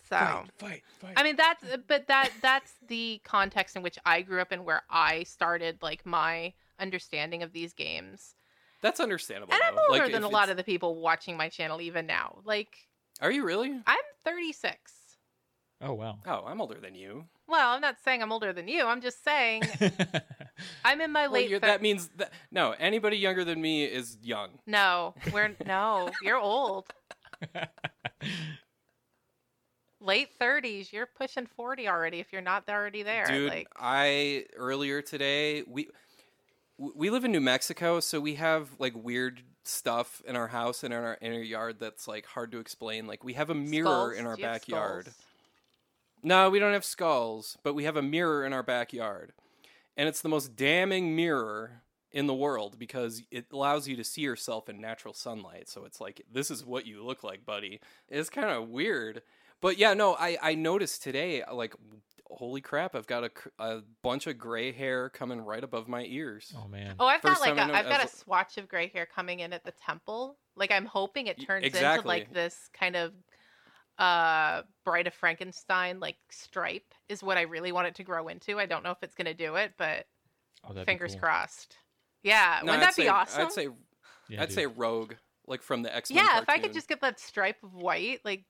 So 0.08 0.18
Fight, 0.18 0.46
fight, 0.60 0.84
fight. 1.00 1.14
I 1.18 1.24
mean 1.24 1.36
that's 1.36 1.64
but 1.88 2.06
that 2.08 2.30
that's 2.40 2.74
the 2.88 3.20
context 3.24 3.76
in 3.76 3.82
which 3.82 3.98
I 4.06 4.22
grew 4.22 4.40
up 4.40 4.52
and 4.52 4.64
where 4.64 4.84
I 4.88 5.24
started 5.24 5.80
like 5.82 6.06
my 6.06 6.54
understanding 6.80 7.42
of 7.42 7.54
these 7.54 7.74
games. 7.74 8.36
That's 8.82 9.00
understandable. 9.00 9.52
And 9.52 9.64
I'm 9.64 9.74
though. 9.74 9.82
older 9.90 10.04
Like, 10.04 10.12
than 10.12 10.22
a 10.22 10.30
lot 10.30 10.50
of 10.50 10.58
the 10.58 10.64
people 10.64 10.96
watching 10.96 11.38
my 11.38 11.50
channel 11.50 11.82
even 11.82 12.06
now. 12.06 12.38
Like 12.46 12.88
Are 13.20 13.32
you 13.32 13.44
really? 13.44 13.72
I'm 13.88 13.98
36. 14.24 14.92
Oh 15.82 15.94
wow. 15.94 16.20
Oh, 16.26 16.44
I'm 16.46 16.62
older 16.62 16.80
than 16.80 16.96
you. 16.96 17.26
Well, 17.48 17.70
I'm 17.76 17.82
not 17.82 17.98
saying 18.04 18.22
I'm 18.24 18.32
older 18.32 18.52
than 18.54 18.68
you. 18.68 18.86
I'm 18.86 19.02
just 19.02 19.24
saying 19.24 19.64
I'm 20.86 21.00
in 21.02 21.12
my 21.12 21.24
Well, 21.28 21.34
late 21.42 21.50
you're- 21.50 21.60
thir- 21.60 21.68
that 21.68 21.82
means 21.82 22.10
that 22.18 22.32
no, 22.52 22.72
anybody 22.80 23.18
younger 23.18 23.44
than 23.46 23.62
me 23.62 23.84
is 23.86 24.18
young. 24.24 24.50
No, 24.66 25.14
we're 25.32 25.56
no, 25.66 26.10
you're 26.22 26.40
old. 26.40 26.88
Late 30.02 30.38
30s, 30.40 30.92
you're 30.92 31.06
pushing 31.08 31.48
40 31.48 31.88
already 31.88 32.20
if 32.20 32.32
you're 32.32 32.42
not 32.42 32.70
already 32.70 33.02
there. 33.02 33.26
Dude, 33.26 33.50
like 33.50 33.68
I 33.76 34.46
earlier 34.56 35.02
today 35.02 35.64
we 35.68 35.88
we 36.78 37.10
live 37.10 37.24
in 37.24 37.32
New 37.32 37.42
Mexico, 37.42 38.00
so 38.02 38.20
we 38.20 38.36
have 38.36 38.70
like 38.78 38.94
weird 38.96 39.42
stuff 39.64 40.22
in 40.28 40.36
our 40.36 40.48
house 40.48 40.84
and 40.84 40.94
in 40.94 41.00
our 41.00 41.18
inner 41.22 41.40
yard 41.42 41.78
that's 41.80 42.08
like 42.08 42.26
hard 42.28 42.52
to 42.52 42.60
explain. 42.60 43.08
Like 43.08 43.24
we 43.24 43.34
have 43.34 43.50
a 43.50 43.56
mirror 43.56 43.86
skulls? 43.86 44.18
in 44.18 44.26
our 44.28 44.36
Do 44.36 44.42
you 44.42 44.48
have 44.48 44.56
backyard. 44.62 45.06
skulls? 45.06 45.25
No, 46.24 46.49
we 46.49 46.59
don't 46.59 46.74
have 46.74 46.86
skulls, 46.86 47.57
but 47.63 47.74
we 47.76 47.84
have 47.84 47.97
a 47.97 48.01
mirror 48.01 48.45
in 48.45 48.53
our 48.53 48.63
backyard. 48.63 49.34
And 49.97 50.09
it's 50.09 50.22
the 50.22 50.30
most 50.30 50.55
damning 50.55 51.16
mirror 51.16 51.82
in 52.11 52.28
the 52.28 52.34
world 52.34 52.78
because 52.80 53.22
it 53.32 53.45
allows 53.51 53.88
you 53.88 53.95
to 53.97 54.03
see 54.03 54.22
yourself 54.22 54.68
in 54.70 54.80
natural 54.82 55.13
sunlight. 55.13 55.70
So 55.70 55.86
it's 55.86 56.01
like, 56.01 56.22
this 56.32 56.49
is 56.49 56.66
what 56.66 56.86
you 56.86 57.03
look 57.05 57.24
like, 57.24 57.45
buddy. 57.45 57.80
It's 58.09 58.30
kind 58.30 58.49
of 58.49 58.70
weird. 58.70 59.22
But 59.61 59.78
yeah, 59.78 59.93
no, 59.93 60.16
I, 60.16 60.38
I 60.41 60.55
noticed 60.55 61.03
today, 61.03 61.43
like, 61.51 61.76
holy 62.30 62.59
crap, 62.61 62.95
I've 62.95 63.07
got 63.07 63.24
a, 63.26 63.32
a 63.63 63.82
bunch 64.01 64.28
of 64.28 64.38
gray 64.38 64.72
hair 64.72 65.09
coming 65.09 65.39
right 65.41 65.63
above 65.63 65.88
my 65.88 66.03
ears. 66.05 66.53
oh 66.57 66.68
man. 66.68 66.95
Oh, 66.99 67.05
I've 67.05 67.22
First 67.22 67.41
got 67.43 67.49
like 67.49 67.57
time 67.57 67.59
I 67.59 67.63
a, 67.63 67.68
know- 67.68 67.74
I've 67.80 67.89
got 67.97 68.03
a 68.03 68.07
swatch 68.16 68.57
of 68.57 68.68
gray 68.68 68.88
hair 68.88 69.05
coming 69.05 69.39
in 69.41 69.53
at 69.53 69.63
the 69.63 69.72
temple. 69.86 70.38
Like 70.55 70.72
I'm 70.72 70.86
hoping 70.86 71.28
it 71.28 71.38
Y- 71.38 71.45
turns 71.45 71.66
into 71.66 72.01
like 72.05 72.34
this 72.34 72.70
kind 72.74 72.95
of 72.95 73.13
uh 73.98 74.62
Bride 74.84 75.08
of 75.08 75.14
Frankenstein 75.14 76.00
like 76.00 76.18
stripe 76.30 76.93
is 77.10 77.24
what 77.24 77.38
I 77.38 77.41
really 77.43 77.72
want 77.72 77.88
it 77.88 77.96
to 77.96 78.04
grow 78.04 78.28
into. 78.28 78.60
I 78.60 78.66
don't 78.66 78.84
know 78.84 78.91
if 78.91 79.02
it's 79.02 79.16
gonna 79.16 79.34
do 79.34 79.56
it, 79.56 79.74
but 79.78 80.06
Oh, 80.68 80.84
fingers 80.84 81.12
cool. 81.14 81.22
crossed. 81.22 81.78
Yeah, 82.24 82.60
No, 82.64 82.72
wouldn't 82.72 82.84
I'd 82.84 82.89
that 82.89 82.96
be 82.98 83.08
awesome? 83.08 83.46
I'd 83.46 83.52
say, 83.52 83.68
Yeah, 84.30 84.41
I'd 84.41 84.50
dude. 84.50 84.56
say 84.56 84.66
rogue, 84.66 85.14
like 85.48 85.62
from 85.62 85.84
the 85.84 85.96
X 85.96 86.10
Men. 86.12 86.26
yeah, 86.26 86.39
if 86.41 86.50
I 86.50 86.58
could 86.58 86.74
just 86.74 86.88
get 86.88 87.02
that 87.02 87.20
stripe 87.20 87.58
of 87.64 87.74
white, 87.76 88.22
like 88.26 88.46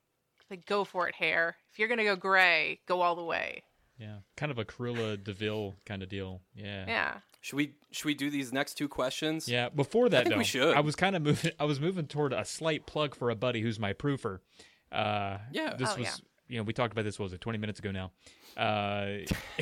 like 0.50 0.64
go 0.66 0.84
for 0.84 1.08
it, 1.08 1.14
hair. 1.14 1.56
If 1.72 1.78
you're 1.78 1.88
gonna 1.88 2.04
go 2.04 2.16
gray, 2.16 2.80
go 2.86 3.02
all 3.02 3.14
the 3.16 3.24
way. 3.24 3.62
Yeah, 3.98 4.16
kind 4.36 4.50
of 4.52 4.58
a 4.58 4.64
Cruella 4.64 5.22
de 5.22 5.32
Vil 5.32 5.74
kind 5.86 6.02
of 6.02 6.08
deal. 6.08 6.40
Yeah. 6.54 6.84
Yeah. 6.86 7.14
Should 7.40 7.56
we 7.56 7.74
should 7.92 8.06
we 8.06 8.14
do 8.14 8.30
these 8.30 8.52
next 8.52 8.74
two 8.74 8.88
questions? 8.88 9.46
Yeah, 9.48 9.68
before 9.68 10.08
that 10.08 10.24
think 10.24 10.34
though, 10.34 10.38
we 10.38 10.44
should. 10.44 10.74
I 10.76 10.80
was 10.80 10.96
kind 10.96 11.14
of 11.16 11.22
moving. 11.22 11.52
I 11.60 11.64
was 11.64 11.80
moving 11.80 12.06
toward 12.06 12.32
a 12.32 12.44
slight 12.44 12.86
plug 12.86 13.14
for 13.14 13.28
a 13.30 13.34
buddy 13.36 13.60
who's 13.60 13.78
my 13.78 13.92
proofer. 13.92 14.40
Uh, 14.92 15.38
Yeah. 15.52 15.74
This 15.76 15.90
Oh, 15.92 15.96
was, 15.98 16.04
yeah. 16.04 16.12
you 16.48 16.56
know, 16.58 16.62
we 16.62 16.72
talked 16.72 16.92
about 16.92 17.04
this. 17.04 17.18
What 17.18 17.24
was 17.24 17.32
it 17.32 17.40
twenty 17.40 17.58
minutes 17.58 17.78
ago 17.80 17.90
now? 17.90 18.12
Uh, 18.56 19.18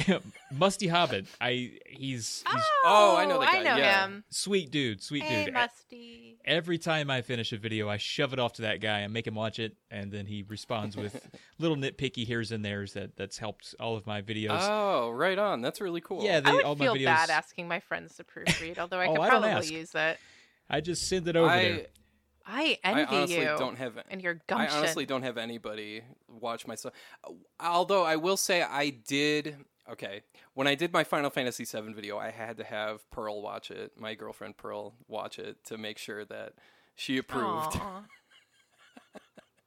Musty 0.52 0.86
Hobbit. 0.86 1.26
I 1.40 1.72
he's 1.86 2.44
he's 2.48 2.62
Oh, 2.84 3.16
I 3.18 3.24
know 3.24 3.40
the 3.40 3.46
I 3.46 3.52
guy, 3.54 3.62
know 3.62 3.76
yeah. 3.76 4.04
him. 4.04 4.24
sweet 4.30 4.70
dude, 4.70 5.02
sweet 5.02 5.24
Hey, 5.24 5.46
dude. 5.46 5.54
Musty. 5.54 6.36
Every 6.44 6.78
time 6.78 7.10
I 7.10 7.22
finish 7.22 7.52
a 7.52 7.56
video, 7.56 7.88
I 7.88 7.96
shove 7.96 8.32
it 8.34 8.38
off 8.38 8.52
to 8.54 8.62
that 8.62 8.80
guy. 8.80 9.00
and 9.00 9.12
make 9.12 9.26
him 9.26 9.34
watch 9.34 9.58
it, 9.58 9.76
and 9.90 10.12
then 10.12 10.26
he 10.26 10.44
responds 10.46 10.96
with 10.96 11.26
little 11.58 11.76
nitpicky 11.76 12.26
here's 12.26 12.52
and 12.52 12.64
there's 12.64 12.92
that 12.92 13.16
that's 13.16 13.38
helped 13.38 13.74
all 13.80 13.96
of 13.96 14.06
my 14.06 14.22
videos. 14.22 14.58
Oh, 14.60 15.10
right 15.10 15.38
on. 15.38 15.60
That's 15.62 15.80
really 15.80 16.02
cool. 16.02 16.22
Yeah, 16.22 16.40
they, 16.40 16.50
I 16.50 16.54
would 16.54 16.64
all 16.64 16.76
my 16.76 16.84
feel 16.84 16.94
videos. 16.94 17.06
bad 17.06 17.30
asking 17.30 17.66
my 17.66 17.80
friends 17.80 18.14
to 18.16 18.24
proofread, 18.24 18.78
although 18.78 19.00
I 19.00 19.06
Oh, 19.08 19.12
could 19.14 19.20
I 19.22 19.28
probably 19.30 19.74
use 19.74 19.92
it. 19.94 20.18
I 20.70 20.80
just 20.80 21.08
send 21.08 21.26
it 21.26 21.34
over 21.34 21.48
I, 21.50 21.62
there. 21.62 21.86
I 22.46 22.78
I 22.84 23.00
envy 23.00 23.16
honestly 23.16 23.38
you 23.40 23.44
don't 23.44 23.76
have 23.76 23.94
and 24.10 24.22
your 24.22 24.40
gumption. 24.46 24.70
I 24.70 24.78
honestly 24.78 25.06
don't 25.06 25.22
have 25.22 25.38
anybody 25.38 26.02
watch 26.28 26.66
my 26.66 26.74
stuff. 26.74 26.92
Although 27.58 28.04
I 28.04 28.16
will 28.16 28.36
say 28.36 28.62
I 28.62 28.90
did. 28.90 29.56
Okay, 29.90 30.22
when 30.54 30.66
I 30.66 30.74
did 30.74 30.94
my 30.94 31.04
Final 31.04 31.28
Fantasy 31.28 31.64
VII 31.64 31.92
video, 31.92 32.16
I 32.16 32.30
had 32.30 32.56
to 32.56 32.64
have 32.64 33.08
Pearl 33.10 33.42
watch 33.42 33.70
it. 33.70 33.92
My 33.98 34.14
girlfriend 34.14 34.56
Pearl 34.56 34.94
watch 35.08 35.38
it 35.38 35.62
to 35.64 35.76
make 35.76 35.98
sure 35.98 36.24
that 36.24 36.54
she 36.94 37.18
approved, 37.18 37.78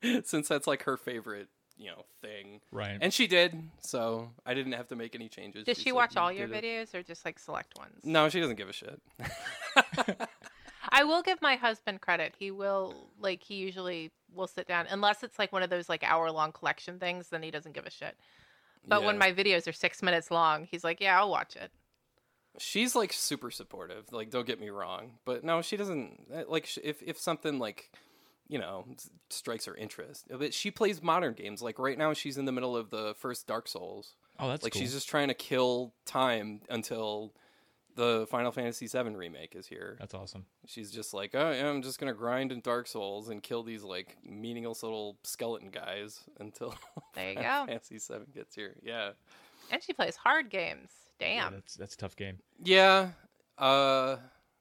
since 0.23 0.47
that's 0.47 0.65
like 0.65 0.83
her 0.83 0.97
favorite, 0.97 1.49
you 1.77 1.91
know, 1.91 2.05
thing. 2.21 2.61
Right. 2.71 2.97
And 2.99 3.13
she 3.13 3.27
did, 3.27 3.69
so 3.81 4.31
I 4.43 4.55
didn't 4.55 4.71
have 4.71 4.87
to 4.87 4.95
make 4.95 5.13
any 5.13 5.29
changes. 5.29 5.65
Does 5.65 5.77
she 5.77 5.89
said, 5.89 5.93
watch 5.93 6.17
all 6.17 6.31
your 6.31 6.47
did 6.47 6.63
it." 6.63 6.89
videos 6.89 6.95
or 6.95 7.03
just 7.03 7.23
like 7.23 7.37
select 7.37 7.77
ones? 7.77 8.01
No, 8.03 8.27
she 8.29 8.39
doesn't 8.39 8.55
give 8.55 8.69
a 8.69 8.73
shit. 8.73 8.99
I 10.91 11.03
will 11.03 11.21
give 11.21 11.41
my 11.41 11.55
husband 11.55 12.01
credit. 12.01 12.35
He 12.37 12.51
will 12.51 12.93
like 13.19 13.43
he 13.43 13.55
usually 13.55 14.11
will 14.33 14.47
sit 14.47 14.67
down 14.67 14.85
unless 14.89 15.23
it's 15.23 15.37
like 15.39 15.51
one 15.51 15.63
of 15.63 15.69
those 15.69 15.89
like 15.89 16.03
hour 16.03 16.31
long 16.31 16.51
collection 16.51 16.99
things, 16.99 17.29
then 17.29 17.43
he 17.43 17.51
doesn't 17.51 17.73
give 17.73 17.85
a 17.85 17.91
shit. 17.91 18.17
But 18.87 19.03
when 19.03 19.17
my 19.17 19.33
videos 19.33 19.67
are 19.67 19.73
six 19.73 20.01
minutes 20.01 20.31
long, 20.31 20.65
he's 20.69 20.83
like, 20.83 21.01
Yeah, 21.01 21.19
I'll 21.19 21.29
watch 21.29 21.55
it. 21.55 21.71
she's 22.57 22.95
like 22.95 23.13
super 23.13 23.51
supportive 23.51 24.11
like 24.11 24.31
don't 24.31 24.47
get 24.47 24.59
me 24.59 24.69
wrong 24.69 25.11
but 25.25 25.43
no 25.43 25.61
she 25.61 25.77
doesn't 25.77 26.25
uh, 26.33 26.41
like 26.47 26.67
if 26.83 27.03
if 27.03 27.19
something 27.19 27.59
like 27.59 27.91
you 28.47 28.57
know 28.57 28.83
strikes 29.29 29.65
her 29.65 29.75
interest 29.75 30.25
but 30.39 30.53
she 30.53 30.71
plays 30.71 31.03
modern 31.03 31.33
games 31.33 31.61
like 31.61 31.77
right 31.77 31.97
now 31.99 32.13
she's 32.13 32.37
in 32.37 32.45
the 32.45 32.51
middle 32.51 32.75
of 32.75 32.89
the 32.89 33.13
first 33.19 33.45
dark 33.45 33.67
souls 33.67 34.15
oh, 34.39 34.47
that's 34.47 34.63
like 34.63 34.73
cool. 34.73 34.81
she's 34.81 34.93
just 34.93 35.07
trying 35.07 35.27
to 35.27 35.35
kill 35.35 35.93
time 36.05 36.61
until 36.69 37.31
the 37.97 38.25
final 38.29 38.51
fantasy 38.51 38.87
VII 38.87 39.09
remake 39.15 39.55
is 39.55 39.67
here 39.67 39.97
That's 39.99 40.13
awesome. 40.13 40.45
she's 40.65 40.89
just 40.91 41.13
like 41.13 41.31
oh 41.33 41.51
yeah, 41.51 41.67
i'm 41.69 41.81
just 41.81 41.99
gonna 41.99 42.13
grind 42.13 42.51
in 42.53 42.61
dark 42.61 42.87
souls 42.87 43.27
and 43.29 43.43
kill 43.43 43.63
these 43.63 43.83
like 43.83 44.15
meaningless 44.23 44.81
little 44.83 45.17
skeleton 45.23 45.69
guys 45.69 46.21
until 46.39 46.73
There 47.15 47.29
you 47.29 47.35
Final 47.35 47.65
go. 47.65 47.71
fantasy 47.73 47.97
VII 47.97 48.19
gets 48.33 48.55
here 48.55 48.75
yeah 48.81 49.09
And 49.71 49.83
she 49.83 49.91
plays 49.93 50.15
hard 50.15 50.49
games. 50.49 50.89
Yeah, 51.19 51.41
Damn. 51.43 51.53
that's 51.53 51.75
that's 51.75 51.95
a 51.95 51.97
tough 51.97 52.15
game. 52.15 52.37
Yeah. 52.63 53.09
Uh 53.57 54.17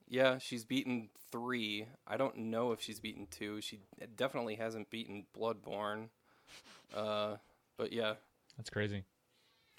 yeah, 0.09 0.39
she's 0.39 0.65
beaten 0.65 1.11
3. 1.31 1.87
I 2.07 2.17
don't 2.17 2.37
know 2.39 2.73
if 2.73 2.81
she's 2.81 2.99
beaten 3.01 3.27
2. 3.31 3.61
She 3.61 3.81
definitely 4.17 4.55
hasn't 4.55 4.89
beaten 4.91 5.27
Bloodborne. 5.39 6.09
Uh 6.95 7.37
but 7.77 7.93
yeah. 7.93 8.15
That's 8.57 8.71
crazy. 8.71 9.05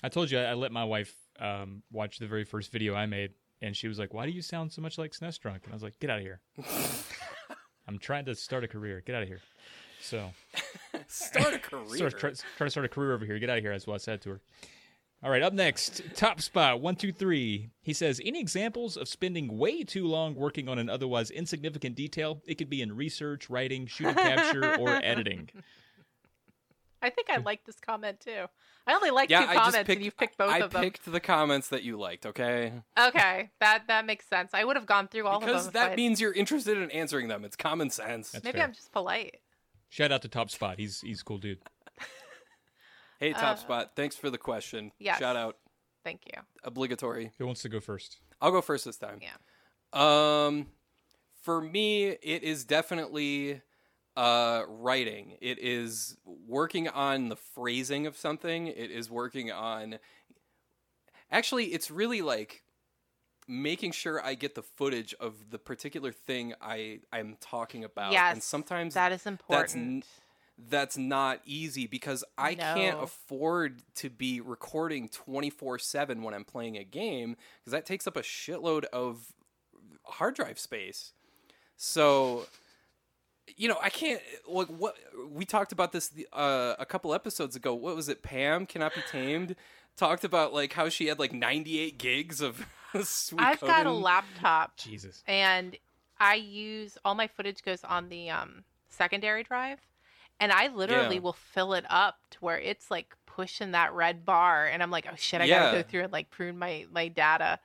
I 0.03 0.09
told 0.09 0.29
you 0.29 0.37
I, 0.39 0.43
I 0.43 0.53
let 0.53 0.71
my 0.71 0.83
wife 0.83 1.15
um, 1.39 1.81
watch 1.91 2.19
the 2.19 2.27
very 2.27 2.43
first 2.43 2.71
video 2.71 2.93
I 2.93 3.07
made, 3.07 3.31
and 3.61 3.75
she 3.75 3.87
was 3.87 3.97
like, 3.99 4.13
"Why 4.13 4.25
do 4.25 4.31
you 4.31 4.41
sound 4.41 4.71
so 4.71 4.81
much 4.81 4.97
like 4.97 5.11
SNES 5.11 5.39
drunk?" 5.39 5.61
And 5.65 5.73
I 5.73 5.75
was 5.75 5.83
like, 5.83 5.99
"Get 5.99 6.09
out 6.09 6.19
of 6.19 6.23
here! 6.23 6.41
I'm 7.87 7.99
trying 7.99 8.25
to 8.25 8.35
start 8.35 8.63
a 8.63 8.67
career. 8.67 9.01
Get 9.05 9.15
out 9.15 9.23
of 9.23 9.27
here." 9.27 9.41
So 10.01 10.29
Start 11.07 11.53
a 11.53 11.59
career. 11.59 11.87
start, 12.09 12.19
try, 12.19 12.31
try 12.57 12.67
to 12.67 12.71
start 12.71 12.85
a 12.85 12.89
career 12.89 13.13
over 13.13 13.25
here. 13.25 13.39
Get 13.39 13.49
out 13.49 13.57
of 13.57 13.63
here. 13.63 13.71
That's 13.71 13.87
what 13.87 13.95
I 13.95 13.97
said 13.97 14.21
to 14.21 14.29
her. 14.31 14.41
All 15.23 15.31
right, 15.31 15.41
up 15.41 15.53
next, 15.53 16.03
top 16.15 16.41
spot 16.41 16.79
one 16.79 16.95
two 16.95 17.11
three. 17.11 17.71
He 17.81 17.93
says, 17.93 18.21
"Any 18.23 18.39
examples 18.39 18.97
of 18.97 19.07
spending 19.07 19.57
way 19.57 19.83
too 19.83 20.05
long 20.05 20.35
working 20.35 20.69
on 20.69 20.77
an 20.77 20.89
otherwise 20.89 21.31
insignificant 21.31 21.95
detail? 21.95 22.41
It 22.45 22.55
could 22.59 22.69
be 22.69 22.81
in 22.83 22.95
research, 22.95 23.49
writing, 23.49 23.87
shooting 23.87 24.13
capture, 24.13 24.75
or 24.77 24.89
editing." 25.03 25.49
I 27.01 27.09
think 27.09 27.29
I 27.29 27.37
like 27.37 27.63
this 27.65 27.79
comment 27.79 28.19
too. 28.19 28.45
I 28.87 28.93
only 28.93 29.11
like 29.11 29.29
yeah, 29.29 29.41
two 29.41 29.49
I 29.49 29.53
comments 29.55 29.75
just 29.75 29.85
picked 29.87 29.97
and 29.97 30.05
you've 30.05 30.17
picked 30.17 30.37
both 30.37 30.49
I 30.51 30.59
of 30.59 30.71
them. 30.71 30.81
I 30.81 30.83
picked 30.85 31.11
the 31.11 31.19
comments 31.19 31.67
that 31.69 31.83
you 31.83 31.97
liked, 31.97 32.25
okay? 32.25 32.73
Okay, 32.99 33.49
that 33.59 33.83
that 33.87 34.05
makes 34.05 34.25
sense. 34.27 34.51
I 34.53 34.63
would 34.63 34.75
have 34.77 34.85
gone 34.85 35.07
through 35.07 35.27
all 35.27 35.39
Because 35.39 35.67
of 35.67 35.73
them. 35.73 35.81
because 35.83 35.89
that 35.91 35.95
means 35.97 36.19
you're 36.21 36.33
interested 36.33 36.77
in 36.77 36.89
answering 36.91 37.27
them. 37.27 37.43
It's 37.45 37.55
common 37.55 37.89
sense. 37.89 38.31
That's 38.31 38.43
maybe 38.43 38.57
fair. 38.57 38.67
I'm 38.67 38.73
just 38.73 38.91
polite. 38.91 39.37
Shout 39.89 40.11
out 40.11 40.21
to 40.23 40.27
Top 40.27 40.49
Spot. 40.49 40.77
He's 40.79 41.01
he's 41.01 41.21
a 41.21 41.23
cool 41.23 41.37
dude. 41.37 41.59
Hey, 43.19 43.33
Top 43.33 43.43
Uh, 43.43 43.55
Spot, 43.55 43.91
thanks 43.95 44.15
for 44.15 44.29
the 44.29 44.37
question. 44.37 44.91
yes. 44.99 45.17
Shout 45.17 45.35
out. 45.35 45.57
Thank 46.03 46.21
you. 46.27 46.39
Obligatory. 46.63 47.31
Who 47.39 47.47
wants 47.47 47.63
to 47.63 47.69
go 47.69 47.79
first? 47.79 48.17
I'll 48.39 48.51
go 48.51 48.61
first 48.61 48.85
this 48.85 48.97
time. 48.97 49.19
Yeah. 49.21 49.31
Um, 49.93 50.67
for 51.41 51.59
me, 51.59 52.09
it 52.09 52.43
is 52.43 52.63
definitely 52.63 53.61
uh 54.17 54.63
writing. 54.67 55.37
It 55.39 55.59
is 55.59 56.17
working 56.25 56.89
on 56.89 57.29
the 57.29 57.35
phrasing 57.35 58.07
of 58.07 58.17
something. 58.17 58.67
It 58.67 58.91
is 58.91 59.09
working 59.09 59.51
on. 59.51 59.99
Actually, 61.31 61.65
it's 61.67 61.91
really 61.91 62.21
like 62.21 62.63
making 63.47 63.91
sure 63.91 64.21
I 64.23 64.33
get 64.33 64.55
the 64.55 64.63
footage 64.63 65.13
of 65.19 65.51
the 65.51 65.59
particular 65.59 66.11
thing 66.11 66.53
I 66.59 66.99
I'm 67.13 67.37
talking 67.39 67.83
about. 67.83 68.11
yes. 68.11 68.33
and 68.33 68.43
sometimes 68.43 68.95
that 68.95 69.11
is 69.11 69.25
important. 69.25 69.85
n- 69.85 70.03
that's 70.69 70.97
not 70.97 71.41
easy 71.45 71.85
because 71.85 72.23
I 72.35 72.55
can't 72.55 73.01
afford 73.01 73.83
to 73.95 74.09
be 74.09 74.41
recording 74.41 75.07
24 75.09 75.77
7 75.77 76.23
when 76.23 76.33
I'm 76.33 76.43
playing 76.43 76.75
a 76.77 76.83
game 76.83 77.35
because 77.59 77.71
that 77.71 77.85
takes 77.85 78.07
up 78.07 78.17
a 78.17 78.23
shitload 78.23 78.85
of 78.85 79.33
hard 80.03 80.33
drive 80.33 80.57
space. 80.57 81.13
So 81.75 82.47
you 83.55 83.67
know, 83.67 83.77
I 83.81 83.89
can't 83.89 84.21
like 84.47 84.67
what 84.67 84.95
we 85.29 85.45
talked 85.45 85.71
about 85.71 85.91
this 85.91 86.11
uh, 86.33 86.75
a 86.77 86.85
couple 86.85 87.13
episodes 87.13 87.55
ago. 87.55 87.73
What 87.73 87.95
was 87.95 88.09
it? 88.09 88.21
Pam 88.21 88.65
cannot 88.65 88.93
be 88.93 89.01
tamed. 89.01 89.55
Talked 89.97 90.23
about 90.23 90.53
like 90.53 90.73
how 90.73 90.89
she 90.89 91.07
had 91.07 91.17
like 91.17 91.33
98 91.33 91.97
gigs 91.97 92.39
of 92.39 92.63
sweet. 93.03 93.41
I've 93.41 93.59
got 93.61 93.87
a 93.87 93.91
laptop 93.91 94.77
Jesus. 94.77 95.23
and 95.27 95.75
I 96.19 96.35
use 96.35 96.99
all 97.03 97.15
my 97.15 97.25
footage 97.27 97.63
goes 97.63 97.83
on 97.83 98.09
the 98.09 98.29
um, 98.29 98.63
secondary 98.89 99.41
drive, 99.43 99.79
and 100.39 100.51
I 100.51 100.67
literally 100.67 101.15
Yeah. 101.15 101.21
will 101.21 101.33
fill 101.33 101.73
it 101.73 101.85
up 101.89 102.17
to 102.31 102.37
where 102.41 102.59
it's 102.59 102.91
like 102.91 103.15
pushing 103.25 103.71
that 103.71 103.91
red 103.93 104.23
bar, 104.23 104.67
and 104.67 104.83
I'm 104.83 104.91
like, 104.91 105.07
oh 105.11 105.15
shit, 105.15 105.41
I 105.41 105.47
gotta 105.47 105.77
go 105.77 105.87
through 105.89 106.03
and 106.03 106.13
like 106.13 106.29
prune 106.29 106.59
my 106.59 106.85
my 106.91 107.07
data. 107.07 107.57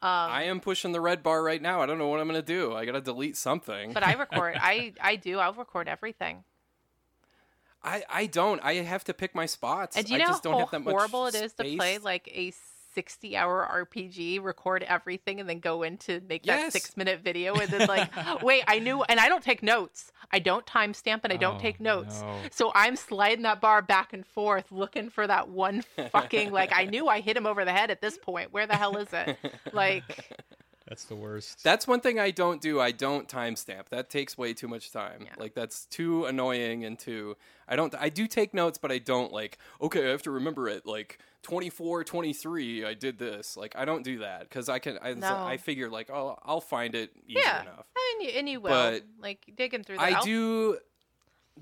Um, 0.00 0.08
I 0.10 0.44
am 0.44 0.60
pushing 0.60 0.92
the 0.92 1.00
red 1.00 1.22
bar 1.24 1.42
right 1.42 1.60
now. 1.60 1.80
I 1.82 1.86
don't 1.86 1.98
know 1.98 2.06
what 2.08 2.20
I'm 2.20 2.26
gonna 2.28 2.40
do. 2.40 2.74
I 2.74 2.84
gotta 2.84 3.00
delete 3.00 3.36
something. 3.36 3.92
but 3.92 4.04
I 4.04 4.14
record. 4.18 4.56
I 4.60 4.92
I 5.00 5.16
do. 5.16 5.38
I'll 5.38 5.54
record 5.54 5.88
everything. 5.88 6.44
I 7.82 8.04
I 8.08 8.26
don't. 8.26 8.60
I 8.62 8.74
have 8.74 9.04
to 9.04 9.14
pick 9.14 9.34
my 9.34 9.46
spots. 9.46 9.96
And 9.96 10.06
do 10.06 10.12
you 10.12 10.18
I 10.20 10.22
know 10.22 10.28
just 10.28 10.42
don't 10.42 10.52
how 10.52 10.58
have 10.60 10.70
that 10.70 10.80
much 10.80 10.92
horrible 10.92 11.26
it 11.26 11.34
is 11.34 11.52
to 11.54 11.64
play 11.76 11.98
like 11.98 12.28
a 12.32 12.52
60 12.98 13.36
hour 13.36 13.86
RPG, 13.86 14.42
record 14.42 14.82
everything, 14.82 15.38
and 15.38 15.48
then 15.48 15.60
go 15.60 15.84
in 15.84 15.98
to 15.98 16.20
make 16.28 16.42
that 16.44 16.72
six 16.72 16.96
minute 16.96 17.20
video? 17.22 17.54
And 17.54 17.70
then, 17.70 17.86
like, 17.86 18.10
wait, 18.42 18.64
I 18.66 18.80
knew, 18.80 19.04
and 19.04 19.20
I 19.20 19.28
don't 19.28 19.44
take 19.44 19.62
notes. 19.62 20.10
I 20.32 20.40
don't 20.40 20.66
timestamp 20.66 21.20
and 21.22 21.32
I 21.32 21.36
don't 21.36 21.56
Oh, 21.56 21.60
take 21.60 21.78
notes. 21.78 22.22
no. 22.22 22.36
So 22.50 22.72
I'm 22.74 22.96
sliding 22.96 23.44
that 23.44 23.60
bar 23.60 23.82
back 23.82 24.12
and 24.12 24.26
forth 24.26 24.72
looking 24.72 25.10
for 25.10 25.26
that 25.28 25.48
one 25.48 25.84
fucking, 26.10 26.50
like, 26.50 26.72
I 26.74 26.86
knew 26.86 27.06
I 27.06 27.20
hit 27.20 27.36
him 27.36 27.46
over 27.46 27.64
the 27.64 27.72
head 27.72 27.92
at 27.92 28.00
this 28.00 28.18
point. 28.18 28.52
Where 28.52 28.66
the 28.66 28.74
hell 28.74 28.96
is 28.96 29.08
it? 29.12 29.38
Like, 29.72 30.36
That's 30.88 31.04
the 31.04 31.16
worst. 31.16 31.62
That's 31.62 31.86
one 31.86 32.00
thing 32.00 32.18
I 32.18 32.30
don't 32.30 32.62
do. 32.62 32.80
I 32.80 32.92
don't 32.92 33.28
timestamp. 33.28 33.90
That 33.90 34.08
takes 34.10 34.36
way 34.38 34.54
too 34.54 34.68
much 34.68 34.90
time. 34.90 35.20
Yeah. 35.22 35.34
Like 35.38 35.52
that's 35.52 35.84
too 35.84 36.24
annoying 36.24 36.82
and 36.82 36.98
too 36.98 37.36
I 37.68 37.76
don't 37.76 37.94
I 38.00 38.08
do 38.08 38.26
take 38.26 38.54
notes, 38.54 38.78
but 38.78 38.90
I 38.90 38.96
don't 38.96 39.30
like 39.30 39.58
okay, 39.82 40.06
I 40.06 40.10
have 40.12 40.22
to 40.22 40.30
remember 40.30 40.66
it 40.66 40.86
like 40.86 41.18
24 41.42 42.04
23 42.04 42.84
I 42.84 42.94
did 42.94 43.18
this. 43.18 43.56
Like 43.56 43.74
I 43.76 43.84
don't 43.84 44.04
do 44.04 44.18
that 44.18 44.50
cuz 44.50 44.68
I 44.68 44.78
can 44.78 44.98
I, 45.00 45.14
No. 45.14 45.44
I 45.44 45.56
figure 45.56 45.88
like 45.88 46.10
oh, 46.10 46.38
I'll 46.42 46.60
find 46.60 46.94
it 46.94 47.10
easy 47.26 47.40
yeah. 47.40 47.62
enough. 47.62 47.86
And 48.14 48.26
you, 48.26 48.30
and 48.38 48.48
you 48.48 48.60
will. 48.60 48.70
But 48.70 49.04
like, 49.20 49.52
digging 49.54 49.84
through 49.84 49.96
that. 49.98 50.16
I 50.16 50.20
do 50.20 50.78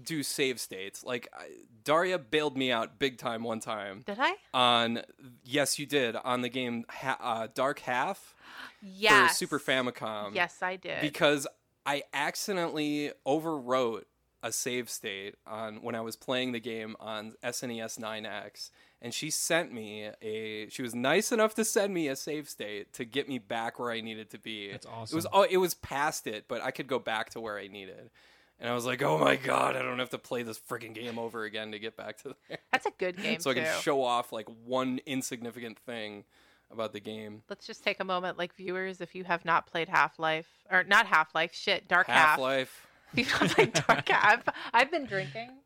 do 0.03 0.23
save 0.23 0.61
states. 0.61 1.05
Like 1.05 1.28
I, 1.32 1.48
Daria 1.85 2.19
bailed 2.19 2.57
me 2.57 2.73
out 2.73 2.98
big 2.98 3.19
time 3.19 3.43
one 3.43 3.61
time 3.61 4.03
Did 4.07 4.19
I? 4.20 4.35
on 4.53 5.03
yes 5.44 5.78
you 5.78 5.86
did 5.86 6.16
on 6.16 6.43
the 6.43 6.48
game 6.48 6.85
ha- 6.89 7.19
uh, 7.20 7.48
Dark 7.55 7.81
Half 7.81 8.35
for 8.81 9.28
Super 9.28 9.59
Famicom. 9.59 10.35
Yes, 10.35 10.62
I 10.62 10.77
did. 10.77 11.01
because 11.01 11.47
I 11.85 12.03
accidentally 12.12 13.12
overwrote 13.27 14.03
a 14.43 14.53
save 14.53 14.90
state 14.90 15.35
on 15.47 15.77
when 15.82 15.94
I 15.94 16.01
was 16.01 16.16
playing 16.16 16.53
the 16.53 16.61
game 16.61 16.97
on 17.01 17.35
SNES 17.43 17.98
9X 17.98 18.70
and 19.07 19.15
she 19.15 19.31
sent 19.31 19.73
me 19.73 20.11
a 20.20 20.69
she 20.69 20.83
was 20.83 20.93
nice 20.97 21.31
enough 21.31 21.55
to 21.55 21.65
send 21.65 21.95
me 21.95 22.09
a 22.09 22.16
save 22.16 22.49
state 22.49 22.93
to 22.95 23.05
get 23.05 23.28
me 23.28 23.39
back 23.39 23.78
where 23.78 23.93
I 23.93 24.01
needed 24.01 24.31
to 24.31 24.39
be. 24.39 24.73
That's 24.73 24.85
awesome. 24.85 25.15
It 25.15 25.16
was 25.16 25.27
awesome. 25.27 25.41
oh 25.41 25.47
it 25.49 25.59
was 25.59 25.74
past 25.74 26.27
it, 26.27 26.47
but 26.49 26.61
I 26.61 26.73
could 26.73 26.89
go 26.89 26.99
back 26.99 27.31
to 27.31 27.41
where 27.41 27.57
I 27.57 27.69
needed. 27.69 28.11
And 28.59 28.69
I 28.69 28.74
was 28.74 28.85
like, 28.85 29.03
"Oh 29.03 29.16
my 29.19 29.37
god, 29.37 29.77
I 29.77 29.83
don't 29.83 30.01
have 30.01 30.11
to 30.11 30.19
play 30.19 30.43
this 30.43 30.59
freaking 30.59 30.93
game 30.95 31.19
over 31.20 31.45
again 31.45 31.70
to 31.70 31.78
get 31.78 31.97
back 31.97 32.16
to 32.24 32.35
there." 32.49 32.59
That's 32.73 32.87
a 32.87 32.91
good 32.99 33.16
game, 33.23 33.39
so 33.39 33.51
I 33.51 33.55
too. 33.55 33.61
can 33.61 33.81
show 33.81 34.03
off 34.03 34.33
like 34.33 34.49
one 34.65 34.99
insignificant 35.07 35.78
thing 35.78 36.24
about 36.73 36.93
the 36.93 36.99
game. 37.01 37.43
Let's 37.49 37.65
just 37.66 37.85
take 37.85 38.01
a 38.01 38.05
moment, 38.05 38.39
like 38.39 38.55
viewers, 38.55 39.01
if 39.01 39.15
you 39.15 39.23
have 39.23 39.45
not 39.45 39.66
played 39.69 39.89
Half 39.89 40.19
Life, 40.19 40.49
or 40.69 40.83
not 40.83 41.07
Half 41.07 41.33
Life, 41.35 41.55
shit, 41.55 41.87
Dark 41.87 42.09
Half. 42.09 42.31
Half-Life. 42.31 42.87
If 43.12 43.19
you've 43.19 43.41
not 43.41 43.51
played 43.51 43.73
Dark 43.73 44.09
Half, 44.09 44.49
I've 44.74 44.91
been 44.91 45.07
drinking. 45.07 45.51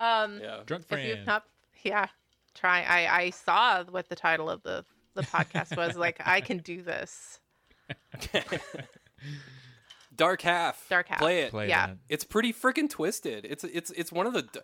Um, 0.00 0.40
Yeah. 0.42 0.60
Drunk 0.64 0.84
if 0.84 0.88
friend. 0.88 1.06
you've 1.08 1.26
not, 1.26 1.44
yeah, 1.82 2.06
try. 2.54 2.82
I 2.82 3.20
I 3.22 3.30
saw 3.30 3.84
what 3.84 4.08
the 4.08 4.16
title 4.16 4.48
of 4.50 4.62
the 4.62 4.84
the 5.14 5.22
podcast 5.22 5.76
was. 5.76 5.96
Like, 5.96 6.20
I 6.24 6.40
can 6.40 6.58
do 6.58 6.82
this. 6.82 7.40
Dark 10.16 10.42
Half. 10.42 10.86
Dark 10.88 11.08
Half. 11.08 11.18
Play 11.18 11.42
it. 11.42 11.50
Play 11.50 11.68
yeah. 11.68 11.88
that. 11.88 11.96
It's 12.08 12.24
pretty 12.24 12.52
freaking 12.52 12.88
twisted. 12.90 13.46
It's 13.48 13.64
it's 13.64 13.90
it's 13.92 14.12
one 14.12 14.26
of 14.26 14.32
the 14.32 14.62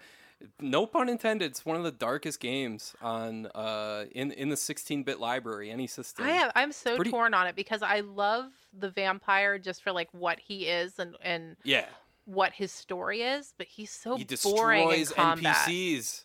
no 0.60 0.86
pun 0.86 1.08
intended. 1.08 1.50
It's 1.50 1.64
one 1.64 1.76
of 1.76 1.82
the 1.82 1.90
darkest 1.92 2.40
games 2.40 2.94
on 3.00 3.46
uh 3.54 4.04
in 4.12 4.32
in 4.32 4.48
the 4.50 4.56
16-bit 4.56 5.18
library 5.18 5.70
any 5.70 5.86
system. 5.86 6.26
I 6.26 6.30
am. 6.30 6.50
I'm 6.54 6.72
so 6.72 6.96
Pretty- 6.96 7.10
torn 7.10 7.32
on 7.32 7.46
it 7.46 7.56
because 7.56 7.82
I 7.82 8.00
love 8.00 8.50
the 8.76 8.90
vampire 8.90 9.58
just 9.58 9.82
for 9.82 9.92
like 9.92 10.08
what 10.12 10.38
he 10.38 10.66
is 10.66 10.98
and 10.98 11.16
and 11.22 11.56
Yeah, 11.64 11.86
what 12.26 12.52
his 12.52 12.72
story 12.72 13.22
is, 13.22 13.54
but 13.56 13.66
he's 13.66 13.90
so 13.90 14.16
he 14.16 14.24
boring 14.42 14.82
in 14.82 14.88
destroys 14.90 15.12
combat. 15.12 15.56
NPCs. 15.56 16.24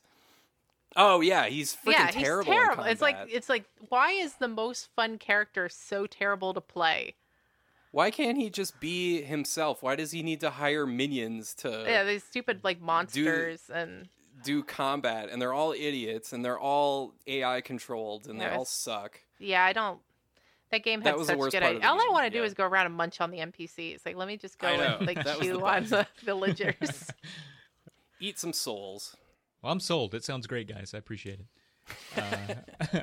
Oh 0.95 1.22
yeah, 1.22 1.45
he's 1.45 1.73
freaking 1.73 1.91
yeah, 1.93 2.11
he's 2.11 2.23
terrible. 2.23 2.84
It's 2.84 3.01
like 3.01 3.18
it's 3.30 3.49
like 3.49 3.65
why 3.89 4.11
is 4.11 4.34
the 4.35 4.47
most 4.47 4.89
fun 4.95 5.18
character 5.18 5.69
so 5.69 6.05
terrible 6.07 6.53
to 6.53 6.61
play? 6.61 7.15
why 7.91 8.09
can't 8.09 8.38
he 8.38 8.49
just 8.49 8.80
be 8.80 9.22
himself? 9.22 9.84
Why 9.84 9.95
does 9.97 10.11
he 10.11 10.23
need 10.23 10.39
to 10.39 10.49
hire 10.49 10.85
minions 10.88 11.53
to 11.55 11.84
yeah, 11.85 12.03
these 12.05 12.23
stupid 12.23 12.61
like 12.63 12.81
monsters 12.81 13.69
and 13.73 14.07
do 14.43 14.63
combat? 14.63 15.30
And 15.30 15.41
they're 15.41 15.53
all 15.53 15.73
idiots, 15.73 16.31
and 16.34 16.43
they're 16.43 16.59
all 16.59 17.13
AI 17.27 17.61
controlled, 17.61 18.27
and 18.27 18.39
they 18.39 18.47
all 18.47 18.65
suck. 18.65 19.19
yeah, 19.39 19.63
I 19.65 19.73
don't. 19.73 19.99
That 20.72 20.84
game 20.85 21.01
That 21.01 21.09
had 21.09 21.18
was 21.18 21.27
the 21.27 21.34
such 21.34 21.39
worst 21.39 21.51
good. 21.51 21.63
ideas. 21.63 21.84
All 21.85 21.99
I 21.99 22.07
want 22.13 22.23
to 22.26 22.30
do 22.30 22.38
yeah. 22.39 22.45
is 22.45 22.53
go 22.53 22.63
around 22.63 22.85
and 22.85 22.95
munch 22.95 23.19
on 23.19 23.30
the 23.30 23.39
NPCs. 23.39 24.05
Like, 24.05 24.15
let 24.15 24.26
me 24.26 24.38
just 24.38 24.57
go 24.57 24.68
and 24.69 25.05
like 25.05 25.22
That 25.26 25.41
chew 25.41 25.57
the 25.57 25.65
on 25.65 25.84
the 25.84 26.07
villagers. 26.23 27.11
Eat 28.22 28.39
some 28.39 28.53
souls. 28.53 29.18
Well, 29.61 29.71
I'm 29.71 29.79
sold. 29.79 30.13
It 30.15 30.23
sounds 30.23 30.47
great, 30.47 30.67
guys. 30.67 30.93
I 30.93 30.97
appreciate 30.97 31.39
it. 31.39 31.45
Uh, 32.15 33.01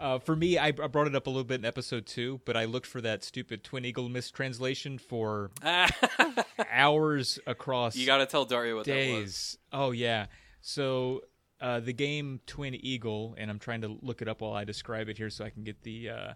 uh, 0.00 0.18
for 0.18 0.36
me, 0.36 0.58
I, 0.58 0.68
I 0.68 0.70
brought 0.70 1.06
it 1.06 1.14
up 1.14 1.26
a 1.26 1.30
little 1.30 1.44
bit 1.44 1.60
in 1.60 1.64
episode 1.64 2.06
two, 2.06 2.40
but 2.44 2.56
I 2.56 2.64
looked 2.64 2.86
for 2.86 3.00
that 3.00 3.24
stupid 3.24 3.64
Twin 3.64 3.84
Eagle 3.84 4.08
mistranslation 4.08 4.98
for 4.98 5.50
hours 6.72 7.38
across 7.46 7.96
you 7.96 8.06
got 8.06 8.18
to 8.18 8.26
tell 8.26 8.44
Daria 8.44 8.74
what 8.74 8.86
that 8.86 8.94
was. 8.94 9.04
days. 9.06 9.58
Oh 9.72 9.90
yeah. 9.90 10.26
So 10.60 11.22
uh, 11.60 11.80
the 11.80 11.92
game 11.92 12.40
Twin 12.46 12.74
Eagle, 12.74 13.34
and 13.38 13.50
I'm 13.50 13.58
trying 13.58 13.82
to 13.82 13.98
look 14.02 14.22
it 14.22 14.28
up 14.28 14.40
while 14.40 14.52
I 14.52 14.64
describe 14.64 15.08
it 15.08 15.16
here, 15.16 15.30
so 15.30 15.44
I 15.44 15.50
can 15.50 15.64
get 15.64 15.82
the 15.82 16.10
uh, 16.10 16.32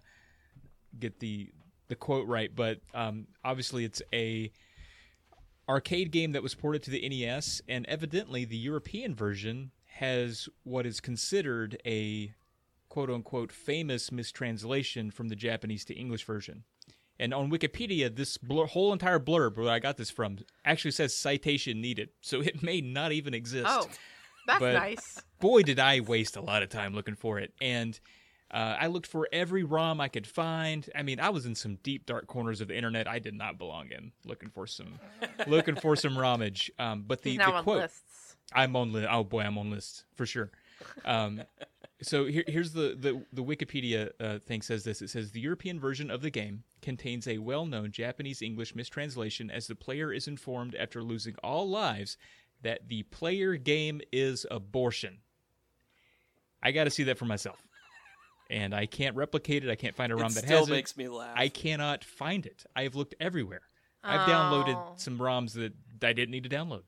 get 0.99 1.19
the 1.19 1.49
the 1.87 1.95
quote 1.95 2.27
right. 2.27 2.53
But 2.53 2.79
um, 2.93 3.27
obviously, 3.43 3.85
it's 3.85 4.01
a 4.13 4.51
arcade 5.71 6.11
game 6.11 6.33
that 6.33 6.43
was 6.43 6.53
ported 6.53 6.83
to 6.83 6.91
the 6.91 7.07
NES, 7.07 7.61
and 7.67 7.85
evidently 7.87 8.45
the 8.45 8.57
European 8.57 9.15
version 9.15 9.71
has 9.95 10.47
what 10.63 10.85
is 10.85 10.99
considered 10.99 11.81
a 11.85 12.33
quote 12.89 13.09
unquote 13.09 13.51
famous 13.51 14.11
mistranslation 14.11 15.11
from 15.11 15.29
the 15.29 15.35
Japanese 15.35 15.85
to 15.85 15.93
English 15.93 16.25
version. 16.25 16.63
And 17.19 17.33
on 17.33 17.51
Wikipedia, 17.51 18.13
this 18.13 18.37
blur, 18.37 18.65
whole 18.65 18.91
entire 18.91 19.19
blurb 19.19 19.55
where 19.55 19.69
I 19.69 19.79
got 19.79 19.95
this 19.97 20.09
from 20.09 20.39
actually 20.65 20.91
says 20.91 21.15
citation 21.15 21.79
needed. 21.79 22.09
So 22.19 22.41
it 22.41 22.61
may 22.63 22.81
not 22.81 23.11
even 23.11 23.33
exist. 23.33 23.67
oh, 23.69 23.87
that's 24.47 24.59
But- 24.59 24.73
nice. 24.73 25.21
Boy, 25.39 25.63
did 25.63 25.79
I 25.79 25.99
waste 26.01 26.35
a 26.35 26.41
lot 26.41 26.63
of 26.63 26.69
time 26.69 26.93
looking 26.93 27.15
for 27.15 27.39
it. 27.39 27.53
And 27.61 27.99
uh, 28.51 28.75
I 28.79 28.87
looked 28.87 29.07
for 29.07 29.29
every 29.31 29.63
ROM 29.63 30.01
I 30.01 30.09
could 30.09 30.27
find. 30.27 30.89
I 30.93 31.03
mean, 31.03 31.19
I 31.19 31.29
was 31.29 31.45
in 31.45 31.55
some 31.55 31.75
deep 31.83 32.05
dark 32.05 32.27
corners 32.27 32.59
of 32.59 32.67
the 32.67 32.75
internet 32.75 33.07
I 33.07 33.19
did 33.19 33.33
not 33.33 33.57
belong 33.57 33.89
in, 33.91 34.11
looking 34.25 34.49
for 34.49 34.67
some, 34.67 34.99
looking 35.47 35.75
for 35.75 35.95
some 35.95 36.17
romage. 36.17 36.69
Um, 36.77 37.05
but 37.07 37.21
the, 37.21 37.31
He's 37.31 37.39
now 37.39 37.51
the 37.51 37.57
on 37.57 37.63
quote, 37.63 37.81
lists. 37.83 38.35
I'm 38.53 38.75
on 38.75 38.91
list. 38.91 39.07
Oh 39.09 39.23
boy, 39.23 39.41
I'm 39.41 39.57
on 39.57 39.71
list 39.71 40.03
for 40.15 40.25
sure. 40.25 40.51
Um, 41.05 41.43
so 42.01 42.25
here, 42.25 42.43
here's 42.45 42.73
the 42.73 42.97
the, 42.99 43.23
the 43.31 43.43
Wikipedia 43.43 44.09
uh, 44.19 44.39
thing 44.39 44.61
says 44.61 44.83
this. 44.83 45.01
It 45.01 45.09
says 45.09 45.31
the 45.31 45.39
European 45.39 45.79
version 45.79 46.11
of 46.11 46.21
the 46.21 46.29
game 46.29 46.63
contains 46.81 47.27
a 47.27 47.37
well-known 47.37 47.91
Japanese 47.91 48.41
English 48.41 48.75
mistranslation 48.75 49.49
as 49.49 49.67
the 49.67 49.75
player 49.75 50.11
is 50.11 50.27
informed 50.27 50.75
after 50.75 51.01
losing 51.01 51.35
all 51.43 51.69
lives 51.69 52.17
that 52.63 52.89
the 52.89 53.03
player 53.03 53.55
game 53.55 54.01
is 54.11 54.45
abortion. 54.51 55.19
I 56.61 56.71
got 56.71 56.83
to 56.83 56.89
see 56.91 57.03
that 57.03 57.17
for 57.17 57.25
myself, 57.25 57.65
and 58.51 58.75
I 58.75 58.85
can't 58.85 59.15
replicate 59.15 59.63
it. 59.63 59.69
I 59.71 59.75
can't 59.75 59.95
find 59.95 60.11
a 60.11 60.15
ROM 60.15 60.31
it 60.31 60.35
that 60.35 60.43
has 60.43 60.51
it. 60.51 60.63
Still 60.63 60.75
makes 60.75 60.95
me 60.97 61.07
laugh. 61.07 61.33
I 61.35 61.47
cannot 61.47 62.03
find 62.03 62.45
it. 62.45 62.65
I've 62.75 62.95
looked 62.95 63.15
everywhere. 63.19 63.61
I've 64.03 64.27
downloaded 64.27 64.75
Oh. 64.75 64.93
some 64.97 65.17
ROMs 65.17 65.53
that 65.53 65.73
I 66.03 66.13
didn't 66.13 66.31
need 66.31 66.43
to 66.43 66.49
download. 66.49 66.83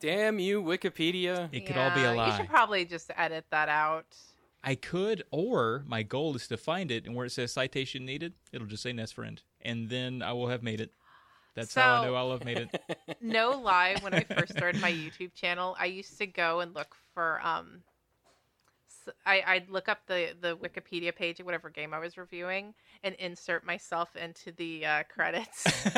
Damn 0.00 0.38
you, 0.38 0.62
Wikipedia. 0.62 1.48
It 1.52 1.66
could 1.66 1.76
all 1.76 1.90
be 1.94 2.02
a 2.04 2.12
lie. 2.14 2.28
You 2.30 2.36
should 2.36 2.48
probably 2.48 2.84
just 2.84 3.10
edit 3.16 3.44
that 3.50 3.68
out. 3.68 4.06
I 4.64 4.76
could, 4.76 5.24
or 5.32 5.82
my 5.86 6.02
goal 6.04 6.36
is 6.36 6.46
to 6.48 6.56
find 6.56 6.90
it, 6.92 7.04
and 7.04 7.14
where 7.16 7.26
it 7.26 7.30
says 7.30 7.52
citation 7.52 8.06
needed, 8.06 8.34
it'll 8.52 8.68
just 8.68 8.82
say 8.84 8.92
NES 8.92 9.10
Friend, 9.12 9.42
and 9.60 9.90
then 9.90 10.22
I 10.22 10.32
will 10.32 10.48
have 10.48 10.62
made 10.62 10.80
it. 10.80 10.92
That's 11.54 11.74
how 11.74 12.00
I 12.00 12.06
know 12.06 12.14
I'll 12.14 12.30
have 12.30 12.44
made 12.44 12.58
it. 12.58 12.82
No 13.20 13.50
lie, 13.60 13.96
when 14.00 14.14
I 14.14 14.20
first 14.20 14.52
started 14.56 14.80
my 14.80 14.90
YouTube 14.90 15.34
channel, 15.34 15.76
I 15.78 15.86
used 15.86 16.16
to 16.18 16.26
go 16.26 16.60
and 16.60 16.74
look 16.74 16.94
for 17.12 17.40
um 17.44 17.82
I, 19.26 19.42
I'd 19.46 19.70
look 19.70 19.88
up 19.88 20.06
the, 20.06 20.34
the 20.40 20.56
Wikipedia 20.56 21.14
page 21.14 21.40
of 21.40 21.46
whatever 21.46 21.70
game 21.70 21.94
I 21.94 21.98
was 21.98 22.16
reviewing 22.16 22.74
and 23.02 23.14
insert 23.16 23.64
myself 23.64 24.14
into 24.16 24.52
the 24.52 24.86
uh, 24.86 25.02
credits. 25.04 25.64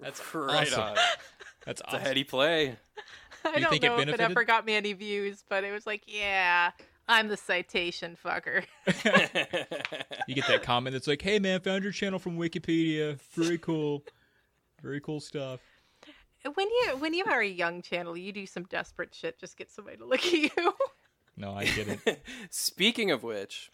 That's 0.00 0.34
right 0.34 0.68
awesome. 0.68 0.82
on. 0.82 0.96
That's 1.66 1.80
It's 1.80 1.94
a 1.94 1.98
heady 1.98 2.24
play. 2.24 2.76
I 3.44 3.54
you 3.56 3.60
don't 3.60 3.70
think 3.70 3.84
it 3.84 3.88
know 3.88 3.98
if 3.98 4.08
it 4.08 4.20
ever 4.20 4.44
got 4.44 4.64
me 4.64 4.74
any 4.74 4.92
views, 4.92 5.44
but 5.48 5.64
it 5.64 5.72
was 5.72 5.86
like, 5.86 6.02
yeah, 6.06 6.70
I'm 7.08 7.28
the 7.28 7.36
citation 7.36 8.16
fucker. 8.22 8.64
You 10.28 10.34
get 10.36 10.46
that 10.46 10.62
comment 10.62 10.94
that's 10.94 11.08
like, 11.08 11.20
"Hey 11.20 11.40
man, 11.40 11.60
found 11.60 11.82
your 11.82 11.92
channel 11.92 12.20
from 12.20 12.38
Wikipedia. 12.38 13.18
Very 13.32 13.58
cool. 13.58 14.04
Very 14.80 15.00
cool 15.00 15.18
stuff." 15.18 15.60
when 16.54 16.66
you 16.68 16.96
when 16.98 17.14
you 17.14 17.24
are 17.26 17.40
a 17.40 17.48
young 17.48 17.82
channel, 17.82 18.16
you 18.16 18.32
do 18.32 18.46
some 18.46 18.64
desperate 18.64 19.14
shit. 19.14 19.38
Just 19.38 19.56
get 19.56 19.70
somebody 19.70 19.96
to 19.98 20.04
look 20.04 20.24
at 20.24 20.32
you. 20.32 20.50
No, 21.42 21.54
I 21.54 21.64
get 21.64 21.88
it. 21.88 22.22
Speaking 22.50 23.10
of 23.10 23.24
which, 23.24 23.72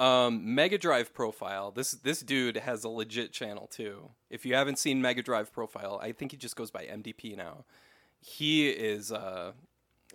um, 0.00 0.54
Mega 0.54 0.78
Drive 0.78 1.12
Profile. 1.12 1.70
This 1.70 1.92
this 1.92 2.22
dude 2.22 2.56
has 2.56 2.84
a 2.84 2.88
legit 2.88 3.32
channel 3.32 3.66
too. 3.66 4.08
If 4.30 4.46
you 4.46 4.54
haven't 4.54 4.78
seen 4.78 5.02
Mega 5.02 5.22
Drive 5.22 5.52
Profile, 5.52 6.00
I 6.02 6.12
think 6.12 6.30
he 6.30 6.38
just 6.38 6.56
goes 6.56 6.70
by 6.70 6.86
MDP 6.86 7.36
now. 7.36 7.66
He 8.22 8.70
is 8.70 9.12
uh, 9.12 9.52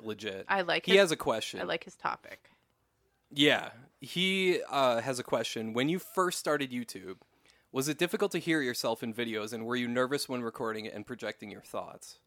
legit. 0.02 0.46
I 0.50 0.62
like. 0.62 0.88
he 0.88 0.94
his, 0.94 1.02
has 1.02 1.12
a 1.12 1.16
question. 1.16 1.62
I 1.62 1.66
like 1.66 1.84
his 1.84 1.96
topic. 1.96 2.50
Yeah, 3.32 3.70
he 4.02 4.62
uh, 4.68 5.02
has 5.02 5.20
a 5.20 5.24
question. 5.24 5.74
When 5.74 5.90
you 5.90 6.00
first 6.00 6.40
started 6.40 6.72
YouTube, 6.72 7.18
was 7.72 7.88
it 7.88 8.00
difficult 8.00 8.32
to 8.32 8.40
hear 8.40 8.62
yourself 8.62 9.04
in 9.04 9.14
videos, 9.14 9.54
and 9.54 9.68
were 9.68 9.76
you 9.76 9.88
nervous 9.88 10.28
when 10.28 10.42
recording 10.42 10.88
and 10.88 11.06
projecting 11.06 11.52
your 11.52 11.62
thoughts? 11.62 12.18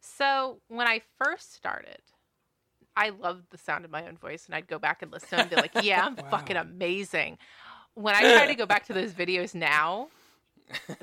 So 0.00 0.60
when 0.68 0.86
I 0.86 1.02
first 1.18 1.54
started, 1.54 2.00
I 2.96 3.10
loved 3.10 3.44
the 3.50 3.58
sound 3.58 3.84
of 3.84 3.90
my 3.90 4.06
own 4.06 4.16
voice, 4.16 4.46
and 4.46 4.54
I'd 4.54 4.66
go 4.66 4.78
back 4.78 5.02
and 5.02 5.10
listen 5.12 5.38
and 5.40 5.50
be 5.50 5.56
like, 5.56 5.72
"Yeah, 5.82 6.04
I'm 6.04 6.16
fucking 6.30 6.56
amazing." 6.56 7.38
When 7.94 8.14
I 8.14 8.20
try 8.20 8.46
to 8.46 8.54
go 8.54 8.66
back 8.66 8.86
to 8.86 8.92
those 8.92 9.12
videos 9.12 9.54
now, 9.54 10.08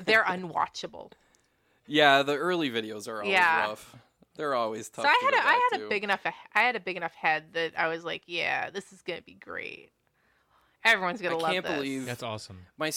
they're 0.04 0.24
unwatchable. 0.24 1.12
Yeah, 1.86 2.22
the 2.22 2.36
early 2.36 2.70
videos 2.70 3.08
are 3.08 3.22
always 3.22 3.32
Yeah. 3.32 3.66
rough. 3.68 3.96
They're 4.36 4.54
always 4.54 4.88
tough. 4.88 5.04
so 5.04 5.08
I 5.10 5.18
had 5.24 5.30
go 5.32 5.36
a, 5.36 5.40
I 5.40 5.42
back 5.52 5.62
had 5.72 5.80
a 5.80 5.88
big 5.88 6.04
enough 6.04 6.20
I 6.54 6.60
had 6.60 6.76
a 6.76 6.80
big 6.80 6.96
enough 6.96 7.14
head 7.14 7.52
that 7.54 7.72
I 7.76 7.88
was 7.88 8.04
like, 8.04 8.22
"Yeah, 8.26 8.70
this 8.70 8.92
is 8.92 9.02
gonna 9.02 9.22
be 9.22 9.34
great. 9.34 9.90
Everyone's 10.84 11.20
gonna 11.20 11.36
I 11.38 11.40
love 11.40 11.52
can't 11.52 11.66
this." 11.66 11.74
believe 11.74 12.06
That's 12.06 12.22
awesome. 12.22 12.66
my 12.76 12.92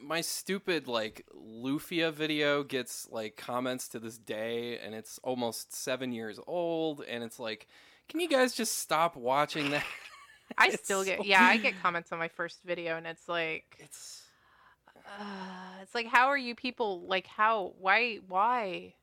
my 0.00 0.20
stupid 0.20 0.88
like 0.88 1.24
Lufia 1.36 2.12
video 2.12 2.64
gets 2.64 3.08
like 3.10 3.36
comments 3.36 3.88
to 3.88 4.00
this 4.00 4.18
day, 4.18 4.78
and 4.78 4.94
it's 4.94 5.18
almost 5.22 5.72
seven 5.74 6.12
years 6.12 6.40
old, 6.46 7.02
and 7.08 7.22
it's 7.22 7.38
like, 7.38 7.68
can 8.12 8.20
you 8.20 8.28
guys 8.28 8.52
just 8.52 8.78
stop 8.78 9.16
watching 9.16 9.70
that? 9.70 9.84
I 10.58 10.66
It's 10.68 10.84
still 10.84 11.02
get 11.02 11.18
so- 11.18 11.24
yeah, 11.24 11.42
I 11.42 11.56
get 11.56 11.80
comments 11.80 12.12
on 12.12 12.18
my 12.18 12.28
first 12.28 12.60
video, 12.62 12.96
and 12.98 13.06
it's 13.06 13.26
like, 13.26 13.64
It's 13.80 14.22
uh, 14.96 15.80
it's 15.82 15.94
like, 15.94 16.06
how 16.06 16.26
are 16.28 16.36
you 16.38 16.54
people 16.54 17.00
like 17.06 17.26
how 17.26 17.72
why 17.80 18.18
why? 18.28 18.94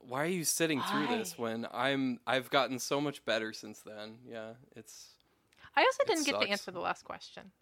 why 0.00 0.22
are 0.22 0.26
you 0.26 0.44
sitting 0.44 0.80
through 0.82 1.06
this 1.08 1.38
when 1.38 1.66
I'm 1.72 2.18
I've 2.26 2.50
gotten 2.50 2.78
so 2.80 3.00
much 3.00 3.24
better 3.24 3.52
since 3.52 3.80
then? 3.80 4.18
Yeah, 4.28 4.54
it's 4.74 5.10
I 5.76 5.82
also 5.82 6.02
didn't 6.06 6.26
get 6.26 6.40
to 6.40 6.48
answer 6.48 6.72
the 6.72 6.80
last 6.80 7.04
question. 7.04 7.52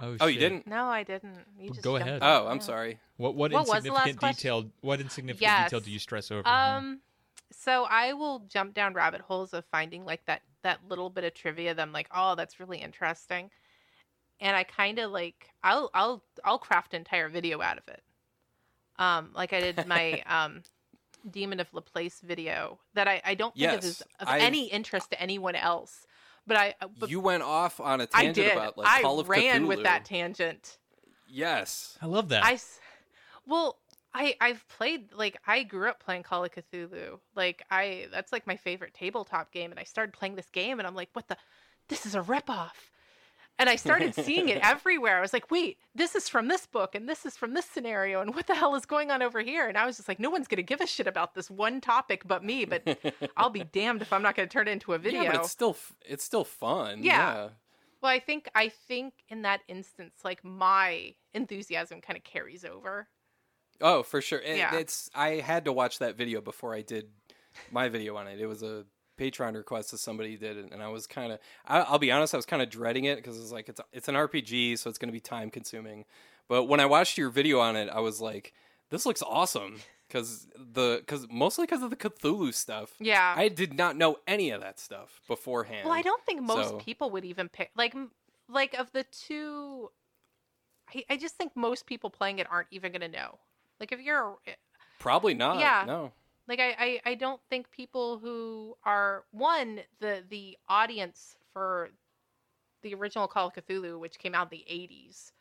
Oh, 0.00 0.16
oh 0.20 0.26
you 0.26 0.38
didn't. 0.38 0.66
No, 0.68 0.84
I 0.86 1.02
didn't. 1.02 1.38
You 1.58 1.70
just 1.70 1.82
go 1.82 1.96
ahead. 1.96 2.20
Oh, 2.22 2.46
I'm 2.46 2.58
Yeah. 2.58 2.62
sorry. 2.62 3.00
What 3.16 3.34
what 3.34 3.50
What 3.52 3.66
was 3.66 3.82
the 3.82 3.90
last 3.90 4.06
insignificant 4.06 4.18
question? 4.20 4.36
detail? 4.36 4.70
What 4.80 5.00
insignificant 5.00 5.40
Yes. 5.42 5.70
detail 5.70 5.80
do 5.80 5.90
you 5.90 5.98
stress 5.98 6.30
over? 6.30 6.46
Um, 6.48 7.00
so 7.50 7.86
I 7.88 8.12
will 8.12 8.40
jump 8.48 8.74
down 8.74 8.94
rabbit 8.94 9.20
holes 9.20 9.52
of 9.54 9.64
finding 9.66 10.04
like 10.04 10.24
that 10.26 10.42
that 10.62 10.80
little 10.88 11.08
bit 11.10 11.24
of 11.24 11.34
trivia 11.34 11.74
that 11.74 11.80
I'm 11.82 11.92
like, 11.92 12.08
oh, 12.14 12.34
that's 12.34 12.58
really 12.60 12.78
interesting, 12.78 13.50
and 14.40 14.56
I 14.56 14.64
kind 14.64 14.98
of 14.98 15.10
like 15.12 15.50
I'll 15.62 15.90
I'll 15.94 16.22
I'll 16.44 16.58
craft 16.58 16.94
an 16.94 16.98
entire 17.00 17.28
video 17.28 17.60
out 17.62 17.78
of 17.78 17.84
it. 17.88 18.02
Um, 18.98 19.30
like 19.34 19.52
I 19.52 19.60
did 19.60 19.86
my 19.86 20.22
um, 20.26 20.62
Demon 21.30 21.60
of 21.60 21.72
Laplace 21.72 22.20
video 22.20 22.78
that 22.94 23.06
I 23.08 23.20
I 23.24 23.34
don't 23.34 23.54
think 23.54 23.72
Yes, 23.72 23.84
is 23.84 24.02
of 24.20 24.28
I've- 24.28 24.44
any 24.44 24.66
interest 24.66 25.10
to 25.12 25.20
anyone 25.20 25.54
else, 25.54 26.06
but 26.46 26.56
I 26.56 26.74
uh, 26.80 26.88
but 26.98 27.08
you 27.10 27.20
went 27.20 27.42
off 27.44 27.78
on 27.80 28.00
a 28.00 28.06
tangent 28.06 28.34
did 28.34 28.52
about 28.52 28.76
like 28.76 28.88
I 28.88 29.02
Call 29.02 29.20
of 29.20 29.28
ran 29.28 29.66
with 29.66 29.82
that 29.84 30.04
tangent. 30.04 30.78
Yes. 31.30 31.98
I 32.00 32.06
love 32.06 32.30
that. 32.30 32.42
I 32.44 32.54
s- 32.54 32.80
well, 33.46 33.76
I 34.14 34.34
I've 34.40 34.66
played 34.68 35.12
like 35.12 35.36
I 35.46 35.62
grew 35.62 35.88
up 35.88 36.02
playing 36.02 36.22
Call 36.22 36.44
of 36.44 36.50
Cthulhu. 36.52 37.18
Like 37.34 37.64
I 37.70 38.06
that's 38.10 38.32
like 38.32 38.46
my 38.46 38.56
favorite 38.56 38.94
tabletop 38.94 39.52
game, 39.52 39.70
and 39.70 39.78
I 39.78 39.84
started 39.84 40.12
playing 40.12 40.34
this 40.36 40.50
game, 40.50 40.78
and 40.78 40.86
I'm 40.86 40.94
like, 40.94 41.10
what 41.12 41.28
the? 41.28 41.36
This 41.88 42.04
is 42.04 42.14
a 42.14 42.20
ripoff. 42.20 42.72
And 43.60 43.68
I 43.68 43.74
started 43.74 44.14
seeing 44.14 44.50
it 44.50 44.58
everywhere. 44.62 45.18
I 45.18 45.20
was 45.20 45.32
like, 45.32 45.50
wait, 45.50 45.78
this 45.92 46.14
is 46.14 46.28
from 46.28 46.46
this 46.46 46.64
book, 46.64 46.94
and 46.94 47.08
this 47.08 47.26
is 47.26 47.36
from 47.36 47.54
this 47.54 47.64
scenario, 47.64 48.20
and 48.20 48.32
what 48.34 48.46
the 48.46 48.54
hell 48.54 48.76
is 48.76 48.86
going 48.86 49.10
on 49.10 49.20
over 49.20 49.40
here? 49.40 49.66
And 49.66 49.76
I 49.76 49.84
was 49.84 49.96
just 49.96 50.06
like, 50.06 50.20
no 50.20 50.30
one's 50.30 50.46
gonna 50.46 50.62
give 50.62 50.80
a 50.80 50.86
shit 50.86 51.08
about 51.08 51.34
this 51.34 51.50
one 51.50 51.80
topic 51.80 52.22
but 52.26 52.44
me. 52.44 52.64
But 52.64 52.98
I'll 53.36 53.50
be 53.50 53.64
damned 53.64 54.02
if 54.02 54.12
I'm 54.12 54.22
not 54.22 54.36
gonna 54.36 54.48
turn 54.48 54.68
it 54.68 54.72
into 54.72 54.92
a 54.92 54.98
video. 54.98 55.22
Yeah, 55.22 55.32
but 55.32 55.40
it's 55.40 55.50
still 55.50 55.76
it's 56.06 56.22
still 56.22 56.44
fun. 56.44 57.02
Yeah. 57.02 57.12
yeah. 57.12 57.48
Well, 58.00 58.12
I 58.12 58.20
think 58.20 58.48
I 58.54 58.68
think 58.68 59.14
in 59.28 59.42
that 59.42 59.62
instance, 59.66 60.20
like 60.24 60.44
my 60.44 61.14
enthusiasm 61.34 62.00
kind 62.00 62.16
of 62.16 62.22
carries 62.22 62.64
over. 62.64 63.08
Oh, 63.80 64.02
for 64.02 64.20
sure. 64.20 64.38
It- 64.40 64.58
Yeah. 64.58 64.74
It's 64.76 65.10
I 65.14 65.36
had 65.36 65.64
to 65.66 65.72
watch 65.72 65.98
that 66.00 66.16
video 66.16 66.40
before 66.40 66.74
I 66.74 66.82
did 66.82 67.10
my 67.70 67.88
video 67.88 68.16
on 68.16 68.26
it. 68.26 68.40
It 68.40 68.46
was 68.46 68.62
a 68.62 68.84
Patreon 69.18 69.54
request 69.56 69.90
that 69.90 69.98
somebody 69.98 70.36
did 70.36 70.56
it, 70.56 70.72
and 70.72 70.80
I 70.82 70.88
was 70.88 71.06
kind 71.08 71.32
of 71.32 71.38
I'll 71.66 71.98
be 71.98 72.12
honest, 72.12 72.34
I 72.34 72.36
was 72.38 72.46
kind 72.46 72.62
of 72.62 72.70
dreading 72.70 73.04
it 73.04 73.16
because 73.16 73.38
it's 73.38 73.50
like 73.52 73.68
it's 73.68 73.80
it's 73.92 74.08
an 74.08 74.14
RPG, 74.14 74.78
so 74.78 74.88
it's 74.88 74.98
going 74.98 75.08
to 75.08 75.12
be 75.12 75.20
time 75.20 75.50
consuming. 75.50 76.04
But 76.48 76.64
when 76.64 76.80
I 76.80 76.86
watched 76.86 77.18
your 77.18 77.28
video 77.30 77.58
on 77.60 77.74
it, 77.76 77.88
I 77.88 78.00
was 78.00 78.20
like, 78.20 78.52
this 78.90 79.04
looks 79.04 79.22
awesome 79.22 79.80
because 80.06 80.46
the 80.56 80.98
because 81.00 81.26
mostly 81.30 81.64
because 81.66 81.82
of 81.82 81.90
the 81.90 81.96
Cthulhu 81.96 82.54
stuff. 82.54 82.94
Yeah. 83.00 83.34
I 83.36 83.48
did 83.48 83.74
not 83.74 83.96
know 83.96 84.18
any 84.26 84.50
of 84.50 84.60
that 84.60 84.78
stuff 84.78 85.20
beforehand. 85.26 85.84
Well, 85.84 85.94
I 85.94 86.02
don't 86.02 86.24
think 86.24 86.40
most 86.40 86.68
so- 86.70 86.76
people 86.78 87.10
would 87.10 87.24
even 87.24 87.48
pick 87.48 87.70
like 87.76 87.94
like 88.48 88.74
of 88.74 88.92
the 88.92 89.02
two. 89.04 89.90
I, 90.94 91.04
I 91.10 91.16
just 91.16 91.34
think 91.36 91.56
most 91.56 91.86
people 91.86 92.08
playing 92.08 92.38
it 92.38 92.46
aren't 92.50 92.68
even 92.70 92.92
gonna 92.92 93.08
know. 93.08 93.38
Like 93.80 93.92
if 93.92 94.00
you're 94.00 94.36
Probably 94.98 95.34
not. 95.34 95.60
Yeah. 95.60 95.84
No. 95.86 96.12
like 96.48 96.60
I, 96.60 96.76
I 96.78 97.00
I 97.10 97.14
don't 97.14 97.40
think 97.48 97.70
people 97.70 98.18
who 98.18 98.76
are 98.84 99.24
one 99.30 99.80
the 100.00 100.24
the 100.28 100.58
audience 100.68 101.36
for 101.52 101.90
the 102.82 102.94
original 102.94 103.28
Call 103.28 103.48
of 103.48 103.54
Cthulhu, 103.54 103.98
which 103.98 104.18
came 104.18 104.34
out 104.34 104.52
in 104.52 104.58
the 104.58 104.64
'80s, 104.72 105.32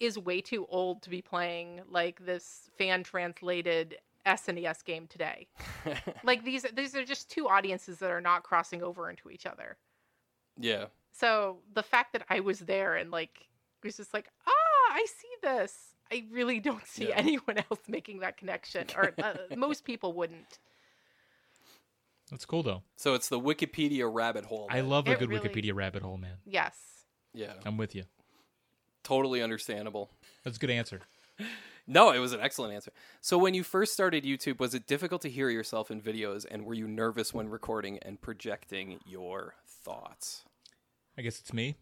is 0.00 0.18
way 0.18 0.40
too 0.40 0.66
old 0.68 1.02
to 1.02 1.10
be 1.10 1.22
playing 1.22 1.80
like 1.88 2.24
this 2.24 2.70
fan 2.76 3.02
translated 3.02 3.96
SNES 4.26 4.84
game 4.84 5.06
today. 5.06 5.46
like 6.24 6.44
these 6.44 6.64
these 6.74 6.94
are 6.94 7.04
just 7.04 7.30
two 7.30 7.48
audiences 7.48 7.98
that 7.98 8.10
are 8.10 8.20
not 8.20 8.42
crossing 8.42 8.82
over 8.82 9.10
into 9.10 9.30
each 9.30 9.46
other. 9.46 9.76
yeah. 10.58 10.86
So 11.12 11.58
the 11.74 11.82
fact 11.82 12.12
that 12.12 12.24
I 12.28 12.40
was 12.40 12.58
there 12.60 12.96
and 12.96 13.10
like 13.10 13.46
was 13.84 13.96
just 13.96 14.12
like, 14.12 14.28
ah, 14.46 14.92
I 14.92 15.06
see 15.06 15.28
this. 15.42 15.93
I 16.12 16.24
really 16.30 16.60
don't 16.60 16.86
see 16.86 17.08
Yeah. 17.08 17.16
anyone 17.16 17.58
else 17.58 17.80
making 17.88 18.20
that 18.20 18.36
connection, 18.36 18.86
or 18.96 19.12
uh, 19.22 19.34
most 19.56 19.84
people 19.84 20.12
wouldn't. 20.12 20.58
That's 22.30 22.46
cool 22.46 22.62
though. 22.62 22.82
So 22.96 23.14
it's 23.14 23.28
the 23.28 23.38
Wikipedia 23.40 24.08
rabbit 24.12 24.46
hole. 24.46 24.66
I 24.70 24.76
then. 24.80 24.88
love 24.88 25.06
a 25.08 25.12
It 25.12 25.18
good 25.18 25.28
really- 25.28 25.48
Wikipedia 25.48 25.74
rabbit 25.74 26.02
hole, 26.02 26.16
man. 26.16 26.36
Yes. 26.46 26.74
Yeah. 27.32 27.52
I'm 27.66 27.76
with 27.76 27.94
you. 27.94 28.04
Totally 29.02 29.42
understandable. 29.42 30.10
That's 30.44 30.56
a 30.56 30.60
good 30.60 30.70
answer. 30.70 31.00
No, 31.86 32.12
it 32.12 32.18
was 32.18 32.32
an 32.32 32.40
excellent 32.40 32.72
answer. 32.72 32.92
So 33.20 33.36
when 33.36 33.52
you 33.52 33.62
first 33.62 33.92
started 33.92 34.24
YouTube, 34.24 34.58
was 34.58 34.74
it 34.74 34.86
difficult 34.86 35.20
to 35.22 35.28
hear 35.28 35.50
yourself 35.50 35.90
in 35.90 36.00
videos 36.00 36.46
and 36.50 36.64
were 36.64 36.72
you 36.72 36.88
nervous 36.88 37.34
when 37.34 37.50
recording 37.50 37.98
and 37.98 38.18
projecting 38.20 39.00
your 39.04 39.54
thoughts? 39.66 40.44
I 41.18 41.22
guess 41.22 41.38
it's 41.40 41.52
me. 41.52 41.76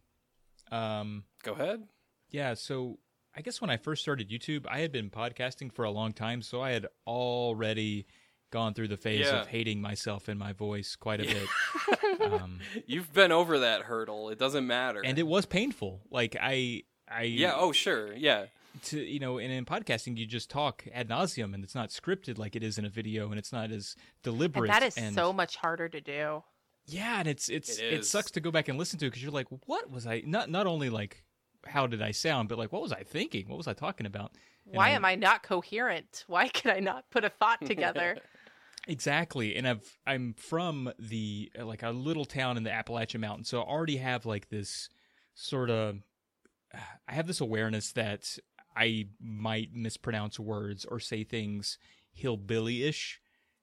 Um, 0.73 1.25
Go 1.45 1.53
ahead. 1.53 1.85
yeah. 2.31 2.55
So 2.55 2.99
I 3.35 3.41
guess 3.41 3.61
when 3.61 3.71
I 3.71 3.77
first 3.79 4.03
started 4.03 4.29
YouTube, 4.31 4.67
I 4.69 4.81
had 4.81 4.93
been 4.93 5.09
podcasting 5.11 5.73
for 5.73 5.85
a 5.85 5.91
long 5.91 6.13
time, 6.13 6.43
so 6.43 6.61
I 6.61 6.71
had 6.73 6.87
already 7.07 8.07
gone 8.51 8.75
through 8.75 8.89
the 8.89 8.97
phase 8.99 9.27
Yeah. 9.27 9.41
of 9.41 9.47
hating 9.47 9.81
myself 9.81 10.29
and 10.29 10.39
my 10.39 10.53
voice 10.53 10.97
quite 10.97 11.21
a 11.21 11.25
bit. 11.25 12.21
um, 12.33 12.61
You've 12.87 13.13
been 13.15 13.33
over 13.33 13.61
that 13.61 13.83
hurdle. 13.83 14.29
It 14.29 14.39
doesn't 14.39 14.67
matter. 14.67 15.01
and 15.05 15.19
it 15.19 15.27
was 15.27 15.47
painful. 15.47 16.03
Like 16.11 16.37
I, 16.41 16.83
I 17.11 17.23
yeah, 17.23 17.55
oh 17.57 17.73
sure. 17.73 18.13
Yeah. 18.13 18.47
to 18.85 19.01
you 19.01 19.19
know, 19.19 19.39
and 19.39 19.51
in 19.51 19.65
podcasting 19.65 20.19
you 20.19 20.27
just 20.27 20.51
talk 20.51 20.85
ad 20.93 21.09
nauseum, 21.09 21.55
and 21.55 21.65
it's 21.65 21.75
not 21.75 21.89
scripted 21.89 22.37
like 22.39 22.55
it 22.55 22.63
is 22.63 22.77
in 22.77 22.85
a 22.85 22.91
video, 22.91 23.31
and 23.31 23.39
it's 23.39 23.53
not 23.53 23.71
as 23.71 23.97
deliberate. 24.23 24.65
And 24.71 24.75
that 24.75 24.83
is 24.83 24.97
and- 24.99 25.15
so 25.15 25.33
much 25.33 25.57
harder 25.57 25.89
to 25.89 26.01
do. 26.03 26.43
Yeah, 26.85 27.21
and 27.21 27.29
it's 27.29 27.49
it's 27.49 27.79
It 27.79 27.85
it, 27.93 28.01
is. 28.01 28.11
sucks 28.11 28.33
to 28.33 28.41
go 28.41 28.51
back 28.51 28.69
and 28.69 28.77
listen 28.77 28.99
to 28.99 29.07
it 29.07 29.11
because 29.11 29.23
you're 29.23 29.33
like, 29.33 29.47
what 29.67 29.89
was 29.91 30.07
I 30.07 30.23
not 30.27 30.51
not 30.51 30.67
only 30.67 30.91
like 30.91 31.25
how 31.67 31.87
did 31.87 32.03
I 32.03 32.11
sound, 32.11 32.49
but 32.49 32.59
like 32.59 32.73
what 32.73 32.83
was 32.83 32.93
I 32.93 33.03
thinking? 33.03 33.49
What 33.49 33.57
was 33.57 33.69
I 33.69 33.73
talking 33.73 34.07
about? 34.07 34.33
And 34.67 34.77
Why 34.77 34.91
am 34.91 35.05
I 35.05 35.15
not 35.15 35.43
coherent? 35.43 36.25
Why 36.27 36.49
can 36.49 36.71
I 36.71 36.81
not 36.81 37.11
put 37.11 37.25
a 37.25 37.31
thought 37.31 37.65
together? 37.65 38.19
Exactly, 38.89 39.55
and 39.55 39.69
I've 39.69 39.99
I'm 40.05 40.35
from 40.35 40.93
the 40.99 41.53
like 41.57 41.85
a 41.85 41.91
little 41.91 42.25
town 42.25 42.57
in 42.57 42.65
the 42.65 42.73
Appalachian 42.73 43.21
Mountains, 43.21 43.49
so 43.49 43.61
I 43.61 43.65
already 43.65 43.99
have 43.99 44.27
like 44.27 44.49
this 44.49 44.89
sort 45.35 45.71
of 45.71 46.03
I 47.09 47.13
have 47.13 47.29
this 47.29 47.41
awareness 47.41 47.93
that 47.93 48.39
I 48.77 49.07
might 49.21 49.73
mispronounce 49.73 50.41
words 50.41 50.85
or 50.85 50.99
say 50.99 51.23
things 51.23 51.79
hillbilly-ish, 52.13 53.21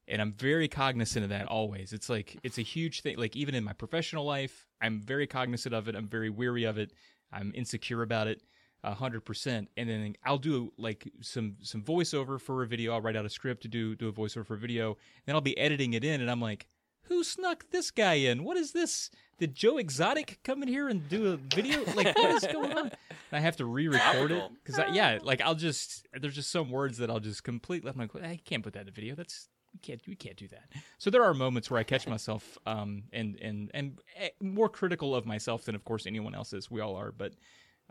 and 0.08 0.22
I'm 0.22 0.32
very 0.32 0.70
cognizant 0.70 1.24
of 1.24 1.30
that 1.32 1.48
always. 1.48 1.92
It's 1.92 2.10
like 2.10 2.38
it's 2.42 2.58
a 2.58 2.64
huge 2.64 3.02
thing. 3.02 3.18
Like 3.18 3.36
even 3.36 3.56
in 3.56 3.66
my 3.66 3.74
professional 3.74 4.24
life, 4.24 4.66
I'm 4.82 5.02
very 5.02 5.28
cognizant 5.28 5.76
of 5.76 5.90
it. 5.90 5.96
I'm 5.96 6.08
very 6.08 6.30
weary 6.30 6.64
of 6.64 6.78
it. 6.78 6.94
I'm 7.32 7.52
insecure 7.56 8.02
about 8.02 8.28
it 8.28 8.42
a 8.84 8.94
hundred 8.94 9.26
percent. 9.26 9.70
And 9.78 9.90
then 9.90 10.16
I'll 10.24 10.38
do 10.38 10.72
like 10.78 11.12
some 11.22 11.58
some 11.62 11.82
voiceover 11.82 12.40
for 12.40 12.64
a 12.64 12.68
video. 12.68 12.94
I'll 12.94 13.02
write 13.02 13.16
out 13.16 13.26
a 13.26 13.30
script 13.30 13.62
to 13.64 13.68
do 13.68 13.96
do 13.96 14.08
a 14.08 14.14
voiceover 14.14 14.46
for 14.46 14.56
a 14.56 14.58
video. 14.60 14.98
Then 15.26 15.36
I'll 15.36 15.42
be 15.42 15.58
editing 15.58 15.94
it 15.94 16.04
in, 16.04 16.22
and 16.22 16.30
I'm 16.30 16.42
like, 16.42 16.68
who 17.04 17.24
snuck 17.24 17.66
this 17.72 17.92
guy 17.92 18.16
in? 18.16 18.44
What 18.44 18.58
is 18.58 18.72
this? 18.72 19.10
Did 19.38 19.56
Joe 19.56 19.78
Exotic 19.78 20.40
come 20.44 20.62
in 20.62 20.68
here 20.68 20.90
and 20.90 21.08
do 21.08 21.28
a 21.32 21.38
video? 21.38 21.84
Like 21.94 22.16
what 22.18 22.32
is 22.32 22.48
going 22.52 22.78
on? 22.78 22.88
And 22.88 23.38
I 23.38 23.40
have 23.40 23.58
to 23.58 23.66
re-record 23.66 24.32
it 24.32 24.44
because 24.64 24.94
yeah, 24.94 25.20
like 25.22 25.42
I'll 25.42 25.56
just 25.56 26.08
there's 26.20 26.36
just 26.36 26.52
some 26.52 26.70
words 26.70 26.98
that 26.98 27.10
I'll 27.10 27.20
just 27.20 27.44
completely. 27.44 27.92
I'm 27.92 27.98
like, 27.98 28.16
I 28.16 28.40
can't 28.44 28.64
put 28.64 28.74
that 28.74 28.84
in 28.84 28.90
a 28.90 28.92
video. 28.92 29.16
That's 29.16 29.50
we 29.74 29.80
can't 29.80 30.02
we 30.08 30.16
can't 30.16 30.38
do 30.38 30.48
that. 30.50 30.72
So 30.98 31.10
there 31.10 31.24
are 31.24 31.34
moments 31.34 31.70
where 31.70 31.80
I 31.80 31.84
catch 31.84 32.08
myself 32.08 32.58
um 32.66 33.04
and 33.14 33.38
and 33.42 33.72
and 33.74 34.00
eh, 34.16 34.30
more 34.42 34.70
critical 34.70 35.16
of 35.16 35.26
myself 35.26 35.66
than 35.66 35.76
of 35.76 35.84
course 35.86 36.06
anyone 36.06 36.36
else 36.36 36.54
is. 36.54 36.70
We 36.72 36.82
all 36.82 36.96
are, 36.96 37.12
but 37.12 37.34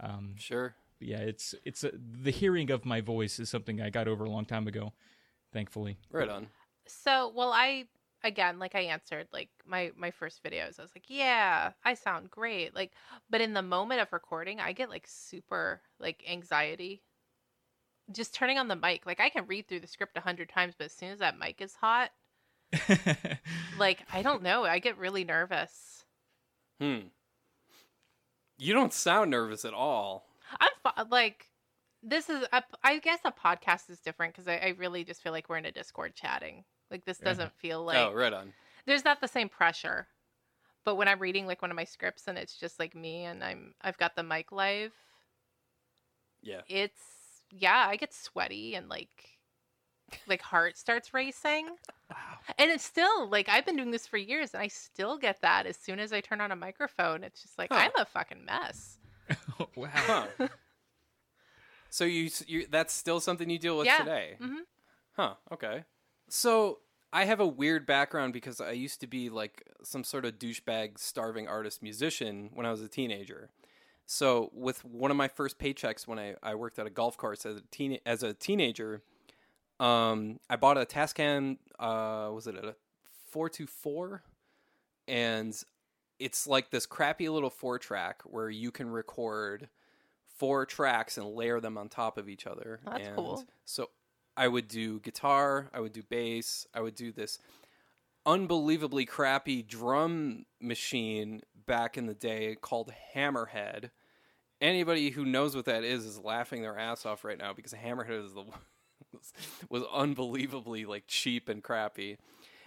um 0.01 0.35
Sure. 0.37 0.75
yeah, 1.01 1.19
it's 1.19 1.55
it's 1.65 1.85
a, 1.85 1.93
the 1.95 2.31
hearing 2.31 2.71
of 2.71 2.85
my 2.85 3.01
voice 3.01 3.39
is 3.39 3.49
something 3.49 3.81
I 3.81 3.91
got 3.91 4.09
over 4.09 4.25
a 4.25 4.31
long 4.31 4.45
time 4.45 4.67
ago, 4.67 4.93
thankfully. 5.53 5.99
Right 6.11 6.29
on. 6.29 6.49
So, 6.87 7.33
well, 7.35 7.53
I 7.53 7.87
again, 8.25 8.59
like 8.59 8.75
I 8.75 8.81
answered 8.81 9.29
like 9.33 9.51
my 9.67 9.93
my 9.97 10.11
first 10.11 10.43
videos. 10.43 10.79
I 10.79 10.83
was 10.83 10.93
like, 10.95 11.07
yeah, 11.09 11.73
I 11.85 11.95
sound 11.95 12.31
great. 12.31 12.75
Like, 12.75 12.93
but 13.31 13.41
in 13.41 13.53
the 13.53 13.63
moment 13.63 14.01
of 14.01 14.13
recording, 14.13 14.61
I 14.61 14.73
get 14.73 14.91
like 14.91 15.07
super 15.07 15.83
like 16.01 16.25
anxiety. 16.29 17.03
Just 18.11 18.35
turning 18.35 18.59
on 18.59 18.69
the 18.69 18.77
mic, 18.77 19.05
like 19.07 19.21
I 19.21 19.29
can 19.29 19.47
read 19.47 19.69
through 19.69 19.81
the 19.81 19.87
script 19.87 20.17
a 20.17 20.21
hundred 20.21 20.49
times, 20.49 20.75
but 20.77 20.87
as 20.87 20.93
soon 20.93 21.11
as 21.11 21.19
that 21.19 21.39
mic 21.39 21.61
is 21.61 21.75
hot, 21.75 22.11
like 23.79 24.01
I 24.13 24.23
don't 24.23 24.43
know, 24.43 24.65
I 24.65 24.79
get 24.79 24.99
really 24.99 25.25
nervous. 25.25 26.05
Hmm. 26.81 27.09
You 28.59 28.73
don't 28.75 28.93
sound 28.93 29.31
nervous 29.31 29.65
at 29.65 29.75
all. 29.75 30.27
I'm 30.59 30.71
fi- 30.83 31.03
like, 31.11 31.47
this 32.03 32.29
is 32.31 32.45
a, 32.53 32.63
I 32.83 32.99
guess 32.99 33.21
a 33.25 33.33
podcast 33.33 33.91
is 33.91 34.01
different 34.01 34.35
because 34.35 34.49
I, 34.49 34.57
I 34.57 34.75
really 34.79 35.05
just 35.05 35.23
feel 35.23 35.33
like 35.33 35.49
we're 35.49 35.59
in 35.59 35.67
a 35.67 35.73
Discord 35.73 36.15
chatting. 36.15 36.65
Like 36.91 37.05
this 37.05 37.19
doesn't 37.19 37.53
feel 37.53 37.85
like 37.85 37.99
oh, 37.99 38.13
right 38.15 38.33
on. 38.33 38.53
there's 38.87 39.05
not 39.05 39.21
the 39.21 39.29
same 39.29 39.49
pressure. 39.49 40.07
But 40.85 40.95
when 40.97 41.09
I'm 41.09 41.19
reading 41.19 41.47
like 41.47 41.61
one 41.61 41.71
of 41.71 41.77
my 41.77 41.85
scripts 41.85 42.29
and 42.29 42.39
it's 42.39 42.57
just 42.57 42.79
like 42.79 42.95
me 42.95 43.25
and 43.25 43.45
I'm 43.45 43.75
I've 43.83 43.99
got 43.99 44.17
the 44.17 44.23
mic 44.23 44.51
live, 44.53 44.93
Yeah. 46.43 46.63
it's 46.67 47.03
yeah, 47.51 47.87
I 47.89 47.97
get 47.97 48.13
sweaty 48.15 48.75
and 48.75 48.89
like 48.89 49.09
like 50.27 50.41
heart 50.41 50.77
starts 50.79 51.13
racing. 51.13 51.67
wow. 52.11 52.17
And 52.59 52.71
it's 52.71 52.85
still 52.85 53.29
like 53.29 53.49
I've 53.49 53.67
been 53.67 53.77
doing 53.77 53.91
this 53.91 54.07
for 54.07 54.17
years 54.17 54.55
and 54.55 54.63
I 54.63 54.69
still 54.69 55.19
get 55.19 55.41
that 55.43 55.67
as 55.67 55.77
soon 55.77 56.01
as 56.01 56.13
I 56.13 56.21
turn 56.21 56.41
on 56.41 56.51
a 56.51 56.57
microphone. 56.57 57.25
It's 57.25 57.43
just 57.43 57.59
like 57.59 57.71
Huh. 57.73 57.79
I'm 57.95 58.03
a 58.03 58.05
fucking 58.07 58.45
mess. 58.45 58.99
wow. 59.77 59.89
Huh. 59.93 60.27
so 61.91 62.05
you, 62.05 62.31
you 62.47 62.67
that's 62.71 62.93
still 62.95 63.21
something 63.21 63.49
you 63.51 63.59
deal 63.59 63.79
with 63.79 63.87
Yeah. 63.87 63.99
today. 63.99 64.37
Mhm. 64.41 64.61
Huh. 65.13 65.35
Okay. 65.53 65.85
So 66.29 66.79
I 67.13 67.25
have 67.25 67.41
a 67.41 67.47
weird 67.47 67.87
background 67.87 68.33
because 68.33 68.61
I 68.61 68.73
used 68.73 69.01
to 69.01 69.07
be 69.07 69.31
like 69.31 69.63
some 69.83 70.05
sort 70.05 70.25
of 70.25 70.39
douchebag, 70.39 70.99
starving 70.99 71.49
artist 71.49 71.83
musician 71.83 72.51
when 72.55 72.67
I 72.67 72.71
was 72.71 72.83
a 72.83 72.89
teenager. 72.89 73.51
So 74.11 74.51
with 74.55 74.87
one 74.87 75.11
of 75.11 75.19
my 75.19 75.29
first 75.29 75.59
paychecks 75.59 76.07
when 76.07 76.19
I, 76.19 76.35
I 76.43 76.55
worked 76.55 76.79
at 76.79 76.87
a 76.87 76.91
golf 76.91 77.19
course 77.19 77.45
as 77.45 77.59
a 77.59 77.63
teen 77.71 77.99
as 78.07 78.23
a 78.23 78.33
teenager, 78.33 79.03
um, 79.79 80.41
I 80.49 80.57
bought 80.57 80.79
a 80.79 80.87
Tascam. 80.87 81.59
Uh, 81.79 82.31
was 82.33 82.47
it 82.47 82.57
a 82.57 82.75
four 83.27 83.51
two 83.51 83.67
four? 83.67 84.23
And 85.07 85.55
it's 86.19 86.47
like 86.47 86.71
this 86.71 86.87
crappy 86.87 87.29
little 87.29 87.51
four 87.51 87.79
track 87.79 88.23
where 88.25 88.49
you 88.49 88.71
can 88.71 88.89
record 88.89 89.69
four 90.39 90.65
tracks 90.65 91.19
and 91.19 91.27
layer 91.27 91.61
them 91.61 91.77
on 91.77 91.91
top 91.91 92.17
of 92.17 92.31
each 92.31 92.47
other. 92.47 92.81
That's 92.87 93.09
and 93.09 93.15
cool. 93.15 93.45
So 93.67 93.91
I 94.39 94.49
would 94.49 94.69
do 94.69 95.01
guitar, 95.01 95.69
I 95.75 95.81
would 95.81 95.93
do 95.93 96.03
bass, 96.03 96.67
I 96.73 96.81
would 96.81 96.95
do 96.95 97.13
this 97.13 97.39
unbelievably 98.25 99.05
crappy 99.05 99.63
drum 99.63 100.47
machine 100.63 101.43
back 101.67 101.99
in 101.99 102.07
the 102.07 102.15
day 102.15 102.57
called 102.59 102.91
Hammerhead. 103.15 103.91
Anybody 104.61 105.11
who 105.11 105.25
knows 105.25 105.55
what 105.55 105.67
that 105.67 105.85
is 105.85 106.05
is 106.05 106.19
laughing 106.19 106.63
their 106.63 106.79
ass 106.79 107.07
off 107.07 107.25
right 107.25 107.39
now 107.39 107.53
because 107.53 107.73
Hammerhead 107.73 108.25
is 108.25 108.35
the 108.35 108.45
was 109.69 109.83
unbelievably 109.93 110.85
like 110.85 111.05
cheap 111.07 111.49
and 111.49 111.63
crappy. 111.63 112.19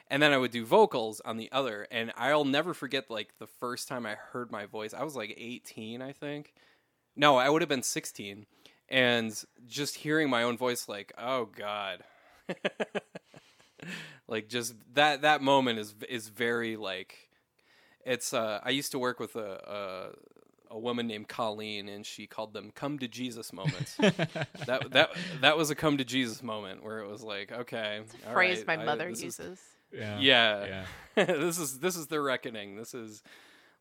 And 0.10 0.22
then 0.22 0.34
I 0.34 0.38
would 0.38 0.52
do 0.52 0.66
vocals 0.66 1.22
on 1.24 1.38
the 1.38 1.50
other, 1.54 1.88
and 1.90 2.12
I'll 2.18 2.44
never 2.44 2.74
forget 2.74 3.10
like 3.10 3.38
the 3.40 3.48
first 3.48 3.88
time 3.88 4.06
I 4.06 4.16
heard 4.16 4.52
my 4.52 4.66
voice. 4.66 4.94
I 4.94 5.04
was 5.04 5.16
like 5.16 5.34
18, 5.38 6.02
I 6.02 6.12
think. 6.12 6.54
No, 7.16 7.38
I 7.38 7.50
would 7.50 7.62
have 7.62 7.70
been 7.70 7.84
16. 7.84 8.46
And 8.90 9.44
just 9.68 9.96
hearing 9.96 10.30
my 10.30 10.44
own 10.44 10.58
voice, 10.58 10.90
like, 10.90 11.14
oh 11.18 11.46
god, 11.46 12.04
like 14.28 14.50
just 14.50 14.74
that 14.96 15.22
that 15.22 15.42
moment 15.42 15.80
is 15.80 15.96
is 16.10 16.28
very 16.28 16.76
like, 16.76 17.30
it's. 18.06 18.34
uh 18.34 18.60
I 18.64 18.72
used 18.72 18.92
to 18.92 19.00
work 19.00 19.18
with 19.18 19.38
a. 19.38 20.12
a 20.72 20.76
a 20.76 20.80
woman 20.80 21.08
named 21.08 21.28
Colleen, 21.28 21.90
and 21.90 22.06
she 22.06 22.28
called 22.28 22.54
them 22.54 22.72
"come 22.74 22.98
to 23.00 23.08
Jesus" 23.08 23.52
moments. 23.54 23.96
that 23.98 24.88
that 24.92 25.10
that 25.42 25.58
was 25.58 25.70
a 25.70 25.76
come 25.76 25.98
to 25.98 26.06
Jesus 26.06 26.42
moment 26.42 26.84
where 26.84 27.00
it 27.00 27.10
was 27.10 27.22
like, 27.24 27.52
okay, 27.52 28.02
all 28.28 28.34
Phrase 28.34 28.60
right, 28.60 28.68
my 28.68 28.84
I- 28.84 28.86
mother 28.86 29.10
is- 29.10 29.24
uses. 29.24 29.60
Yeah. 29.94 30.20
yeah, 30.20 30.86
Yeah. 31.18 31.26
this 31.26 31.60
is 31.60 31.80
this 31.80 31.98
is 31.98 32.08
the 32.08 32.22
reckoning. 32.22 32.78
This 32.78 32.94
is 32.94 33.22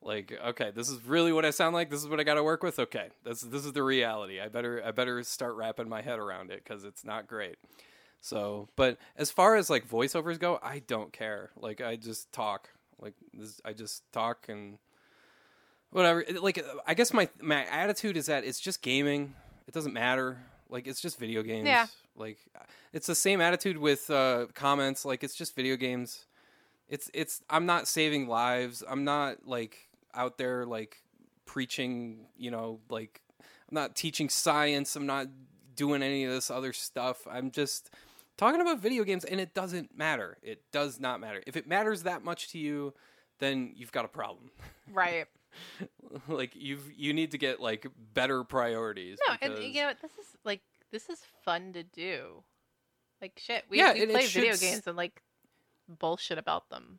like 0.03 0.33
okay, 0.49 0.73
this 0.75 0.89
is 0.91 1.01
really 1.07 1.33
what 1.33 1.45
I 1.45 1.51
sound 1.51 1.75
like. 1.75 1.89
This 1.91 2.01
is 2.03 2.09
what 2.09 2.19
I 2.19 2.25
got 2.25 2.35
to 2.35 2.43
work 2.43 2.63
with. 2.65 2.79
Okay, 2.81 3.11
this 3.23 3.43
this 3.43 3.65
is 3.65 3.73
the 3.73 3.83
reality. 3.85 4.41
I 4.41 4.49
better 4.49 4.83
I 4.85 4.91
better 4.91 5.23
start 5.23 5.55
wrapping 5.55 5.89
my 5.89 6.03
head 6.03 6.19
around 6.19 6.51
it 6.51 6.63
because 6.65 6.83
it's 6.85 7.05
not 7.05 7.29
great. 7.29 7.57
So, 8.21 8.69
but 8.77 8.99
as 9.17 9.31
far 9.31 9.55
as 9.57 9.71
like 9.71 9.89
voiceovers 9.89 10.39
go, 10.39 10.59
I 10.63 10.81
don't 10.81 11.13
care. 11.13 11.51
Like 11.57 11.81
I 11.81 11.95
just 11.97 12.33
talk. 12.33 12.69
Like 13.01 13.15
this, 13.33 13.61
I 13.65 13.73
just 13.73 14.03
talk 14.13 14.47
and 14.49 14.79
whatever. 15.91 16.25
Like 16.41 16.65
I 16.87 16.95
guess 16.95 17.13
my 17.13 17.29
my 17.41 17.65
attitude 17.67 18.17
is 18.17 18.27
that 18.27 18.45
it's 18.45 18.61
just 18.61 18.83
gaming. 18.83 19.35
It 19.67 19.75
doesn't 19.75 19.93
matter. 19.93 20.39
Like 20.69 20.87
it's 20.87 21.01
just 21.01 21.19
video 21.19 21.43
games. 21.43 21.67
Yeah. 21.67 21.87
Like 22.17 22.39
it's 22.93 23.07
the 23.07 23.15
same 23.15 23.41
attitude 23.41 23.79
with 23.79 24.11
uh, 24.11 24.47
comments. 24.55 25.05
Like 25.05 25.23
it's 25.25 25.35
just 25.35 25.55
video 25.55 25.77
games. 25.77 26.27
It's 26.89 27.11
it's. 27.15 27.43
I'm 27.49 27.67
not 27.67 27.87
saving 27.89 28.29
lives. 28.29 28.83
I'm 28.89 29.05
not 29.05 29.47
like 29.47 29.89
out 30.15 30.39
there 30.39 30.67
like 30.67 30.97
preaching. 31.47 32.27
You 32.37 32.51
know, 32.51 32.81
like 32.89 33.21
I'm 33.41 33.75
not 33.75 33.95
teaching 33.95 34.29
science. 34.29 34.97
I'm 34.97 35.07
not 35.07 35.29
doing 35.77 36.03
any 36.03 36.25
of 36.25 36.33
this 36.33 36.51
other 36.51 36.73
stuff. 36.73 37.27
I'm 37.31 37.51
just 37.51 37.91
talking 38.37 38.61
about 38.61 38.81
video 38.81 39.05
games, 39.05 39.25
and 39.25 39.41
it 39.41 39.55
doesn't 39.55 39.97
matter. 39.97 40.37
It 40.43 40.63
does 40.73 40.99
not 40.99 41.21
matter. 41.21 41.43
If 41.47 41.57
it 41.57 41.67
matters 41.67 42.03
that 42.03 42.25
much 42.25 42.49
to 42.49 42.59
you, 42.59 42.93
then 43.39 43.73
you've 43.77 43.93
got 43.93 44.05
a 44.05 44.09
problem. 44.09 44.51
Right. 44.93 45.27
like 46.29 46.53
you've 46.55 46.91
you 46.97 47.13
need 47.13 47.31
to 47.33 47.39
get 47.39 47.61
like 47.61 47.87
better 48.15 48.45
priorities. 48.45 49.19
No, 49.29 49.37
and 49.41 49.63
you 49.63 49.83
know 49.83 49.93
this 50.01 50.13
is 50.13 50.27
like 50.45 50.61
this 50.91 51.09
is 51.09 51.21
fun 51.45 51.73
to 51.75 51.83
do. 51.83 52.43
Like 53.23 53.39
shit, 53.39 53.65
we, 53.69 53.79
Yeah, 53.79 53.93
we 53.93 54.07
play 54.07 54.27
video 54.27 54.53
s- 54.53 54.61
games 54.61 54.87
and 54.87 54.97
like 54.97 55.23
bullshit 55.89 56.39
about 56.39 56.71
them. 56.71 56.99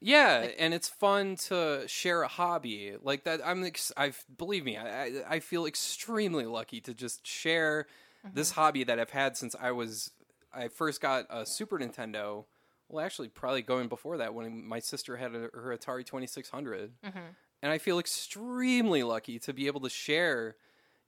Yeah, 0.00 0.38
Like- 0.42 0.56
and 0.58 0.72
it's 0.74 0.88
fun 0.88 1.36
to 1.48 1.84
share 1.86 2.22
a 2.22 2.28
hobby 2.28 2.94
like 3.02 3.24
that. 3.24 3.40
I'm, 3.44 3.62
ex- 3.64 3.92
I 3.96 4.12
believe 4.36 4.64
me, 4.64 4.76
I, 4.76 5.22
I 5.28 5.38
feel 5.40 5.64
extremely 5.66 6.44
lucky 6.46 6.80
to 6.82 6.94
just 6.94 7.26
share 7.26 7.86
this 8.34 8.50
Mm-hmm. 8.50 8.60
hobby 8.60 8.84
that 8.84 8.98
I've 9.00 9.10
had 9.10 9.36
since 9.36 9.54
I 9.60 9.72
was 9.72 10.10
I 10.54 10.68
first 10.68 11.00
got 11.00 11.26
a 11.30 11.44
Super 11.46 11.78
Nintendo. 11.78 12.44
Well, 12.88 13.04
actually, 13.04 13.28
probably 13.28 13.62
going 13.62 13.88
before 13.88 14.18
that 14.18 14.34
when 14.34 14.64
my 14.66 14.78
sister 14.80 15.16
had 15.16 15.34
a, 15.34 15.48
her 15.54 15.76
Atari 15.76 16.04
Twenty 16.06 16.26
Six 16.26 16.50
Hundred, 16.50 16.92
Mhm. 17.04 17.34
And 17.62 17.70
I 17.72 17.78
feel 17.78 17.98
extremely 17.98 19.02
lucky 19.02 19.38
to 19.40 19.52
be 19.52 19.66
able 19.66 19.80
to 19.80 19.90
share. 19.90 20.56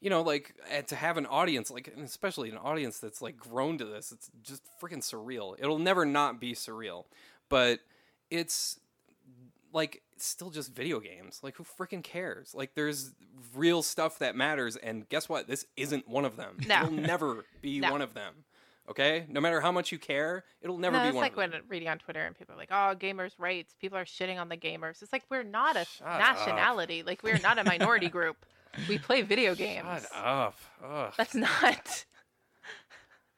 You 0.00 0.10
know, 0.10 0.20
like 0.20 0.54
and 0.70 0.86
to 0.88 0.96
have 0.96 1.16
an 1.16 1.24
audience, 1.24 1.70
like 1.70 1.88
and 1.88 2.04
especially 2.04 2.50
an 2.50 2.58
audience 2.58 2.98
that's 2.98 3.22
like 3.22 3.38
grown 3.38 3.78
to 3.78 3.86
this. 3.86 4.12
It's 4.12 4.30
just 4.42 4.62
freaking 4.80 4.98
surreal. 4.98 5.56
It'll 5.58 5.78
never 5.78 6.04
not 6.04 6.38
be 6.40 6.52
surreal, 6.54 7.04
but 7.48 7.80
it's 8.30 8.78
like 9.72 10.02
it's 10.14 10.26
still 10.26 10.50
just 10.50 10.74
video 10.74 11.00
games. 11.00 11.40
Like 11.42 11.56
who 11.56 11.64
freaking 11.64 12.02
cares? 12.02 12.54
Like 12.54 12.74
there's 12.74 13.12
real 13.54 13.82
stuff 13.82 14.18
that 14.18 14.36
matters 14.36 14.76
and 14.76 15.08
guess 15.08 15.26
what? 15.26 15.48
This 15.48 15.64
isn't 15.76 16.06
one 16.06 16.26
of 16.26 16.36
them. 16.36 16.58
No. 16.66 16.82
It'll 16.82 16.90
never 16.92 17.44
be 17.62 17.80
No. 17.80 17.90
one 17.90 18.02
of 18.02 18.12
them. 18.12 18.34
Okay, 18.88 19.24
no 19.30 19.40
matter 19.40 19.62
how 19.62 19.72
much 19.72 19.92
you 19.92 19.98
care, 19.98 20.44
it'll 20.60 20.76
never 20.76 20.96
no, 20.98 21.02
be 21.04 21.08
it's 21.08 21.14
one. 21.14 21.22
like 21.22 21.32
of 21.32 21.38
them. 21.38 21.50
when 21.52 21.62
reading 21.68 21.88
on 21.88 21.98
Twitter 21.98 22.20
and 22.26 22.36
people 22.36 22.54
are 22.54 22.58
like, 22.58 22.68
"Oh, 22.70 22.94
gamers' 22.94 23.32
rights." 23.38 23.74
People 23.80 23.96
are 23.96 24.04
shitting 24.04 24.38
on 24.38 24.50
the 24.50 24.58
gamers. 24.58 25.00
It's 25.00 25.12
like 25.12 25.22
we're 25.30 25.42
not 25.42 25.76
a 25.76 25.86
Shut 25.86 26.06
up. 26.06 26.18
nationality. 26.18 27.02
Like 27.02 27.22
we're 27.22 27.38
not 27.38 27.58
a 27.58 27.64
minority 27.76 28.08
group. 28.10 28.44
We 28.88 28.98
play 28.98 29.22
video 29.22 29.54
games. 29.54 29.86
Shut 29.86 30.06
up. 30.14 30.58
Ugh. 30.84 31.14
That's 31.16 31.34
not. 31.34 32.04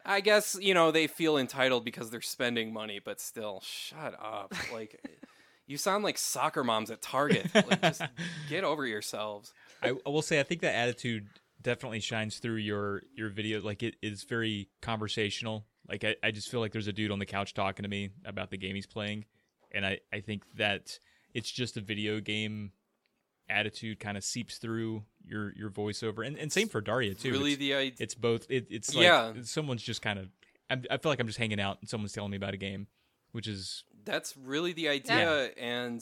I 0.04 0.20
guess 0.20 0.56
you 0.60 0.74
know 0.74 0.90
they 0.90 1.06
feel 1.06 1.36
entitled 1.36 1.84
because 1.84 2.10
they're 2.10 2.20
spending 2.20 2.72
money, 2.72 3.00
but 3.04 3.20
still, 3.20 3.60
shut 3.64 4.14
up. 4.20 4.52
Like, 4.72 5.00
you 5.66 5.76
sound 5.76 6.04
like 6.04 6.16
soccer 6.18 6.62
moms 6.64 6.90
at 6.90 7.02
Target. 7.02 7.52
Like, 7.54 7.82
just 7.82 8.02
get 8.48 8.62
over 8.64 8.86
yourselves. 8.86 9.52
I, 9.82 9.94
I 10.04 10.08
will 10.08 10.22
say 10.22 10.38
I 10.40 10.44
think 10.44 10.60
that 10.62 10.74
attitude 10.74 11.26
definitely 11.66 11.98
shines 12.00 12.38
through 12.38 12.56
your 12.56 13.02
your 13.14 13.28
video. 13.28 13.60
Like 13.60 13.82
it 13.82 13.96
is 14.00 14.22
very 14.22 14.68
conversational. 14.80 15.66
Like 15.88 16.04
I, 16.04 16.14
I 16.22 16.30
just 16.30 16.48
feel 16.48 16.60
like 16.60 16.72
there's 16.72 16.86
a 16.86 16.92
dude 16.92 17.10
on 17.10 17.18
the 17.18 17.26
couch 17.26 17.54
talking 17.54 17.82
to 17.82 17.88
me 17.88 18.10
about 18.24 18.50
the 18.50 18.56
game 18.56 18.76
he's 18.76 18.86
playing, 18.86 19.24
and 19.72 19.84
I 19.84 19.98
I 20.12 20.20
think 20.20 20.44
that 20.56 20.98
it's 21.34 21.50
just 21.50 21.76
a 21.76 21.80
video 21.80 22.20
game 22.20 22.70
attitude 23.48 24.00
kind 24.00 24.16
of 24.16 24.24
seeps 24.24 24.58
through 24.58 25.02
your 25.26 25.52
your 25.56 25.68
voiceover, 25.70 26.24
and 26.24 26.38
and 26.38 26.52
same 26.52 26.68
for 26.68 26.80
Daria 26.80 27.14
too. 27.14 27.32
really, 27.32 27.52
it's, 27.52 27.58
the 27.58 27.74
idea. 27.74 27.96
it's 27.98 28.14
both. 28.14 28.46
It, 28.48 28.68
it's 28.70 28.94
like 28.94 29.04
Yeah. 29.04 29.32
someone's 29.42 29.82
just 29.82 30.02
kind 30.02 30.18
of. 30.20 30.28
I'm, 30.70 30.84
I 30.90 30.96
feel 30.98 31.10
like 31.10 31.20
I'm 31.20 31.26
just 31.26 31.38
hanging 31.38 31.60
out 31.60 31.78
and 31.80 31.88
someone's 31.88 32.12
telling 32.12 32.30
me 32.30 32.36
about 32.36 32.54
a 32.54 32.56
game, 32.56 32.86
which 33.32 33.46
is 33.48 33.84
That's 34.04 34.36
really 34.36 34.72
the 34.72 34.88
idea. 34.88 35.50
And 35.56 36.00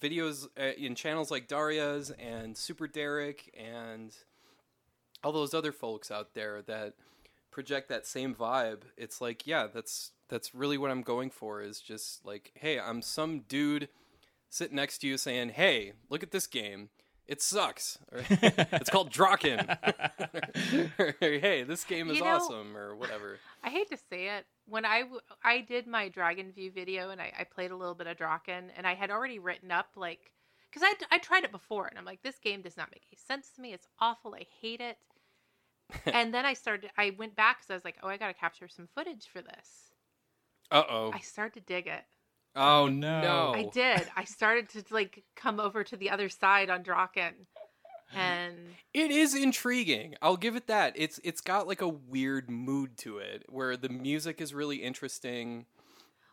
videos 0.00 0.46
uh, 0.58 0.72
in 0.76 0.94
channels 0.94 1.30
like 1.30 1.46
Daria's 1.48 2.10
and 2.10 2.56
Super 2.56 2.86
Derek 2.88 3.52
and 3.56 4.12
all 5.26 5.32
those 5.32 5.54
other 5.54 5.72
folks 5.72 6.08
out 6.12 6.34
there 6.34 6.62
that 6.62 6.94
project 7.50 7.88
that 7.88 8.06
same 8.06 8.32
vibe. 8.32 8.82
It's 8.96 9.20
like, 9.20 9.44
yeah, 9.44 9.66
that's 9.66 10.12
that's 10.28 10.54
really 10.54 10.78
what 10.78 10.92
I'm 10.92 11.02
going 11.02 11.30
for. 11.30 11.60
Is 11.60 11.80
just 11.80 12.24
like, 12.24 12.52
hey, 12.54 12.78
I'm 12.78 13.02
some 13.02 13.40
dude 13.40 13.88
sitting 14.48 14.76
next 14.76 14.98
to 14.98 15.08
you 15.08 15.18
saying, 15.18 15.48
hey, 15.50 15.94
look 16.08 16.22
at 16.22 16.30
this 16.30 16.46
game. 16.46 16.90
It 17.26 17.42
sucks. 17.42 17.98
Or, 18.12 18.20
it's 18.30 18.88
called 18.88 19.10
Drakkhen. 19.12 19.66
or, 20.98 21.14
hey, 21.20 21.64
this 21.64 21.82
game 21.82 22.08
is 22.08 22.18
You 22.18 22.22
know- 22.22 22.36
awesome, 22.36 22.76
or 22.76 22.94
whatever. 22.94 23.40
I 23.64 23.70
hate 23.70 23.90
to 23.90 23.96
say 23.96 24.28
it. 24.28 24.46
When 24.68 24.84
I 24.84 25.02
I 25.42 25.60
did 25.60 25.88
my 25.88 26.08
Dragon 26.08 26.52
View 26.52 26.70
video 26.70 27.10
and 27.10 27.20
I, 27.20 27.32
I 27.36 27.42
played 27.42 27.72
a 27.72 27.76
little 27.76 27.96
bit 27.96 28.06
of 28.06 28.16
Drakkhen 28.16 28.68
and 28.76 28.86
I 28.86 28.94
had 28.94 29.10
already 29.10 29.40
written 29.40 29.72
up 29.72 29.88
like, 29.96 30.30
because 30.70 30.82
I, 30.88 31.14
I 31.16 31.18
tried 31.18 31.42
it 31.42 31.50
before 31.50 31.86
and 31.88 31.98
I'm 31.98 32.04
like, 32.04 32.22
this 32.22 32.38
game 32.38 32.62
does 32.62 32.76
not 32.76 32.90
make 32.92 33.02
any 33.10 33.18
sense 33.26 33.50
to 33.56 33.60
me. 33.60 33.72
It's 33.72 33.88
awful. 33.98 34.36
I 34.36 34.46
hate 34.60 34.80
it. 34.80 34.98
and 36.06 36.32
then 36.34 36.44
I 36.44 36.54
started, 36.54 36.90
I 36.96 37.14
went 37.18 37.36
back 37.36 37.58
because 37.58 37.70
I 37.70 37.74
was 37.74 37.84
like, 37.84 37.96
oh, 38.02 38.08
I 38.08 38.16
got 38.16 38.28
to 38.28 38.34
capture 38.34 38.68
some 38.68 38.88
footage 38.94 39.26
for 39.32 39.40
this. 39.42 39.92
Uh 40.70 40.82
oh. 40.88 41.10
I 41.14 41.20
started 41.20 41.54
to 41.54 41.60
dig 41.60 41.86
it. 41.86 42.02
Oh 42.56 42.88
no. 42.88 43.20
no. 43.20 43.52
I 43.54 43.68
did. 43.72 44.08
I 44.16 44.24
started 44.24 44.68
to 44.70 44.82
like 44.90 45.22
come 45.36 45.60
over 45.60 45.84
to 45.84 45.96
the 45.96 46.10
other 46.10 46.28
side 46.28 46.70
on 46.70 46.82
Drakkhen. 46.82 47.32
And 48.14 48.56
It 48.94 49.10
is 49.10 49.34
intriguing. 49.34 50.14
I'll 50.22 50.36
give 50.36 50.56
it 50.56 50.66
that. 50.68 50.94
It's 50.96 51.20
it's 51.22 51.40
got 51.40 51.66
like 51.68 51.82
a 51.82 51.88
weird 51.88 52.48
mood 52.50 52.96
to 52.98 53.18
it 53.18 53.44
where 53.48 53.76
the 53.76 53.88
music 53.88 54.40
is 54.40 54.54
really 54.54 54.76
interesting. 54.78 55.66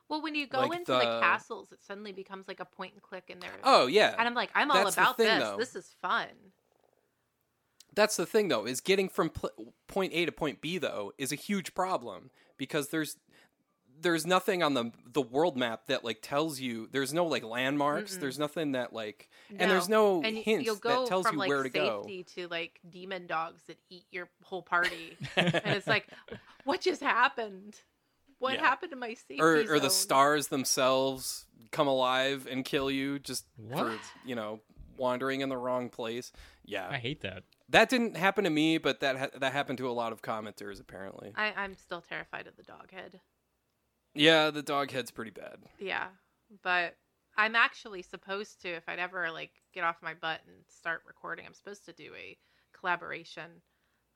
well, 0.07 0.21
when 0.21 0.33
you 0.35 0.47
go 0.47 0.61
Like 0.61 0.79
into 0.79 0.91
the... 0.93 0.99
the- 0.99 1.19
castles, 1.19 1.71
it 1.71 1.79
suddenly 1.83 2.11
becomes 2.11 2.47
like 2.47 2.59
a 2.59 2.65
point 2.65 2.93
and 2.93 3.01
click 3.01 3.25
in 3.27 3.39
there. 3.39 3.51
Oh 3.63 3.87
yeah. 3.87 4.15
And 4.17 4.27
I'm 4.27 4.33
like, 4.35 4.51
I'm 4.55 4.71
all 4.71 4.83
That's 4.83 4.95
the 4.95 5.01
about 5.01 5.17
thing, 5.17 5.27
this. 5.27 5.39
though. 5.43 5.57
This 5.57 5.75
is 5.75 5.95
fun. 6.01 6.27
That's 7.95 8.15
the 8.17 8.25
thing 8.25 8.47
though, 8.47 8.65
is 8.65 8.81
getting 8.81 9.09
from 9.09 9.29
pl- 9.29 9.73
point 9.87 10.13
A 10.13 10.25
to 10.25 10.31
point 10.31 10.61
B 10.61 10.77
though 10.77 11.13
is 11.17 11.31
a 11.31 11.35
huge 11.35 11.73
problem 11.73 12.31
because 12.57 12.89
there's 12.89 13.17
there's 14.01 14.25
nothing 14.25 14.63
on 14.63 14.73
the 14.73 14.91
the 15.05 15.21
world 15.21 15.55
map 15.55 15.87
that 15.87 16.03
like 16.03 16.19
tells 16.21 16.59
you 16.59 16.89
there's 16.91 17.13
no 17.13 17.25
like 17.25 17.43
landmarks, 17.43 18.15
Mm-mm. 18.17 18.19
there's 18.21 18.39
nothing 18.39 18.73
that 18.73 18.91
like 18.93 19.29
and 19.57 19.69
there's 19.71 19.87
no 19.87 20.21
and 20.23 20.35
y- 20.35 20.41
hints 20.41 20.65
you'll 20.65 20.75
go 20.75 21.01
that 21.01 21.07
tells 21.07 21.25
from 21.27 21.35
you 21.35 21.39
like 21.39 21.49
where 21.49 21.63
to 21.63 21.69
go. 21.69 22.01
safety 22.03 22.23
to 22.35 22.47
like 22.47 22.79
demon 22.89 23.27
dogs 23.27 23.61
that 23.67 23.77
eat 23.89 24.05
your 24.11 24.27
whole 24.43 24.61
party, 24.63 25.15
and 25.37 25.53
it's 25.65 25.87
like, 25.87 26.07
what 26.65 26.81
just 26.81 27.01
happened? 27.01 27.75
What 28.39 28.55
Yeah. 28.55 28.61
happened 28.61 28.91
to 28.91 28.97
my 28.97 29.13
safety 29.13 29.39
or 29.39 29.63
or 29.75 29.79
the 29.79 29.89
stars 29.89 30.47
themselves 30.47 31.45
come 31.71 31.87
alive 31.87 32.47
and 32.49 32.65
kill 32.65 32.91
you 32.91 33.19
just 33.19 33.45
for 33.73 33.95
you 34.25 34.35
know 34.35 34.59
wandering 34.97 35.41
in 35.41 35.49
the 35.49 35.57
wrong 35.57 35.89
place. 35.89 36.31
Yeah. 36.65 36.87
I 36.89 36.97
hate 36.97 37.21
that. 37.21 37.43
That 37.73 37.89
didn't 37.89 38.15
happen 38.15 38.43
to 38.43 38.51
me, 38.51 38.77
but 38.77 38.99
that 38.99 39.17
ha- 39.17 39.39
that 39.39 39.51
happened 39.51 39.79
to 39.79 39.89
a 39.89 39.91
lot 39.91 40.13
of 40.13 40.21
commenters 40.21 40.79
apparently. 40.79 41.33
I, 41.35 41.53
I'm 41.57 41.73
still 41.73 42.01
terrified 42.01 42.45
of 42.45 42.55
the 42.55 42.61
dog 42.61 42.91
head. 42.91 43.19
Yeah, 44.13 44.51
the 44.51 44.61
dog 44.61 44.91
head's 44.91 45.09
pretty 45.09 45.31
bad. 45.31 45.57
Yeah, 45.79 46.09
but 46.61 46.95
I'm 47.35 47.55
actually 47.55 48.03
supposed 48.03 48.61
to, 48.61 48.69
if 48.69 48.87
I'd 48.87 48.99
ever 48.99 49.31
like 49.31 49.53
get 49.73 49.83
off 49.83 49.95
my 50.03 50.13
butt 50.13 50.41
and 50.45 50.55
start 50.67 51.01
recording, 51.07 51.47
I'm 51.47 51.55
supposed 51.55 51.83
to 51.85 51.93
do 51.93 52.11
a 52.15 52.37
collaboration 52.77 53.49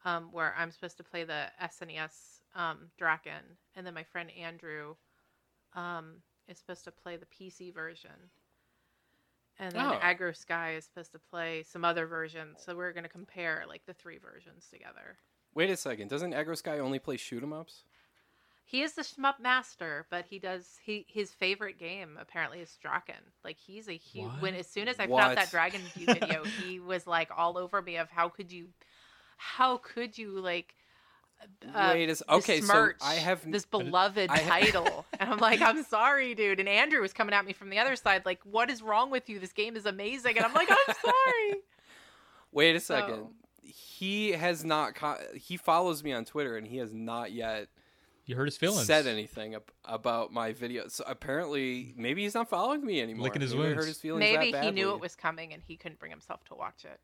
um, 0.06 0.30
where 0.32 0.54
I'm 0.56 0.70
supposed 0.70 0.98
to 0.98 1.04
play 1.04 1.24
the 1.24 1.48
SNES 1.60 2.42
um, 2.56 2.92
Drakkhen, 3.02 3.58
and 3.76 3.88
then 3.88 3.96
my 3.96 4.04
friend 4.04 4.30
Andrew 4.40 4.94
um, 5.74 6.18
is 6.48 6.60
supposed 6.60 6.84
to 6.84 6.92
play 6.92 7.18
the 7.18 7.26
PC 7.26 7.74
version. 7.74 8.30
And 9.60 9.74
then 9.74 9.86
Oh. 9.86 10.00
Agro 10.02 10.34
Sky 10.34 10.76
is 10.76 10.86
supposed 10.86 11.12
to 11.14 11.20
play 11.20 11.64
some 11.64 11.84
other 11.84 12.06
versions. 12.06 12.62
So 12.64 12.76
we're 12.76 12.94
going 12.94 13.04
to 13.04 13.10
compare 13.10 13.64
like 13.68 13.86
the 13.86 13.94
three 13.94 14.18
versions 14.20 14.68
together. 14.72 15.18
Wait 15.56 15.70
a 15.70 15.78
second, 15.78 16.10
doesn't 16.10 16.34
Agro 16.34 16.54
Sky 16.56 16.78
only 16.80 17.00
play 17.00 17.18
shoot 17.18 17.42
'em 17.42 17.54
ups? 17.54 17.84
He 18.66 18.82
is 18.84 18.94
the 18.94 19.02
shmup 19.02 19.40
master, 19.40 20.06
but 20.12 20.26
he 20.26 20.40
does 20.40 20.78
he 20.84 21.06
his 21.08 21.32
favorite 21.32 21.80
game 21.80 22.18
apparently 22.20 22.60
is 22.60 22.78
Drakkhen. 22.84 23.32
Like 23.44 23.58
he's 23.58 23.88
a 23.88 23.94
huge 23.98 24.30
when 24.42 24.54
as 24.56 24.68
soon 24.68 24.88
as 24.90 25.00
I 25.00 25.08
put 25.08 25.20
out 25.22 25.36
that 25.36 25.50
Dragon 25.52 25.82
View 25.96 26.06
video, 26.08 26.44
he 26.44 26.80
was 26.94 27.08
like 27.08 27.30
all 27.36 27.58
over 27.58 27.82
me 27.82 27.96
of 27.96 28.10
how 28.12 28.28
could 28.30 28.52
you 28.52 28.68
how 29.38 29.78
could 29.78 30.18
you 30.18 30.32
like 30.40 30.76
uh, 31.74 31.92
Wait 31.94 32.10
a 32.10 32.12
s- 32.12 32.24
okay, 32.30 32.62
so 32.62 32.90
I 33.02 33.16
have 33.16 33.50
this 33.52 33.66
beloved 33.66 34.30
I 34.30 34.38
ha- 34.40 34.50
title. 34.60 35.06
and 35.20 35.30
I'm 35.32 35.40
like, 35.40 35.62
I'm 35.62 35.84
sorry, 35.84 36.34
dude. 36.36 36.60
And 36.60 36.68
Andrew 36.70 37.02
was 37.02 37.14
coming 37.14 37.34
at 37.34 37.46
me 37.46 37.54
from 37.54 37.70
the 37.70 37.80
other 37.80 37.96
side, 37.96 38.26
like, 38.26 38.40
what 38.44 38.70
is 38.70 38.82
wrong 38.82 39.10
with 39.12 39.30
you? 39.30 39.40
This 39.40 39.54
game 39.54 39.76
is 39.76 39.86
amazing. 39.86 40.38
And 40.38 40.46
I'm 40.46 40.54
like, 40.54 40.70
I'm 40.70 40.96
sorry. 41.04 41.62
Wait 42.52 42.76
a 42.76 42.80
second. 42.80 43.16
So- 43.16 43.32
He 43.64 44.32
has 44.32 44.64
not 44.64 44.96
co- 44.96 45.18
he 45.36 45.58
follows 45.58 46.04
me 46.04 46.14
on 46.14 46.26
Twitter 46.26 46.56
and 46.58 46.66
he 46.66 46.78
has 46.78 46.94
not 46.94 47.32
yet 47.32 47.68
You 48.26 48.36
hurt 48.36 48.46
his 48.46 48.58
feelings. 48.58 48.86
said 48.88 49.06
anything 49.08 49.56
ab- 49.56 49.72
about 49.86 50.32
my 50.32 50.54
video. 50.54 50.88
So 50.88 51.04
apparently 51.06 51.94
maybe 51.98 52.24
he's 52.24 52.34
not 52.34 52.50
following 52.50 52.86
me 52.86 53.02
anymore. 53.02 53.26
Licking 53.26 53.42
his 53.42 53.54
Maybe 53.54 53.68
I 53.68 53.74
hurt 53.74 53.86
his 53.88 53.98
feelings 53.98 54.20
Maybe 54.22 54.52
that 54.54 54.64
he 54.64 54.72
knew 54.72 54.92
it 54.92 55.02
was 55.02 55.16
coming 55.16 55.54
and 55.54 55.62
he 55.68 55.76
couldn't 55.76 56.00
bring 56.00 56.12
himself 56.12 56.44
to 56.46 56.56
watch 56.56 56.86
it. 56.86 57.00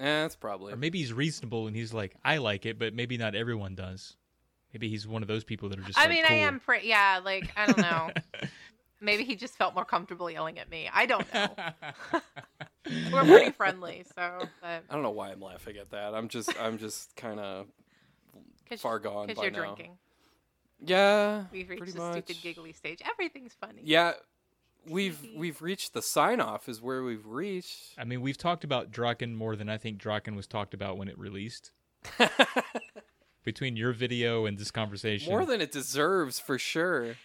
Eh, 0.00 0.22
that's 0.22 0.34
probably. 0.36 0.72
Or 0.72 0.76
maybe 0.76 0.98
he's 0.98 1.12
reasonable 1.12 1.66
and 1.66 1.76
he's 1.76 1.92
like, 1.92 2.14
I 2.24 2.38
like 2.38 2.64
it, 2.64 2.78
but 2.78 2.94
maybe 2.94 3.18
not 3.18 3.34
everyone 3.34 3.74
does. 3.74 4.16
Maybe 4.72 4.88
he's 4.88 5.06
one 5.06 5.20
of 5.22 5.28
those 5.28 5.44
people 5.44 5.68
that 5.68 5.78
are 5.78 5.82
just. 5.82 5.98
I 5.98 6.02
like, 6.04 6.10
mean, 6.10 6.24
I 6.28 6.34
am 6.34 6.58
pretty, 6.60 6.88
yeah, 6.88 7.20
like, 7.24 7.52
I 7.56 7.66
don't 7.66 7.78
know. 7.78 8.10
Maybe 9.02 9.24
he 9.24 9.34
just 9.34 9.56
felt 9.56 9.74
more 9.74 9.84
comfortable 9.84 10.30
yelling 10.30 10.58
at 10.58 10.70
me. 10.70 10.88
I 10.92 11.06
don't 11.06 11.34
know. 11.34 11.48
We're 13.12 13.24
pretty 13.24 13.50
friendly, 13.52 14.04
so, 14.14 14.46
but 14.60 14.84
I 14.88 14.92
don't 14.94 15.02
know 15.02 15.10
why 15.10 15.30
I'm 15.30 15.40
laughing 15.40 15.76
at 15.78 15.90
that. 15.90 16.14
I'm 16.14 16.28
just 16.28 16.52
I'm 16.60 16.76
just 16.78 17.16
kind 17.16 17.40
of 17.40 17.66
far 18.78 18.98
gone 18.98 19.26
because 19.26 19.38
by 19.38 19.44
you're 19.44 19.52
now. 19.52 19.74
drinking. 19.74 19.98
Yeah, 20.84 21.44
We've 21.50 21.68
reached 21.68 21.78
pretty 21.80 21.92
the 21.92 21.98
much. 21.98 22.12
stupid 22.24 22.42
giggly 22.42 22.72
stage. 22.72 23.00
Everything's 23.08 23.54
funny. 23.54 23.82
Yeah, 23.84 24.12
we've 24.88 25.18
we've 25.36 25.60
reached 25.62 25.92
the 25.92 26.02
sign 26.02 26.40
off. 26.40 26.68
Is 26.68 26.80
where 26.80 27.02
we've 27.02 27.26
reached. 27.26 27.94
I 27.98 28.04
mean, 28.04 28.20
we've 28.20 28.38
talked 28.38 28.64
about 28.64 28.90
Drakkhen 28.90 29.34
more 29.34 29.56
than 29.56 29.68
I 29.68 29.78
think 29.78 30.00
Drakkhen 30.00 30.36
was 30.36 30.46
talked 30.46 30.74
about 30.74 30.96
when 30.98 31.08
it 31.08 31.18
released. 31.18 31.72
Between 33.44 33.76
your 33.76 33.92
video 33.92 34.44
and 34.46 34.58
this 34.58 34.70
conversation, 34.70 35.32
More 35.32 35.46
than 35.46 35.60
it 35.60 35.72
deserves, 35.72 36.38
for 36.38 36.58
sure. 36.58 37.16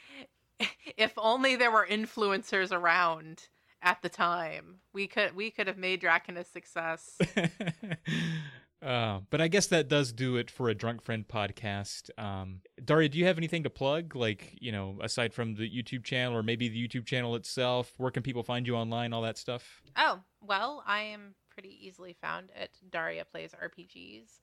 If 0.96 1.14
only 1.18 1.58
there 1.58 1.72
were 1.72 1.86
influencers 1.86 2.72
around 2.72 3.50
at 3.82 4.02
the 4.02 4.10
time, 4.10 4.78
we 4.94 5.08
could 5.08 5.36
we 5.36 5.52
could 5.52 5.68
have 5.68 5.78
made 5.78 6.02
Drakkhen 6.02 6.38
a 6.38 6.44
success. 6.44 7.18
uh, 8.82 9.20
but 9.30 9.42
I 9.42 9.48
guess 9.48 9.68
that 9.68 9.88
does 9.88 10.12
do 10.12 10.36
it 10.38 10.52
for 10.52 10.70
a 10.70 10.76
drunk 10.76 11.02
friend 11.02 11.28
podcast. 11.28 12.10
Um, 12.18 12.62
Daria, 12.84 13.10
do 13.10 13.18
you 13.18 13.26
have 13.26 13.38
anything 13.38 13.64
to 13.64 13.70
plug? 13.70 14.16
Like, 14.16 14.56
you 14.60 14.72
know, 14.72 14.98
aside 15.02 15.34
from 15.34 15.56
the 15.56 15.70
YouTube 15.70 16.04
channel 16.04 16.38
or 16.38 16.44
maybe 16.44 16.68
the 16.70 16.88
YouTube 16.88 17.06
channel 17.06 17.36
itself, 17.36 17.94
where 17.98 18.12
can 18.12 18.24
people 18.24 18.44
find 18.44 18.68
you 18.68 18.76
online? 18.76 19.14
All 19.14 19.22
that 19.24 19.38
stuff. 19.38 19.82
Oh, 19.98 20.20
well, 20.42 20.84
I 20.86 21.02
am 21.02 21.36
pretty 21.50 21.78
easily 21.88 22.16
found 22.22 22.50
at 22.56 22.70
Daria 22.90 23.26
Plays 23.26 23.52
RPGs 23.54 24.40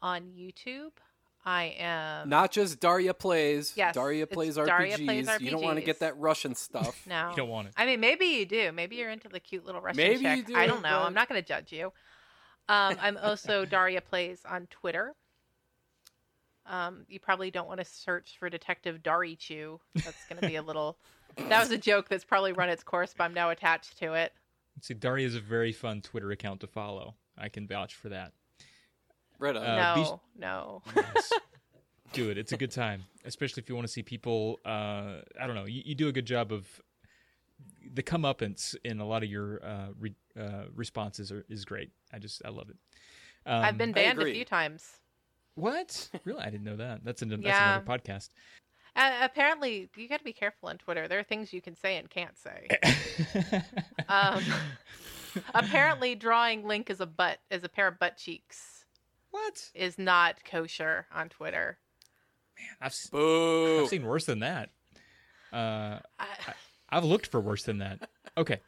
on 0.00 0.32
YouTube. 0.36 0.92
I 1.46 1.74
am 1.78 2.30
Not 2.30 2.52
just 2.52 2.80
Daria 2.80 3.12
plays. 3.12 3.74
Yes, 3.76 3.94
Daria 3.94 4.22
it's 4.22 4.32
plays 4.32 4.54
Daria 4.54 4.96
RPGs. 4.96 5.40
You 5.40 5.50
don't 5.50 5.62
want 5.62 5.78
to 5.78 5.84
get 5.84 6.00
that 6.00 6.16
Russian 6.16 6.54
stuff. 6.54 7.02
no. 7.06 7.30
You 7.30 7.36
don't 7.36 7.50
want 7.50 7.68
it. 7.68 7.74
I 7.76 7.84
mean, 7.84 8.00
maybe 8.00 8.24
you 8.24 8.46
do. 8.46 8.72
Maybe 8.72 8.96
you're 8.96 9.10
into 9.10 9.28
the 9.28 9.40
cute 9.40 9.66
little 9.66 9.82
Russian 9.82 9.98
Maybe 9.98 10.22
chick. 10.22 10.36
you 10.38 10.42
do, 10.44 10.56
I 10.56 10.66
don't 10.66 10.82
know. 10.82 10.88
but- 11.00 11.06
I'm 11.06 11.12
not 11.12 11.28
going 11.28 11.40
to 11.40 11.46
judge 11.46 11.70
you. 11.70 11.92
Um, 12.68 12.96
I'm 13.00 13.18
also 13.18 13.64
Daria 13.64 14.00
Plays 14.00 14.40
on 14.48 14.66
Twitter. 14.70 15.14
Um, 16.66 17.04
you 17.08 17.20
probably 17.20 17.50
don't 17.50 17.68
want 17.68 17.80
to 17.80 17.84
search 17.84 18.36
for 18.38 18.48
Detective 18.48 19.02
Darichu. 19.02 19.78
That's 19.96 20.24
going 20.28 20.40
to 20.40 20.48
be 20.48 20.56
a 20.56 20.62
little. 20.66 20.96
that 21.36 21.60
was 21.60 21.70
a 21.70 21.78
joke 21.78 22.08
that's 22.08 22.24
probably 22.24 22.52
run 22.52 22.70
its 22.70 22.82
course, 22.82 23.14
but 23.16 23.24
I'm 23.24 23.34
now 23.34 23.50
attached 23.50 23.98
to 23.98 24.14
it. 24.14 24.32
See, 24.80 24.94
Daria 24.94 25.26
is 25.26 25.34
a 25.34 25.40
very 25.40 25.72
fun 25.72 26.00
Twitter 26.00 26.30
account 26.30 26.60
to 26.60 26.66
follow. 26.66 27.14
I 27.36 27.48
can 27.48 27.66
vouch 27.66 27.94
for 27.94 28.08
that. 28.08 28.32
Right 29.38 29.54
on. 29.54 29.62
Uh, 29.62 29.94
no, 29.94 30.02
be- 30.02 30.40
no. 30.40 30.82
Yes. 30.96 31.32
do 32.12 32.30
it. 32.30 32.38
It's 32.38 32.52
a 32.52 32.56
good 32.56 32.70
time, 32.70 33.04
especially 33.24 33.62
if 33.62 33.68
you 33.68 33.74
want 33.74 33.86
to 33.86 33.92
see 33.92 34.02
people. 34.02 34.60
Uh, 34.64 35.20
I 35.40 35.46
don't 35.46 35.54
know. 35.54 35.66
You, 35.66 35.82
you 35.84 35.94
do 35.94 36.08
a 36.08 36.12
good 36.12 36.26
job 36.26 36.52
of 36.52 36.66
the 37.92 38.02
comeuppance 38.02 38.74
in 38.84 39.00
a 39.00 39.06
lot 39.06 39.22
of 39.22 39.30
your 39.30 39.64
uh, 39.64 39.86
re, 39.98 40.14
uh, 40.38 40.64
responses 40.74 41.30
are, 41.32 41.44
is 41.48 41.64
great. 41.64 41.90
I 42.12 42.18
just 42.18 42.42
I 42.44 42.50
love 42.50 42.70
it. 42.70 42.76
Um, 43.46 43.62
I've 43.64 43.78
been 43.78 43.92
banned 43.92 44.20
a 44.22 44.24
few 44.32 44.44
times. 44.44 44.88
what? 45.54 46.08
Really? 46.24 46.40
I 46.40 46.46
didn't 46.50 46.64
know 46.64 46.76
that. 46.76 47.04
That's, 47.04 47.22
an, 47.22 47.28
that's 47.28 47.42
Yeah. 47.42 47.76
another 47.76 47.86
podcast. 47.86 48.30
Uh, 48.96 49.10
apparently, 49.22 49.90
you 49.96 50.08
got 50.08 50.18
to 50.18 50.24
be 50.24 50.32
careful 50.32 50.68
on 50.68 50.78
Twitter. 50.78 51.08
There 51.08 51.18
are 51.18 51.24
things 51.24 51.52
you 51.52 51.60
can 51.60 51.76
say 51.76 51.96
and 51.96 52.08
can't 52.08 52.36
say. 52.38 53.62
Um, 54.08 54.42
apparently, 55.54 56.14
drawing 56.14 56.66
Link 56.66 56.90
as 56.90 57.00
a 57.00 57.06
butt, 57.06 57.38
as 57.50 57.64
a 57.64 57.68
pair 57.68 57.86
of 57.88 57.98
butt 57.98 58.16
cheeks, 58.16 58.84
what? 59.30 59.70
is 59.74 59.98
not 59.98 60.44
kosher 60.44 61.06
on 61.12 61.28
Twitter. 61.28 61.78
Man, 62.58 62.68
I've, 62.80 62.96
Boo. 63.10 63.82
I've 63.82 63.88
seen 63.88 64.04
worse 64.04 64.26
than 64.26 64.40
that. 64.40 64.70
Uh, 65.52 65.98
I, 66.18 66.26
I've 66.94 67.04
looked 67.04 67.26
for 67.26 67.40
worse 67.40 67.64
than 67.64 67.78
that. 67.78 68.08
Okay. 68.36 68.60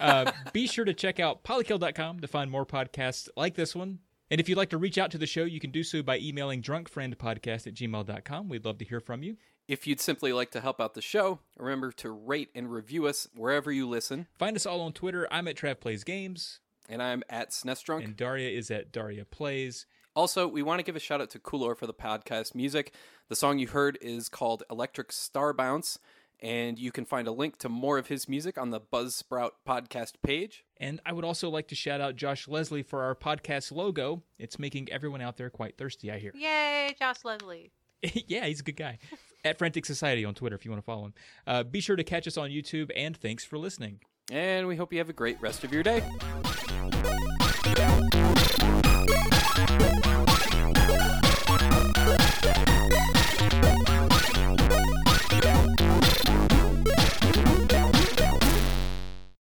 Uh, 0.00 0.32
be 0.52 0.66
sure 0.66 0.84
to 0.84 0.94
check 0.94 1.20
out 1.20 1.44
polykill.com 1.44 2.20
to 2.20 2.26
find 2.28 2.50
more 2.50 2.66
podcasts 2.66 3.28
like 3.36 3.54
this 3.54 3.74
one. 3.74 3.98
And 4.30 4.40
if 4.40 4.48
you'd 4.48 4.56
like 4.58 4.70
to 4.70 4.78
reach 4.78 4.96
out 4.98 5.10
to 5.10 5.18
the 5.18 5.26
show, 5.26 5.44
you 5.44 5.60
can 5.60 5.70
do 5.70 5.82
so 5.82 6.02
by 6.02 6.18
emailing 6.18 6.62
drunkfriendpodcast 6.62 7.66
at 7.66 7.74
gmail.com. 7.74 8.48
We'd 8.48 8.64
love 8.64 8.78
to 8.78 8.84
hear 8.84 9.00
from 9.00 9.22
you. 9.22 9.36
If 9.68 9.86
you'd 9.86 10.00
simply 10.00 10.32
like 10.32 10.50
to 10.52 10.60
help 10.60 10.80
out 10.80 10.94
the 10.94 11.02
show, 11.02 11.40
remember 11.58 11.92
to 11.92 12.10
rate 12.10 12.50
and 12.54 12.70
review 12.70 13.06
us 13.06 13.28
wherever 13.34 13.70
you 13.70 13.88
listen. 13.88 14.26
Find 14.38 14.56
us 14.56 14.66
all 14.66 14.80
on 14.80 14.92
Twitter. 14.92 15.28
I'm 15.30 15.46
at 15.48 15.56
Trav 15.56 15.80
Plays 15.80 16.02
Games, 16.04 16.60
And 16.88 17.02
I'm 17.02 17.22
at 17.30 17.50
SNES 17.50 17.82
Drunk. 17.84 18.04
and 18.04 18.16
Daria 18.16 18.50
is 18.50 18.70
at 18.70 18.90
Daria 18.90 19.24
Plays. 19.24 19.86
Also, 20.14 20.46
we 20.48 20.62
want 20.62 20.78
to 20.78 20.82
give 20.82 20.96
a 20.96 21.00
shout 21.00 21.20
out 21.20 21.30
to 21.30 21.38
Coolor 21.38 21.76
for 21.76 21.86
the 21.86 21.94
podcast 21.94 22.54
music. 22.54 22.92
The 23.28 23.36
song 23.36 23.58
you 23.58 23.68
heard 23.68 23.96
is 24.02 24.28
called 24.28 24.62
Electric 24.70 25.10
Star 25.12 25.54
Bounce, 25.54 25.98
and 26.42 26.78
you 26.78 26.90
can 26.90 27.04
find 27.04 27.28
a 27.28 27.32
link 27.32 27.56
to 27.58 27.68
more 27.68 27.96
of 27.96 28.08
his 28.08 28.28
music 28.28 28.58
on 28.58 28.70
the 28.70 28.80
Buzzsprout 28.80 29.50
podcast 29.66 30.14
page. 30.22 30.64
And 30.78 31.00
I 31.06 31.12
would 31.12 31.24
also 31.24 31.48
like 31.48 31.68
to 31.68 31.76
shout 31.76 32.00
out 32.00 32.16
Josh 32.16 32.48
Leslie 32.48 32.82
for 32.82 33.04
our 33.04 33.14
podcast 33.14 33.70
logo. 33.70 34.24
It's 34.38 34.58
making 34.58 34.90
everyone 34.90 35.20
out 35.20 35.36
there 35.36 35.48
quite 35.48 35.78
thirsty, 35.78 36.10
I 36.10 36.18
hear. 36.18 36.32
yay, 36.34 36.94
Josh 36.98 37.24
Leslie. 37.24 37.70
yeah, 38.02 38.44
he's 38.46 38.60
a 38.60 38.64
good 38.64 38.76
guy. 38.76 38.98
At 39.44 39.58
Frantic 39.58 39.86
Society 39.86 40.24
on 40.24 40.34
Twitter 40.34 40.54
if 40.54 40.64
you 40.64 40.70
want 40.70 40.82
to 40.82 40.86
follow 40.86 41.06
him. 41.06 41.14
Uh, 41.46 41.62
be 41.64 41.80
sure 41.80 41.96
to 41.96 42.04
catch 42.04 42.28
us 42.28 42.36
on 42.36 42.50
YouTube, 42.50 42.90
and 42.94 43.16
thanks 43.16 43.44
for 43.44 43.58
listening. 43.58 44.00
And 44.30 44.68
we 44.68 44.76
hope 44.76 44.92
you 44.92 45.00
have 45.00 45.08
a 45.08 45.12
great 45.12 45.40
rest 45.40 45.64
of 45.64 45.72
your 45.72 45.82
day. 45.82 46.00